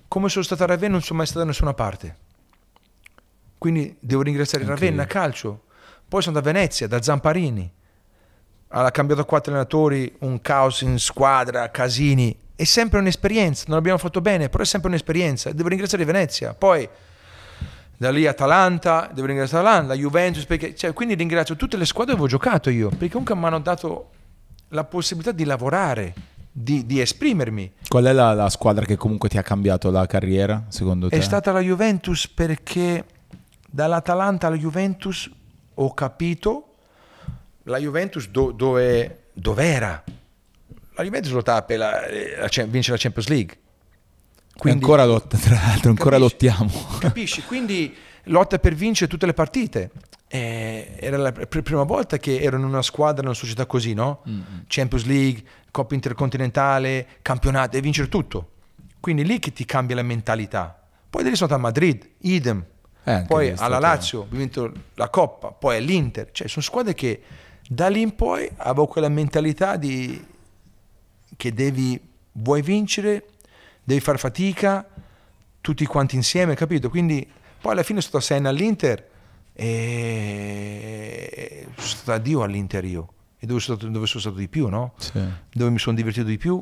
Come 0.08 0.28
sono 0.28 0.44
stato 0.44 0.64
a 0.64 0.66
Ravenna 0.66 0.94
non 0.94 1.02
sono 1.02 1.18
mai 1.18 1.26
stato 1.26 1.42
da 1.42 1.46
nessuna 1.46 1.72
parte. 1.72 2.16
Quindi 3.56 3.96
devo 4.00 4.22
ringraziare 4.22 4.64
Ravenna 4.64 5.02
io. 5.02 5.08
Calcio. 5.08 5.64
Poi 6.08 6.20
sono 6.20 6.34
da 6.34 6.40
Venezia, 6.40 6.88
da 6.88 7.00
Zamparini. 7.00 7.72
Ha 8.72 8.90
cambiato 8.92 9.24
quattro 9.24 9.52
allenatori, 9.52 10.14
un 10.20 10.40
caos 10.40 10.82
in 10.82 10.98
squadra, 10.98 11.70
casini. 11.70 12.36
È 12.54 12.64
sempre 12.64 12.98
un'esperienza, 13.00 13.64
non 13.66 13.78
abbiamo 13.78 13.98
fatto 13.98 14.20
bene, 14.20 14.48
però 14.48 14.62
è 14.62 14.66
sempre 14.66 14.88
un'esperienza. 14.90 15.50
Devo 15.52 15.68
ringraziare 15.68 16.04
Venezia. 16.04 16.54
Poi 16.54 16.88
da 17.96 18.10
lì 18.10 18.26
Atalanta, 18.26 19.10
devo 19.12 19.26
ringraziare 19.26 19.66
Atalanta, 19.66 19.94
la 19.94 19.98
Juventus, 20.00 20.46
perché, 20.46 20.74
cioè, 20.76 20.92
quindi 20.92 21.14
ringrazio 21.14 21.56
tutte 21.56 21.76
le 21.76 21.84
squadre 21.84 22.14
dove 22.14 22.26
ho 22.26 22.28
giocato 22.28 22.70
io, 22.70 22.88
perché 22.90 23.10
comunque 23.10 23.34
mi 23.34 23.44
hanno 23.44 23.60
dato 23.60 24.10
la 24.68 24.84
possibilità 24.84 25.32
di 25.32 25.44
lavorare, 25.44 26.14
di, 26.52 26.86
di 26.86 27.00
esprimermi. 27.00 27.72
Qual 27.88 28.04
è 28.04 28.12
la, 28.12 28.32
la 28.34 28.48
squadra 28.48 28.84
che 28.84 28.96
comunque 28.96 29.28
ti 29.28 29.36
ha 29.36 29.42
cambiato 29.42 29.90
la 29.90 30.06
carriera, 30.06 30.64
secondo 30.68 31.08
te? 31.08 31.16
È 31.16 31.20
stata 31.20 31.50
la 31.50 31.60
Juventus 31.60 32.28
perché 32.28 33.04
dall'Atalanta 33.68 34.46
alla 34.46 34.56
Juventus 34.56 35.28
ho 35.74 35.92
capito 35.92 36.69
la 37.70 37.78
Juventus 37.78 38.28
do- 38.28 38.50
dove, 38.52 39.24
dov'era. 39.32 40.02
La 40.94 41.02
Juventus 41.04 41.32
lottava 41.32 41.62
per 41.62 41.78
la, 41.78 42.00
la, 42.38 42.64
vince 42.66 42.90
la 42.90 42.96
Champions 42.98 43.28
League. 43.28 43.56
E 44.62 44.70
ancora 44.70 45.04
lotta, 45.06 45.38
tra 45.38 45.54
l'altro, 45.54 45.88
ancora 45.90 46.18
Capisci? 46.18 46.46
lottiamo. 46.46 46.98
Capisci? 46.98 47.42
Quindi 47.44 47.94
lotta 48.24 48.58
per 48.58 48.74
vincere 48.74 49.08
tutte 49.10 49.24
le 49.24 49.32
partite. 49.32 49.90
Eh, 50.28 50.96
era 51.00 51.16
la 51.16 51.32
pr- 51.32 51.62
prima 51.62 51.82
volta 51.84 52.18
che 52.18 52.38
ero 52.40 52.56
in 52.58 52.64
una 52.64 52.82
squadra, 52.82 53.22
in 53.22 53.28
una 53.28 53.34
società 53.36 53.64
così, 53.66 53.94
no? 53.94 54.22
Champions 54.66 55.06
League, 55.06 55.42
Coppa 55.70 55.94
Intercontinentale, 55.94 57.06
campionato, 57.22 57.76
e 57.76 57.80
vincere 57.80 58.08
tutto. 58.08 58.50
Quindi 59.00 59.24
lì 59.24 59.38
che 59.38 59.52
ti 59.52 59.64
cambia 59.64 59.96
la 59.96 60.02
mentalità. 60.02 60.78
Poi 61.08 61.22
da 61.22 61.30
lì 61.30 61.34
sono 61.36 61.52
andato 61.52 61.66
a 61.66 61.72
Madrid, 61.72 62.06
idem. 62.18 62.62
Eh, 63.02 63.24
poi 63.26 63.46
alla 63.48 63.56
stato- 63.56 63.80
Lazio, 63.80 64.20
ho 64.20 64.26
vinto 64.28 64.70
la 64.94 65.08
Coppa, 65.08 65.48
poi 65.52 65.78
all'Inter. 65.78 66.28
Cioè, 66.32 66.46
sono 66.48 66.62
squadre 66.62 66.92
che 66.92 67.22
da 67.72 67.86
lì 67.88 68.00
in 68.00 68.16
poi 68.16 68.50
avevo 68.56 68.88
quella 68.88 69.08
mentalità 69.08 69.76
di 69.76 70.20
che 71.36 71.52
devi, 71.54 72.00
vuoi 72.32 72.62
vincere, 72.62 73.26
devi 73.84 74.00
fare 74.00 74.18
fatica, 74.18 74.84
tutti 75.60 75.86
quanti 75.86 76.16
insieme, 76.16 76.56
capito? 76.56 76.90
Quindi 76.90 77.24
poi 77.60 77.70
alla 77.72 77.84
fine 77.84 78.00
sono 78.00 78.18
stato 78.18 78.24
a 78.34 78.36
Senna 78.36 78.48
all'Inter 78.48 79.08
e 79.52 81.64
sono 81.76 81.86
stato 81.86 82.12
a 82.12 82.18
Dio 82.18 82.42
all'Inter 82.42 82.84
io, 82.84 83.12
e 83.38 83.46
dove 83.46 83.60
sono 83.60 83.76
stato, 83.76 83.92
dove 83.92 84.06
sono 84.06 84.20
stato 84.20 84.36
di 84.36 84.48
più, 84.48 84.66
no? 84.68 84.94
Sì. 84.96 85.20
Dove 85.52 85.70
mi 85.70 85.78
sono 85.78 85.94
divertito 85.94 86.26
di 86.26 86.38
più, 86.38 86.60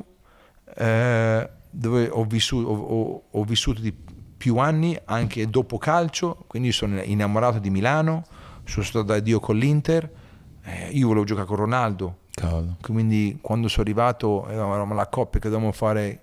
eh, 0.75 1.49
dove 1.71 2.07
ho 2.07 2.23
vissuto, 2.25 2.69
ho- 2.69 2.77
ho- 2.77 3.23
ho 3.31 3.43
vissuto 3.45 3.81
di 3.81 3.91
più 4.37 4.57
anni 4.57 4.95
anche 5.05 5.49
dopo 5.49 5.79
calcio, 5.79 6.43
quindi 6.47 6.71
sono 6.71 7.01
innamorato 7.01 7.57
di 7.57 7.71
Milano, 7.71 8.25
sono 8.63 8.85
stato 8.85 9.05
da 9.05 9.19
Dio 9.19 9.39
con 9.39 9.57
l'Inter, 9.57 10.27
eh, 10.69 10.89
io 10.91 11.07
volevo 11.07 11.25
giocare 11.25 11.47
con 11.47 11.55
Ronaldo, 11.57 12.17
Cavolo. 12.31 12.75
quindi 12.81 13.37
quando 13.41 13.67
sono 13.67 13.83
arrivato 13.83 14.47
eravamo 14.47 14.93
la 14.93 15.07
coppia 15.07 15.39
che 15.39 15.49
dovevamo 15.49 15.73
fare 15.73 16.21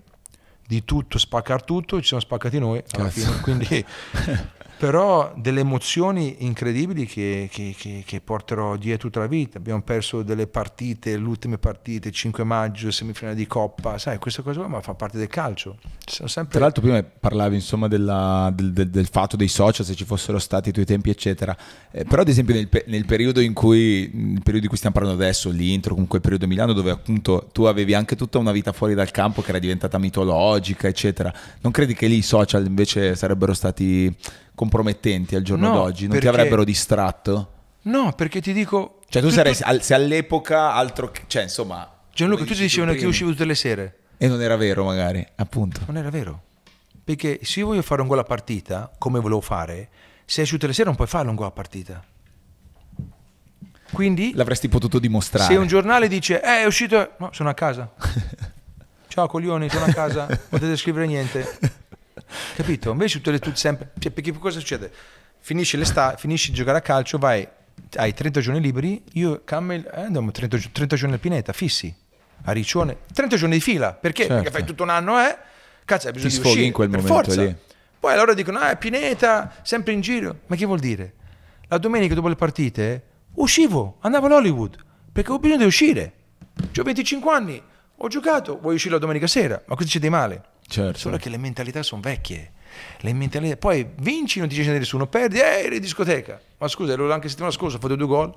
di 0.66 0.84
tutto, 0.84 1.18
spaccare 1.18 1.62
tutto, 1.64 2.00
ci 2.00 2.06
siamo 2.08 2.22
spaccati 2.22 2.58
noi 2.58 2.82
alla 2.92 3.04
Cazzo. 3.04 3.20
fine. 3.20 3.40
Quindi, 3.40 3.84
però 4.78 5.32
delle 5.36 5.60
emozioni 5.60 6.36
incredibili 6.40 7.06
che, 7.06 7.48
che- 7.50 7.74
che- 7.78 8.02
che 8.04 8.20
porterò 8.20 8.76
dietro 8.76 9.08
tutta 9.08 9.20
la 9.20 9.26
vita. 9.26 9.56
Abbiamo 9.58 9.80
perso 9.82 10.22
delle 10.22 10.46
partite, 10.46 11.16
le 11.16 11.24
ultime 11.26 11.56
partite, 11.58 12.10
5 12.10 12.44
maggio, 12.44 12.90
semifinale 12.90 13.34
di 13.36 13.46
Coppa, 13.46 13.96
sai, 13.98 14.18
questa 14.18 14.42
cosa 14.42 14.66
ma 14.66 14.80
fa 14.80 14.94
parte 14.94 15.16
del 15.18 15.28
calcio. 15.28 15.78
Sempre... 16.04 16.50
Tra 16.50 16.60
l'altro 16.60 16.82
prima 16.82 17.02
parlavi 17.02 17.54
insomma 17.54 17.88
della- 17.88 18.52
del, 18.54 18.72
del- 18.72 18.90
del 18.90 19.06
fatto 19.06 19.36
dei 19.36 19.48
social, 19.48 19.84
se 19.86 19.94
ci 19.94 20.04
fossero 20.04 20.38
stati 20.38 20.68
i 20.68 20.72
tuoi 20.72 20.84
tempi 20.84 21.10
eccetera, 21.10 21.56
Eh, 21.90 22.04
però 22.04 22.22
ad 22.22 22.28
esempio 22.28 22.54
nel, 22.54 22.68
nel 22.86 23.06
periodo 23.06 23.40
in 23.40 23.54
cui, 23.54 24.10
nel 24.12 24.42
periodo 24.42 24.60
di 24.60 24.66
cui 24.68 24.76
stiamo 24.76 24.94
parlando 24.94 25.22
adesso, 25.22 25.48
l'intro, 25.50 25.92
comunque 25.94 26.18
il 26.18 26.22
periodo 26.22 26.46
Milano 26.46 26.72
dove 26.74 26.90
appunto 26.90 27.48
tu 27.52 27.64
avevi 27.64 27.94
anche 27.94 28.14
tutta 28.16 28.38
una 28.38 28.52
vita 28.52 28.72
fuori 28.72 28.94
dal 28.94 29.10
campo 29.10 29.40
che 29.42 29.48
era 29.50 29.58
diventata 29.58 29.96
mitologica 29.98 30.86
eccetera, 30.88 31.32
non 31.62 31.72
credi 31.72 31.94
che 31.94 32.06
lì 32.06 32.16
i 32.18 32.22
social 32.22 32.66
invece 32.66 33.14
sarebbero 33.16 33.54
stati 33.54 34.14
compromettenti 34.56 35.36
al 35.36 35.42
giorno 35.42 35.68
No, 35.68 35.74
d'oggi? 35.74 36.08
Non 36.08 36.14
perché- 36.18 36.28
ti 36.28 36.34
avrebbero 36.34 36.64
distratto? 36.64 37.50
No, 37.82 38.12
perché 38.14 38.40
ti 38.40 38.52
dico... 38.52 38.98
Cioè 39.08 39.22
tu 39.22 39.28
tu- 39.28 39.34
sarei, 39.34 39.54
tu- 39.54 39.62
al- 39.64 39.82
se 39.82 39.94
all'epoca 39.94 40.72
altro 40.72 41.12
che... 41.12 41.22
Cioè 41.28 41.42
insomma... 41.42 41.88
Gianluca, 42.12 42.42
tu 42.44 42.54
dicevano 42.54 42.90
che 42.90 42.96
prima. 42.96 43.10
uscivo 43.12 43.30
tutte 43.30 43.44
le 43.44 43.54
sere. 43.54 43.98
E 44.16 44.26
non 44.26 44.40
era 44.42 44.56
vero 44.56 44.82
magari, 44.84 45.24
appunto. 45.36 45.82
Non 45.86 45.96
era 45.98 46.10
vero. 46.10 46.42
Perché 47.04 47.38
se 47.42 47.60
io 47.60 47.66
voglio 47.66 47.82
fare 47.82 48.00
un 48.02 48.08
gol 48.08 48.18
a 48.18 48.24
partita, 48.24 48.90
come 48.98 49.20
volevo 49.20 49.40
fare, 49.42 49.88
se 50.24 50.40
esci 50.40 50.54
tutte 50.54 50.66
le 50.66 50.72
sere 50.72 50.86
non 50.86 50.96
puoi 50.96 51.06
farlo 51.06 51.30
un 51.30 51.36
gol 51.36 51.46
a 51.46 51.50
partita. 51.52 52.02
Quindi, 53.92 54.32
L'avresti 54.34 54.68
potuto 54.68 54.98
dimostrare. 54.98 55.52
se 55.52 55.58
un 55.58 55.66
giornale 55.68 56.08
dice, 56.08 56.42
eh, 56.42 56.62
è 56.62 56.64
uscito... 56.64 57.12
No, 57.18 57.28
sono 57.32 57.50
a 57.50 57.54
casa. 57.54 57.92
Ciao 59.06 59.26
coglioni, 59.28 59.68
sono 59.70 59.84
a 59.84 59.92
casa, 59.92 60.26
non 60.26 60.38
potete 60.48 60.76
scrivere 60.76 61.06
niente. 61.06 61.58
Capito? 62.54 62.90
Invece 62.90 63.18
tutte 63.18 63.30
le 63.30 63.38
tutte 63.38 63.56
sempre... 63.56 63.92
Cioè, 63.98 64.10
perché 64.10 64.32
cosa 64.32 64.58
succede? 64.58 64.90
Finisci 65.38 65.76
l'estate, 65.76 66.16
finisci 66.18 66.50
di 66.50 66.56
giocare 66.56 66.78
a 66.78 66.80
calcio, 66.80 67.18
vai, 67.18 67.46
hai 67.96 68.12
30 68.12 68.40
giorni 68.40 68.60
liberi, 68.60 69.02
io 69.12 69.42
Cammel 69.44 69.88
eh, 69.94 70.00
andiamo 70.02 70.30
30, 70.30 70.56
gio- 70.56 70.68
30 70.72 70.96
giorni 70.96 71.14
al 71.14 71.20
Pineta, 71.20 71.52
fissi, 71.52 71.94
a 72.44 72.52
Riccione, 72.52 72.98
30 73.12 73.36
giorni 73.36 73.54
di 73.54 73.60
fila, 73.60 73.92
perché? 73.92 74.22
Certo. 74.22 74.42
Perché 74.42 74.50
fai 74.50 74.64
tutto 74.64 74.82
un 74.82 74.90
anno, 74.90 75.20
eh? 75.20 75.36
Cazzo, 75.84 76.08
hai 76.08 76.12
bisogno 76.12 76.32
Ti 76.32 76.40
di 76.40 76.46
uscire, 76.46 76.64
in 76.64 76.72
quel 76.72 76.88
per 76.90 77.00
momento 77.00 77.24
forza. 77.30 77.42
lì. 77.42 77.54
Poi 78.00 78.12
allora 78.12 78.34
dicono, 78.34 78.58
ah, 78.58 78.74
Pineta, 78.74 79.54
sempre 79.62 79.92
in 79.92 80.00
giro. 80.00 80.40
Ma 80.46 80.56
che 80.56 80.66
vuol 80.66 80.80
dire? 80.80 81.14
La 81.68 81.78
domenica 81.78 82.14
dopo 82.14 82.28
le 82.28 82.34
partite 82.36 83.02
uscivo, 83.34 83.98
andavo 84.00 84.26
all'Hollywood, 84.26 84.76
perché 85.12 85.30
ho 85.30 85.38
bisogno 85.38 85.60
di 85.60 85.66
uscire. 85.66 86.12
Ho 86.76 86.82
25 86.82 87.32
anni, 87.32 87.62
ho 87.96 88.08
giocato, 88.08 88.58
vuoi 88.58 88.74
uscire 88.74 88.94
la 88.94 89.00
domenica 89.00 89.26
sera, 89.26 89.62
ma 89.66 89.74
cosa 89.76 89.88
c'è 89.88 89.98
di 90.00 90.08
male? 90.08 90.42
Certo. 90.68 90.98
Solo 90.98 91.16
che 91.16 91.28
le 91.28 91.36
mentalità 91.38 91.82
sono 91.82 92.00
vecchie. 92.00 92.52
Le 93.00 93.12
mentalità... 93.12 93.56
Poi 93.56 93.88
vinci, 94.00 94.38
non 94.38 94.48
ti 94.48 94.56
dice 94.56 94.70
nessuno, 94.76 95.06
perdi, 95.06 95.38
eh, 95.38 95.64
eri 95.64 95.76
in 95.76 95.80
discoteca. 95.80 96.40
Ma 96.58 96.68
scusa, 96.68 96.92
ero 96.92 97.10
anche 97.12 97.28
settimana 97.28 97.52
scorsa, 97.52 97.76
ho 97.76 97.80
fatto 97.80 97.96
due 97.96 98.06
gol. 98.06 98.34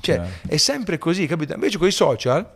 Cioè, 0.00 0.16
Certo. 0.16 0.48
è 0.48 0.56
sempre 0.56 0.98
così, 0.98 1.26
capito? 1.26 1.52
Invece 1.54 1.78
con 1.78 1.86
i 1.86 1.92
social, 1.92 2.48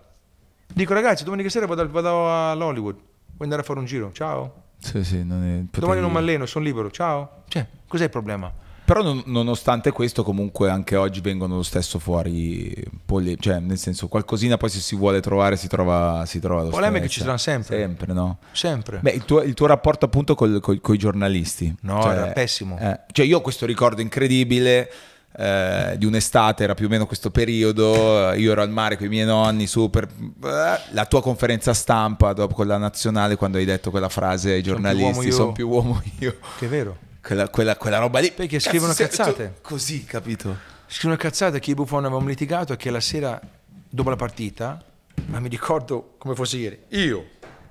dico 0.67 0.93
ragazzi, 0.95 1.23
domenica 1.25 1.49
sera 1.49 1.67
vado, 1.67 1.89
vado 1.89 2.51
all'Hollywood, 2.51 2.95
vuoi 2.97 3.05
andare 3.41 3.63
a 3.63 3.65
fare 3.65 3.79
un 3.79 3.85
giro? 3.85 4.11
Ciao. 4.13 4.63
Sì, 4.79 5.05
sì, 5.05 5.23
non 5.23 5.69
è- 5.73 5.79
Domani 5.79 6.01
non 6.01 6.11
mi 6.11 6.19
alleno, 6.19 6.47
sono 6.47 6.65
libero, 6.65 6.91
ciao. 6.91 7.43
Cioè, 7.47 7.65
cos'è 7.87 8.05
il 8.05 8.11
problema? 8.11 8.53
Però 8.85 9.03
non- 9.03 9.23
nonostante 9.27 9.91
questo 9.93 10.23
comunque 10.25 10.69
anche 10.69 10.97
oggi 10.97 11.21
vengono 11.21 11.57
lo 11.57 11.63
stesso 11.63 11.99
fuori 11.99 12.75
pole- 13.07 13.37
cioè 13.39 13.61
nel 13.61 13.79
senso 13.79 14.09
qualcosina 14.09 14.57
poi 14.57 14.69
se 14.71 14.81
si 14.81 14.97
vuole 14.97 15.21
trovare 15.21 15.57
si 15.57 15.69
trova, 15.69 16.25
si 16.27 16.41
trova 16.41 16.63
lo 16.65 16.69
Polemiche 16.71 17.07
stesso. 17.07 17.13
ci 17.13 17.21
saranno 17.21 17.39
sempre. 17.39 17.79
Sempre, 17.79 18.13
no? 18.13 18.39
Sempre. 18.53 18.99
Beh, 19.01 19.11
il 19.13 19.25
tuo, 19.25 19.41
il 19.43 19.55
tuo 19.55 19.67
rapporto 19.67 20.05
appunto 20.07 20.35
con 20.35 20.61
i 20.89 20.99
giornalisti. 20.99 21.75
No, 21.83 22.03
Cioè, 22.03 22.13
era 22.13 22.27
pessimo. 22.33 22.77
eh, 22.79 23.01
cioè 23.13 23.25
io 23.25 23.39
ho 23.39 23.41
questo 23.41 23.67
ricordo 23.67 24.01
incredibile 24.01 24.91
eh, 25.35 25.95
di 25.97 26.05
un'estate, 26.05 26.65
era 26.65 26.75
più 26.75 26.87
o 26.87 26.89
meno 26.91 27.07
questo 27.07 27.31
periodo, 27.31 28.33
io 28.33 28.53
ero 28.53 28.61
al 28.63 28.71
mare 28.71 28.97
con 28.99 29.07
i 29.07 29.09
miei 29.09 29.25
nonni, 29.25 29.67
super... 29.67 30.05
eh, 30.05 30.81
La 30.91 31.07
tua 31.07 31.23
conferenza 31.23 31.73
stampa 31.73 32.33
dopo 32.35 32.53
con 32.55 32.67
la 32.67 32.77
nazionale 32.77 33.37
quando 33.37 33.57
hai 33.59 33.65
detto 33.65 33.91
quella 33.91 34.11
frase 34.11 34.53
ai 34.53 34.63
Son 34.63 34.63
più 34.63 34.73
giornalisti, 34.73 35.05
uomo 35.09 35.23
io." 35.23 35.33
sono 35.33 35.53
più 35.53 35.69
uomo 35.69 36.03
io. 36.19 36.37
Che 36.59 36.67
è 36.67 36.69
vero. 36.69 36.97
Quella, 37.23 37.49
quella- 37.49 37.77
quella 37.77 37.99
roba 37.99 38.19
lì. 38.19 38.33
Perché 38.33 38.57
Cazzo, 38.57 38.69
scrivono 38.71 38.93
se- 38.93 39.05
cazzate. 39.09 39.55
Così, 39.63 40.05
capito? 40.05 40.57
Scrivono 40.87 41.19
cazzate 41.19 41.59
che 41.61 41.71
i 41.71 41.75
Buffon 41.75 42.05
avevamo 42.05 42.27
litigato 42.29 42.73
e 42.73 42.77
che 42.77 42.91
la 42.91 43.01
sera 43.01 43.41
dopo 43.89 44.11
la 44.11 44.17
partita, 44.17 44.83
ma 45.27 45.41
mi 45.41 45.49
ricordo 45.49 46.15
come 46.19 46.35
fosse 46.35 46.57
ieri, 46.59 46.83
io, 46.89 47.29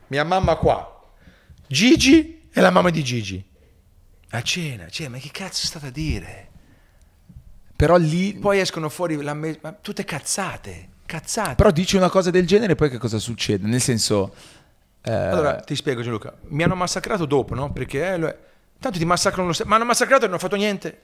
mia 0.08 0.24
mamma 0.24 0.56
qua, 0.56 1.04
Gigi 1.68 2.47
e 2.52 2.62
la 2.62 2.70
mamma 2.72 2.89
di 2.89 3.04
Gigi. 3.04 3.43
A 4.32 4.41
cena, 4.41 4.88
cioè, 4.89 5.08
ma 5.10 5.18
che 5.18 5.30
cazzo 5.32 5.64
è 5.64 5.66
stata 5.68 5.88
a 5.88 5.91
dire? 5.91 6.47
Però 7.76 7.97
lì... 7.97 8.34
Poi 8.36 8.60
escono 8.60 8.89
fuori 8.89 9.22
la 9.22 9.34
me- 9.34 9.58
ma 9.62 9.74
tutte 9.74 10.04
cazzate, 10.06 10.88
cazzate. 11.06 11.56
Però 11.56 11.72
dici 11.72 11.95
una 11.97 12.10
cosa 12.10 12.30
del 12.30 12.47
genere 12.47 12.76
poi 12.76 12.89
che 12.89 12.97
cosa 12.97 13.18
succede? 13.20 13.68
Nel 13.68 13.82
senso... 13.82 14.34
eh, 15.02 15.12
Allora, 15.12 15.56
ti 15.60 15.76
spiego 15.76 16.02
Gianluca, 16.02 16.34
mi 16.49 16.64
hanno 16.64 16.76
massacrato 16.76 17.26
dopo, 17.26 17.54
no? 17.56 17.72
Perché 17.72 18.14
eh, 18.14 18.38
tanto 18.82 18.98
ti 18.98 19.06
massacrano 19.06 19.48
lo 19.48 19.54
stesso, 19.54 19.70
ma 19.70 19.76
hanno 19.76 19.86
massacrato 19.86 20.26
e 20.26 20.28
non 20.28 20.36
ho 20.36 20.40
fatto 20.40 20.56
niente. 20.56 21.02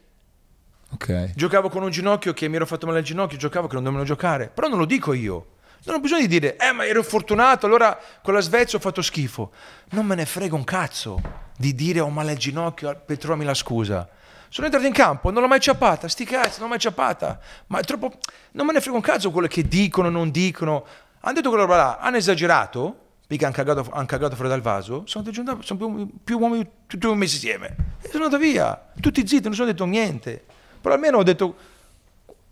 ok. 0.93 1.33
Giocavo 1.35 1.69
con 1.69 1.83
un 1.83 1.91
ginocchio 1.91 2.33
che 2.33 2.47
mi 2.47 2.55
ero 2.55 2.65
fatto 2.65 2.87
male 2.87 2.97
al 2.97 3.03
ginocchio, 3.03 3.37
giocavo 3.37 3.67
che 3.67 3.75
non 3.75 3.83
dovevo 3.83 4.03
giocare. 4.03 4.49
Però 4.53 4.67
non 4.67 4.79
lo 4.79 4.85
dico 4.85 5.13
io. 5.13 5.55
Non 5.83 5.95
ho 5.95 5.99
bisogno 5.99 6.21
di 6.21 6.27
dire, 6.27 6.57
eh, 6.57 6.71
ma 6.71 6.85
ero 6.87 7.03
fortunato, 7.03 7.67
allora 7.67 7.97
con 8.23 8.33
la 8.33 8.41
Svezia 8.41 8.79
ho 8.79 8.81
fatto 8.81 9.03
schifo. 9.03 9.51
Non 9.91 10.07
me 10.07 10.15
ne 10.15 10.25
frega 10.25 10.55
un 10.55 10.63
cazzo 10.63 11.21
di 11.55 11.75
dire 11.75 11.99
ho 11.99 12.09
male 12.09 12.31
al 12.31 12.37
ginocchio 12.37 12.99
per 13.05 13.17
trovarmi 13.17 13.45
la 13.45 13.53
scusa. 13.53 14.09
Sono 14.49 14.65
entrato 14.65 14.87
in 14.87 14.93
campo, 14.93 15.29
non 15.29 15.43
l'ho 15.43 15.47
mai 15.47 15.59
ciappata, 15.59 16.07
sti 16.07 16.25
cazzi, 16.25 16.59
non 16.59 16.61
l'ho 16.61 16.69
mai 16.69 16.79
ciappata. 16.79 17.39
Ma 17.67 17.79
è 17.79 17.83
troppo... 17.83 18.11
Non 18.53 18.65
me 18.65 18.73
ne 18.73 18.81
frega 18.81 18.95
un 18.95 19.03
cazzo 19.03 19.29
quello 19.29 19.47
che 19.47 19.67
dicono, 19.67 20.09
non 20.09 20.31
dicono. 20.31 20.83
Hanno 21.19 21.33
detto 21.35 21.49
quella 21.49 21.65
roba 21.65 21.77
là, 21.77 21.97
hanno 21.99 22.17
esagerato, 22.17 23.06
perché 23.27 23.43
hanno 23.43 23.53
cagato, 23.53 23.89
han 23.91 24.05
cagato 24.05 24.35
fuori 24.35 24.49
dal 24.49 24.61
vaso, 24.61 25.03
sono, 25.05 25.29
andato 25.35 25.61
sono 25.61 25.77
più, 25.77 26.09
più 26.23 26.39
uomini 26.39 26.65
tutti 26.87 27.05
messi 27.07 27.35
insieme. 27.35 27.75
E 28.01 28.07
sono 28.09 28.23
andato 28.23 28.41
via, 28.41 28.89
tutti 29.01 29.27
zitti, 29.27 29.43
non 29.43 29.53
sono 29.53 29.67
detto 29.67 29.83
niente. 29.83 30.45
Però 30.79 30.93
almeno 30.93 31.17
ho 31.17 31.23
detto, 31.23 31.55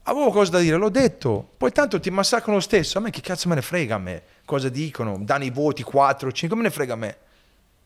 avevo 0.04 0.32
cosa 0.32 0.52
da 0.52 0.60
dire, 0.60 0.76
l'ho 0.76 0.90
detto. 0.90 1.48
Poi 1.56 1.72
tanto 1.72 1.98
ti 2.02 2.10
massacrano 2.10 2.58
lo 2.58 2.62
stesso. 2.62 2.98
A 2.98 3.02
me 3.02 3.10
che 3.10 3.22
cazzo 3.22 3.48
me 3.48 3.56
ne 3.56 3.62
frega 3.62 3.96
a 3.96 4.00
me? 4.00 4.24
Cosa 4.44 4.68
dicono? 4.68 5.18
Danno 5.22 5.46
i 5.46 5.50
voti 5.50 5.82
4, 5.82 6.30
5, 6.30 6.58
me 6.58 6.64
ne 6.64 6.70
frega 6.70 6.94
a 6.94 6.98
me? 6.98 7.18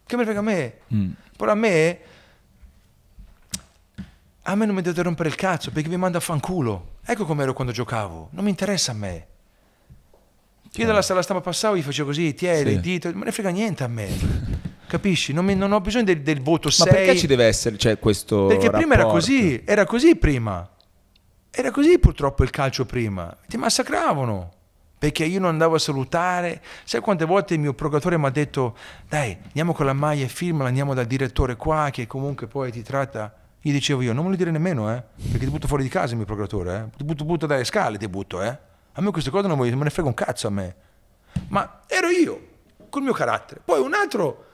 Che 0.05 0.15
me 0.15 0.23
ne 0.23 0.25
frega 0.25 0.39
a 0.39 0.43
me? 0.43 0.77
Mm. 0.91 1.11
Però 1.37 1.51
a 1.51 1.55
me... 1.55 1.99
A 4.43 4.55
me 4.55 4.65
non 4.65 4.73
mi 4.73 4.81
dovete 4.81 5.03
rompere 5.03 5.29
il 5.29 5.35
cazzo 5.35 5.69
perché 5.69 5.89
mi 5.89 5.97
manda 5.97 6.17
a 6.17 6.21
fanculo. 6.21 6.97
Ecco 7.05 7.25
com'ero 7.25 7.53
quando 7.53 7.71
giocavo. 7.71 8.29
Non 8.31 8.43
mi 8.43 8.49
interessa 8.49 8.93
a 8.93 8.95
me. 8.95 9.27
Io 10.75 10.85
dalla 10.85 11.01
sala 11.01 11.21
stampa 11.21 11.41
passavo, 11.43 11.75
gli 11.75 11.81
facevo 11.81 12.07
così, 12.07 12.33
tieni, 12.33 12.71
Sì. 12.73 12.79
dita, 12.79 13.09
non 13.09 13.19
me 13.19 13.25
ne 13.25 13.31
frega 13.31 13.49
niente 13.49 13.83
a 13.83 13.87
me. 13.87 14.07
Capisci? 14.87 15.33
Non, 15.33 15.45
mi- 15.45 15.55
non 15.55 15.71
ho 15.71 15.81
bisogno 15.81 16.05
del, 16.05 16.21
del 16.21 16.41
voto 16.41 16.67
Ma 16.69 16.73
6. 16.85 16.91
perché 16.93 17.17
ci 17.17 17.27
deve 17.27 17.45
essere 17.45 17.77
cioè, 17.77 17.99
questo 17.99 18.45
Perché 18.47 18.69
prima 18.69 18.93
era 18.93 19.03
rapporto? 19.03 19.25
così, 19.25 19.61
era 19.65 19.85
così 19.85 20.15
prima. 20.15 20.67
Era 21.51 21.71
così 21.71 21.99
purtroppo 21.99 22.43
il 22.43 22.49
calcio 22.49 22.85
prima. 22.85 23.35
Ti 23.47 23.57
massacravano. 23.57 24.51
Perché 24.99 25.25
io 25.25 25.39
non 25.39 25.49
andavo 25.49 25.75
a 25.75 25.79
salutare. 25.79 26.61
Sai 26.83 27.01
quante 27.01 27.25
volte 27.25 27.53
il 27.53 27.59
mio 27.59 27.73
procuratore 27.73 28.17
mi 28.17 28.25
ha 28.25 28.29
detto, 28.29 28.75
dai, 29.07 29.35
andiamo 29.45 29.73
con 29.73 29.85
la 29.85 29.93
maglia 29.93 30.25
e 30.25 30.27
filmala, 30.27 30.67
andiamo 30.67 30.93
dal 30.93 31.05
direttore 31.05 31.55
qua 31.55 31.89
che 31.91 32.05
comunque 32.05 32.47
poi 32.47 32.71
ti 32.71 32.81
tratta. 32.83 33.33
Gli 33.61 33.71
dicevo 33.71 34.01
io, 34.01 34.13
non 34.13 34.23
me 34.25 34.31
lo 34.31 34.35
dire 34.37 34.51
nemmeno, 34.51 34.93
eh, 34.93 35.03
perché 35.31 35.45
ti 35.45 35.51
butto 35.51 35.67
fuori 35.67 35.83
di 35.83 35.89
casa 35.89 36.11
il 36.11 36.17
mio 36.17 36.25
procuratore, 36.25 36.75
eh. 36.93 36.97
Ti 36.97 37.03
butto, 37.03 37.25
butto 37.25 37.45
dalle 37.45 37.63
scale, 37.65 37.97
ti 37.97 38.07
butto, 38.07 38.41
eh. 38.41 38.57
A 38.99 39.01
me 39.01 39.11
queste 39.11 39.29
cose 39.29 39.47
non 39.47 39.57
me 39.57 39.69
ne 39.69 39.89
frega 39.89 40.09
un 40.09 40.13
cazzo 40.13 40.47
a 40.47 40.49
me. 40.49 40.75
Ma 41.47 41.83
ero 41.87 42.09
io, 42.09 42.47
col 42.89 43.01
mio 43.01 43.13
carattere. 43.13 43.61
Poi 43.63 43.79
un 43.79 43.93
altro, 43.93 44.45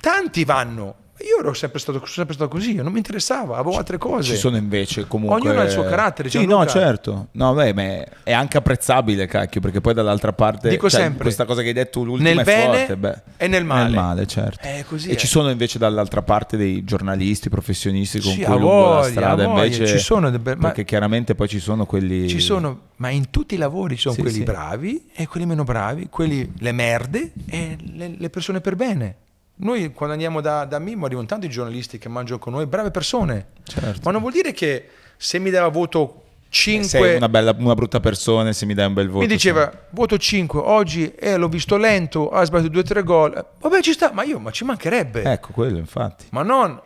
tanti 0.00 0.46
vanno. 0.46 0.96
Io 1.20 1.38
ero 1.40 1.54
sempre 1.54 1.78
stato, 1.78 2.04
sempre 2.04 2.34
stato 2.34 2.50
così, 2.50 2.74
non 2.74 2.92
mi 2.92 2.98
interessava, 2.98 3.56
avevo 3.56 3.76
altre 3.78 3.96
cose. 3.96 4.34
Ci 4.34 4.36
sono 4.36 4.56
invece 4.56 5.06
comunque... 5.06 5.40
Ognuno 5.40 5.60
ha 5.60 5.64
il 5.64 5.70
suo 5.70 5.84
carattere, 5.84 6.28
Sì, 6.28 6.38
Gianluca. 6.40 6.64
no, 6.64 6.68
certo. 6.68 7.28
No, 7.32 7.54
beh, 7.54 7.72
ma 7.72 7.82
è- 8.22 8.32
anche 8.32 8.58
apprezzabile, 8.58 9.26
cacchio, 9.26 9.60
perché 9.62 9.80
poi 9.80 9.94
dall'altra 9.94 10.32
parte... 10.34 10.68
Dico 10.68 10.90
cioè, 10.90 11.00
sempre, 11.00 11.22
Questa 11.24 11.46
cosa 11.46 11.62
che 11.62 11.68
hai 11.68 11.72
detto 11.74 12.02
l'ultima 12.02 12.30
nel 12.30 12.44
è 12.44 12.64
forte, 12.64 12.96
beh. 12.96 13.22
e 13.38 13.46
nel 13.48 13.64
male. 13.64 13.84
Nel 13.84 13.92
male, 13.94 14.26
certo. 14.26 14.66
È 14.66 14.84
così, 14.86 15.08
e 15.08 15.12
eh. 15.12 15.16
ci 15.16 15.26
sono 15.26 15.48
invece 15.48 15.78
dall'altra 15.78 16.22
parte 16.22 16.56
dei 16.58 16.84
giornalisti, 16.84 17.48
professionisti 17.48 18.20
con 18.20 18.32
Sì, 18.32 18.42
cui 18.42 18.58
lungo 18.58 18.94
la 18.96 19.02
strada 19.04 19.44
invece... 19.44 19.86
ci 19.86 19.98
sono 19.98 20.30
ma- 20.30 20.54
Perché 20.56 20.84
chiaramente 20.84 21.34
poi 21.34 21.48
ci 21.48 21.60
sono 21.60 21.86
quelli... 21.86 22.28
Ci 22.28 22.40
sono, 22.40 22.80
ma 22.96 23.08
in 23.08 23.30
tutti 23.30 23.54
i 23.54 23.58
lavori 23.58 23.94
ci 23.94 24.02
sono 24.02 24.14
Sì, 24.14 24.20
quelli 24.20 24.36
sì. 24.36 24.42
bravi 24.42 25.08
e 25.14 25.26
quelli 25.26 25.46
meno 25.46 25.64
bravi, 25.64 26.08
quelli 26.10 26.52
le 26.58 26.72
merde 26.72 27.32
e 27.48 27.76
le, 27.94 28.14
le 28.18 28.30
persone 28.30 28.60
per 28.60 28.76
bene. 28.76 29.16
Noi 29.58 29.92
quando 29.92 30.14
andiamo 30.14 30.40
da, 30.40 30.64
da 30.64 30.78
Mimmo 30.78 31.06
arrivano 31.06 31.26
tanti 31.26 31.48
giornalisti 31.48 31.98
che 31.98 32.08
mangiano 32.08 32.38
con 32.38 32.52
noi, 32.52 32.66
brave 32.66 32.90
persone. 32.90 33.48
Certo. 33.64 34.00
Ma 34.04 34.10
non 34.10 34.20
vuol 34.20 34.32
dire 34.32 34.52
che 34.52 34.88
se 35.16 35.38
mi 35.38 35.50
dava 35.50 35.68
voto 35.68 36.22
5 36.48 36.88
Sei 36.88 37.16
una, 37.16 37.28
bella, 37.28 37.54
una 37.58 37.74
brutta 37.74 38.00
persona 38.00 38.52
se 38.52 38.66
mi 38.66 38.74
dai 38.74 38.86
un 38.86 38.94
bel 38.94 39.08
voto... 39.08 39.18
mi 39.18 39.26
diceva 39.26 39.70
voto 39.90 40.16
5 40.16 40.60
oggi 40.60 41.12
eh, 41.14 41.36
l'ho 41.36 41.48
visto 41.48 41.76
lento 41.76 42.30
ha 42.30 42.44
sbagliato 42.44 42.70
2 42.70 42.82
3 42.82 43.02
gol 43.02 43.46
vabbè 43.58 43.80
ci 43.80 43.92
sta 43.92 44.12
ma 44.12 44.22
io 44.22 44.38
ma 44.38 44.50
ci 44.50 44.64
mancherebbe 44.64 45.22
sì. 45.22 45.28
Ecco, 45.28 45.52
quello 45.52 45.78
infatti. 45.78 46.26
ma 46.30 46.42
non 46.42 46.80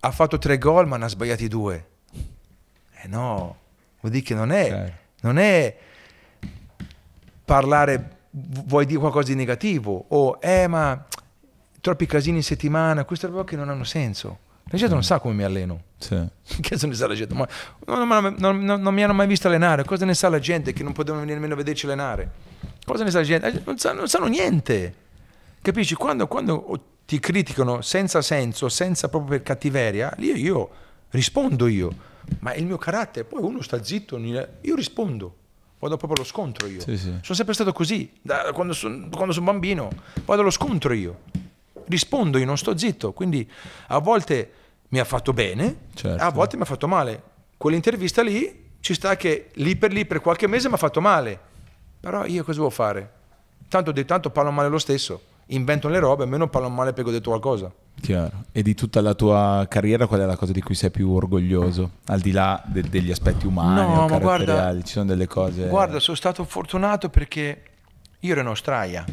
ha 0.00 0.10
fatto 0.10 0.38
3 0.38 0.58
gol 0.58 0.86
ma 0.86 0.96
ne 0.96 1.04
ha 1.04 1.08
sbagliati 1.08 1.48
2 1.48 1.86
eh 3.02 3.08
no 3.08 3.56
vuol 4.00 4.12
dire 4.12 4.24
che 4.24 4.34
non 4.34 4.52
è 4.52 4.64
Chiaro. 4.66 4.92
non 5.22 5.38
è 5.38 5.76
parlare 7.44 8.10
vuoi 8.30 8.86
dire 8.86 8.98
qualcosa 9.00 9.28
di 9.28 9.34
negativo 9.34 10.06
o 10.08 10.38
eh 10.40 10.66
ma 10.66 11.04
troppi 11.84 12.06
casini 12.06 12.38
in 12.38 12.42
settimana 12.42 13.04
queste 13.04 13.26
robe 13.26 13.44
che 13.44 13.56
non 13.56 13.68
hanno 13.68 13.84
senso 13.84 14.38
la 14.70 14.78
gente 14.78 14.94
non 14.94 15.04
sa 15.04 15.18
come 15.20 15.34
mi 15.34 15.42
alleno 15.42 15.82
Sì. 15.98 16.18
che 16.62 16.78
se 16.78 16.86
ne 16.86 16.94
sa 16.94 17.06
la 17.06 17.14
gente? 17.14 17.34
Ma 17.34 17.46
non, 17.86 18.08
non- 18.38 18.64
non- 18.64 18.80
non- 18.80 18.94
mi 18.94 19.04
hanno 19.04 19.12
mai 19.12 19.26
visto 19.26 19.48
allenare. 19.48 19.84
Cosa 19.84 20.06
ne 20.06 20.14
sa 20.14 20.30
la 20.30 20.38
gente 20.38 20.72
che 20.72 20.82
non 20.82 20.92
potevano 20.92 21.20
venire 21.20 21.34
nemmeno 21.38 21.52
a 21.52 21.62
vederci 21.62 21.84
allenare? 21.84 22.30
Cosa 22.86 23.04
ne 23.04 23.10
sa 23.10 23.18
la 23.18 23.24
gente? 23.24 23.46
Eh, 23.48 23.60
Non, 23.66 23.76
sa- 23.76 24.06
sanno 24.06 24.26
niente. 24.26 24.94
Capisci? 25.60 25.94
Quando, 25.94 26.26
quando 26.26 26.80
ti 27.04 27.18
criticano 27.20 27.82
senza 27.82 28.22
senso, 28.22 28.70
senza 28.70 29.10
proprio 29.10 29.32
per 29.36 29.42
cattiveria, 29.42 30.14
lì 30.16 30.32
io 30.40 30.70
rispondo 31.10 31.66
io, 31.66 31.94
ma 32.40 32.52
è 32.52 32.58
il 32.58 32.64
mio 32.64 32.78
carattere. 32.78 33.26
Poi 33.26 33.42
uno 33.42 33.60
sta 33.60 33.82
zitto, 33.84 34.16
io 34.16 34.74
rispondo, 34.74 35.36
vado 35.78 35.98
proprio 35.98 36.14
allo 36.20 36.24
scontro 36.30 36.66
io. 36.68 36.80
Sì, 36.80 36.96
sì. 36.96 37.08
Sono 37.20 37.34
sempre 37.34 37.52
stato 37.52 37.72
così, 37.74 38.10
da 38.22 38.50
quando 38.54 38.72
sono, 38.72 39.08
quando 39.10 39.34
sono 39.34 39.44
bambino, 39.44 39.90
vado 40.24 40.40
allo 40.40 40.50
scontro 40.50 40.94
io. 40.94 41.20
Rispondo 41.86 42.38
io, 42.38 42.44
non 42.46 42.56
sto 42.58 42.76
zitto. 42.76 43.12
Quindi 43.12 43.48
a 43.88 43.98
volte 43.98 44.50
mi 44.88 44.98
ha 44.98 45.04
fatto 45.04 45.32
bene, 45.32 45.76
Certo. 45.94 46.22
a 46.22 46.30
volte 46.30 46.56
mi 46.56 46.62
ha 46.62 46.66
fatto 46.66 46.86
male. 46.88 47.22
Quell'intervista 47.56 48.22
lì 48.22 48.70
ci 48.80 48.94
sta 48.94 49.16
che 49.16 49.50
lì 49.54 49.76
per 49.76 49.92
lì 49.92 50.04
per 50.06 50.20
qualche 50.20 50.46
mese 50.46 50.68
mi 50.68 50.74
ha 50.74 50.78
fatto 50.78 51.00
male. 51.00 51.38
Però 52.00 52.24
io 52.26 52.44
cosa 52.44 52.58
devo 52.58 52.70
fare? 52.70 53.10
Tanto 53.68 53.92
di 53.92 54.04
tanto 54.04 54.30
parlo 54.30 54.50
male 54.50 54.68
lo 54.68 54.78
stesso. 54.78 55.20
Invento 55.48 55.88
le 55.88 55.98
robe, 55.98 56.22
almeno 56.22 56.48
parlo 56.48 56.68
male 56.70 56.92
perché 56.92 57.10
ho 57.10 57.12
detto 57.12 57.28
qualcosa. 57.30 57.70
Chiaro. 58.00 58.44
E 58.52 58.62
di 58.62 58.74
tutta 58.74 59.00
la 59.00 59.14
tua 59.14 59.66
carriera, 59.68 60.06
qual 60.06 60.20
è 60.20 60.24
la 60.24 60.36
cosa 60.36 60.52
di 60.52 60.60
cui 60.62 60.74
sei 60.74 60.90
più 60.90 61.10
orgoglioso? 61.10 61.90
Al 62.06 62.20
di 62.20 62.30
là 62.32 62.62
de- 62.66 62.82
degli 62.88 63.10
aspetti 63.10 63.46
umani 63.46 63.80
No, 63.94 64.06
ma 64.08 64.18
guarda- 64.18 64.74
ci 64.82 64.92
sono 64.92 65.06
delle 65.06 65.26
cose. 65.26 65.66
Guarda, 65.68 65.98
sono 66.00 66.16
stato 66.16 66.44
fortunato 66.44 67.08
perché 67.08 67.62
io 68.20 68.32
ero 68.32 68.40
in 68.40 68.46
Australia. 68.46 69.04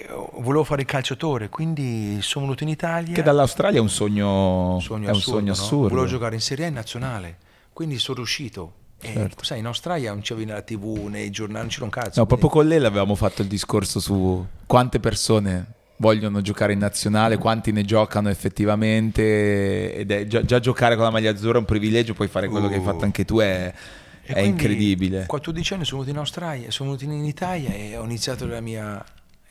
E 0.00 0.08
Volevo 0.40 0.64
fare 0.64 0.82
il 0.82 0.86
calciatore, 0.86 1.48
quindi 1.48 2.18
sono 2.22 2.44
venuto 2.46 2.62
in 2.62 2.70
Italia. 2.70 3.14
Che 3.14 3.22
dall'Australia 3.22 3.78
è 3.78 3.82
un 3.82 3.90
sogno, 3.90 4.74
un 4.74 4.80
sogno 4.80 5.06
è 5.06 5.10
un 5.10 5.16
assurdo, 5.16 5.38
sogno 5.38 5.52
no? 5.54 5.60
assurdo. 5.60 5.88
Volevo 5.88 6.06
giocare 6.06 6.34
in 6.34 6.40
Serie 6.40 6.64
A 6.64 6.68
in 6.68 6.74
nazionale, 6.74 7.36
quindi 7.72 7.98
sono 7.98 8.16
riuscito. 8.18 8.72
E, 9.02 9.12
Certo. 9.14 9.44
sai, 9.44 9.60
in 9.60 9.66
Australia 9.66 10.10
non 10.12 10.20
c'avevi 10.22 10.46
nella 10.46 10.60
TV, 10.62 11.06
nei 11.08 11.30
giornali, 11.30 11.60
non 11.60 11.68
c'era 11.68 11.84
un 11.84 11.90
cazzo. 11.90 12.20
No, 12.20 12.26
quindi- 12.26 12.40
proprio 12.40 12.50
con 12.50 12.66
lei 12.68 12.78
l'avevamo 12.78 13.14
fatto 13.14 13.42
il 13.42 13.48
discorso 13.48 13.98
su 14.00 14.44
quante 14.66 15.00
persone 15.00 15.66
vogliono 15.96 16.40
giocare 16.40 16.72
in 16.72 16.78
nazionale, 16.78 17.36
quanti 17.38 17.72
ne 17.72 17.84
giocano 17.84 18.28
effettivamente 18.30 19.94
ed 19.94 20.10
è 20.10 20.26
già, 20.26 20.42
già 20.44 20.58
giocare 20.60 20.94
con 20.96 21.04
la 21.04 21.10
maglia 21.10 21.30
azzurra 21.30 21.56
è 21.56 21.60
un 21.60 21.64
privilegio, 21.66 22.14
poi 22.14 22.28
fare 22.28 22.48
quello 22.48 22.68
che 22.68 22.74
hai 22.74 22.80
Uh. 22.80 22.84
fatto 22.84 23.04
anche 23.04 23.24
tu 23.24 23.38
è, 23.38 23.72
E 24.22 24.32
è 24.34 24.40
incredibile. 24.40 25.24
14 25.26 25.74
anni 25.74 25.84
sono 25.84 26.00
venuto 26.00 26.14
in 26.16 26.20
Australia, 26.22 26.70
sono 26.70 26.94
venuto 26.96 27.12
in 27.16 27.24
Italia 27.24 27.70
e 27.70 27.96
ho 27.96 28.04
iniziato 28.04 28.46
la 28.46 28.60
mia- 28.60 29.02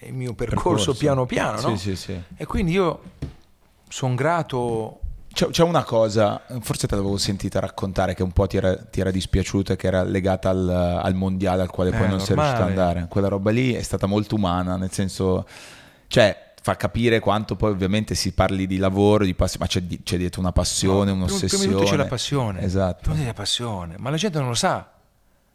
il 0.07 0.13
mio 0.13 0.33
percorso, 0.33 0.69
Percorso. 0.69 0.93
piano 0.95 1.25
piano, 1.25 1.59
no? 1.61 1.75
Sì, 1.75 1.89
sì, 1.89 1.95
sì. 1.95 2.21
E 2.37 2.45
quindi 2.45 2.71
io 2.71 3.01
sono 3.89 4.15
grato. 4.15 4.99
C'è, 5.31 5.61
una 5.63 5.83
cosa, 5.83 6.41
forse 6.59 6.87
te 6.87 6.95
l'avevo 6.95 7.17
sentita 7.17 7.59
raccontare 7.59 8.13
che 8.15 8.23
un 8.23 8.31
po' 8.31 8.47
ti 8.47 8.57
era, 8.57 8.75
ti 8.75 8.99
era 8.99 9.11
dispiaciuta, 9.11 9.75
che 9.75 9.87
era 9.87 10.03
legata 10.03 10.49
al, 10.49 10.67
al 10.69 11.13
mondiale 11.13 11.61
al 11.61 11.69
quale 11.69 11.91
poi 11.91 12.03
Eh, 12.05 12.07
non 12.07 12.19
sei 12.19 12.35
riuscito 12.35 12.57
ad 12.61 12.67
normale. 12.67 12.89
andare. 12.89 13.07
Quella 13.07 13.27
roba 13.27 13.51
lì 13.51 13.73
è 13.73 13.81
stata 13.81 14.05
molto 14.07 14.35
umana, 14.35 14.75
nel 14.75 14.91
senso, 14.91 15.45
cioè 16.07 16.47
fa 16.61 16.75
capire 16.75 17.19
quanto 17.19 17.55
poi 17.55 17.71
ovviamente 17.71 18.15
si 18.15 18.33
parli 18.33 18.67
di 18.67 18.77
lavoro, 18.77 19.23
di 19.23 19.33
ma 19.37 19.47
c'è, 19.67 19.81
di- 19.81 20.01
c'è 20.03 20.17
dietro 20.17 20.41
una 20.41 20.51
passione, 20.51 21.11
No, 21.11 21.17
un'ossessione. 21.17 21.63
Prima 21.63 21.73
di 21.73 21.79
tutto 21.79 21.89
c'è 21.91 21.95
la 22.03 22.09
passione. 22.09 22.61
Esatto. 22.61 23.01
Prima 23.03 23.17
c'è 23.19 23.25
la 23.25 23.33
passione, 23.33 23.95
ma 23.97 24.09
la 24.09 24.17
gente 24.17 24.39
non 24.39 24.47
lo 24.49 24.55
sa. 24.55 24.91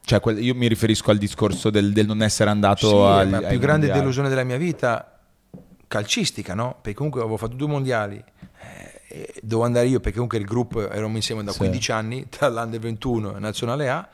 Cioè, 0.06 0.20
io 0.34 0.54
mi 0.54 0.68
riferisco 0.68 1.10
al 1.10 1.16
discorso 1.18 1.70
del, 1.70 1.92
del 1.92 2.06
non 2.06 2.22
essere 2.22 2.50
andato 2.50 2.88
Sì, 2.88 2.94
al, 2.94 3.30
la 3.30 3.38
più 3.40 3.58
grande 3.58 3.86
mondiali. 3.86 4.00
delusione 4.00 4.28
della 4.28 4.44
mia 4.44 4.58
vita 4.58 5.18
calcistica, 5.88 6.54
no? 6.54 6.76
Perché 6.80 6.94
comunque 6.94 7.20
avevo 7.22 7.36
fatto 7.38 7.54
due 7.54 7.68
mondiali, 7.68 8.16
eh, 8.16 9.00
e 9.08 9.34
dovevo 9.42 9.64
andare 9.64 9.86
io 9.86 9.98
perché 10.00 10.14
comunque 10.14 10.38
il 10.38 10.44
gruppo 10.44 10.88
eravamo 10.90 11.16
insieme 11.16 11.42
da 11.42 11.52
Sì. 11.52 11.58
15 11.58 11.92
anni, 11.92 12.26
tra 12.30 12.48
l'Under 12.48 12.80
21 12.80 13.36
e 13.36 13.38
Nazionale 13.38 13.88
A, 13.88 14.08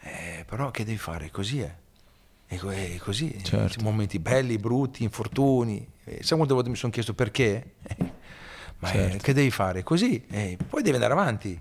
eh, 0.00 0.44
però 0.48 0.70
che 0.70 0.84
devi 0.84 0.98
fare? 0.98 1.30
Così 1.30 1.60
è. 1.60 1.74
È 2.46 2.58
così, 2.98 3.38
Certo. 3.44 3.80
momenti 3.84 4.18
belli, 4.18 4.58
brutti, 4.58 5.04
infortuni. 5.04 5.86
Eh, 6.04 6.24
sai 6.24 6.36
quante 6.36 6.54
volte 6.54 6.68
mi 6.70 6.74
sono 6.74 6.90
chiesto 6.90 7.14
perché? 7.14 7.74
Eh, 7.86 7.96
ma 8.80 8.88
eh, 8.90 8.92
Certo. 8.92 9.18
che 9.22 9.32
devi 9.32 9.50
fare? 9.52 9.84
Così, 9.84 10.24
eh, 10.28 10.58
poi 10.68 10.82
devi 10.82 10.94
andare 10.96 11.12
avanti. 11.12 11.60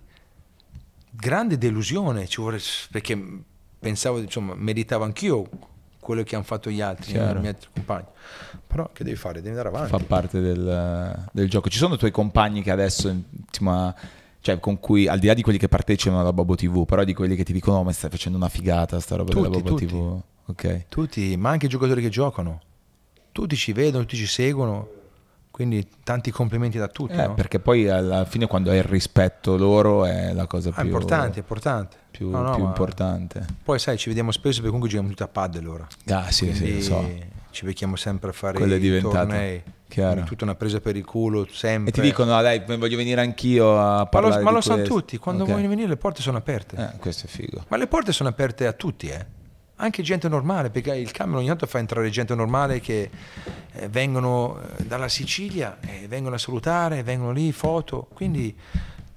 Grande 1.11 1.57
delusione, 1.59 2.28
ci 2.28 2.39
vuole- 2.41 2.59
perché 2.89 3.15
pensavo, 3.80 4.20
insomma, 4.20 4.54
meritavo 4.56 5.04
anch'io 5.04 5.48
quello 6.00 6.24
che 6.24 6.36
hanno 6.36 6.44
fatto 6.44 6.70
gli 6.70 6.82
altri, 6.82 7.12
Chiaro. 7.12 7.38
i 7.38 7.42
miei 7.42 7.54
altri 7.54 7.70
compagni. 7.74 8.06
Però 8.68 8.90
che 8.94 9.04
devi 9.04 9.16
fare? 9.16 9.36
Devi 9.42 9.50
andare 9.50 9.68
avanti. 9.70 9.90
fa 9.90 10.00
parte 10.00 10.40
del, 10.40 11.28
del 11.32 11.50
gioco. 11.50 11.70
Ci 11.70 11.78
sono 11.78 11.98
tuoi 11.98 12.12
compagni 12.12 12.62
che 12.62 12.72
adesso, 12.72 13.10
insomma, 13.48 13.94
cioè 14.42 14.60
con 14.60 14.80
cui, 14.80 15.08
al 15.08 15.20
di 15.20 15.28
là 15.28 15.34
di 15.34 15.42
quelli 15.42 15.58
che 15.58 15.68
partecipano 15.68 16.20
alla 16.20 16.34
Bobo 16.34 16.56
TV, 16.56 16.86
però 16.86 17.04
di 17.04 17.14
quelli 17.14 17.36
che 17.36 17.44
ti 17.44 17.54
dicono, 17.54 17.78
"Oh, 17.78 17.84
ma 17.84 17.92
stai 17.92 18.10
facendo 18.10 18.38
una 18.38 18.50
figata 18.50 19.00
sta 19.00 19.16
roba 19.16 19.34
della 19.34 19.48
Tutti, 19.48 19.62
Bobo 19.62 19.70
tutti. 19.76 19.86
TV. 19.86 20.22
Ok. 20.46 20.86
Tutti, 20.90 21.38
ma 21.38 21.50
anche 21.52 21.66
i 21.68 21.70
giocatori 21.70 22.02
che 22.02 22.10
giocano. 22.10 22.62
Tutti 23.32 23.56
ci 23.56 23.72
vedono, 23.74 24.04
tutti 24.06 24.18
ci 24.18 24.26
seguono. 24.28 24.90
Quindi 25.52 25.86
tanti 26.04 26.32
complimenti 26.32 26.78
da 26.78 26.88
tutti. 26.88 27.14
Eh, 27.14 27.28
no? 27.28 27.34
Perché 27.34 27.60
poi 27.60 27.88
alla 27.90 28.24
fine 28.26 28.48
quando 28.48 28.72
hai 28.72 28.78
il 28.78 28.84
rispetto 28.84 29.58
loro 29.58 30.06
è 30.06 30.32
la 30.34 30.48
cosa 30.48 30.70
Ah, 30.70 30.74
più, 30.74 30.84
è 30.84 30.86
importante, 30.86 31.36
è 31.36 31.40
importante. 31.40 31.98
Più, 32.20 32.30
No, 32.30 32.41
no, 32.41 32.53
più 32.55 32.63
ma- 32.63 32.67
importante. 32.70 33.45
Poi 33.63 33.80
sai, 33.80 33.97
ci 33.97 34.09
vediamo 34.09 34.32
spesso 34.32 34.55
perché 34.55 34.65
comunque 34.65 34.89
giochiamo 34.89 35.07
tutti 35.09 35.24
a 35.24 35.28
paddle 35.30 35.67
ora. 35.70 35.88
Ah 36.09 36.30
sì, 36.32 36.53
sì, 36.53 36.76
lo 36.76 36.82
so. 36.82 37.09
ci 37.51 37.63
becchiamo 37.63 37.95
sempre 37.95 38.32
a 38.32 38.34
fare 38.34 38.57
Quello 38.57 38.74
è 38.74 38.78
i 38.78 38.80
diventato, 38.82 39.15
tornei. 39.15 39.63
chiaro. 39.88 40.24
Tutta 40.24 40.43
una 40.43 40.55
presa 40.55 40.82
per 40.82 40.97
il 40.97 41.05
culo, 41.05 41.47
sempre. 41.49 41.91
E 41.91 41.93
ti 41.93 42.01
dicono, 42.01 42.36
ah, 42.36 42.41
dai, 42.41 42.61
voglio 42.65 42.97
venire 42.97 43.22
anch'io 43.22 43.80
a 43.80 43.97
ma 43.99 44.05
parlare 44.07 44.39
lo, 44.39 44.43
ma 44.43 44.51
lo 44.51 44.59
sanno 44.61 44.78
questo." 44.80 44.93
tutti, 44.95 45.17
quando 45.17 45.43
Ok. 45.43 45.49
vogliono 45.51 45.70
venire 45.70 45.88
le 45.88 45.95
porte 45.97 46.22
sono 46.22 46.38
aperte. 46.39 46.76
Eh, 46.76 46.97
questo 46.99 47.26
è 47.26 47.30
figo. 47.30 47.63
Ma 47.70 47.78
le 47.78 47.88
porte 47.88 48.11
sono 48.11 48.28
aperte 48.28 48.67
a 48.67 48.74
tutti, 48.74 49.07
eh. 49.07 49.26
Anche 49.78 50.01
gente 50.03 50.28
normale, 50.28 50.70
perché 50.72 50.93
il 50.93 51.11
camion 51.11 51.38
ogni 51.38 51.47
tanto 51.47 51.65
fa 51.65 51.80
entrare 51.80 52.09
gente 52.09 52.36
normale 52.36 52.82
che 52.82 53.09
eh, 53.72 53.88
vengono 53.88 54.59
eh, 54.78 54.84
dalla 54.84 55.07
Sicilia 55.07 55.78
e 55.80 56.05
vengono 56.09 56.36
a 56.36 56.38
salutare, 56.38 57.01
vengono 57.01 57.32
lì, 57.32 57.53
foto. 57.53 58.09
Quindi 58.13 58.53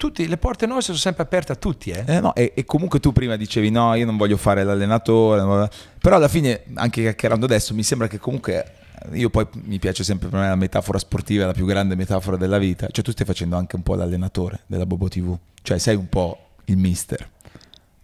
tutti, 0.02 0.26
le 0.26 0.36
porte 0.36 0.66
nostre 0.66 0.86
sono 0.86 0.98
sempre 0.98 1.22
aperte 1.22 1.52
a 1.52 1.54
tutti, 1.54 1.90
eh. 1.90 2.02
Eh 2.04 2.18
no, 2.18 2.34
e, 2.34 2.52
e 2.56 2.64
comunque 2.64 2.98
tu 2.98 3.12
prima 3.12 3.36
dicevi 3.36 3.70
no, 3.70 3.94
io 3.94 4.04
non 4.04 4.16
voglio 4.16 4.36
fare 4.36 4.64
l'allenatore, 4.64 5.38
non 5.38 5.48
voglio-" 5.48 5.68
però 6.00 6.16
alla 6.16 6.26
fine, 6.26 6.64
anche 6.74 7.02
chiacchierando 7.02 7.44
adesso, 7.44 7.72
mi 7.72 7.84
sembra 7.84 8.08
che 8.08 8.18
comunque, 8.18 8.64
io 9.12 9.30
poi 9.30 9.46
mi 9.62 9.78
piace 9.78 10.02
sempre 10.02 10.28
per 10.28 10.40
me 10.40 10.48
la 10.48 10.56
metafora 10.56 10.98
sportiva, 10.98 11.46
la 11.46 11.52
più 11.52 11.66
grande 11.66 11.94
metafora 11.94 12.36
della 12.36 12.58
vita, 12.58 12.88
cioè 12.90 13.04
tu 13.04 13.12
stai 13.12 13.24
facendo 13.24 13.54
anche 13.54 13.76
un 13.76 13.82
po' 13.82 13.94
l'allenatore 13.94 14.62
della 14.66 14.86
Bobo 14.86 15.06
TV, 15.06 15.38
cioè 15.62 15.78
sei 15.78 15.94
un 15.94 16.08
po' 16.08 16.48
il 16.64 16.76
mister. 16.78 17.28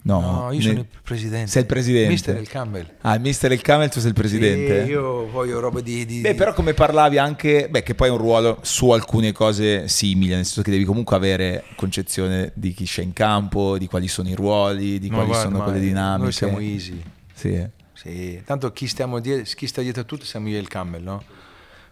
No, 0.00 0.20
No, 0.20 0.52
io 0.52 0.60
sono 0.62 0.78
il 0.78 0.86
presidente. 1.02 1.50
Sei 1.50 1.62
il 1.62 1.68
presidente. 1.68 2.08
Mister 2.10 2.36
il 2.38 2.48
Campbell. 2.48 2.86
Ah, 3.02 3.14
il 3.14 3.20
mister 3.20 3.50
e 3.50 3.54
il 3.54 3.60
camel, 3.60 3.90
tu 3.90 3.98
sei 3.98 4.08
il 4.08 4.14
presidente? 4.14 4.84
Sì, 4.84 4.90
io 4.90 5.28
voglio 5.28 5.58
roba 5.60 5.80
di... 5.80 6.06
di- 6.06 6.20
Beh, 6.20 6.34
però 6.34 6.54
come 6.54 6.72
parlavi 6.72 7.18
anche, 7.18 7.68
beh, 7.68 7.82
che 7.82 7.94
poi 7.94 8.08
è 8.08 8.10
un 8.10 8.16
ruolo 8.16 8.58
su 8.62 8.90
alcune 8.90 9.32
cose 9.32 9.88
simili, 9.88 10.34
nel 10.34 10.44
senso 10.44 10.62
che 10.62 10.70
devi 10.70 10.84
comunque 10.84 11.14
avere 11.16 11.64
concezione 11.74 12.52
di 12.54 12.72
chi 12.72 12.84
c'è 12.84 13.02
in 13.02 13.12
campo, 13.12 13.76
di 13.76 13.86
quali 13.86 14.08
sono 14.08 14.28
i 14.28 14.34
ruoli, 14.34 14.98
di 14.98 15.08
Ma 15.08 15.16
quali 15.16 15.30
guarda, 15.30 15.50
sono 15.50 15.62
quelle 15.62 15.80
dinamiche. 15.80 16.22
Noi 16.22 16.32
siamo 16.32 16.58
easy. 16.60 17.02
Sì. 17.34 17.66
Sì, 17.92 18.40
tanto 18.44 18.72
chi, 18.72 18.86
stiamo 18.86 19.18
die- 19.18 19.42
chi 19.42 19.66
sta 19.66 19.82
dietro 19.82 20.02
a 20.02 20.04
tutto 20.04 20.24
siamo 20.24 20.48
io 20.48 20.56
e 20.56 20.60
il 20.60 20.68
Campbell, 20.68 21.02
no? 21.02 21.22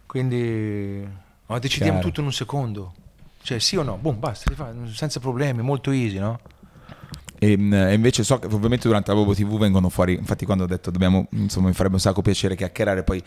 Quindi 0.07 1.07
ma 1.46 1.59
decidiamo 1.59 1.94
Chiaro. 1.94 2.09
tutto 2.09 2.20
in 2.20 2.26
un 2.26 2.32
secondo. 2.32 2.94
Cioè 3.42 3.59
sì 3.59 3.76
o 3.76 3.82
no, 3.82 3.96
boom, 3.96 4.18
basta, 4.18 4.52
senza 4.92 5.20
problemi, 5.20 5.62
molto 5.62 5.90
easy, 5.90 6.18
no? 6.18 6.40
E, 7.47 7.57
mh, 7.57 7.72
e 7.74 7.94
invece 7.94 8.24
so 8.24 8.38
che 8.38 8.47
ovviamente 8.47 8.86
durante 8.88 9.11
la 9.11 9.16
Bobo 9.16 9.34
TV 9.34 9.59
vengono 9.59 9.88
fuori, 9.88 10.14
infatti 10.14 10.44
quando 10.44 10.64
ho 10.64 10.66
detto 10.66 10.90
dobbiamo, 10.90 11.26
insomma 11.30 11.68
mi 11.68 11.74
farebbe 11.74 11.94
un 11.94 12.01
sacco 12.01 12.22
piacere 12.22 12.57
chiacchierare 12.57 13.03
poi 13.05 13.22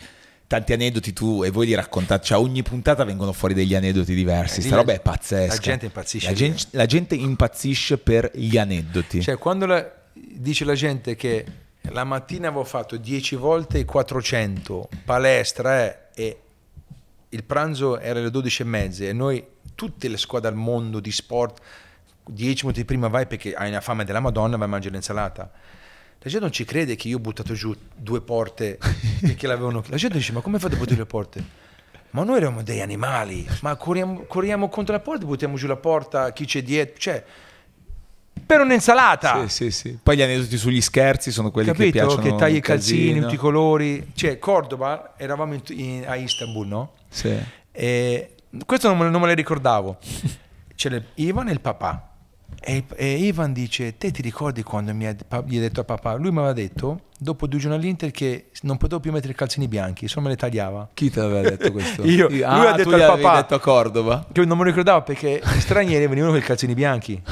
tanti 0.46 0.72
aneddoti 0.72 1.12
tu 1.12 1.44
e 1.44 1.50
voi 1.50 1.66
li 1.66 1.74
raccontate, 1.74 2.24
cioè 2.26 2.38
ogni 2.38 2.62
puntata 2.64 3.04
vengono 3.04 3.32
fuori 3.32 3.54
degli 3.54 3.74
aneddoti 3.74 4.14
diversi, 4.14 4.58
Eh, 4.60 4.62
sta 4.64 4.76
roba 4.76 4.92
è 4.92 5.00
pazzesca. 5.00 5.54
la 5.54 5.60
gente 5.60 5.86
impazzisce 5.86 6.26
La 6.28 6.32
gente, 6.34 6.62
la 6.70 6.86
gente 6.86 7.14
impazzisce 7.14 7.98
per 7.98 8.30
gli 8.34 8.56
aneddoti. 8.58 9.22
Cioè 9.22 9.38
quando 9.38 9.66
la- 9.66 9.88
dice 10.12 10.64
la 10.64 10.74
gente 10.74 11.14
che 11.14 11.44
la 11.82 12.02
mattina 12.04 12.48
avevo 12.48 12.64
fatto 12.64 12.96
10 12.96 13.36
volte 13.36 13.78
i 13.78 13.84
400, 13.84 14.88
palestra 15.04 15.86
eh, 15.86 15.98
e 16.14 16.40
il 17.28 17.44
pranzo 17.44 17.98
era 18.00 18.18
alle 18.18 18.30
12 18.30 18.62
e 18.62 18.64
mezza 18.64 19.04
e 19.04 19.12
noi, 19.12 19.42
tutte 19.76 20.08
le 20.08 20.16
squadre 20.16 20.48
al 20.50 20.56
mondo 20.56 20.98
di 20.98 21.12
sport, 21.12 21.60
10 22.24 22.66
minuti 22.66 22.84
prima 22.84 23.08
vai 23.08 23.26
perché 23.26 23.54
hai 23.54 23.68
una 23.68 23.80
fame 23.80 24.04
della 24.04 24.20
Madonna, 24.20 24.56
vai 24.56 24.66
a 24.66 24.70
mangiare 24.70 24.92
l'insalata. 24.94 25.50
La 26.22 26.28
gente 26.28 26.40
non 26.40 26.52
ci 26.52 26.64
crede 26.64 26.96
che 26.96 27.08
io 27.08 27.16
ho 27.16 27.20
buttato 27.20 27.54
giù 27.54 27.74
due 27.96 28.20
porte 28.20 28.78
perché 29.22 29.46
l'avevano... 29.46 29.82
La 29.86 29.96
gente 29.96 30.18
dice, 30.18 30.32
ma 30.32 30.40
come 30.40 30.58
fate 30.58 30.74
a 30.74 30.78
buttare 30.78 30.98
le 30.98 31.06
porte? 31.06 31.44
Ma 32.10 32.24
noi 32.24 32.38
eravamo 32.38 32.62
degli 32.62 32.80
animali, 32.80 33.46
ma 33.62 33.74
corriamo, 33.76 34.24
corriamo 34.26 34.68
contro 34.68 34.92
la 34.94 35.00
porta, 35.00 35.24
buttiamo 35.24 35.56
giù 35.56 35.66
la 35.66 35.76
porta, 35.76 36.32
chi 36.32 36.44
c'è 36.44 36.62
dietro, 36.62 36.98
cioè... 36.98 37.24
Per 38.44 38.60
un'insalata! 38.60 39.46
Sì, 39.46 39.48
sì, 39.48 39.70
sì. 39.70 39.98
Poi 40.02 40.16
gli 40.16 40.22
aneddoti 40.22 40.56
sugli 40.56 40.80
scherzi 40.80 41.30
sono 41.30 41.52
quelli 41.52 41.68
che 41.70 41.76
Capito? 41.76 41.92
piacciono. 42.04 42.22
Che 42.22 42.34
tagli 42.34 42.56
i 42.56 42.60
calzini, 42.60 43.20
tutti 43.20 43.34
i 43.34 43.38
colori. 43.38 44.10
Cioè, 44.12 44.40
Cordoba, 44.40 45.14
eravamo 45.16 45.54
in- 45.54 45.62
in- 45.68 46.04
a 46.08 46.16
Istanbul, 46.16 46.66
no? 46.66 46.92
Sì. 47.08 47.38
E 47.70 48.34
questo 48.66 48.88
non 48.88 48.98
me, 48.98 49.08
non 49.08 49.20
me 49.20 49.28
lo 49.28 49.34
ricordavo. 49.34 49.98
Le- 50.82 51.04
Ivan 51.16 51.48
e 51.48 51.52
il 51.52 51.60
papà. 51.60 52.09
E, 52.62 52.84
e 52.94 53.14
Ivan 53.16 53.52
dice, 53.52 53.96
te 53.96 54.10
ti 54.10 54.20
ricordi 54.22 54.62
quando 54.62 54.94
mi 54.94 55.06
ha, 55.06 55.14
gli 55.46 55.56
ha 55.56 55.60
detto 55.60 55.80
a 55.80 55.84
papà, 55.84 56.14
lui 56.14 56.30
mi 56.30 56.38
aveva 56.38 56.52
detto, 56.52 57.00
dopo 57.18 57.46
due 57.46 57.58
giorni 57.58 57.76
all'Inter, 57.76 58.10
che 58.10 58.50
non 58.62 58.76
potevo 58.76 59.00
più 59.00 59.12
mettere 59.12 59.32
i 59.32 59.36
calzini 59.36 59.66
bianchi, 59.68 60.08
solo 60.08 60.26
me 60.26 60.32
le 60.32 60.36
tagliava. 60.36 60.90
Chi 60.92 61.10
te 61.10 61.20
l'aveva 61.20 61.48
detto 61.48 61.72
questo? 61.72 62.04
Io. 62.08 62.26
Ah, 62.44 62.56
Lui 62.56 62.66
ha 62.66 62.72
detto 62.72 62.90
tu 62.90 62.94
al 62.96 63.06
papà- 63.18 63.36
detto 63.40 63.54
a 63.54 63.60
Cordova. 63.60 64.26
Che 64.30 64.44
non 64.44 64.56
me 64.58 64.64
lo 64.64 64.70
ricordavo 64.70 65.02
perché 65.02 65.40
gli 65.42 65.60
stranieri 65.60 66.06
venivano 66.06 66.32
con 66.32 66.40
i 66.40 66.44
calzini 66.44 66.74
bianchi. 66.74 67.22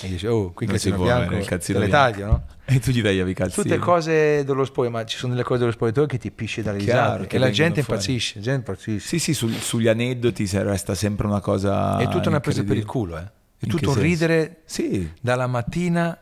E 0.00 0.08
dice, 0.08 0.28
oh, 0.28 0.52
qui 0.52 0.66
Non 0.66 0.78
si 0.78 0.88
calzino 0.88 1.04
bianco, 1.04 1.34
il 1.36 1.44
calzino 1.44 1.78
te 1.80 1.84
le 1.84 1.90
taglio, 1.90 2.26
no? 2.26 2.42
E 2.66 2.78
tu 2.78 2.90
gli 2.92 3.02
tagliavi 3.02 3.30
i 3.30 3.34
calzini. 3.34 3.66
Tutte 3.66 3.78
cose 3.78 4.42
dello 4.44 4.64
spogliatoio, 4.64 4.90
ma 4.90 5.04
ci 5.04 5.18
sono 5.18 5.32
delle 5.34 5.44
cose 5.44 5.58
dello 5.60 5.72
spogliatoio 5.72 6.06
che 6.06 6.16
ti 6.16 6.30
pisci 6.30 6.62
dalle 6.62 6.78
risate. 6.78 7.26
che 7.26 7.36
E 7.36 7.38
la 7.38 7.50
gente 7.50 7.82
fuori. 7.82 8.00
impazzisce, 8.00 8.34
la 8.36 8.40
gente 8.42 8.70
impazzisce. 8.70 9.06
Sì, 9.06 9.18
sì, 9.18 9.34
sul- 9.34 9.52
sugli 9.52 9.88
aneddoti 9.88 10.48
resta 10.52 10.94
sempre 10.94 11.26
una 11.26 11.40
cosa. 11.40 11.98
è 11.98 12.08
tutta 12.08 12.30
una 12.30 12.40
presa 12.40 12.62
per 12.62 12.76
il 12.78 12.86
culo, 12.86 13.18
eh. 13.18 13.24
In 13.64 13.70
tutto 13.70 13.90
un 13.90 13.98
ridere 13.98 14.60
Sì, 14.64 15.10
dalla 15.20 15.46
mattina 15.46 16.18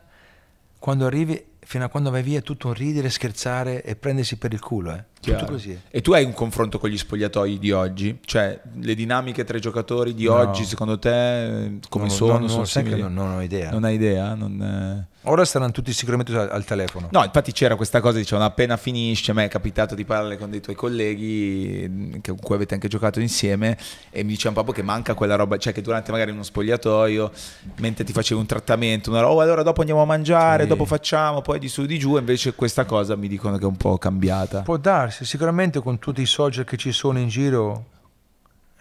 quando 0.79 1.05
arrivi 1.05 1.41
fino 1.59 1.85
a 1.85 1.89
quando 1.89 2.09
vai 2.09 2.23
via, 2.23 2.39
è 2.39 2.41
tutto 2.41 2.67
un 2.67 2.73
ridere, 2.73 3.09
scherzare 3.09 3.83
e 3.83 3.95
prendersi 3.95 4.37
per 4.37 4.51
il 4.53 4.59
culo, 4.59 4.93
eh. 4.93 5.03
Tutto 5.31 5.45
così. 5.45 5.79
E 5.89 6.01
tu 6.01 6.11
hai 6.13 6.23
un 6.23 6.33
confronto 6.33 6.79
con 6.79 6.89
gli 6.89 6.97
spogliatoi 6.97 7.57
di 7.59 7.71
oggi? 7.71 8.19
Cioè, 8.25 8.59
le 8.79 8.95
dinamiche 8.95 9.43
tra 9.43 9.57
i 9.57 9.61
giocatori 9.61 10.13
di 10.13 10.25
No. 10.25 10.35
oggi, 10.35 10.63
secondo 10.65 10.99
te, 10.99 11.79
come 11.89 12.05
Non- 12.07 12.13
sono? 12.15 12.31
non- 12.37 12.47
sono 12.47 12.57
non- 12.57 12.65
simili? 12.67 13.01
non, 13.01 13.13
non 13.13 13.31
ho 13.35 13.41
idea. 13.41 13.71
Non 13.71 13.83
hai 13.83 13.95
idea? 13.95 14.33
Non, 14.35 14.61
eh, 14.61 15.11
Ora 15.25 15.45
saranno 15.45 15.71
tutti 15.71 15.93
sicuramente 15.93 16.35
al, 16.37 16.49
al 16.51 16.65
telefono. 16.65 17.07
No, 17.11 17.23
infatti 17.23 17.53
c'era 17.53 17.77
questa 17.77 18.01
cosa, 18.01 18.17
dicevano 18.17 18.45
appena 18.45 18.75
finisce, 18.75 19.31
a 19.31 19.33
me 19.33 19.45
è 19.45 19.47
capitato 19.47 19.95
di 19.95 20.03
parlare 20.03 20.37
con 20.37 20.49
dei 20.49 20.59
tuoi 20.59 20.75
colleghi 20.75 22.19
che- 22.21 22.31
con 22.31 22.39
cui 22.41 22.55
avete 22.55 22.73
anche 22.73 22.87
giocato 22.89 23.19
insieme 23.21 23.77
e 24.09 24.23
mi 24.23 24.31
dicevano 24.31 24.55
proprio 24.61 24.73
che 24.73 24.81
manca 24.83 25.13
quella 25.13 25.35
roba, 25.35 25.57
cioè 25.57 25.71
che 25.71 25.81
durante 25.81 26.11
magari 26.11 26.31
uno 26.31 26.43
spogliatoio, 26.43 27.31
mentre 27.77 28.03
ti 28.03 28.11
facevi 28.11 28.39
un 28.39 28.45
trattamento, 28.47 29.09
una 29.11 29.21
roba, 29.21 29.33
oh, 29.35 29.39
allora 29.39 29.63
dopo 29.63 29.79
andiamo 29.79 30.01
a 30.01 30.05
mangiare, 30.05 30.63
Sì. 30.63 30.69
dopo 30.69 30.83
facciamo, 30.85 31.41
poi 31.41 31.57
di 31.59 31.69
su 31.69 31.85
di 31.85 31.97
giù, 31.97 32.17
invece 32.17 32.53
questa 32.53 32.83
cosa 32.85 33.15
mi 33.15 33.29
dicono 33.29 33.57
che 33.57 33.63
è 33.63 33.67
un 33.67 33.77
po' 33.77 33.97
cambiata. 33.97 34.61
Può 34.63 34.75
darsi, 34.77 35.12
sicuramente 35.21 35.79
con 35.79 35.99
tutti 35.99 36.21
i 36.21 36.25
social 36.25 36.65
che 36.65 36.77
ci 36.77 36.91
sono 36.91 37.19
in 37.19 37.27
giro, 37.27 37.85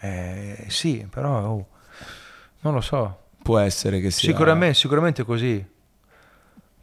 eh, 0.00 0.66
sì, 0.68 1.06
però 1.08 1.46
oh, 1.46 1.66
non 2.60 2.74
lo 2.74 2.80
so. 2.80 3.18
Può 3.42 3.58
essere 3.58 4.00
che 4.00 4.10
sia... 4.10 4.30
Sicuramente, 4.30 4.74
sicuramente 4.74 5.24
così. 5.24 5.64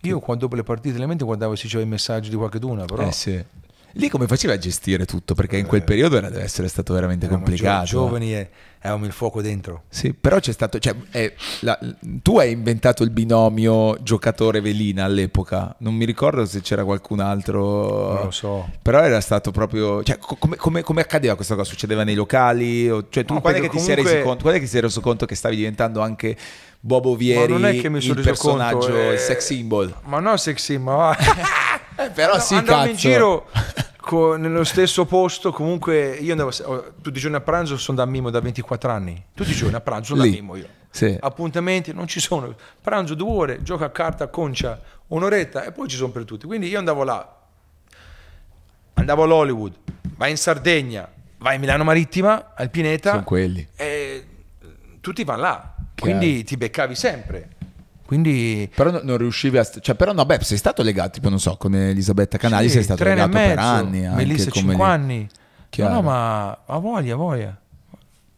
Io 0.04 0.20
quando 0.20 0.44
dopo 0.44 0.56
le 0.56 0.64
partite 0.64 0.94
ovviamente 0.94 1.26
guardavo 1.26 1.56
se 1.56 1.68
c'era 1.68 1.82
il 1.82 1.88
messaggio 1.88 2.30
di 2.30 2.36
qualcuno, 2.36 2.86
però 2.86 3.04
Eh 3.04 3.12
sì. 3.12 3.44
Lì 3.94 4.08
come 4.10 4.28
facevi 4.28 4.54
a 4.54 4.58
gestire 4.58 5.06
tutto? 5.06 5.34
Perché 5.34 5.58
in 5.58 5.66
quel 5.66 5.84
periodo 5.84 6.18
era, 6.18 6.30
deve 6.30 6.44
essere 6.44 6.68
stato 6.68 6.94
veramente 6.94 7.26
eravamo 7.26 7.46
complicato. 7.46 7.86
gio- 7.86 7.98
giovani 8.06 8.34
e 8.36 8.50
avevamo 8.82 9.06
il 9.06 9.12
fuoco 9.12 9.42
dentro. 9.42 9.84
Sì, 9.90 10.14
però 10.14 10.40
c'è 10.40 10.52
stato, 10.54 10.80
cioè, 10.80 10.96
è- 11.12 11.34
la- 11.62 11.78
tu 12.22 12.38
hai 12.40 12.52
inventato 12.52 13.04
il 13.04 13.10
binomio 13.10 13.98
giocatore-velina 14.02 15.04
all'epoca, 15.04 15.76
non 15.80 15.96
mi 15.96 16.06
ricordo 16.06 16.46
se 16.46 16.62
c'era 16.62 16.84
qualcun 16.86 17.20
altro, 17.20 18.14
Non 18.14 18.24
lo 18.26 18.32
so. 18.32 18.70
però 18.82 19.02
era 19.02 19.20
stato 19.22 19.52
proprio, 19.52 20.04
cioè, 20.04 20.18
co- 20.18 20.36
come, 20.40 20.56
come- 20.56 20.82
come 20.84 21.02
accadeva 21.02 21.36
questa 21.36 21.56
cosa? 21.56 21.70
Succedeva 21.70 22.04
nei 22.04 22.16
locali? 22.16 22.90
O- 22.90 23.08
cioè, 23.10 23.26
tu 23.26 23.34
No, 23.34 23.42
quando 23.42 23.60
è 23.60 23.62
che 23.62 23.68
perché 23.68 23.82
ti 23.82 23.84
sei 23.92 23.96
comunque- 23.96 24.24
conto, 24.24 24.42
quando 24.44 24.58
è 24.58 24.62
che 24.62 24.66
ti 24.68 24.72
sei 24.72 24.82
reso 24.82 25.02
conto 25.02 25.26
che 25.26 25.36
stavi 25.36 25.56
diventando 25.56 26.00
anche 26.02 26.38
Bobo 26.82 27.16
Vieri, 27.16 27.52
Ma 27.52 27.60
non 27.60 27.66
è 27.66 27.80
che 27.80 27.90
mi 27.90 28.00
sono 28.00 28.20
il 28.20 28.26
reso 28.26 28.42
conto, 28.50 28.58
personaggio, 28.78 28.98
eh, 28.98 29.14
il 29.14 29.20
sex 29.20 29.46
symbol? 29.46 29.94
Ma 30.04 30.20
no 30.20 30.38
sexy, 30.38 30.78
ma 30.78 30.96
va. 30.96 31.18
Eh, 32.00 32.12
però 32.12 32.36
No, 32.36 32.40
sì, 32.40 32.54
andavamo 32.56 32.84
cazzo. 32.86 32.92
in 32.92 32.96
giro 32.98 33.50
co- 33.98 34.38
nello 34.38 34.64
stesso 34.64 35.04
posto, 35.06 35.52
comunque 35.52 36.12
io 36.16 36.32
andavo 36.32 36.50
oh, 36.64 36.94
tutti 37.02 37.18
i 37.18 37.20
giorni 37.20 37.36
a 37.36 37.42
pranzo, 37.42 37.76
sono 37.78 37.98
da 37.98 38.06
Mimo 38.06 38.30
da 38.30 38.40
24 38.40 38.90
anni. 38.90 39.22
Tutti 39.34 39.52
i 39.52 39.54
giorni 39.54 39.76
a 39.76 39.82
pranzo 39.82 40.16
sono 40.16 40.24
da 40.24 40.30
Mimo 40.30 40.56
io. 40.56 40.66
Sì. 40.90 41.18
Appuntamenti 41.20 41.92
non 41.94 42.08
ci 42.08 42.22
sono. 42.22 42.56
Pranzo 42.82 43.16
due 43.16 43.30
ore, 43.30 43.64
gioco 43.64 43.84
a 43.84 43.90
carta, 43.90 44.28
concia, 44.30 44.80
un'oretta 45.08 45.66
e 45.66 45.74
poi 45.74 45.90
ci 45.90 45.98
sono 45.98 46.12
per 46.12 46.24
tutti. 46.24 46.46
Quindi 46.48 46.70
io 46.70 46.80
andavo 46.80 47.04
là, 47.04 47.36
andavo 48.94 49.24
all'Hollywood, 49.24 49.74
vai 50.16 50.32
in 50.32 50.38
Sardegna, 50.38 51.06
vai 51.40 51.56
in 51.56 51.60
Milano 51.60 51.84
Marittima, 51.84 52.54
al 52.56 52.70
Pineta 52.70 53.12
Sono 53.12 53.24
quelli. 53.26 53.68
e 53.76 54.26
tutti 55.02 55.26
vanno 55.26 55.42
là. 55.42 55.74
Quindi 56.00 56.44
ti 56.44 56.58
beccavi 56.58 56.96
sempre. 56.96 57.50
Quindi 58.06 58.68
Però 58.74 58.90
no- 58.90 59.02
non 59.04 59.18
riuscivi 59.18 59.60
a... 59.60 59.64
Cioè, 59.64 59.94
però 59.96 60.14
no, 60.14 60.26
beh, 60.26 60.40
sei 60.42 60.58
stato 60.58 60.82
legato, 60.82 61.12
tipo, 61.12 61.30
non 61.30 61.40
so, 61.40 61.58
con 61.58 61.76
Elisabetta 61.76 62.38
Canali 62.40 62.66
Sì, 62.68 62.74
sei 62.74 62.84
stato 62.84 63.04
anni 63.04 63.12
legato 63.14 63.32
per 63.32 63.46
mezzo, 63.48 63.62
anni. 63.62 64.06
Anche 64.06 64.16
Melissa 64.16 64.50
come 64.50 64.66
5 64.74 64.76
lì. 64.76 64.82
anni. 64.92 65.28
Chiaro. 65.70 65.94
No, 65.94 66.02
no, 66.02 66.08
ma 66.08 66.50
ha 66.66 66.78
voglia, 66.80 67.14
ha 67.14 67.18
voglia. 67.18 67.60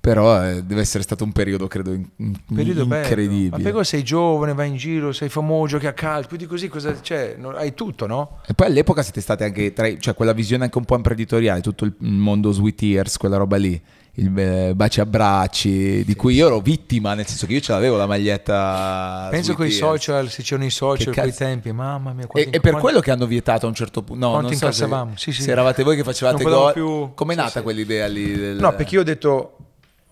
Però 0.02 0.44
eh, 0.44 0.64
deve 0.64 0.82
essere 0.82 1.04
stato 1.04 1.24
un 1.24 1.32
periodo, 1.32 1.68
credo, 1.68 1.94
in- 1.94 2.36
Periodo 2.54 2.88
bello. 2.88 3.04
incredibile. 3.08 3.50
Ma 3.64 3.70
perché 3.70 3.84
sei 3.86 4.04
giovane, 4.04 4.54
vai 4.56 4.70
in 4.70 4.76
giro, 4.76 5.12
sei 5.14 5.30
famoso, 5.30 5.68
giochi 5.74 5.86
a 5.86 5.94
calcio, 5.94 6.28
più 6.28 6.38
di 6.38 6.48
così 6.48 6.68
cosa 6.68 6.92
c'è? 7.00 7.36
Non- 7.38 7.56
hai 7.56 7.74
tutto, 7.76 8.08
no? 8.08 8.40
E 8.48 8.54
poi 8.56 8.66
all'epoca 8.68 9.04
siete 9.04 9.22
state 9.22 9.44
anche 9.44 9.72
tra 9.74 9.96
cioè 10.00 10.16
quella 10.16 10.34
visione 10.34 10.64
anche 10.64 10.78
un 10.80 10.86
po' 10.86 10.96
imprenditoriale, 10.96 11.62
tutto 11.62 11.86
il 11.86 11.94
mondo 12.00 12.52
Sweet 12.52 12.82
Ears, 12.82 13.18
quella 13.18 13.38
roba 13.38 13.58
lì, 13.58 13.80
il 14.22 14.38
eh, 14.39 14.73
baci 14.76 14.99
abbracci, 15.02 16.03
di 16.06 16.15
cui 16.15 16.35
io 16.35 16.45
ero 16.48 16.60
vittima, 16.60 17.14
nel 17.15 17.26
senso 17.26 17.48
che 17.48 17.53
io 17.53 17.60
ce 17.60 17.72
l'avevo 17.72 17.98
la 17.98 18.06
maglietta. 18.06 19.27
Penso 19.31 19.56
con 19.56 19.65
i 19.65 19.72
social, 19.72 20.30
se 20.30 20.43
c'erano 20.43 20.68
i 20.68 20.69
social 20.69 21.11
Che 21.14 21.19
quei 21.22 21.34
tempi, 21.34 21.72
mamma 21.72 22.14
mia. 22.14 22.27
E, 22.34 22.41
e 22.41 22.49
per 22.52 22.60
quanti- 22.61 22.80
quello 22.80 22.99
che 22.99 23.10
hanno 23.11 23.26
vietato 23.26 23.65
a 23.65 23.69
un 23.69 23.76
certo 23.76 24.03
punto. 24.03 24.26
No, 24.27 24.39
non 24.39 24.53
so 24.53 24.72
se, 24.72 24.88
sì, 25.15 25.31
sì. 25.31 25.41
se 25.41 25.52
eravate 25.52 25.81
voi 25.84 25.95
che 25.95 26.03
facevate 26.03 26.43
gol. 26.43 26.73
più- 26.73 27.14
Com'è 27.15 27.34
sì, 27.34 27.39
nata 27.39 27.61
quell'idea 27.64 28.07
lì? 28.07 28.31
Del... 28.31 28.57
No, 28.57 28.76
perché 28.76 28.95
io 28.95 29.02
ho 29.02 29.03
detto, 29.06 29.57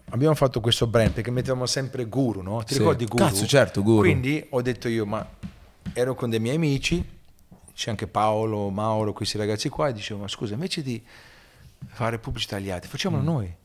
abbiamo 0.10 0.34
fatto 0.34 0.60
questo 0.60 0.88
brand 0.88 1.12
perché 1.12 1.30
mettevamo 1.30 1.68
sempre 1.68 2.06
guru, 2.06 2.42
no? 2.42 2.64
Ti 2.64 2.78
ricordi 2.78 3.06
guru? 3.06 3.24
Cazzo, 3.24 3.46
certo, 3.46 3.84
Guru. 3.84 4.00
Quindi 4.00 4.44
ho 4.50 4.62
detto 4.64 4.88
io, 4.88 5.06
ma 5.06 5.24
ero 5.94 6.16
con 6.16 6.32
dei 6.32 6.40
miei 6.40 6.56
amici, 6.56 7.04
c'è 7.76 7.92
anche 7.92 8.08
Paolo, 8.08 8.70
Mauro, 8.70 9.14
questi 9.14 9.38
ragazzi 9.38 9.70
qua, 9.70 9.90
e 9.90 9.94
dicevo, 9.94 10.22
ma 10.22 10.28
scusa, 10.28 10.54
invece 10.56 10.82
di 10.82 11.02
fare 11.92 12.18
pubblicità 12.18 12.56
agli 12.56 12.72
altri, 12.72 12.90
facciamolo 12.90 13.22
Mm. 13.22 13.26
noi. 13.26 13.56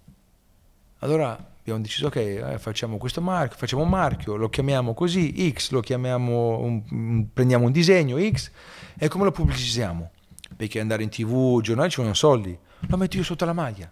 Allora 1.01 1.53
abbiamo 1.61 1.81
deciso, 1.81 2.07
ok, 2.07 2.17
eh, 2.17 2.59
facciamo 2.59 2.97
questo 2.99 3.21
marchio, 3.21 3.57
facciamo 3.59 3.83
un 3.83 3.89
marchio, 3.89 4.37
lo 4.37 4.49
chiamiamo 4.49 4.95
così, 4.95 5.51
X, 5.53 5.71
lo 5.71 5.81
chiamiamo, 5.81 6.59
un- 6.61 7.27
prendiamo 7.33 7.67
un 7.67 7.73
disegno 7.73 8.19
X 8.19 8.51
e 8.99 9.09
come 9.09 9.25
lo 9.25 9.33
pubblicizziamo? 9.33 10.11
Perché 10.57 10.81
andare 10.81 11.03
in 11.03 11.09
tv, 11.09 11.61
giornali 11.61 11.91
ci 11.91 11.97
vogliono 11.97 12.15
soldi, 12.15 12.57
lo 12.87 12.97
metto 12.97 13.17
io 13.17 13.23
sotto 13.23 13.45
la 13.45 13.53
maglia, 13.53 13.91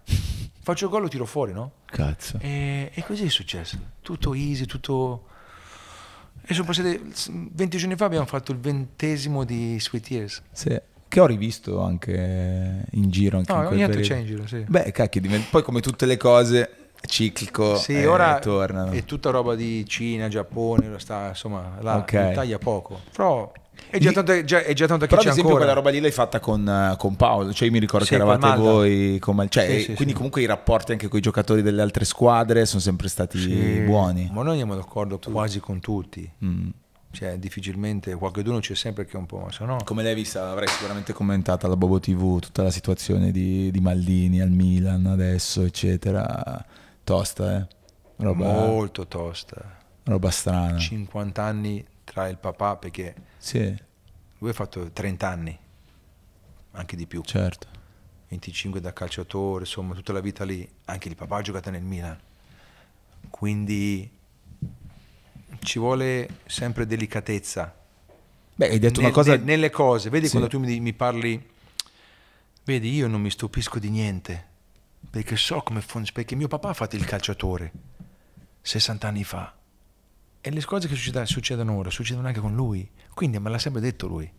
faccio 0.61 0.85
il 0.85 0.91
gol, 0.91 1.01
lo 1.01 1.07
tiro 1.07 1.25
fuori, 1.25 1.51
no? 1.51 1.71
Cazzo. 1.85 2.37
E, 2.39 2.91
e 2.93 3.03
così 3.03 3.25
è 3.25 3.29
successo, 3.29 3.77
tutto 4.01 4.33
easy, 4.33 4.65
tutto... 4.65 5.27
E 6.45 6.53
sono 6.53 6.65
passati 6.65 6.99
20 7.31 7.77
giorni 7.77 7.95
fa 7.95 8.05
abbiamo 8.05 8.25
fatto 8.25 8.51
il 8.51 8.59
ventesimo 8.59 9.45
di 9.45 9.79
Sweet 9.79 10.09
Years. 10.11 10.41
Sì. 10.51 10.81
Che 11.07 11.19
ho 11.19 11.25
rivisto 11.25 11.79
anche 11.81 12.85
in 12.91 13.09
giro. 13.11 13.37
Anche 13.37 13.53
No, 13.53 13.61
in 13.61 13.67
ogni 13.67 13.81
tanto 13.81 13.99
c'è 13.99 14.17
in 14.17 14.25
giro, 14.25 14.47
sì. 14.47 14.57
Beh, 14.67 14.91
cacchio, 14.91 15.21
poi 15.49 15.61
come 15.63 15.79
tutte 15.79 16.05
le 16.05 16.17
cose, 16.17 16.82
ciclico, 17.07 17.75
Sì, 17.75 17.93
eh, 17.93 18.05
ora 18.07 18.39
tornano. 18.39 18.91
è 18.91 19.03
tutta 19.05 19.29
roba 19.29 19.55
di 19.55 19.85
Cina, 19.87 20.27
Giappone, 20.27 20.99
sta, 20.99 21.29
insomma, 21.29 21.77
là 21.81 21.97
Ok. 21.97 22.13
in 22.13 22.29
Italia 22.31 22.57
poco. 22.57 22.99
Però 23.15 23.51
è 23.89 23.97
già 23.97 24.11
tanto, 24.11 24.31
è 24.31 24.43
già, 24.43 24.63
è 24.63 24.73
già 24.73 24.87
tanto 24.87 25.05
che 25.05 25.09
Però 25.09 25.21
c'è 25.21 25.27
ad 25.27 25.33
esempio 25.33 25.53
ancora. 25.55 25.65
quella 25.65 25.73
roba 25.73 25.89
lì 25.89 25.99
l'hai 25.99 26.11
fatta 26.11 26.39
con, 26.39 26.67
eh, 26.67 26.95
con 26.97 27.15
Paolo, 27.15 27.53
cioè 27.53 27.67
io 27.67 27.73
mi 27.73 27.79
ricordo 27.79 28.05
Sì, 28.05 28.11
che 28.11 28.15
eravate 28.21 28.57
voi, 28.59 29.17
con 29.19 29.45
cioè, 29.49 29.65
Sì, 29.65 29.75
eh, 29.75 29.79
sì, 29.81 29.93
quindi 29.93 30.13
comunque 30.13 30.41
i 30.41 30.45
rapporti 30.45 30.91
anche 30.91 31.07
con 31.07 31.19
i 31.19 31.21
giocatori 31.21 31.61
delle 31.61 31.81
altre 31.81 32.05
squadre 32.05 32.65
sono 32.65 32.81
sempre 32.81 33.07
stati 33.07 33.83
buoni. 33.85 34.29
Ma 34.31 34.41
noi 34.41 34.51
andiamo 34.51 34.75
d'accordo 34.75 35.19
quasi 35.19 35.59
con 35.59 35.79
tutti. 35.79 36.29
Mm. 36.43 36.69
Cioè, 37.11 37.37
difficilmente, 37.37 38.15
qualcuno 38.15 38.57
c'è 38.57 38.73
sempre 38.73 39.05
che 39.05 39.11
è 39.13 39.17
un 39.17 39.27
po', 39.27 39.47
se 39.51 39.63
no... 39.65 39.77
Come 39.83 40.01
l'hai 40.01 40.15
vista? 40.15 40.41
L'avrei 40.45 40.67
sicuramente 40.67 41.13
commentata 41.13 41.67
alla 41.67 41.75
Bobo 41.77 41.99
TV, 41.99 42.39
tutta 42.39 42.63
la 42.63 42.71
situazione 42.71 43.29
di, 43.31 43.69
di 43.69 43.79
Maldini 43.79 44.41
al 44.41 44.49
Milan 44.49 45.05
adesso, 45.05 45.61
eccetera. 45.61 46.65
Tosta, 47.03 47.57
eh? 47.57 47.67
Roba, 48.17 48.45
Molto 48.45 49.07
tosta. 49.07 49.79
roba 50.03 50.29
strana. 50.31 50.77
50 50.77 51.43
anni 51.43 51.85
tra 52.03 52.27
il 52.27 52.37
papà, 52.37 52.75
perché 52.77 53.15
Sì, 53.37 53.75
lui 54.39 54.49
ha 54.49 54.53
fatto 54.53 54.89
30 54.91 55.27
anni, 55.27 55.57
anche 56.71 56.95
di 56.95 57.05
più. 57.07 57.21
certo. 57.23 57.67
25 58.29 58.79
da 58.81 58.93
calciatore, 58.93 59.63
insomma, 59.65 59.93
tutta 59.93 60.11
la 60.13 60.19
vita 60.21 60.43
lì. 60.43 60.67
Anche 60.85 61.07
il 61.09 61.15
papà 61.15 61.37
ha 61.37 61.41
giocato 61.41 61.69
nel 61.69 61.83
Milan. 61.83 62.19
Quindi 63.29 64.09
ci 65.59 65.79
vuole 65.79 66.27
sempre 66.45 66.85
delicatezza. 66.87 67.75
Beh, 68.55 68.69
hai 68.69 68.79
detto 68.79 68.99
nel- 69.01 69.05
una 69.09 69.13
cosa... 69.15 69.31
nel- 69.35 69.43
nelle 69.43 69.69
cose. 69.69 70.09
Vedi 70.09 70.25
Sì. 70.25 70.31
quando 70.31 70.49
tu 70.49 70.59
mi, 70.59 70.79
mi 70.79 70.93
parli, 70.93 71.49
vedi, 72.63 72.91
io 72.93 73.07
non 73.07 73.21
mi 73.21 73.29
stupisco 73.29 73.77
di 73.79 73.89
niente, 73.89 74.47
perché 75.09 75.35
so 75.35 75.61
come 75.61 75.81
funziona, 75.81 76.11
perché 76.13 76.35
mio 76.35 76.47
papà 76.47 76.69
ha 76.69 76.73
fatto 76.73 76.95
il 76.95 77.05
calciatore 77.05 77.71
60 78.61 79.07
anni 79.07 79.23
fa. 79.23 79.53
E 80.41 80.49
le 80.51 80.63
cose 80.65 80.87
che 80.87 80.95
succeda- 80.95 81.25
succedono 81.25 81.73
ora 81.73 81.89
succedono 81.89 82.27
anche 82.27 82.39
con 82.39 82.53
lui. 82.53 82.89
Quindi 83.13 83.39
me 83.39 83.49
l'ha 83.49 83.59
sempre 83.59 83.81
detto 83.81 84.07
lui. 84.07 84.29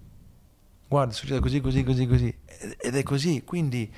Guarda, 0.86 1.12
succede 1.14 1.40
così, 1.40 1.60
così, 1.60 1.82
così, 1.82 2.06
così. 2.06 2.38
Ed- 2.78 2.94
è 2.94 3.02
così. 3.02 3.42
Quindi 3.44 3.92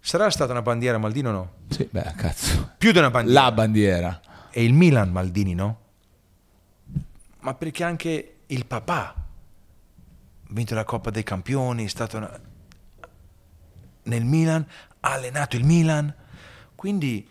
sarà 0.00 0.30
stata 0.30 0.52
una 0.52 0.62
bandiera 0.62 0.98
Maldini 0.98 1.28
o 1.28 1.30
no? 1.30 1.52
Sì, 1.68 1.88
beh, 1.90 2.12
cazzo. 2.16 2.72
Più 2.78 2.90
di 2.92 2.98
una 2.98 3.10
bandiera. 3.10 3.42
La 3.42 3.52
bandiera. 3.52 4.20
È 4.50 4.60
il 4.60 4.72
Milan 4.72 5.10
Maldini, 5.10 5.54
no? 5.54 5.80
ma 7.40 7.54
perché 7.54 7.84
anche 7.84 8.38
il 8.46 8.66
papà 8.66 9.14
ha 9.14 9.14
vinto 10.50 10.74
la 10.74 10.84
Coppa 10.84 11.10
dei 11.10 11.22
Campioni, 11.22 11.84
è 11.84 11.88
stato 11.88 12.16
una- 12.18 12.40
nel 14.04 14.24
Milan, 14.24 14.66
ha 15.00 15.12
allenato 15.12 15.56
il 15.56 15.64
Milan, 15.64 16.12
quindi 16.74 17.26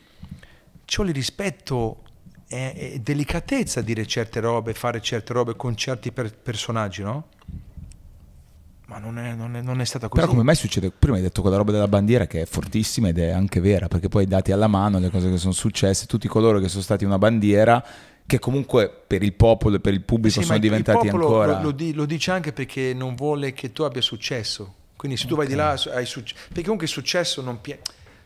ci 0.85 0.95
vuole 0.95 1.11
rispetto 1.11 2.03
e, 2.47 2.73
e 2.93 2.99
delicatezza 2.99 3.81
dire 3.81 4.05
certe 4.05 4.39
robe, 4.39 4.73
fare 4.73 5.01
certe 5.01 5.33
robe 5.33 5.55
con 5.55 5.75
certi 5.75 6.11
per- 6.11 6.33
personaggi, 6.33 7.01
no? 7.03 7.27
Ma 8.87 8.99
non 8.99 9.17
è, 9.17 9.33
non 9.33 9.55
è- 9.57 9.61
non 9.61 9.81
è 9.81 9.85
stata 9.85 10.07
così. 10.07 10.21
Però 10.21 10.31
come 10.31 10.45
mai 10.45 10.55
succede? 10.55 10.91
Prima 10.97 11.17
hai 11.17 11.21
detto 11.21 11.41
quella 11.41 11.57
roba 11.57 11.73
della 11.73 11.89
bandiera 11.89 12.25
che 12.25 12.43
è 12.43 12.45
fortissima 12.45 13.09
ed 13.09 13.19
è 13.19 13.31
anche 13.31 13.59
vera, 13.59 13.89
perché 13.89 14.07
poi 14.07 14.25
dati 14.25 14.53
alla 14.53 14.67
mano 14.67 14.97
le 14.99 15.09
cose 15.09 15.29
che 15.29 15.37
sono 15.37 15.51
successe, 15.51 16.05
tutti 16.05 16.29
coloro 16.29 16.59
che 16.59 16.69
sono 16.69 16.81
stati 16.83 17.03
una 17.03 17.17
bandiera, 17.17 17.83
che 18.25 18.39
comunque 18.39 18.89
per 19.05 19.23
il 19.23 19.33
popolo 19.33 19.75
e 19.75 19.79
per 19.81 19.91
il 19.91 20.03
pubblico 20.03 20.39
Sì, 20.39 20.45
sono 20.45 20.57
diventati 20.59 21.09
ancora... 21.09 21.61
Lo, 21.61 21.71
lo 21.77 21.91
lo 21.93 22.05
dice 22.05 22.31
anche 22.31 22.53
perché 22.53 22.93
non 22.93 23.15
vuole 23.15 23.51
che 23.51 23.73
tu 23.73 23.81
abbia 23.83 24.01
successo. 24.01 24.75
Quindi 24.97 25.15
se 25.17 25.25
tu 25.27 25.35
vai 25.37 25.47
di 25.47 25.55
là 25.55 25.69
hai 25.93 26.05
successo. 26.05 26.41
Perché 26.47 26.63
comunque 26.63 26.85
il 26.87 26.91
successo 26.91 27.41
non 27.41 27.61
pie- 27.61 27.79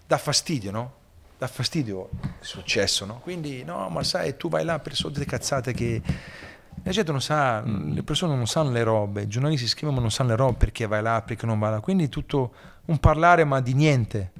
dà 0.07 0.17
fastidio, 0.17 0.71
no? 0.71 0.93
Dà 1.37 1.45
fastidio 1.47 2.09
il 2.21 2.45
successo, 2.47 3.05
no? 3.05 3.19
Quindi 3.19 3.63
no, 3.63 3.87
ma 3.89 4.03
sai, 4.03 4.37
tu 4.37 4.49
vai 4.49 4.63
là 4.63 4.79
per 4.79 4.95
solite 4.95 5.25
cazzate 5.25 5.73
che 5.73 6.01
la 6.83 6.91
gente 6.91 7.11
non 7.11 7.21
sa, 7.21 7.61
Mm. 7.61 7.93
le 7.93 8.03
persone 8.03 8.35
non 8.35 8.47
sanno 8.47 8.71
le 8.71 8.83
robe, 8.83 9.23
i 9.23 9.27
giornalisti 9.27 9.67
scrivono 9.67 9.97
ma 9.97 10.01
non 10.01 10.11
sanno 10.11 10.29
le 10.29 10.35
robe 10.37 10.57
perché 10.57 10.87
vai 10.87 11.01
là, 11.03 11.21
perché 11.21 11.45
non 11.45 11.59
vai 11.59 11.71
là. 11.71 11.79
Quindi 11.81 12.07
tutto 12.09 12.53
un 12.85 12.97
parlare 12.99 13.43
ma 13.43 13.59
di 13.59 13.73
niente. 13.73 14.31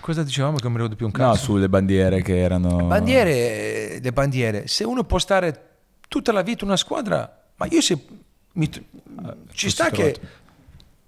Cosa 0.00 0.22
dicevamo 0.22 0.56
che 0.56 0.62
non 0.64 0.72
mi 0.72 0.76
ricordo 0.78 0.96
più 0.96 1.06
un 1.06 1.12
cazzo? 1.12 1.26
No, 1.28 1.34
sulle 1.36 1.68
bandiere 1.68 2.22
che 2.22 2.38
erano... 2.38 2.84
Bandiere, 2.86 3.98
le 4.00 4.12
bandiere, 4.12 4.66
se 4.68 4.84
uno 4.84 5.02
può 5.04 5.18
stare 5.18 5.68
tutta 6.08 6.30
la 6.32 6.42
vita 6.42 6.62
in 6.62 6.68
una 6.68 6.76
squadra, 6.76 7.42
ma 7.56 7.66
io 7.70 7.80
se 7.80 7.98
mi- 8.54 8.68
ci 9.52 9.70
sta 9.70 9.90
che 9.90 10.12
trovato. 10.12 10.42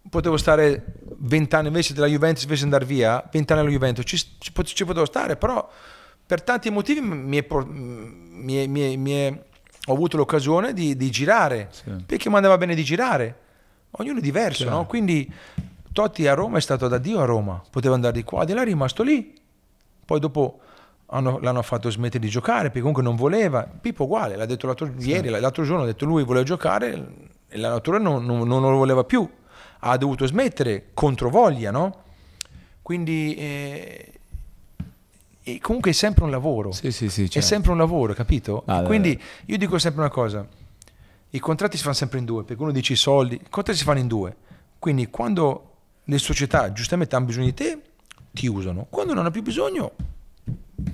potevo 0.09 0.36
stare 0.36 0.85
20 1.18 1.55
anni 1.55 1.66
invece 1.68 1.93
della 1.94 2.06
Juventus, 2.06 2.43
invece 2.44 2.60
di 2.66 2.73
andare 2.73 2.85
via, 2.85 3.27
20 3.31 3.52
anni 3.52 3.60
alla 3.62 3.70
Juventus, 3.70 4.05
ci, 4.06 4.16
ci 4.39 4.52
ci 4.64 4.85
potevo 4.85 5.05
stare, 5.06 5.36
però 5.36 5.68
per 6.27 6.43
tanti 6.43 6.70
motivi 6.70 7.01
mi 7.01 7.36
è 7.39 7.47
mi 7.64 8.56
è- 8.56 8.66
mi 8.66 8.81
è- 8.93 8.97
mi 8.97 9.40
ho 9.89 9.93
avuto 9.93 10.16
l'occasione 10.16 10.73
di, 10.73 10.97
di 10.97 11.10
girare, 11.10 11.68
Sì. 11.70 11.90
perché 12.05 12.28
mi 12.28 12.35
andava 12.36 12.59
bene 12.59 12.74
di 12.74 12.82
girare, 12.85 13.39
ognuno 13.93 14.18
è 14.18 14.23
diverso, 14.23 14.68
no? 14.68 14.86
quindi 14.86 15.32
Totti 15.93 16.27
a 16.27 16.35
Roma 16.35 16.59
è 16.59 16.60
stato 16.60 16.89
da 16.89 16.98
Dio 16.98 17.20
a 17.20 17.24
Roma, 17.24 17.62
poteva 17.70 17.94
andare 17.94 18.12
di 18.14 18.23
qua, 18.24 18.44
di 18.44 18.52
là 18.52 18.60
è 18.62 18.64
rimasto 18.64 19.02
lì, 19.02 19.32
poi 20.05 20.20
dopo 20.20 20.60
hanno- 21.06 21.39
l'hanno 21.40 21.62
fatto 21.62 21.89
smettere 21.89 22.18
di 22.18 22.28
giocare 22.28 22.64
perché 22.64 22.81
comunque 22.81 23.02
non 23.02 23.14
voleva. 23.16 23.62
Pippo 23.62 24.05
uguale, 24.05 24.36
l'ha 24.36 24.44
detto 24.44 24.66
l'altro, 24.66 24.93
ieri, 24.98 25.28
l'altro 25.31 25.62
giorno 25.64 25.85
ha 25.85 25.86
detto 25.86 26.05
lui 26.05 26.24
voleva 26.24 26.44
giocare 26.44 27.06
la 27.51 27.68
natura 27.70 27.98
non, 27.98 28.24
non- 28.24 28.47
non 28.48 28.60
lo 28.62 28.77
voleva 28.77 29.05
più. 29.05 29.28
Ha 29.81 29.97
dovuto 29.97 30.27
smettere 30.27 30.89
contro 30.94 31.31
voglia, 31.31 31.70
no? 31.70 32.02
Quindi 32.82 33.35
eh, 33.36 34.12
e 35.43 35.60
comunque 35.60 35.90
è 35.90 35.94
sempre 35.94 36.24
un 36.24 36.31
lavoro. 36.31 36.73
Sì, 36.73 36.90
sì, 36.90 37.09
sì, 37.09 37.24
È 37.24 37.28
certo. 37.28 37.47
sempre 37.47 37.70
un 37.73 37.78
lavoro, 37.78 38.12
capito? 38.14 38.62
Ah, 38.66 38.82
Quindi 38.82 39.20
io 39.47 39.56
dico 39.59 39.78
sempre 39.78 40.01
una 40.01 40.10
cosa, 40.10 40.47
i 41.31 41.39
contratti 41.39 41.77
si 41.77 41.82
fanno 41.82 41.94
sempre 41.94 42.18
in 42.18 42.24
due, 42.24 42.43
perché 42.44 42.60
uno 42.62 42.73
dice 42.73 42.94
i 42.94 42.97
soldi, 42.97 43.35
i 43.36 43.40
contratti 43.48 43.78
si 43.78 43.85
fanno 43.85 44.01
in 44.01 44.09
due. 44.09 44.35
Quindi 44.78 45.09
quando 45.09 45.70
le 46.05 46.18
società 46.18 46.73
giustamente 46.73 47.14
hanno 47.16 47.27
bisogno 47.27 47.47
di 47.47 47.55
te, 47.55 47.81
ti 48.32 48.47
usano. 48.48 48.86
Quando 48.90 49.12
non 49.12 49.23
hanno 49.23 49.31
più 49.32 49.43
bisogno, 49.43 49.93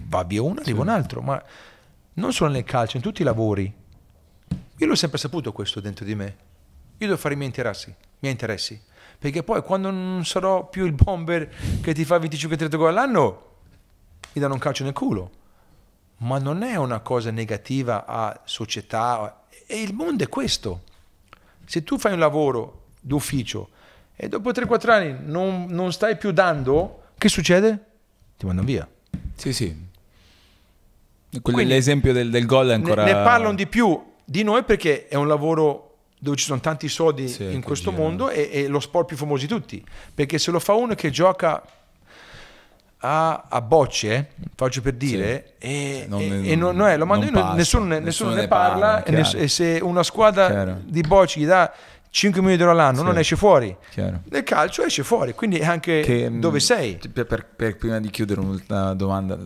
va 0.08 0.22
via 0.24 0.42
uno, 0.42 0.60
arriva 0.60 0.82
un 0.82 0.88
altro. 0.88 1.20
Ma 1.22 1.42
non 2.14 2.32
solo 2.32 2.50
nel 2.52 2.64
calcio, 2.64 2.96
in 2.98 3.02
tutti 3.02 3.22
i 3.22 3.24
lavori. 3.24 3.72
Io 4.82 4.88
l'ho 4.88 4.96
sempre 4.96 5.16
saputo 5.18 5.52
questo 5.52 5.78
dentro 5.78 6.04
di 6.04 6.16
me. 6.16 6.24
Io 6.98 7.06
devo 7.06 7.16
fare 7.16 7.34
i 7.34 7.36
miei 7.36 7.48
interessi, 7.48 7.90
i 7.90 7.94
miei 8.18 8.32
interessi. 8.32 8.80
Perché 9.16 9.44
poi 9.44 9.62
quando 9.62 9.92
non 9.92 10.24
sarò 10.24 10.68
più 10.68 10.84
il 10.84 10.92
bomber 10.92 11.48
che 11.80 11.94
ti 11.94 12.04
fa 12.04 12.16
25-30 12.16 12.76
gol 12.76 12.88
all'anno, 12.88 13.50
mi 14.32 14.40
danno 14.40 14.54
un 14.54 14.58
calcio 14.58 14.82
nel 14.82 14.92
culo. 14.92 15.30
Ma 16.18 16.38
non 16.40 16.64
è 16.64 16.74
una 16.74 16.98
cosa 16.98 17.30
negativa 17.30 18.06
a 18.06 18.40
società. 18.44 19.44
E 19.68 19.80
il 19.80 19.94
mondo 19.94 20.24
è 20.24 20.28
questo. 20.28 20.82
Se 21.64 21.84
tu 21.84 21.96
fai 21.96 22.14
un 22.14 22.18
lavoro 22.18 22.86
d'ufficio 23.00 23.68
e 24.16 24.28
dopo 24.28 24.50
3-4 24.50 24.90
anni 24.90 25.16
non, 25.20 25.66
non 25.68 25.92
stai 25.92 26.16
più 26.16 26.32
dando, 26.32 27.04
che 27.18 27.28
succede? 27.28 27.84
Ti 28.36 28.46
mandano 28.46 28.66
via. 28.66 28.88
Sì, 29.36 29.52
sì. 29.52 29.90
Quindi- 31.40 31.66
l'esempio 31.66 32.12
del, 32.12 32.30
del 32.30 32.46
gol 32.46 32.64
è 32.64 32.68
Ne- 32.70 32.74
ancora... 32.74 33.04
Ne, 33.04 33.12
parlano 33.12 33.54
di 33.54 33.68
più 33.68 34.10
di 34.32 34.42
noi 34.44 34.62
perché 34.64 35.08
è 35.08 35.14
un 35.16 35.28
lavoro 35.28 35.88
dove 36.18 36.36
ci 36.36 36.44
sono 36.46 36.58
tanti 36.60 36.88
soldi 36.88 37.28
Sì, 37.28 37.52
in 37.52 37.62
questo 37.62 37.90
girano. 37.90 38.08
mondo 38.08 38.30
e, 38.30 38.48
e 38.50 38.66
lo 38.66 38.80
sport 38.80 39.06
più 39.06 39.16
famoso 39.18 39.42
di 39.42 39.48
tutti. 39.48 39.84
Perché 40.14 40.38
se 40.38 40.50
lo 40.50 40.58
fa 40.58 40.72
uno 40.72 40.94
che 40.94 41.10
gioca 41.10 41.62
a, 43.04 43.44
a 43.48 43.60
bocce, 43.60 44.30
faccio 44.54 44.80
per 44.80 44.94
dire, 44.94 45.54
e, 45.58 46.06
Non 46.08 46.20
e- 46.20 46.50
e 46.52 46.56
non, 46.56 46.76
no, 46.76 46.88
eh, 46.88 46.96
lo 46.96 47.04
mando 47.04 47.28
non 47.28 47.44
io, 47.48 47.52
nessuno, 47.54 47.84
ne, 47.84 47.98
nessuno 47.98 48.30
nessuno 48.30 48.34
ne 48.34 48.48
parla, 48.48 49.02
parla, 49.04 49.30
e, 49.32 49.42
e 49.42 49.48
se 49.48 49.80
una 49.82 50.02
squadra 50.04 50.46
Chiaro. 50.48 50.76
di 50.84 51.00
bocce 51.02 51.40
gli 51.40 51.46
dà 51.46 51.70
5 52.14 52.40
milioni 52.42 52.58
di 52.58 52.62
euro 52.68 52.74
all'anno 52.78 52.98
Sì. 52.98 53.04
non 53.04 53.16
esce 53.16 53.36
fuori. 53.36 53.74
Chiaro. 53.90 54.20
Nel 54.28 54.42
calcio 54.42 54.82
esce 54.84 55.02
fuori, 55.02 55.32
quindi 55.32 55.56
è 55.56 55.64
anche 55.64 56.02
Che, 56.02 56.30
dove 56.30 56.60
sei. 56.60 56.98
Per, 57.10 57.24
per- 57.24 57.46
per- 57.56 57.76
prima 57.78 57.98
di 58.00 58.10
chiudere 58.10 58.38
un'ultima 58.40 58.92
domanda, 58.92 59.38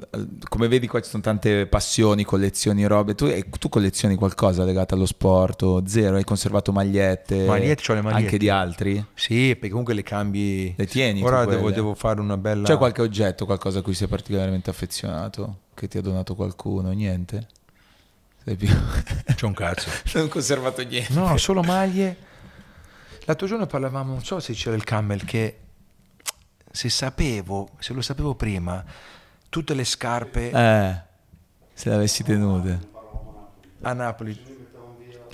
come 0.48 0.66
vedi 0.66 0.88
qua 0.88 1.00
ci 1.00 1.08
sono 1.08 1.22
tante 1.22 1.66
passioni, 1.66 2.24
collezioni, 2.24 2.84
robe, 2.84 3.14
tu, 3.14 3.26
eh, 3.26 3.46
tu 3.60 3.68
collezioni 3.68 4.16
qualcosa 4.16 4.64
legato 4.64 4.96
allo 4.96 5.06
sport 5.06 5.62
o 5.62 5.86
zero? 5.86 6.16
Hai 6.16 6.24
conservato 6.24 6.72
magliette? 6.72 7.46
Magliette, 7.46 7.82
c'ho 7.86 7.94
le 7.94 8.02
magliette. 8.02 8.24
Anche 8.24 8.36
di 8.36 8.48
altri? 8.48 9.06
Sì, 9.14 9.50
perché 9.54 9.68
comunque 9.68 9.94
le 9.94 10.02
cambi. 10.02 10.74
Le 10.76 10.86
tieni 10.86 11.22
Ora 11.22 11.44
devo, 11.44 11.70
devo 11.70 11.94
fare 11.94 12.18
una 12.20 12.36
bella. 12.36 12.66
C'è 12.66 12.76
qualche 12.76 13.00
oggetto, 13.00 13.44
qualcosa 13.46 13.78
a 13.78 13.82
cui 13.82 13.94
sei 13.94 14.08
particolarmente 14.08 14.70
affezionato? 14.70 15.58
Che 15.72 15.86
ti 15.86 15.98
ha 15.98 16.02
donato 16.02 16.34
qualcuno? 16.34 16.90
Niente? 16.90 17.46
Sei 18.44 18.56
più... 18.56 18.68
C'è 19.36 19.46
un 19.46 19.54
cazzo. 19.54 19.88
non 20.14 20.24
ho 20.24 20.28
conservato 20.28 20.82
niente. 20.82 21.12
No, 21.12 21.36
solo 21.36 21.62
maglie. 21.62 22.16
L'altro 23.26 23.46
giorno 23.46 23.66
parlavamo, 23.66 24.12
non 24.12 24.24
so 24.24 24.38
se 24.40 24.52
c'era 24.52 24.76
il 24.76 24.84
camel, 24.84 25.24
che 25.24 25.58
se 26.70 26.88
sapevo, 26.88 27.70
se 27.78 27.92
lo 27.92 28.00
sapevo 28.00 28.34
prima, 28.34 28.84
tutte 29.48 29.74
le 29.74 29.84
scarpe 29.84 30.50
Eh, 30.50 30.94
se 31.72 31.88
le 31.88 31.94
avessi 31.96 32.22
tenute. 32.22 32.78
a 33.82 33.92
Napoli. 33.92 34.54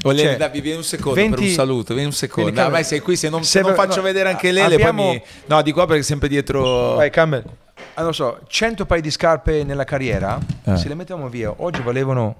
O 0.05 0.11
le, 0.11 0.23
Cioè, 0.23 0.37
dai, 0.37 0.61
vieni 0.61 0.79
un 0.79 0.85
secondo 0.85 1.21
20 1.21 1.35
per 1.37 1.45
un 1.45 1.51
saluto, 1.51 1.93
vieni 1.95 2.09
un 2.09 2.15
secondo. 2.15 2.49
Ah, 2.51 2.53
Camel, 2.55 2.71
vai, 2.73 2.85
sei 2.85 3.01
qui, 3.01 3.15
se 3.15 3.29
non, 3.29 3.45
se- 3.45 3.59
se 3.59 3.61
non 3.61 3.75
faccio 3.75 3.97
no, 3.97 4.03
vedere 4.03 4.31
anche 4.31 4.51
Lele, 4.51 4.75
abbiamo- 4.75 5.03
poi 5.05 5.15
mi... 5.17 5.23
No, 5.47 5.63
di 5.63 5.71
qua 5.71 5.87
perché 5.87 6.03
sempre 6.03 6.29
dietro... 6.29 6.95
Vai, 6.95 7.11
camel. 7.11 7.45
Ah, 7.95 8.03
non 8.03 8.15
so, 8.15 8.41
100 8.47 8.87
paio 8.87 9.03
di 9.03 9.11
scarpe 9.11 9.65
nella 9.65 9.85
carriera, 9.85 10.39
Eh. 10.65 10.77
se 10.77 10.89
le 10.89 10.95
mettiamo 10.95 11.29
via, 11.29 11.53
oggi 11.59 11.83
valevano... 11.83 12.37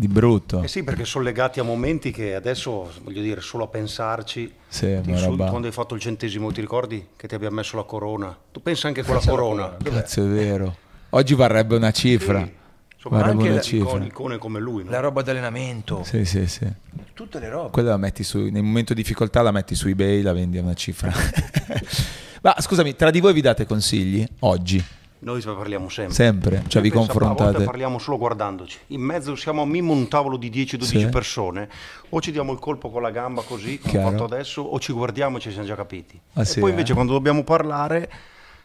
Di 0.00 0.08
brutto. 0.08 0.62
Eh 0.62 0.68
sì, 0.68 0.82
perché 0.82 1.04
sono 1.04 1.24
legati 1.24 1.60
a 1.60 1.62
momenti 1.62 2.10
che 2.10 2.34
adesso, 2.34 2.90
voglio 3.04 3.20
dire, 3.20 3.42
solo 3.42 3.64
a 3.64 3.66
pensarci, 3.68 4.50
Sì, 4.66 4.98
ti 5.02 5.10
insulti 5.10 5.44
quando 5.46 5.66
hai 5.66 5.74
fatto 5.74 5.94
il 5.94 6.00
centesimo, 6.00 6.50
ti 6.52 6.62
ricordi 6.62 7.08
che 7.16 7.28
ti 7.28 7.34
abbiamo 7.34 7.56
messo 7.56 7.76
la 7.76 7.82
corona? 7.82 8.34
Tu 8.50 8.62
pensa 8.62 8.88
anche 8.88 9.02
con 9.02 9.16
la 9.16 9.20
corona. 9.20 9.76
Cazzo, 9.82 10.24
è 10.24 10.26
vero. 10.26 10.74
Oggi 11.10 11.34
varrebbe 11.34 11.76
una 11.76 11.90
cifra. 11.90 12.42
Sì. 12.42 12.52
Insomma, 12.94 13.18
Varrebbe 13.18 13.38
anche 13.40 13.52
una 13.52 13.60
cifra. 13.60 13.88
icone, 13.90 14.06
icone 14.06 14.38
come 14.38 14.58
lui, 14.58 14.84
no? 14.84 14.90
La 14.90 15.00
roba 15.00 15.20
d'allenamento, 15.20 16.02
Sì, 16.02 16.24
sì, 16.24 16.46
sì. 16.46 16.66
tutte 17.12 17.38
le 17.38 17.50
robe. 17.50 17.68
Quella 17.70 17.90
la 17.90 17.96
metti 17.98 18.22
su... 18.24 18.38
Nel 18.38 18.62
momento 18.62 18.94
di 18.94 19.02
difficoltà 19.02 19.42
la 19.42 19.50
metti 19.52 19.74
su 19.74 19.86
eBay, 19.88 20.22
la 20.22 20.32
vendi 20.32 20.56
a 20.56 20.62
una 20.62 20.72
cifra. 20.72 21.12
Ma 22.40 22.54
scusami, 22.58 22.96
tra 22.96 23.10
di 23.10 23.20
voi 23.20 23.34
vi 23.34 23.42
date 23.42 23.66
consigli? 23.66 24.26
Oggi? 24.40 24.82
Noi 25.22 25.42
parliamo 25.42 25.90
sempre. 25.90 26.14
Sempre? 26.14 26.64
Cioè 26.66 26.80
vi 26.80 26.88
A 26.88 26.92
volte 26.94 27.12
confrontate? 27.12 27.64
parliamo 27.64 27.98
solo 27.98 28.16
guardandoci. 28.16 28.78
In 28.88 29.02
mezzo 29.02 29.36
siamo 29.36 29.60
a 29.62 29.66
mimo 29.66 29.92
un 29.92 30.08
tavolo 30.08 30.38
di 30.38 30.50
10-12 30.50 30.82
Sì. 30.82 31.06
persone. 31.08 31.68
O 32.10 32.20
ci 32.22 32.32
diamo 32.32 32.52
il 32.52 32.58
colpo 32.58 32.90
con 32.90 33.02
la 33.02 33.10
gamba 33.10 33.42
così, 33.42 33.78
come 33.78 34.02
ho 34.02 34.10
fatto 34.10 34.24
adesso, 34.24 34.62
o 34.62 34.78
ci 34.80 34.92
guardiamo 34.94 35.36
e 35.36 35.40
ci 35.40 35.50
siamo 35.50 35.66
già 35.66 35.74
capiti. 35.74 36.18
Ah, 36.34 36.40
e 36.40 36.44
sì, 36.46 36.60
poi 36.60 36.70
eh? 36.70 36.72
invece 36.72 36.94
quando 36.94 37.12
dobbiamo 37.12 37.44
parlare 37.44 38.10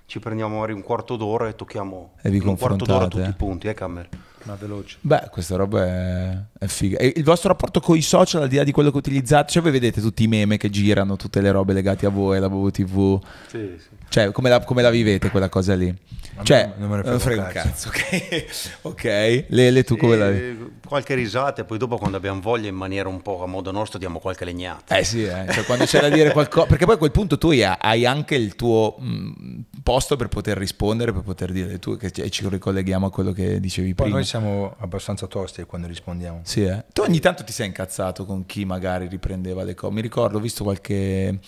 ci 0.05 0.19
prendiamo 0.19 0.55
magari 0.55 0.73
un 0.73 0.83
quarto 0.83 1.15
d'ora 1.17 1.47
e 1.47 1.55
tocchiamo 1.55 2.11
E 2.21 2.29
vi 2.29 2.37
un 2.37 2.55
quarto 2.57 2.85
d'ora 2.85 3.07
tutti 3.07 3.27
i 3.27 3.33
punti, 3.33 3.67
eh 3.67 3.73
Cammer? 3.73 4.07
Ma 4.45 4.55
veloce. 4.55 4.97
Beh, 5.01 5.27
questa 5.31 5.55
roba 5.55 5.85
è, 5.85 6.37
è 6.59 6.67
figa. 6.67 6.97
E 6.97 7.13
il 7.15 7.23
vostro 7.23 7.49
rapporto 7.49 7.79
con 7.79 7.97
i 7.97 8.01
social, 8.01 8.43
al 8.43 8.47
di 8.47 8.57
là 8.57 8.63
di 8.63 8.71
quello 8.71 8.91
che 8.91 8.97
utilizzate, 8.97 9.51
cioè 9.51 9.61
voi 9.61 9.71
vedete 9.71 10.01
tutti 10.01 10.23
i 10.23 10.27
meme 10.27 10.57
che 10.57 10.69
girano, 10.69 11.15
tutte 11.15 11.41
le 11.41 11.51
robe 11.51 11.73
legate 11.73 12.05
a 12.05 12.09
voi, 12.09 12.39
la 12.39 12.47
WTV. 12.47 13.19
Sì, 13.47 13.75
sì. 13.77 13.87
Cioè, 14.07 14.31
come 14.31 14.49
la, 14.49 14.63
come 14.63 14.81
la 14.81 14.91
vivete 14.91 15.29
quella 15.29 15.49
cosa 15.49 15.73
lì? 15.73 15.93
A 16.37 16.43
Cioè, 16.43 16.73
non 16.77 16.89
me 16.89 16.97
ne 16.97 17.09
non 17.09 17.19
frega 17.19 17.43
un 17.43 17.49
cazzo, 17.51 17.89
ok? 17.95 18.45
ok. 18.81 19.45
Lele, 19.47 19.83
tu 19.83 19.97
come 19.97 20.15
la 20.15 20.29
vedi? 20.29 20.43
E 20.43 20.57
qualche 20.85 21.15
risata 21.15 21.61
e 21.61 21.65
poi 21.65 21.77
dopo 21.77 21.97
quando 21.97 22.17
abbiamo 22.17 22.39
voglia 22.39 22.67
in 22.67 22.75
maniera 22.75 23.09
un 23.09 23.21
po' 23.21 23.43
a 23.43 23.47
modo 23.47 23.71
nostro 23.71 23.97
diamo 23.97 24.19
qualche 24.19 24.45
legnata. 24.45 24.97
Eh 24.97 25.03
sì, 25.03 25.23
eh. 25.23 25.45
Cioè, 25.49 25.63
quando 25.65 25.85
c'è 25.85 26.01
da 26.01 26.09
dire 26.09 26.31
qualcosa, 26.31 26.67
perché 26.67 26.85
poi 26.85 26.95
a 26.95 26.97
quel 26.97 27.11
punto 27.11 27.37
tu 27.37 27.49
hai, 27.49 28.05
anche 28.05 28.35
il 28.35 28.55
tuo 28.55 28.95
mh, 28.99 29.63
posto 29.81 30.15
per 30.15 30.27
poter 30.27 30.57
rispondere, 30.57 31.11
per 31.11 31.23
poter 31.23 31.51
dire 31.51 31.79
tu, 31.79 31.97
che 31.97 32.11
ci 32.11 32.29
ci 32.29 32.47
ricolleghiamo 32.47 33.05
a 33.05 33.11
quello 33.11 33.31
che 33.31 33.59
dicevi 33.59 33.93
Poi 33.93 34.05
prima. 34.05 34.17
Siamo 34.35 34.75
abbastanza 34.79 35.27
tosti 35.27 35.63
quando 35.63 35.87
rispondiamo. 35.87 36.41
Sì, 36.43 36.63
eh. 36.63 36.83
Tu 36.91 37.01
ogni 37.01 37.19
tanto 37.19 37.43
ti 37.43 37.53
sei 37.53 37.67
incazzato 37.67 38.25
con 38.25 38.45
chi 38.45 38.65
magari 38.65 39.07
riprendeva 39.07 39.63
le 39.63 39.73
cose. 39.73 39.93
Mi 39.93 40.01
ricordo, 40.01 40.37
ho 40.37 40.41
visto 40.41 40.63
qualche 40.63 41.39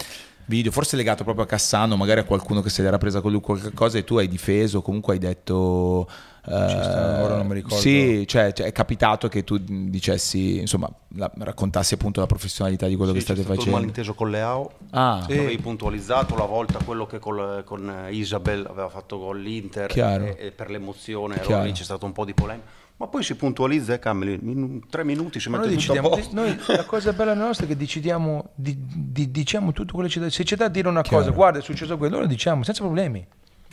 video, 0.46 0.72
forse 0.72 0.96
legato 0.96 1.24
proprio 1.24 1.44
a 1.44 1.48
Cassano, 1.48 1.98
magari 1.98 2.22
a 2.22 2.24
qualcuno 2.24 2.62
che 2.62 2.70
se 2.70 2.82
l'era 2.82 2.98
presa 2.98 3.20
con 3.20 3.32
lui 3.32 3.42
qualche 3.42 3.74
cosa 3.74 3.98
e 3.98 4.06
tu 4.06 4.18
hai 4.18 4.28
difeso, 4.28 4.82
comunque 4.82 5.14
hai 5.14 5.20
detto... 5.20 6.10
Sta, 6.48 7.24
ora 7.24 7.36
non 7.36 7.46
mi 7.48 7.56
ricordo. 7.56 7.76
Sì, 7.76 8.26
cioè, 8.28 8.54
cioè, 8.54 8.68
è 8.68 8.72
capitato 8.72 9.28
che 9.28 9.44
tu 9.44 9.58
dicessi, 9.60 10.60
insomma, 10.60 10.90
la- 11.16 11.32
raccontassi 11.40 11.94
appunto 11.96 12.20
la 12.22 12.26
professionalità 12.26 12.88
di 12.88 12.96
quello 12.96 13.12
Sì, 13.12 13.18
che 13.18 13.24
state 13.24 13.40
c'è 13.40 13.46
stato 13.46 13.60
un 13.60 13.66
facendo. 13.66 13.80
malinteso 13.80 14.14
con 14.14 14.30
Leao. 14.30 14.72
Ah, 14.92 15.24
Tu 15.28 15.34
Avevi 15.34 15.58
puntualizzato 15.58 16.36
la 16.36 16.46
volta 16.46 16.80
quello 16.84 17.06
che 17.06 17.20
col- 17.20 17.64
con 17.66 18.08
Isabel 18.10 18.66
aveva 18.70 18.90
fatto 18.90 19.20
con 19.20 19.38
l'Inter 19.40 19.88
Chiaro. 19.88 20.24
e, 20.26 20.36
e 20.40 20.52
per 20.52 20.70
l'emozione 20.70 21.40
allora 21.42 21.64
lì 21.64 21.72
c'è 21.74 21.84
stato 21.84 22.06
un 22.06 22.14
po' 22.14 22.24
di 22.26 22.34
polemica. 22.34 22.68
Ma 23.00 23.06
poi 23.08 23.22
si 23.22 23.36
puntualizza 23.36 23.94
e 23.94 24.00
Cameli, 24.00 24.40
in 24.42 24.82
tre 24.90 25.04
minuti 25.04 25.40
si 25.40 25.50
mette 25.50 25.68
noi 25.68 25.76
tutto 25.78 25.92
a 25.92 25.96
decidiamo, 25.96 26.10
posto. 26.16 26.34
noi- 26.34 26.58
la 26.76 26.86
cosa 26.86 27.14
bella 27.14 27.36
nostra 27.36 27.66
è 27.66 27.68
che 27.68 27.78
decidiamo, 27.78 28.50
di- 28.56 28.76
di- 28.80 29.30
diciamo 29.30 29.72
tutto 29.72 29.94
quello 29.94 30.08
che 30.08 30.16
c'è 30.16 30.20
da 30.22 30.30
Se 30.32 30.44
c'è 30.44 30.56
da 30.56 30.68
dire 30.68 30.88
una 30.88 31.02
Chiaro. 31.02 31.24
cosa, 31.26 31.36
guarda, 31.36 31.60
è 31.60 31.62
successo 31.62 31.96
quello, 31.98 32.20
lo 32.20 32.26
diciamo 32.26 32.64
senza 32.64 32.82
problemi. 32.82 33.24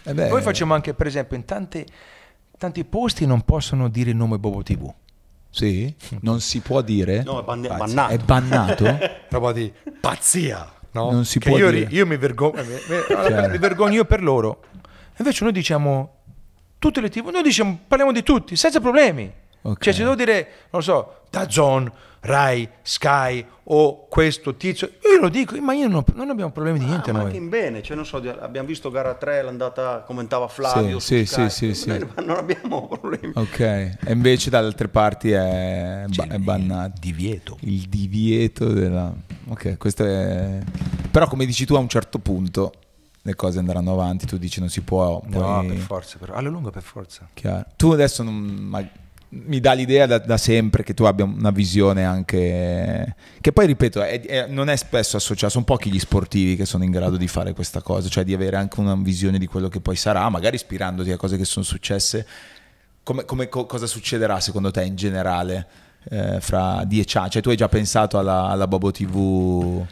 eh 0.07 0.13
beh, 0.13 0.29
Noi 0.29 0.43
facciamo 0.43 0.75
anche, 0.75 0.93
per 0.93 1.07
esempio, 1.07 1.39
in 1.39 1.47
tante- 1.47 1.87
tanti 2.59 2.85
posti 2.85 3.26
non 3.26 3.43
possono 3.43 3.89
dire 3.89 4.10
il 4.10 4.16
nome 4.16 4.39
Bobo 4.39 4.62
TV. 4.62 4.93
Sì? 5.51 5.94
Non 6.20 6.40
si 6.40 6.60
può 6.60 6.82
dire? 6.82 7.22
No, 7.22 7.40
è 7.40 7.44
ban- 7.44 7.60
bannato. 7.62 8.12
È 8.12 8.18
bannato? 8.18 8.98
Roba 9.31 9.52
di 9.52 9.72
pazzia, 10.01 10.68
no? 10.93 11.10
Non 11.12 11.24
si 11.24 11.39
Che 11.39 11.48
può 11.48 11.59
io, 11.59 11.70
dire. 11.70 11.89
io 11.90 12.06
mi, 12.06 12.16
vergogno, 12.16 12.62
mi, 12.64 12.72
mi- 12.89 13.48
mi 13.51 13.59
vergogno 13.59 13.94
io 13.94 14.05
per 14.05 14.22
loro. 14.22 14.62
Invece 15.18 15.44
noi 15.44 15.52
diciamo 15.52 16.14
tutte 16.78 17.01
le 17.01 17.09
TV, 17.09 17.28
noi 17.28 17.43
diciamo, 17.43 17.78
parliamo 17.86 18.12
di 18.12 18.22
tutti, 18.24 18.56
senza 18.56 18.81
problemi. 18.81 19.32
Ok. 19.62 19.82
Cioè, 19.82 19.93
se 19.93 20.02
devo 20.02 20.14
dire, 20.16 20.35
non 20.70 20.70
lo 20.70 20.81
so, 20.81 21.20
Dazon, 21.31 21.90
Rai, 22.27 22.67
Sky 22.81 23.45
o 23.65 24.07
questo 24.09 24.55
tizio, 24.57 24.89
io 25.15 25.21
lo 25.21 25.29
dico, 25.29 25.61
ma 25.61 25.75
io 25.75 25.89
non, 25.89 26.03
non 26.15 26.31
abbiamo 26.31 26.51
problemi 26.53 26.79
di 26.79 26.87
niente 26.87 27.11
Ah, 27.11 27.13
ma 27.13 27.19
noi. 27.21 27.27
anche 27.29 27.39
in 27.39 27.49
bene, 27.51 27.83
cioè 27.83 27.95
non 27.97 28.07
so, 28.07 28.17
abbiamo 28.17 28.67
visto 28.67 28.91
gara 28.91 29.15
3, 29.15 29.43
l'andata 29.43 30.01
commentava 30.07 30.49
Flavio 30.49 30.99
Sì, 31.01 31.27
su 31.27 31.35
sì, 31.35 31.49
Sky. 31.49 31.51
sì, 31.51 31.75
sì, 31.75 31.75
sì. 31.83 31.89
Noi 31.89 32.09
Non 32.27 32.37
abbiamo 32.39 32.89
problemi. 32.89 33.33
Ok, 33.35 33.61
e 33.61 33.99
invece 34.09 34.49
dalle 34.49 34.67
altre 34.69 34.89
parti 34.89 35.33
è, 35.33 36.05
ba- 36.15 36.27
è 36.29 36.39
bannato. 36.39 36.93
Divieto. 36.99 37.59
Il 37.61 37.89
divieto 37.91 38.69
della... 38.73 39.13
Ok, 39.49 39.77
questo 39.77 40.05
è... 40.07 40.61
Però 41.11 41.27
come 41.29 41.45
dici 41.45 41.67
tu 41.67 41.75
a 41.75 41.79
un 41.79 41.89
certo 41.89 42.19
punto 42.19 42.73
le 43.21 43.35
cose 43.37 43.59
andranno 43.59 43.93
avanti, 43.93 44.25
tu 44.27 44.39
dici 44.39 44.61
non 44.61 44.71
si 44.71 44.81
può... 44.81 45.23
No, 45.27 45.41
poi- 45.61 45.67
per 45.69 45.77
forza, 45.77 46.17
però. 46.19 46.33
alla 46.35 46.49
lunga 46.49 46.71
per 46.71 46.83
forza. 46.83 47.29
Chiaro. 47.35 47.67
Tu 47.77 47.91
adesso 47.93 48.23
non- 48.23 48.35
ma- 48.35 48.87
mi 49.47 49.61
dà 49.61 49.73
l'idea 49.73 50.06
da, 50.06 50.19
da 50.19 50.36
sempre 50.36 50.82
che 50.82 50.94
tu 50.94 51.05
abbia 51.05 51.24
una 51.24 51.51
visione 51.51 52.05
anche... 52.05 53.15
Che 53.40 53.52
poi, 53.52 53.66
ripeto, 53.66 54.02
è- 54.02 54.20
è- 54.24 54.47
non 54.47 54.69
è 54.69 54.77
spesso 54.77 55.16
associato, 55.16 55.52
sono 55.52 55.65
pochi 55.65 55.90
gli 55.90 55.98
sportivi 55.98 56.56
che 56.56 56.65
sono 56.65 56.85
in 56.85 56.90
grado 56.90 57.16
di 57.16 57.27
fare 57.28 57.52
questa 57.52 57.82
cosa, 57.82 58.09
cioè 58.09 58.24
di 58.24 58.32
avere 58.35 58.56
anche 58.56 58.81
una 58.81 58.94
visione 58.97 59.39
di 59.39 59.47
quello 59.47 59.69
che 59.69 59.81
poi 59.81 59.97
sarà, 59.97 60.28
magari 60.28 60.56
ispirandoti 60.56 61.11
a 61.11 61.16
cose 61.16 61.36
che 61.36 61.44
sono 61.44 61.65
successe. 61.65 62.27
Come, 63.02 63.24
come- 63.24 63.48
co- 63.48 63.66
cosa 63.66 63.86
succederà 63.86 64.40
secondo 64.40 64.70
te 64.70 64.82
in 64.85 64.94
generale 64.97 65.66
eh, 66.11 66.40
fra 66.40 66.85
dieci 66.86 67.19
anni? 67.19 67.31
Cioè 67.31 67.43
tu 67.43 67.51
hai 67.51 67.56
già 67.56 67.69
pensato 67.69 68.19
alla, 68.19 68.44
alla 68.47 68.66
Bobo 68.66 68.90
TV? 68.90 69.85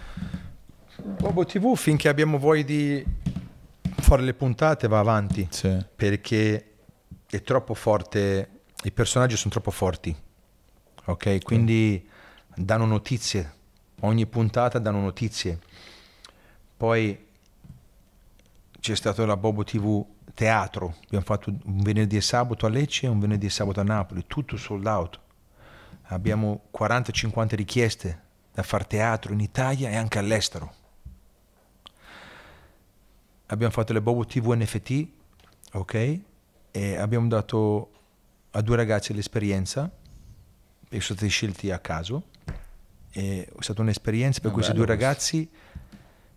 Bobo 1.18 1.44
TV 1.44 1.74
finché 1.76 2.08
abbiamo 2.08 2.38
voglia 2.38 2.62
di 2.62 3.04
fare 3.96 4.22
le 4.22 4.34
puntate 4.34 4.88
va 4.88 4.98
avanti 5.00 5.46
Sì. 5.50 5.76
perché 5.96 6.66
è 7.28 7.42
troppo 7.42 7.74
forte, 7.74 8.48
i 8.84 8.90
personaggi 8.90 9.36
sono 9.36 9.52
troppo 9.52 9.70
forti, 9.70 10.14
ok? 11.04 11.42
Quindi 11.42 12.08
danno 12.54 12.84
notizie, 12.84 13.52
ogni 14.00 14.26
puntata 14.26 14.78
danno 14.78 15.00
notizie. 15.00 15.58
Poi 16.76 17.26
c'è 18.80 18.96
stato 18.96 19.24
la 19.24 19.36
Bobo 19.36 19.62
TV 19.62 20.04
teatro, 20.34 20.96
abbiamo 21.04 21.24
fatto 21.24 21.50
un 21.50 21.82
venerdì 21.82 22.16
e 22.16 22.20
sabato 22.20 22.66
a 22.66 22.68
Lecce 22.68 23.06
e 23.06 23.08
un 23.08 23.20
venerdì 23.20 23.46
e 23.46 23.50
sabato 23.50 23.80
a 23.80 23.84
Napoli, 23.84 24.24
tutto 24.26 24.56
sold 24.56 24.86
out. 24.86 25.20
Abbiamo 26.06 26.64
40-50 26.76 27.54
richieste 27.54 28.22
da 28.52 28.62
fare 28.62 28.84
teatro 28.86 29.32
in 29.32 29.40
Italia 29.40 29.88
e 29.90 29.96
anche 29.96 30.18
all'estero. 30.18 30.74
Abbiamo 33.46 33.72
fatto 33.72 33.92
le 33.92 34.02
Bobo 34.02 34.24
TV 34.24 34.52
NFT, 34.54 35.08
ok? 35.74 36.20
E 36.70 36.96
abbiamo 36.96 37.28
dato 37.28 37.90
a 38.52 38.60
due 38.60 38.76
ragazzi 38.76 39.12
l'esperienza, 39.14 39.90
e 40.88 41.00
sono 41.00 41.16
stati 41.18 41.28
scelti 41.28 41.70
a 41.70 41.78
caso. 41.78 42.24
E 43.14 43.44
è 43.46 43.62
stata 43.62 43.82
un'esperienza 43.82 44.40
per 44.40 44.50
Ah, 44.50 44.54
questi 44.54 44.72
due 44.72 44.84
questo. 44.86 45.02
ragazzi 45.04 45.48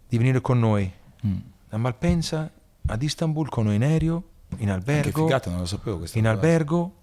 di 0.08 0.18
venire 0.18 0.42
con 0.42 0.60
noi 0.60 0.92
Mm. 1.26 1.36
a 1.70 1.78
Malpensa, 1.78 2.50
ad 2.88 3.02
Istanbul, 3.02 3.50
con 3.50 3.66
noi 3.66 3.76
in 3.76 3.84
aereo, 3.84 4.24
in 4.58 4.66
Che 4.68 4.72
albergo 4.72 5.24
figata, 5.26 5.50
non 5.50 5.60
lo 5.60 5.66
sapevo 5.66 5.98
questa 6.00 6.18
in 6.18 6.24
cosa. 6.26 6.36
albergo. 6.36 6.96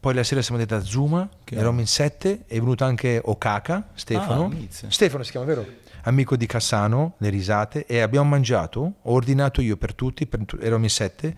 Poi 0.00 0.14
la 0.14 0.22
sera 0.22 0.40
siamo 0.42 0.60
andati 0.60 0.80
a 0.82 0.84
Zuma, 0.86 1.28
Chiaro. 1.44 1.60
eravamo 1.62 1.80
in 1.80 1.86
sette, 1.86 2.44
è 2.46 2.54
venuto 2.58 2.84
anche 2.84 3.20
Okaka, 3.22 3.90
Stefano. 3.94 4.46
Ah. 4.52 4.88
Stefano 4.88 5.22
si 5.22 5.30
chiama, 5.30 5.46
vero? 5.46 5.66
Amico 6.04 6.36
di 6.36 6.46
Cassano, 6.46 7.14
le 7.18 7.28
risate, 7.28 7.84
e 7.86 8.00
abbiamo 8.00 8.28
mangiato, 8.30 8.80
ho 9.02 9.12
ordinato 9.12 9.60
io 9.60 9.76
per 9.76 9.94
tutti, 9.94 10.26
per, 10.26 10.40
eravamo 10.60 10.84
in 10.84 10.90
sette, 10.90 11.36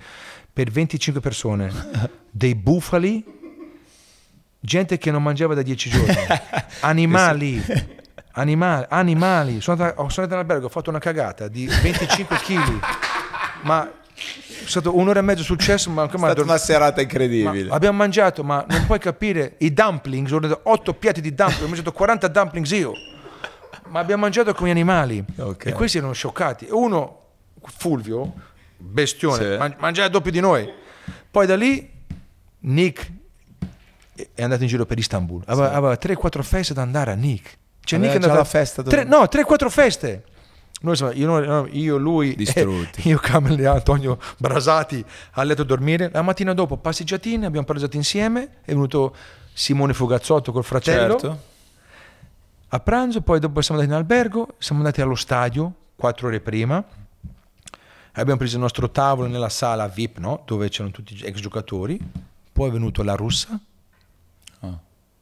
per 0.53 0.70
25 0.70 1.20
persone, 1.20 1.73
dei 2.31 2.55
bufali, 2.55 3.24
gente 4.61 4.99
che 4.99 5.11
non 5.11 5.23
mangiava 5.23 5.55
da 5.55 5.62
10 5.62 5.91
giorni, 5.91 6.15
animali, 6.81 7.62
animali, 8.33 8.87
animali. 8.89 9.61
Sono 9.61 9.81
andato, 9.83 10.09
sono 10.09 10.27
andato 10.27 10.35
in 10.35 10.39
albergo, 10.41 10.66
ho 10.66 10.70
fatto 10.70 10.91
una 10.91 10.99
cagata 10.99 11.49
di 11.49 11.66
25 11.66 12.37
kg, 12.37 12.81
ma 13.62 13.91
è 14.15 14.66
stato 14.66 14.97
un'ora 14.97 15.19
e 15.20 15.23
mezzo 15.23 15.43
sul 15.43 15.59
cesso, 15.59 15.91
ma 15.91 16.09
È 16.09 16.41
una 16.41 16.59
serata 16.59 17.01
incredibile. 17.01 17.69
ma 17.69 17.74
abbiamo 17.74 17.97
mangiato, 17.97 18.45
ma 18.45 18.65
non 18.69 18.85
puoi 18.87 18.99
capire, 18.99 19.55
i 19.59 19.73
dumplings, 19.73 20.31
ho 20.31 20.37
ordinato 20.37 20.61
8 20.65 20.95
piatti 20.95 21.20
di 21.20 21.35
dumplings, 21.35 21.62
ho 21.65 21.69
mangiato 21.69 21.93
40 21.93 22.29
dumplings 22.29 22.70
io, 22.70 22.93
ma 23.89 24.01
abbiamo 24.01 24.23
mangiato 24.23 24.55
come 24.55 24.70
animali. 24.70 25.24
Ok. 25.39 25.66
E 25.66 25.73
questi 25.73 25.99
erano 25.99 26.12
scioccati. 26.12 26.69
Uno, 26.70 27.19
Fulvio, 27.77 28.33
bestione, 28.83 29.53
Sì. 29.53 29.57
man- 29.59 29.77
mangiava 29.79 30.09
doppio 30.09 30.31
di 30.31 30.41
noi. 30.41 30.71
Poi 31.31 31.47
da 31.47 31.57
lì, 31.57 31.91
Nick 32.61 33.11
è 34.35 34.43
andato 34.43 34.63
in 34.63 34.69
giro 34.69 34.85
per 34.87 34.99
Istanbul, 34.99 35.43
aveva, 35.47 35.73
aveva 35.73 35.97
3-4 35.97 36.43
feste 36.43 36.75
da 36.75 36.83
andare 36.83 37.11
a 37.13 37.15
Nick. 37.15 37.59
Cioè, 37.85 37.99
Aveva 37.99 38.13
Nick 38.15 38.23
è 38.27 38.29
andato 38.29 38.35
la 38.35 38.45
festa 38.49 38.83
dove- 38.83 38.95
tre- 38.97 39.05
no, 39.09 39.27
3-4 39.29 39.69
feste. 39.71 40.25
Noi, 40.83 40.93
insomma, 40.93 41.13
io, 41.13 41.67
io, 41.71 41.97
lui, 41.97 42.35
Distrutti. 42.35 43.07
io, 43.09 43.19
Camel 43.19 43.59
e 43.61 43.67
Antonio 43.67 44.19
Brasati 44.39 45.05
a 45.33 45.43
letto 45.45 45.63
a 45.63 45.65
dormire. 45.65 46.11
La 46.13 46.23
mattina 46.23 46.55
dopo 46.55 46.77
passeggiatine, 46.77 47.47
abbiamo 47.47 47.65
passeggiato 47.67 47.97
insieme. 47.97 48.49
È 48.63 48.73
venuto 48.73 49.15
Simone 49.53 49.95
Fugazzotto 49.95 50.51
col 50.51 50.65
fratello 50.65 51.17
Certo. 51.19 51.39
a 52.69 52.81
pranzo. 52.81 53.21
Poi 53.23 53.39
dopo 53.39 53.61
siamo 53.61 53.81
andati 53.81 53.97
in 53.97 54.03
albergo, 54.05 54.55
siamo 54.59 54.81
andati 54.81 55.01
allo 55.01 55.15
stadio 55.15 55.73
quattro 55.95 56.27
ore 56.29 56.41
prima. 56.41 56.85
Abbiamo 58.15 58.39
preso 58.39 58.57
il 58.57 58.61
nostro 58.63 58.91
tavolo 58.91 59.27
nella 59.29 59.49
sala 59.49 59.89
VIP, 59.89 60.19
no? 60.19 60.43
dove 60.47 60.69
c'erano 60.69 60.91
tutti 60.93 61.15
gli 61.15 61.25
ex 61.25 61.41
giocatori. 61.41 61.99
Poi 62.53 62.69
è 62.69 62.73
venuto 62.73 63.03
la 63.03 63.15
russa, 63.15 63.59
Ah. 64.61 64.79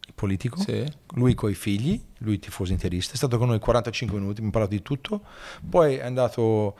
il 0.07 0.13
politico 0.15 0.59
Sì. 0.61 0.85
lui 1.15 1.35
coi 1.35 1.55
figli, 1.55 2.03
lui 2.19 2.39
tifoso 2.41 2.73
interista, 2.73 3.13
è 3.15 3.17
stato 3.17 3.39
con 3.39 3.49
noi 3.49 3.61
45 3.61 4.19
minuti, 4.19 4.41
mi 4.43 4.49
ha 4.49 4.51
parlato 4.51 4.75
di 4.75 4.83
tutto, 4.83 5.21
poi 5.69 5.95
è 5.97 6.05
andato 6.05 6.77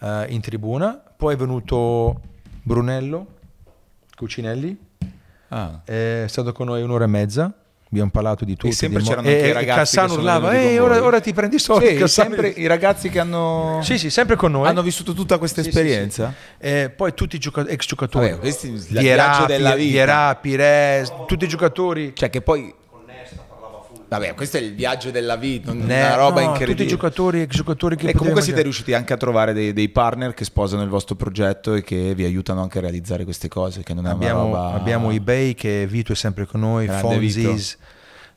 eh, 0.00 0.26
in 0.30 0.40
tribuna, 0.40 0.94
poi 0.94 1.34
è 1.34 1.36
venuto 1.36 2.20
Brunello 2.62 3.26
Cucinelli, 4.16 4.76
Ah. 5.48 5.82
è 5.84 6.24
stato 6.26 6.50
con 6.52 6.66
noi 6.66 6.82
un'ora 6.82 7.04
e 7.04 7.08
mezza, 7.08 7.54
abbiamo 7.94 8.10
parlato 8.10 8.44
di 8.44 8.56
tutto. 8.56 8.72
sempre 8.74 8.98
di 8.98 9.04
mo- 9.04 9.10
c'erano 9.10 9.28
anche 9.28 9.40
e- 9.42 9.46
i 9.46 9.50
e 9.50 9.52
ragazzi 9.52 9.96
Cassano 9.96 10.14
urlava, 10.14 10.48
venuti 10.50 10.66
"Ehi, 10.68 10.76
con 10.76 10.84
ora, 10.86 10.98
voi." 10.98 11.06
ora 11.06 11.20
ti 11.20 11.32
prendi 11.32 11.56
i 11.56 11.58
soldi. 11.58 11.86
Sì, 11.86 11.94
Cassano". 11.94 12.28
sempre 12.34 12.48
i 12.48 12.66
ragazzi 12.66 13.08
che 13.08 13.18
hanno, 13.20 13.80
Sì, 13.82 13.98
sì, 13.98 14.10
sempre 14.10 14.36
con 14.36 14.50
noi. 14.52 14.66
hanno 14.68 14.82
vissuto 14.82 15.12
tutta 15.12 15.38
questa 15.38 15.62
Sì, 15.62 15.68
esperienza. 15.68 16.34
sì. 16.58 16.66
Eh, 16.66 16.90
poi 16.94 17.14
tutti 17.14 17.36
i 17.36 17.38
gioca- 17.38 17.66
ex 17.66 17.86
giocatori. 17.86 18.28
Vabbè, 18.30 18.40
questi- 18.40 18.68
il 18.72 18.80
Vierà, 18.88 19.24
viaggio 19.24 19.46
della 19.46 19.74
vita. 19.74 19.90
Vierà, 19.90 20.34
Pires, 20.36 21.12
tutti 21.26 21.44
i 21.44 21.48
giocatori. 21.48 22.12
Cioè 22.14 22.30
che 22.30 22.40
poi... 22.40 22.74
Vabbè, 24.06 24.34
questo 24.34 24.58
è 24.58 24.60
il 24.60 24.74
viaggio 24.74 25.10
della 25.10 25.36
vita, 25.36 25.72
una 25.72 26.14
roba 26.14 26.40
no, 26.40 26.48
incredibile. 26.50 26.66
Tutti 26.72 26.82
i 26.82 26.86
giocatori, 26.86 27.40
ex 27.40 27.54
giocatori 27.54 27.96
che 27.96 28.08
E 28.08 28.12
comunque 28.12 28.42
siete 28.42 28.60
mangiare. 28.60 28.62
riusciti 28.62 28.94
anche 28.94 29.12
a 29.12 29.16
trovare 29.16 29.52
dei, 29.52 29.72
dei 29.72 29.88
partner 29.88 30.34
che 30.34 30.44
sposano 30.44 30.82
il 30.82 30.88
vostro 30.88 31.14
progetto 31.14 31.74
e 31.74 31.82
che 31.82 32.14
vi 32.14 32.24
aiutano 32.24 32.62
anche 32.62 32.78
a 32.78 32.80
realizzare 32.82 33.24
queste 33.24 33.48
cose, 33.48 33.82
che 33.82 33.94
non 33.94 34.06
è 34.06 34.10
abbiamo, 34.10 34.44
una 34.44 34.56
roba... 34.58 34.74
abbiamo 34.74 35.10
eBay 35.10 35.54
che 35.54 35.86
Vito 35.88 36.12
è 36.12 36.16
sempre 36.16 36.46
con 36.46 36.60
noi. 36.60 36.86
Fonzis, 36.86 37.76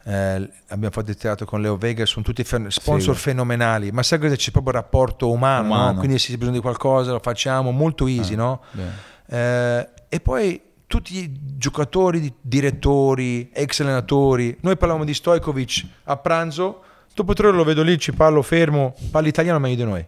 eh, 0.06 0.49
abbiamo 0.69 0.91
fatto 0.91 1.10
il 1.11 1.18
teatro 1.18 1.45
con 1.45 1.61
Leo 1.61 1.76
Vega, 1.77 2.06
sono 2.06 2.23
tutti 2.23 2.44
sponsor 2.44 3.15
Sì. 3.15 3.22
fenomenali, 3.22 3.91
ma 3.91 4.03
sai 4.03 4.19
cosa 4.19 4.35
c'è 4.35 4.52
proprio 4.52 4.73
il 4.73 4.80
rapporto 4.80 5.30
umano, 5.30 5.68
no? 5.68 5.73
Umano. 5.73 5.99
quindi 5.99 6.18
se 6.18 6.31
c'è 6.31 6.38
bisogno 6.38 6.56
di 6.56 6.61
qualcosa 6.61 7.11
lo 7.11 7.19
facciamo 7.22 7.72
molto 7.72 8.07
easy, 8.07 8.35
no? 8.35 8.61
Bene. 8.72 8.91
Eh, 9.30 9.89
e 10.10 10.19
poi 10.22 10.61
tutti 10.88 11.18
i 11.18 11.31
giocatori, 11.57 12.19
di- 12.19 12.34
direttori, 12.41 13.49
ex 13.51 13.81
allenatori. 13.81 14.57
Noi 14.61 14.77
parlavamo 14.77 15.05
di 15.05 15.14
Stojkovic 15.14 15.85
a 16.05 16.18
pranzo, 16.18 16.81
dopo 17.14 17.34
tre 17.34 17.47
ore 17.47 17.57
lo 17.57 17.64
vedo 17.64 17.84
lì, 17.84 17.99
ci 17.99 18.14
parlo 18.14 18.41
fermo, 18.41 18.95
parla 19.11 19.27
italiano 19.27 19.59
meglio 19.59 19.76
di 19.76 19.84
noi. 19.84 20.05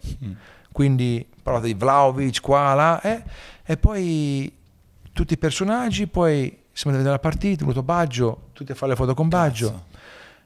Quindi 0.72 1.26
parlavo 1.44 1.66
di 1.66 1.74
Vlaovic, 1.74 2.40
qua, 2.42 2.74
là, 2.74 3.02
eh, 3.02 3.24
e 3.66 3.78
poi 3.78 4.52
tutti 5.12 5.34
i 5.34 5.38
personaggi, 5.38 6.08
poi 6.08 6.58
siamo 6.72 6.96
andati 6.96 7.10
a 7.10 7.12
vedere 7.12 7.12
la 7.12 7.20
partita, 7.20 7.56
è 7.56 7.66
venuto 7.66 7.84
Baggio, 7.84 8.42
tutti 8.54 8.72
a 8.72 8.76
fare 8.76 8.92
le 8.92 8.98
foto 8.98 9.14
con 9.14 9.28
Baggio. 9.28 9.88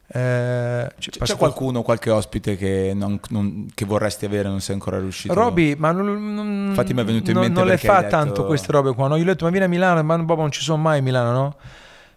Eh, 0.05 0.91
ci- 0.99 1.09
C'è, 1.11 1.35
qualcuno, 1.38 1.81
qualche 1.81 2.09
ospite 2.11 2.55
che, 2.55 2.91
non- 2.93 3.19
non- 3.30 3.67
che 3.73 3.85
vorresti 3.85 4.25
avere 4.25 4.47
non 4.49 4.59
sei 4.61 4.75
ancora 4.75 4.99
riuscito? 4.99 5.34
Roby, 5.34 5.75
ma 5.75 5.91
non, 5.91 6.34
non- 6.34 6.65
Infatti 6.69 6.93
mi 6.93 7.01
è 7.01 7.05
venuto 7.05 7.31
in 7.31 7.38
mente 7.38 7.59
non 7.59 7.67
le 7.67 7.77
fa 7.77 7.97
detto- 8.01 8.09
tanto 8.09 8.45
queste 8.45 8.71
robe 8.71 8.93
qua. 8.93 9.07
No? 9.07 9.15
Io 9.15 9.23
gli 9.23 9.27
ho 9.27 9.31
detto, 9.31 9.45
ma 9.45 9.49
vieni 9.51 9.65
a 9.65 9.69
Milano, 9.69 10.03
ma 10.03 10.17
Bobo, 10.19 10.41
non 10.41 10.51
ci 10.51 10.61
sono 10.61 10.81
mai 10.81 10.99
a 10.99 11.01
Milano, 11.01 11.31
no? 11.31 11.55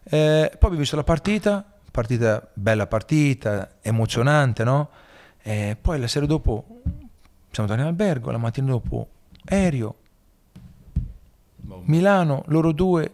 Eh, 0.04 0.48
poi 0.50 0.58
abbiamo 0.58 0.78
visto 0.78 0.96
la 0.96 1.04
partita, 1.04 1.64
partita 1.90 2.46
bella 2.52 2.86
partita, 2.86 3.70
emozionante, 3.80 4.62
no? 4.64 4.88
E 5.42 5.76
poi 5.80 5.98
la 5.98 6.06
sera 6.08 6.26
dopo 6.26 6.64
siamo 7.50 7.68
tornati 7.68 7.80
in 7.80 7.86
albergo, 7.86 8.30
la 8.30 8.38
mattina 8.38 8.66
dopo 8.72 9.08
aereo, 9.46 9.94
Boh. 11.56 11.82
Milano, 11.86 12.42
loro 12.48 12.72
due, 12.72 13.10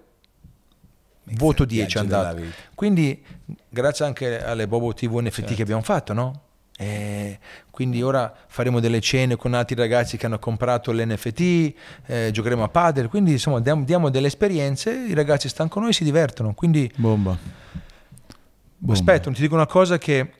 voto 1.24 1.65
10 1.65 1.97
è 1.97 2.01
andato. 2.01 2.43
Quindi, 2.74 3.23
grazie 3.69 4.05
anche 4.05 4.43
alle 4.43 4.66
Bobo 4.66 4.93
TV 4.93 5.19
NFT 5.19 5.35
Certo. 5.35 5.55
che 5.55 5.62
abbiamo 5.62 5.82
fatto, 5.82 6.12
no? 6.12 6.40
E 6.77 7.39
quindi 7.70 8.03
ora 8.03 8.32
faremo 8.49 8.81
delle 8.81 9.01
cene 9.01 9.36
con 9.36 9.55
altri 9.55 9.77
ragazzi 9.77 10.16
che 10.16 10.27
hanno 10.27 10.39
comprato 10.39 10.90
l'NFT, 10.90 11.74
eh, 12.07 12.31
giocheremo 12.32 12.65
a 12.65 12.69
padel, 12.69 13.09
quindi 13.09 13.32
insomma 13.32 13.61
diamo, 13.61 13.85
diamo 13.85 14.09
delle 14.09 14.27
esperienze, 14.27 14.90
i 14.93 15.15
ragazzi 15.15 15.49
stanno 15.49 15.69
con 15.69 15.82
noi 15.82 15.90
e 15.90 15.94
si 15.94 16.05
divertono. 16.05 16.55
Quindi 16.55 16.90
Bomba. 16.97 17.36
Bomba. 18.78 18.93
aspetta, 18.93 19.31
ti 19.31 19.40
dico 19.40 19.55
una 19.55 19.66
cosa 19.66 19.99
che 19.99 20.32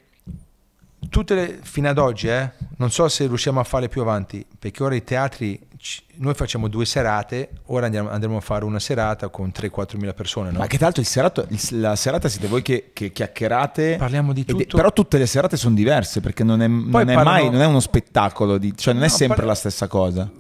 tutte 1.09 1.34
le, 1.34 1.59
fino 1.62 1.88
ad 1.88 1.98
oggi, 1.98 2.28
eh, 2.28 2.50
non 2.78 2.90
so 2.90 3.09
se 3.09 3.26
riusciamo 3.26 3.60
a 3.60 3.64
farle 3.64 3.88
più 3.88 4.00
avanti, 4.00 4.44
perché 4.59 4.82
ora 4.82 4.94
i 4.94 5.04
teatri, 5.04 5.60
noi 6.18 6.34
facciamo 6.34 6.68
due 6.68 6.84
serate, 6.84 7.48
ora 7.66 7.86
andiamo, 7.86 8.09
andremo 8.10 8.36
a 8.36 8.40
fare 8.40 8.64
una 8.64 8.78
serata 8.78 9.28
con 9.30 9.50
3-4 9.52 9.96
mila 9.98 10.12
persone, 10.14 10.52
no? 10.52 10.59
Ma 10.59 10.66
che 10.68 10.76
tra 10.76 10.86
l'altro 10.86 11.02
serato- 11.02 11.46
la 11.70 11.96
serata 11.96 12.28
siete 12.28 12.46
voi 12.46 12.62
che, 12.62 12.90
che 12.92 13.10
chiacchierate. 13.10 13.96
Parliamo 13.96 14.32
di 14.32 14.42
ed 14.42 14.50
è- 14.50 14.52
tutto. 14.52 14.76
però 14.76 14.92
tutte 14.92 15.18
le 15.18 15.26
serate 15.26 15.56
sono 15.56 15.74
diverse 15.74 16.20
perché 16.20 16.44
non 16.44 16.62
è, 16.62 16.68
non 16.68 16.86
è 17.09 17.14
parlano- 17.14 17.22
mai 17.24 17.50
non 17.50 17.60
è 17.62 17.66
uno 17.66 17.80
spettacolo, 17.80 18.59
di- 18.59 18.76
cioè 18.76 18.94
non 18.94 19.02
è 19.02 19.06
No, 19.06 19.12
sempre 19.12 19.36
parla- 19.38 19.50
la 19.52 19.56
stessa 19.59 19.88
cosa. 19.88 20.30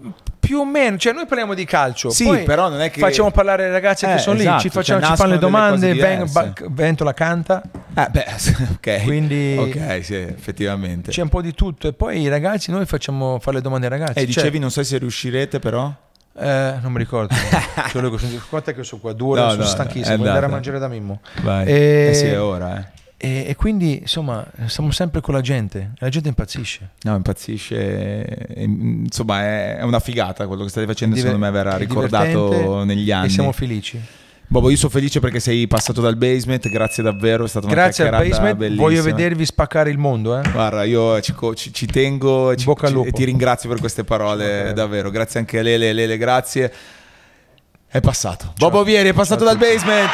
Più 0.44 0.58
o 0.58 0.64
meno, 0.66 0.96
cioè 0.96 1.12
noi 1.12 1.24
parliamo 1.24 1.54
di 1.54 1.64
calcio, 1.64 2.10
Sì, 2.10 2.42
però 2.44 2.68
non 2.68 2.80
è 2.80 2.90
che- 2.90 2.98
facciamo 2.98 3.30
parlare 3.30 3.68
i 3.68 3.70
ragazzi 3.70 4.06
Eh, 4.06 4.14
che 4.14 4.18
sono 4.18 4.36
esatto, 4.40 4.54
lì, 4.56 4.60
ci, 4.62 4.68
facciamo, 4.70 5.00
cioè 5.00 5.10
ci 5.10 5.16
fanno 5.16 5.32
le 5.34 5.38
domande, 5.38 5.94
veng- 5.94 6.30
ba- 6.32 6.52
Ventola 6.68 7.14
canta, 7.14 7.62
Eh, 7.94 8.08
beh, 8.10 8.26
ok. 8.74 9.02
Quindi- 9.04 9.56
Ok, 9.56 10.04
sì, 10.04 10.16
effettivamente. 10.16 11.12
c'è 11.12 11.22
un 11.22 11.28
po' 11.28 11.42
di 11.42 11.54
tutto 11.54 11.86
e 11.86 11.92
poi 11.92 12.20
i 12.22 12.28
ragazzi, 12.28 12.72
noi 12.72 12.86
facciamo 12.86 13.38
fare 13.38 13.58
le 13.58 13.62
domande 13.62 13.86
ai 13.86 13.92
ragazzi. 13.92 14.12
E 14.18 14.22
Cioè, 14.22 14.26
dicevi, 14.26 14.58
non 14.58 14.70
so 14.72 14.82
se 14.82 14.98
riuscirete, 14.98 15.60
però. 15.60 15.90
eh, 16.38 16.74
non 16.82 16.90
mi 16.90 16.98
ricordo, 16.98 17.32
Solo 17.90 18.10
che 18.10 18.18
sono- 18.18 18.42
quanto 18.48 18.70
è 18.70 18.74
che 18.74 18.82
sono 18.82 19.00
qua? 19.00 19.12
Due 19.12 19.30
ore, 19.38 19.40
No, 19.42 19.50
sono 19.50 19.62
no, 19.62 19.68
stanchissimo, 19.68 20.16
devo 20.16 20.26
andare 20.28 20.46
a 20.46 20.48
mangiare 20.48 20.78
da 20.80 20.88
Mimmo. 20.88 21.20
Vai. 21.42 21.66
E- 21.68 22.08
Eh 22.10 22.14
sì, 22.14 22.26
è 22.26 22.40
ora, 22.40 22.78
eh. 22.78 23.00
E, 23.24 23.44
e 23.46 23.54
quindi 23.54 23.98
insomma 24.00 24.44
siamo 24.66 24.90
sempre 24.90 25.20
con 25.20 25.32
la 25.32 25.40
gente, 25.40 25.78
e 25.94 25.98
la 26.00 26.08
gente 26.08 26.28
impazzisce. 26.28 26.90
No, 27.02 27.14
impazzisce. 27.14 28.24
e, 28.48 28.62
insomma, 28.64 29.42
è 29.42 29.76
è 29.76 29.82
una 29.82 30.00
figata 30.00 30.48
quello 30.48 30.64
che 30.64 30.70
state 30.70 30.86
facendo. 30.86 31.14
Diver- 31.14 31.32
secondo 31.32 31.46
me 31.52 31.52
verrà 31.62 31.76
ricordato 31.76 32.82
negli 32.82 33.12
anni. 33.12 33.26
E 33.26 33.30
siamo 33.30 33.52
felici. 33.52 34.00
Bobo, 34.48 34.70
io 34.70 34.76
sono 34.76 34.90
felice 34.90 35.20
perché 35.20 35.38
sei 35.40 35.66
passato 35.68 36.00
dal 36.00 36.16
basement. 36.16 36.68
Grazie 36.68 37.02
davvero. 37.04 37.44
È 37.44 37.48
stata 37.48 37.66
una 37.66 37.74
Grazie 37.76 38.08
al 38.08 38.10
basement, 38.10 38.56
bellissima. 38.56 38.82
voglio 38.88 39.02
vedervi 39.02 39.46
spaccare 39.46 39.88
il 39.90 39.98
mondo. 39.98 40.38
Eh? 40.38 40.50
Guarda, 40.50 40.82
io 40.82 41.20
ci, 41.20 41.32
ci- 41.54 41.72
ci 41.72 41.86
tengo 41.86 42.50
e 42.50 42.56
ci- 42.56 42.68
e 43.04 43.12
ti 43.12 43.24
ringrazio 43.24 43.68
per 43.68 43.78
queste 43.78 44.02
parole, 44.04 44.68
Ok. 44.70 44.72
davvero. 44.72 45.10
Grazie 45.10 45.38
anche 45.38 45.60
a 45.60 45.62
Lele, 45.62 45.92
Lele, 45.92 46.18
grazie. 46.18 46.72
È 47.86 48.00
passato. 48.00 48.52
Bobo 48.56 48.82
Vieri 48.82 49.10
è 49.10 49.12
passato 49.12 49.44
dal 49.44 49.56
basement. 49.58 50.10